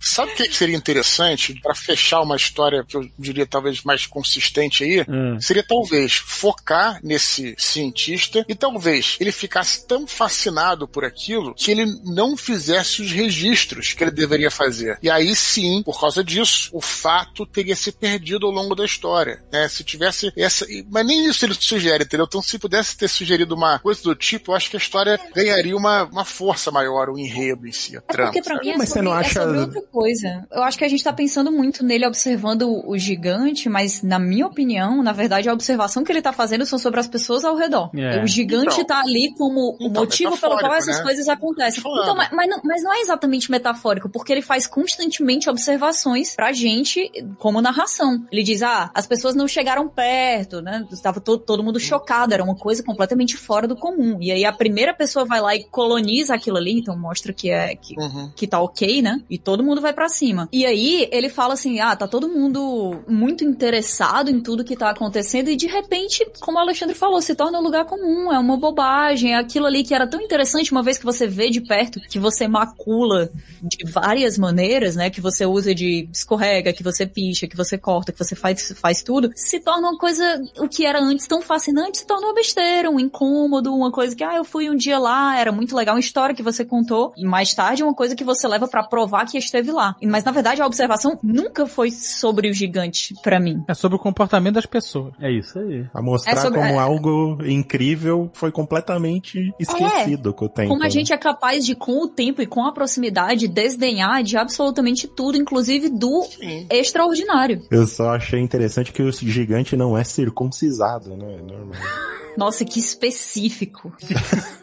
Sabe 0.00 0.32
o 0.32 0.34
que 0.34 0.52
seria 0.54 0.76
interessante 0.76 1.58
para 1.62 1.74
fechar 1.74 2.20
uma 2.20 2.36
história 2.36 2.84
que 2.84 2.96
eu 2.96 3.08
diria 3.18 3.46
talvez 3.46 3.82
mais 3.82 4.06
consistente 4.06 4.84
aí? 4.84 5.04
Hum. 5.08 5.40
Seria 5.40 5.64
talvez 5.66 6.14
focar 6.14 7.00
nesse 7.02 7.54
cientista 7.58 8.44
e 8.48 8.54
talvez 8.54 9.16
ele 9.20 9.32
ficasse 9.32 9.86
tão 9.86 10.06
fascinado 10.06 10.86
por 10.86 11.04
aquilo 11.04 11.54
que 11.54 11.70
ele 11.70 11.86
não 12.04 12.36
fizesse 12.36 13.02
os 13.02 13.10
registros 13.10 13.92
que 13.92 14.04
ele 14.04 14.10
deveria 14.10 14.50
fazer. 14.50 14.98
E 15.02 15.10
aí 15.10 15.34
sim, 15.34 15.82
por 15.82 15.98
causa 16.00 16.22
disso, 16.22 16.70
o 16.72 16.80
fato 16.80 17.44
teria 17.46 17.74
se 17.76 17.90
perdido 17.92 18.46
ao 18.46 18.52
longo 18.52 18.74
da 18.74 18.84
história. 18.84 19.42
Né? 19.52 19.68
Se 19.68 19.82
tivesse 19.84 20.32
essa. 20.36 20.66
Mas 20.90 21.06
nem 21.06 21.26
isso 21.28 21.44
ele 21.44 21.54
sugere, 21.54 22.04
entendeu? 22.04 22.26
Então, 22.26 22.42
se 22.42 22.58
pudesse 22.58 22.96
ter 22.96 23.08
sugerido 23.08 23.54
uma 23.54 23.78
coisa 23.78 24.02
do 24.02 24.14
tipo, 24.14 24.52
eu 24.52 24.56
acho 24.56 24.70
que 24.70 24.76
a 24.76 24.78
história 24.80 25.18
ganharia 25.34 25.76
uma, 25.76 26.04
uma 26.04 26.24
força 26.24 26.70
maior, 26.70 27.08
o 27.08 27.18
enredo 27.18 27.66
em 27.66 27.72
si, 27.72 27.96
a 27.96 28.00
É 28.00 28.02
trama. 28.02 28.32
porque 28.32 28.42
pra 28.42 28.60
mim 28.60 28.70
é 28.70 28.76
Mas 28.76 28.88
você 28.88 28.94
sobre, 28.94 29.08
não 29.08 29.16
é 29.16 29.20
acha- 29.20 29.42
sobre 29.42 29.58
outra 29.58 29.82
coisa. 29.90 30.46
Eu 30.50 30.62
acho 30.62 30.76
que 30.78 30.84
a 30.84 30.88
gente 30.88 31.02
tá 31.02 31.12
pensando 31.12 31.50
muito 31.50 31.84
nele 31.84 32.06
observando 32.06 32.82
o 32.86 32.96
gigante, 32.98 33.68
mas 33.68 34.02
na 34.02 34.18
minha 34.18 34.46
opinião, 34.46 35.02
na 35.02 35.12
verdade, 35.12 35.48
a 35.48 35.52
observação 35.52 36.04
que 36.04 36.12
ele 36.12 36.22
tá 36.22 36.32
fazendo 36.32 36.66
são 36.66 36.78
sobre 36.78 37.00
as 37.00 37.06
pessoas 37.08 37.44
ao 37.44 37.56
redor. 37.56 37.90
É. 37.96 38.22
O 38.22 38.26
gigante 38.26 38.74
Então. 38.74 38.84
tá 38.84 39.00
ali 39.00 39.32
como 39.36 39.76
o 39.80 39.86
Então, 39.86 40.02
motivo 40.02 40.36
pelo 40.38 40.58
qual 40.58 40.74
essas 40.74 40.98
né? 40.98 41.02
coisas 41.02 41.28
acontecem. 41.28 41.80
Então, 41.80 42.14
mas, 42.16 42.30
mas 42.32 42.48
não, 42.48 42.60
mas 42.64 42.82
não 42.82 42.92
é 42.94 43.00
exatamente 43.00 43.50
metafórico, 43.50 44.08
porque 44.08 44.32
ele 44.32 44.42
faz 44.42 44.66
constantemente 44.66 45.48
observações 45.48 46.34
pra 46.34 46.52
gente 46.52 47.10
como 47.38 47.60
narração. 47.60 48.24
Ele 48.30 48.42
diz, 48.42 48.62
ah, 48.62 48.90
as 48.94 49.06
pessoas 49.06 49.34
não 49.34 49.46
chegaram 49.48 49.88
perto, 49.88 50.60
né? 50.60 50.84
Estava 50.90 51.20
todo, 51.20 51.42
todo 51.42 51.62
mundo 51.62 51.78
chocado, 51.78 52.34
era 52.34 52.42
uma 52.42 52.54
coisa 52.56 52.82
completamente 52.82 53.36
fora 53.36 53.66
do 53.68 53.76
comum. 53.76 54.18
E 54.20 54.30
aí 54.32 54.44
a 54.44 54.52
primeira 54.52 54.94
pessoa 54.94 55.24
vai 55.24 55.40
lá 55.40 55.54
e 55.54 55.64
coloniza 55.64 56.34
aquilo 56.34 56.56
ali, 56.56 56.78
então 56.78 56.98
mostra 56.98 57.32
que 57.32 57.50
é 57.50 57.74
que, 57.76 57.94
Uhum. 57.98 58.30
que 58.34 58.46
tá 58.46 58.60
ok, 58.60 59.00
né? 59.02 59.20
E 59.30 59.38
todo 59.38 59.62
mundo 59.62 59.80
vai 59.80 59.85
pra 59.92 60.08
cima. 60.08 60.48
E 60.52 60.64
aí 60.64 61.08
ele 61.10 61.28
fala 61.28 61.54
assim: 61.54 61.80
ah, 61.80 61.94
tá 61.94 62.06
todo 62.06 62.28
mundo 62.28 63.02
muito 63.08 63.44
interessado 63.44 64.30
em 64.30 64.40
tudo 64.40 64.64
que 64.64 64.76
tá 64.76 64.90
acontecendo 64.90 65.50
e 65.50 65.56
de 65.56 65.66
repente, 65.66 66.26
como 66.40 66.58
o 66.58 66.60
Alexandre 66.60 66.94
falou, 66.94 67.20
se 67.20 67.34
torna 67.34 67.58
um 67.58 67.62
lugar 67.62 67.84
comum, 67.84 68.32
é 68.32 68.38
uma 68.38 68.56
bobagem, 68.56 69.34
é 69.34 69.38
aquilo 69.38 69.66
ali 69.66 69.82
que 69.82 69.94
era 69.94 70.06
tão 70.06 70.20
interessante 70.20 70.72
uma 70.72 70.82
vez 70.82 70.98
que 70.98 71.04
você 71.04 71.26
vê 71.26 71.50
de 71.50 71.60
perto, 71.60 72.00
que 72.00 72.18
você 72.18 72.48
macula 72.48 73.30
de 73.62 73.90
várias 73.90 74.38
maneiras, 74.38 74.96
né? 74.96 75.10
Que 75.10 75.20
você 75.20 75.44
usa 75.46 75.74
de 75.74 76.08
escorrega, 76.12 76.72
que 76.72 76.82
você 76.82 77.06
picha, 77.06 77.46
que 77.46 77.56
você 77.56 77.78
corta, 77.78 78.12
que 78.12 78.18
você 78.18 78.34
faz, 78.34 78.72
faz 78.76 79.02
tudo, 79.02 79.30
se 79.34 79.60
torna 79.60 79.88
uma 79.88 79.98
coisa, 79.98 80.42
o 80.58 80.68
que 80.68 80.84
era 80.84 81.00
antes 81.00 81.26
tão 81.26 81.40
fascinante, 81.40 81.98
se 81.98 82.06
torna 82.06 82.26
uma 82.26 82.34
besteira, 82.34 82.90
um 82.90 83.00
incômodo, 83.00 83.74
uma 83.74 83.90
coisa 83.90 84.14
que, 84.14 84.24
ah, 84.24 84.36
eu 84.36 84.44
fui 84.44 84.68
um 84.70 84.76
dia 84.76 84.98
lá, 84.98 85.38
era 85.38 85.52
muito 85.52 85.74
legal, 85.74 85.94
uma 85.94 86.00
história 86.00 86.34
que 86.34 86.42
você 86.42 86.64
contou, 86.64 87.12
e 87.16 87.24
mais 87.24 87.54
tarde 87.54 87.82
uma 87.82 87.94
coisa 87.94 88.14
que 88.14 88.24
você 88.24 88.46
leva 88.46 88.68
pra 88.68 88.82
provar 88.82 89.26
que 89.26 89.38
esteve 89.38 89.65
lá. 89.72 89.96
Mas 90.02 90.24
na 90.24 90.32
verdade 90.32 90.60
a 90.62 90.66
observação 90.66 91.18
nunca 91.22 91.66
foi 91.66 91.90
sobre 91.90 92.50
o 92.50 92.52
gigante 92.54 93.14
pra 93.22 93.38
mim. 93.40 93.62
É 93.68 93.74
sobre 93.74 93.96
o 93.96 93.98
comportamento 93.98 94.54
das 94.54 94.66
pessoas. 94.66 95.12
É 95.20 95.30
isso 95.30 95.58
aí. 95.58 95.86
A 95.94 96.02
mostrar 96.02 96.32
É 96.32 96.36
sobre- 96.36 96.58
como 96.60 96.72
é- 96.74 96.78
algo 96.78 97.38
incrível 97.44 98.30
foi 98.34 98.50
completamente 98.52 99.52
esquecido 99.58 100.32
com 100.32 100.44
o 100.46 100.48
tempo. 100.48 100.68
Como 100.68 100.82
a 100.82 100.84
né? 100.86 100.90
gente 100.90 101.12
é 101.12 101.16
capaz 101.18 101.64
de, 101.64 101.74
com 101.74 102.02
o 102.02 102.08
tempo 102.08 102.40
e 102.42 102.46
com 102.46 102.64
a 102.64 102.72
proximidade, 102.72 103.48
desdenhar 103.48 104.22
de 104.22 104.36
absolutamente 104.36 105.06
tudo, 105.06 105.36
inclusive 105.36 105.88
do 105.88 106.24
extraordinário. 106.70 107.62
Eu 107.70 107.86
só 107.86 108.14
achei 108.14 108.40
interessante 108.40 108.92
que 108.92 109.02
o 109.02 109.12
gigante 109.12 109.76
não 109.76 109.96
é 109.96 110.04
circuncisado, 110.04 111.16
né? 111.16 111.36
É 111.38 111.42
normal. 111.42 111.72
Nossa, 112.36 112.66
que 112.66 112.78
específico. 112.78 113.90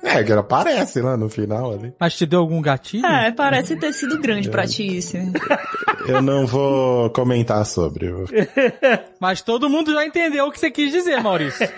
É, 0.04 0.24
que 0.24 0.32
ela 0.32 0.42
aparece 0.42 1.02
lá 1.02 1.18
no 1.18 1.28
final 1.28 1.72
ali. 1.74 1.92
Mas 2.00 2.16
te 2.16 2.24
deu 2.24 2.40
algum 2.40 2.62
gatilho? 2.62 3.04
É, 3.04 3.32
parece 3.32 3.76
ter 3.76 3.92
sido 3.94 4.20
grande 4.22 4.48
pra 4.48 4.68
ti 4.68 4.93
isso. 4.98 5.18
Eu 6.08 6.22
não 6.22 6.46
vou 6.46 7.10
comentar 7.12 7.66
sobre. 7.66 8.12
Mas 9.20 9.42
todo 9.42 9.70
mundo 9.70 9.94
já 9.94 10.06
entendeu 10.06 10.46
o 10.46 10.52
que 10.52 10.60
você 10.60 10.70
quis 10.72 10.92
dizer, 10.92 11.22
Maurício. 11.22 11.68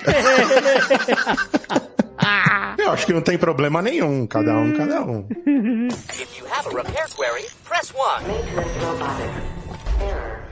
Eu 2.78 2.92
acho 2.92 3.06
que 3.06 3.14
não 3.14 3.22
tem 3.22 3.38
problema 3.38 3.82
nenhum. 3.82 4.26
Cada 4.28 4.58
um, 4.58 4.74
cada 4.74 5.02
um. 5.04 5.28
If 5.30 6.40
you 6.40 6.46
have 6.52 6.68
a 6.68 6.72
repair 6.72 7.08
query, 7.16 7.46
press 7.64 7.92
1. 7.92 7.96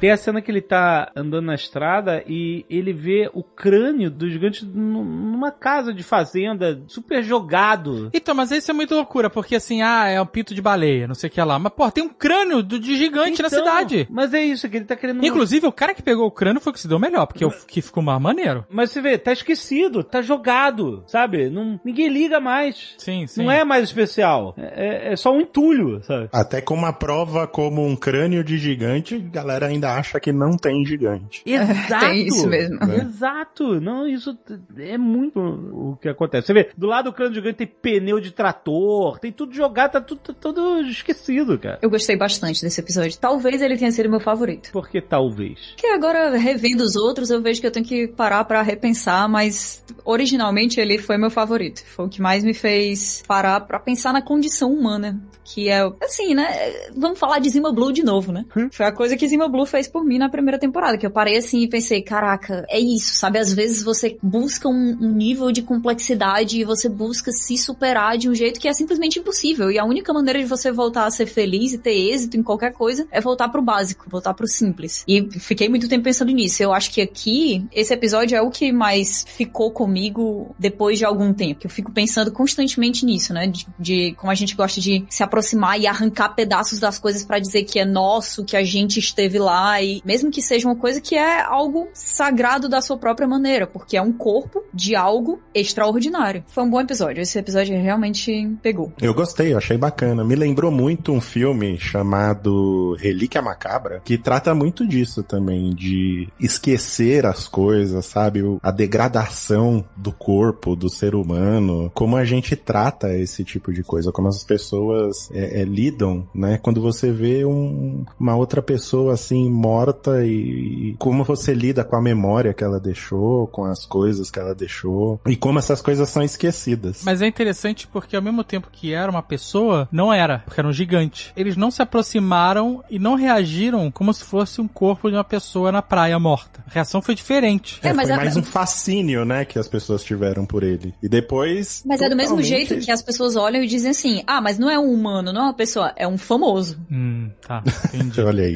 Tem 0.03 0.11
a 0.11 0.17
cena 0.17 0.41
que 0.41 0.51
ele 0.51 0.59
tá 0.59 1.09
andando 1.15 1.45
na 1.45 1.55
estrada 1.55 2.21
e 2.27 2.65
ele 2.69 2.91
vê 2.91 3.29
o 3.33 3.41
crânio 3.41 4.11
do 4.11 4.29
gigante 4.29 4.65
num- 4.65 5.01
numa 5.01 5.49
casa 5.49 5.93
de 5.93 6.03
fazenda, 6.03 6.81
super 6.89 7.23
jogado. 7.23 8.09
Então, 8.13 8.35
mas 8.35 8.51
isso 8.51 8.69
é 8.69 8.73
muito 8.73 8.93
loucura, 8.93 9.29
porque 9.29 9.55
assim, 9.55 9.81
ah, 9.81 10.09
é 10.09 10.19
um 10.21 10.25
pito 10.25 10.53
de 10.53 10.61
baleia, 10.61 11.07
não 11.07 11.15
sei 11.15 11.29
o 11.29 11.31
que 11.31 11.41
lá. 11.41 11.57
Mas, 11.57 11.71
pô, 11.71 11.89
tem 11.89 12.03
um 12.03 12.09
crânio 12.09 12.61
do, 12.61 12.77
de 12.77 12.97
gigante 12.97 13.41
na 13.41 13.47
Então, 13.47 13.59
cidade. 13.59 14.05
Mas 14.11 14.33
é 14.33 14.43
isso, 14.43 14.67
que 14.67 14.75
ele 14.75 14.83
tá 14.83 14.97
querendo... 14.97 15.25
Inclusive, 15.25 15.67
o 15.67 15.71
cara 15.71 15.93
que 15.93 16.01
pegou 16.03 16.27
o 16.27 16.31
crânio 16.31 16.59
foi 16.59 16.71
o 16.71 16.73
que 16.73 16.81
se 16.81 16.87
deu 16.89 16.99
melhor, 16.99 17.25
porque 17.25 17.45
é 17.45 17.47
o 17.47 17.51
que 17.65 17.81
ficou 17.81 18.03
mais 18.03 18.21
maneiro. 18.21 18.65
Mas 18.69 18.91
você 18.91 18.99
vê, 18.99 19.17
tá 19.17 19.31
esquecido, 19.31 20.03
tá 20.03 20.21
jogado, 20.21 21.05
sabe? 21.07 21.49
Não, 21.49 21.79
ninguém 21.81 22.09
liga 22.09 22.41
mais. 22.41 22.93
Sim, 22.97 23.25
sim. 23.25 23.41
Não 23.41 23.49
é 23.49 23.63
mais 23.63 23.85
especial. 23.85 24.53
É, 24.57 25.11
é- 25.11 25.13
é 25.13 25.15
só 25.15 25.31
um 25.33 25.39
entulho, 25.39 26.03
sabe? 26.03 26.27
Até 26.33 26.59
com 26.59 26.73
uma 26.73 26.91
prova 26.91 27.47
como 27.47 27.85
um 27.87 27.95
crânio 27.95 28.43
de 28.43 28.57
gigante, 28.57 29.17
galera 29.17 29.67
ainda 29.67 29.92
acha 29.97 30.19
que 30.19 30.31
não 30.31 30.57
tem 30.57 30.85
gigante. 30.85 31.41
Exato. 31.45 32.05
tem 32.05 32.27
isso 32.27 32.47
mesmo. 32.47 32.79
Exato. 32.83 33.79
Não, 33.79 34.07
isso 34.07 34.37
é 34.77 34.97
muito 34.97 35.39
o 35.39 35.97
que 36.01 36.09
acontece. 36.09 36.47
Você 36.47 36.53
vê, 36.53 36.69
do 36.77 36.87
lado 36.87 37.05
do 37.05 37.13
crânio 37.13 37.35
gigante 37.35 37.57
tem 37.57 37.67
pneu 37.67 38.19
de 38.19 38.31
trator, 38.31 39.19
tem 39.19 39.31
tudo 39.31 39.53
jogado, 39.53 39.91
tá 39.93 40.01
tudo, 40.01 40.19
tá 40.19 40.33
tudo 40.33 40.81
esquecido, 40.81 41.57
cara. 41.57 41.79
Eu 41.81 41.89
gostei 41.89 42.15
bastante 42.17 42.61
desse 42.61 42.79
episódio. 42.79 43.17
Talvez 43.19 43.61
ele 43.61 43.77
tenha 43.77 43.91
sido 43.91 44.09
meu 44.09 44.19
favorito. 44.19 44.69
Porque 44.71 45.01
talvez. 45.01 45.73
Que 45.77 45.87
agora, 45.87 46.37
revendo 46.37 46.83
os 46.83 46.95
outros, 46.95 47.29
eu 47.29 47.41
vejo 47.41 47.61
que 47.61 47.67
eu 47.67 47.71
tenho 47.71 47.85
que 47.85 48.07
parar 48.07 48.43
pra 48.45 48.61
repensar, 48.61 49.27
mas 49.29 49.83
originalmente 50.05 50.79
ele 50.79 50.97
foi 50.97 51.17
meu 51.17 51.29
favorito. 51.29 51.83
Foi 51.85 52.05
o 52.05 52.09
que 52.09 52.21
mais 52.21 52.43
me 52.43 52.53
fez 52.53 53.23
parar 53.27 53.61
pra 53.61 53.79
pensar 53.79 54.13
na 54.13 54.21
condição 54.21 54.71
humana. 54.71 55.21
Que 55.43 55.69
é, 55.69 55.81
assim, 56.01 56.33
né? 56.33 56.47
Vamos 56.95 57.19
falar 57.19 57.39
de 57.39 57.49
Zima 57.49 57.71
Blue 57.73 57.91
de 57.91 58.03
novo, 58.03 58.31
né? 58.31 58.45
Foi 58.71 58.85
a 58.85 58.91
coisa 58.91 59.17
que 59.17 59.27
Zima 59.27 59.49
Blue 59.49 59.65
fez 59.73 59.87
por 59.87 60.05
mim 60.05 60.19
na 60.19 60.29
primeira 60.29 60.59
temporada, 60.59 60.99
que 60.99 61.05
eu 61.05 61.09
parei 61.09 61.37
assim 61.37 61.61
e 61.61 61.67
pensei, 61.67 62.03
caraca, 62.03 62.63
é 62.69 62.79
isso, 62.79 63.15
sabe? 63.15 63.39
Às 63.39 63.51
vezes 63.51 63.81
você 63.81 64.17
busca 64.21 64.69
um, 64.69 64.97
um 65.01 65.11
nível 65.11 65.51
de 65.51 65.63
complexidade 65.63 66.59
e 66.59 66.63
você 66.63 66.87
busca 66.87 67.31
se 67.31 67.57
superar 67.57 68.19
de 68.19 68.29
um 68.29 68.35
jeito 68.35 68.59
que 68.59 68.67
é 68.67 68.73
simplesmente 68.73 69.17
impossível. 69.17 69.71
E 69.71 69.79
a 69.79 69.83
única 69.83 70.13
maneira 70.13 70.37
de 70.37 70.45
você 70.45 70.71
voltar 70.71 71.07
a 71.07 71.11
ser 71.11 71.25
feliz 71.25 71.73
e 71.73 71.79
ter 71.79 71.95
êxito 71.95 72.37
em 72.37 72.43
qualquer 72.43 72.71
coisa 72.73 73.07
é 73.09 73.19
voltar 73.19 73.49
pro 73.49 73.63
básico, 73.63 74.05
voltar 74.07 74.35
pro 74.35 74.47
simples. 74.47 75.03
E 75.07 75.27
fiquei 75.39 75.67
muito 75.67 75.89
tempo 75.89 76.03
pensando 76.03 76.31
nisso. 76.31 76.61
Eu 76.61 76.71
acho 76.71 76.91
que 76.91 77.01
aqui, 77.01 77.65
esse 77.71 77.91
episódio 77.91 78.37
é 78.37 78.41
o 78.43 78.51
que 78.51 78.71
mais 78.71 79.25
ficou 79.27 79.71
comigo 79.71 80.55
depois 80.59 80.99
de 80.99 81.05
algum 81.05 81.33
tempo. 81.33 81.61
Eu 81.63 81.69
fico 81.69 81.91
pensando 81.91 82.31
constantemente 82.31 83.05
nisso, 83.05 83.33
né? 83.33 83.47
De, 83.47 83.65
de 83.79 84.13
como 84.17 84.31
a 84.31 84.35
gente 84.35 84.55
gosta 84.55 84.79
de 84.79 85.03
se 85.09 85.23
aproximar 85.23 85.79
e 85.79 85.87
arrancar 85.87 86.29
pedaços 86.35 86.79
das 86.79 86.99
coisas 86.99 87.25
pra 87.25 87.39
dizer 87.39 87.63
que 87.63 87.79
é 87.79 87.85
nosso, 87.85 88.45
que 88.45 88.55
a 88.55 88.63
gente 88.63 88.99
esteve 88.99 89.39
lá 89.39 89.62
e 89.81 90.01
mesmo 90.05 90.31
que 90.31 90.41
seja 90.41 90.67
uma 90.67 90.75
coisa 90.75 90.99
que 91.01 91.15
é 91.15 91.41
algo 91.41 91.87
sagrado 91.93 92.67
da 92.69 92.81
sua 92.81 92.97
própria 92.97 93.27
maneira, 93.27 93.65
porque 93.67 93.97
é 93.97 94.01
um 94.01 94.11
corpo 94.13 94.63
de 94.73 94.95
algo 94.95 95.39
extraordinário. 95.53 96.43
Foi 96.47 96.63
um 96.63 96.69
bom 96.69 96.81
episódio. 96.81 97.21
Esse 97.21 97.37
episódio 97.39 97.75
realmente 97.81 98.49
pegou. 98.61 98.91
Eu 99.01 99.13
gostei, 99.13 99.53
eu 99.53 99.57
achei 99.57 99.77
bacana. 99.77 100.23
Me 100.23 100.35
lembrou 100.35 100.71
muito 100.71 101.11
um 101.11 101.21
filme 101.21 101.77
chamado 101.77 102.95
Relíquia 102.99 103.41
Macabra, 103.41 104.01
que 104.03 104.17
trata 104.17 104.53
muito 104.55 104.87
disso 104.87 105.23
também, 105.23 105.73
de 105.73 106.27
esquecer 106.39 107.25
as 107.25 107.47
coisas, 107.47 108.05
sabe? 108.05 108.41
A 108.61 108.71
degradação 108.71 109.83
do 109.95 110.11
corpo, 110.11 110.75
do 110.75 110.89
ser 110.89 111.15
humano, 111.15 111.91
como 111.93 112.15
a 112.17 112.25
gente 112.25 112.55
trata 112.55 113.13
esse 113.17 113.43
tipo 113.43 113.71
de 113.73 113.83
coisa, 113.83 114.11
como 114.11 114.27
as 114.27 114.43
pessoas 114.43 115.29
é, 115.31 115.61
é, 115.61 115.63
lidam, 115.63 116.27
né? 116.33 116.57
Quando 116.61 116.81
você 116.81 117.11
vê 117.11 117.45
um- 117.45 118.03
uma 118.19 118.35
outra 118.35 118.61
pessoa 118.61 119.13
assim 119.13 119.49
morta 119.53 120.25
e, 120.25 120.89
e 120.91 120.95
como 120.99 121.23
você 121.23 121.53
lida 121.53 121.83
com 121.83 121.95
a 121.95 122.01
memória 122.01 122.53
que 122.53 122.63
ela 122.63 122.79
deixou, 122.79 123.47
com 123.47 123.63
as 123.65 123.85
coisas 123.85 124.29
que 124.29 124.39
ela 124.39 124.53
deixou, 124.55 125.19
e 125.25 125.35
como 125.35 125.59
essas 125.59 125.81
coisas 125.81 126.09
são 126.09 126.21
esquecidas. 126.23 127.01
Mas 127.03 127.21
é 127.21 127.27
interessante 127.27 127.87
porque 127.87 128.15
ao 128.15 128.21
mesmo 128.21 128.43
tempo 128.43 128.67
que 128.71 128.93
era 128.93 129.09
uma 129.11 129.21
pessoa, 129.23 129.87
não 129.91 130.11
era, 130.11 130.39
porque 130.39 130.59
era 130.59 130.67
um 130.67 130.73
gigante. 130.73 131.31
Eles 131.35 131.55
não 131.55 131.71
se 131.71 131.81
aproximaram 131.81 132.83
e 132.89 132.99
não 132.99 133.15
reagiram 133.15 133.89
como 133.91 134.13
se 134.13 134.23
fosse 134.23 134.59
um 134.61 134.67
corpo 134.67 135.09
de 135.09 135.15
uma 135.15 135.23
pessoa 135.23 135.71
na 135.71 135.81
praia 135.81 136.17
morta. 136.19 136.63
A 136.67 136.71
reação 136.73 137.01
foi 137.01 137.15
diferente. 137.15 137.79
É, 137.83 137.89
É, 137.89 137.93
mas 137.93 138.07
foi 138.07 138.13
é- 138.13 138.17
mais 138.17 138.35
um 138.37 138.43
fascínio, 138.43 139.23
né, 139.25 139.45
que 139.45 139.59
as 139.59 139.67
pessoas 139.67 140.03
tiveram 140.03 140.45
por 140.45 140.63
ele. 140.63 140.93
E 141.01 141.07
depois. 141.07 141.83
Mas 141.85 142.01
é 142.01 142.09
do 142.09 142.15
mesmo 142.15 142.37
totalmente- 142.37 142.47
jeito 142.67 142.85
que 142.85 142.91
as 142.91 143.01
pessoas 143.01 143.35
olham 143.35 143.61
e 143.63 143.67
dizem 143.67 143.91
assim: 143.91 144.23
ah, 144.25 144.41
mas 144.41 144.57
não 144.57 144.69
é 144.69 144.79
um 144.79 144.91
humano, 144.91 145.31
não 145.31 145.41
é 145.41 145.43
uma 145.45 145.53
pessoa, 145.53 145.93
é 145.95 146.07
um 146.07 146.17
famoso. 146.17 146.79
Hum, 146.91 147.29
tá, 147.45 147.63
entendi. 147.93 148.21
Olha 148.21 148.43
aí. 148.43 148.53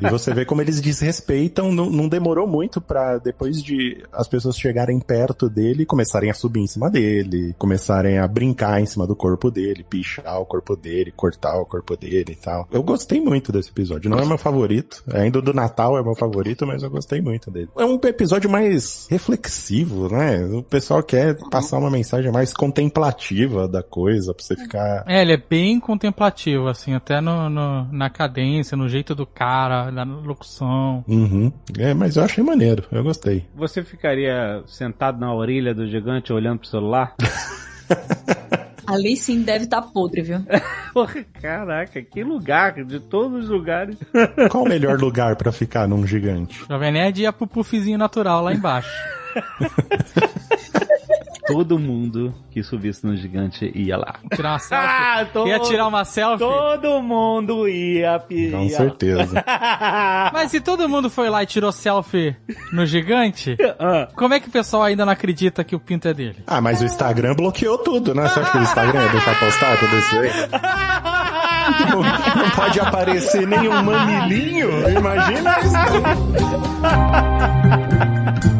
e 0.00 0.10
você 0.20 0.34
vê 0.34 0.44
como 0.44 0.60
eles 0.62 0.80
desrespeitam, 0.80 1.72
não, 1.72 1.88
não 1.90 2.08
demorou 2.08 2.46
muito 2.46 2.80
pra 2.80 3.18
depois 3.18 3.62
de 3.62 4.02
as 4.12 4.28
pessoas 4.28 4.58
chegarem 4.58 5.00
perto 5.00 5.48
dele, 5.48 5.84
começarem 5.86 6.30
a 6.30 6.34
subir 6.34 6.60
em 6.60 6.66
cima 6.66 6.90
dele, 6.90 7.54
começarem 7.58 8.18
a 8.18 8.26
brincar 8.28 8.80
em 8.80 8.86
cima 8.86 9.06
do 9.06 9.16
corpo 9.16 9.50
dele, 9.50 9.84
pichar 9.88 10.40
o 10.40 10.46
corpo 10.46 10.76
dele, 10.76 11.12
cortar 11.12 11.56
o 11.60 11.66
corpo 11.66 11.96
dele 11.96 12.32
e 12.32 12.36
tal. 12.36 12.68
Eu 12.70 12.82
gostei 12.82 13.20
muito 13.20 13.50
desse 13.52 13.70
episódio. 13.70 14.10
Não 14.10 14.18
é 14.18 14.24
meu 14.26 14.38
favorito, 14.38 15.02
ainda 15.12 15.40
do 15.40 15.52
Natal 15.52 15.98
é 15.98 16.02
meu 16.02 16.14
favorito, 16.14 16.66
mas 16.66 16.82
eu 16.82 16.90
gostei 16.90 17.20
muito 17.20 17.50
dele. 17.50 17.68
É 17.76 17.84
um 17.84 17.94
episódio 18.04 18.48
mais 18.50 19.06
reflexivo, 19.10 20.08
né? 20.08 20.44
O 20.46 20.62
pessoal 20.62 21.02
quer 21.02 21.36
passar 21.50 21.78
uma 21.78 21.90
mensagem 21.90 22.30
mais 22.30 22.52
contemplativa 22.52 23.66
da 23.68 23.82
coisa, 23.82 24.34
pra 24.34 24.44
você 24.44 24.56
ficar 24.56 25.04
É, 25.06 25.22
ele 25.22 25.32
é 25.32 25.36
bem 25.36 25.78
contemplativo, 25.80 26.68
assim, 26.68 26.94
até 26.94 27.20
no, 27.20 27.48
no- 27.48 27.88
na 27.92 28.10
cadência, 28.10 28.76
no 28.76 28.88
jeito 28.88 29.14
do 29.14 29.26
cara, 29.26 29.90
na 29.90 30.04
locução. 30.24 31.04
Uhum. 31.06 31.52
É, 31.78 31.94
mas 31.94 32.16
eu 32.16 32.24
achei 32.24 32.42
maneiro, 32.42 32.84
eu 32.90 33.02
gostei. 33.02 33.44
Você 33.54 33.82
ficaria 33.82 34.62
sentado 34.66 35.18
na 35.18 35.32
orelha 35.34 35.74
do 35.74 35.86
gigante 35.86 36.32
olhando 36.32 36.60
pro 36.60 36.68
celular? 36.68 37.14
Ali 38.86 39.16
sim 39.16 39.42
deve 39.42 39.64
estar 39.64 39.82
podre, 39.82 40.22
viu? 40.22 40.38
Caraca, 41.40 42.02
que 42.02 42.24
lugar, 42.24 42.84
de 42.84 42.98
todos 42.98 43.44
os 43.44 43.48
lugares. 43.50 43.96
Qual 44.50 44.64
o 44.64 44.68
melhor 44.68 44.98
lugar 44.98 45.36
pra 45.36 45.52
ficar 45.52 45.86
num 45.86 46.04
gigante? 46.04 46.64
Jovem 46.68 46.90
Nerd 46.90 47.22
ia 47.22 47.32
pro 47.32 47.46
puffzinho 47.46 47.96
natural 47.96 48.42
lá 48.42 48.52
embaixo. 48.52 48.90
Todo 51.52 51.78
mundo 51.78 52.34
que 52.50 52.62
subisse 52.62 53.06
no 53.06 53.16
gigante 53.16 53.70
ia 53.74 53.96
lá. 53.96 54.14
Tirar 54.34 54.50
uma 54.52 54.58
selfie. 54.60 54.86
Ah, 54.88 55.26
todo- 55.32 55.48
Ia 55.48 55.58
tirar 55.60 55.86
uma 55.86 56.04
selfie? 56.04 56.38
Todo 56.38 57.02
mundo 57.02 57.68
ia, 57.68 58.22
ia. 58.30 58.50
Com 58.52 58.68
certeza. 58.68 59.44
Mas 60.32 60.50
se 60.50 60.60
todo 60.60 60.88
mundo 60.88 61.08
foi 61.10 61.28
lá 61.30 61.42
e 61.42 61.46
tirou 61.46 61.70
selfie 61.72 62.34
no 62.72 62.84
gigante, 62.86 63.56
Ah. 63.78 64.08
como 64.16 64.34
é 64.34 64.40
que 64.40 64.48
o 64.48 64.52
pessoal 64.52 64.82
ainda 64.84 65.04
não 65.04 65.12
acredita 65.12 65.62
que 65.64 65.74
o 65.76 65.80
pinto 65.80 66.08
é 66.08 66.14
dele? 66.14 66.42
Ah, 66.46 66.60
mas 66.60 66.80
o 66.80 66.84
Instagram 66.84 67.34
bloqueou 67.34 67.78
tudo, 67.78 68.14
né? 68.14 68.28
Você 68.28 68.40
acha 68.40 68.50
que 68.52 68.58
o 68.58 68.62
Instagram 68.62 69.02
ia 69.04 69.08
deixar 69.10 69.38
postar 69.38 69.78
tudo 69.78 69.96
isso 69.98 70.14
aí? 70.16 70.30
Não, 71.90 72.02
não 72.42 72.50
pode 72.50 72.80
aparecer 72.80 73.46
nenhum 73.46 73.82
mamilinho? 73.82 74.70
Imagina 74.90 75.58
isso. 75.60 75.74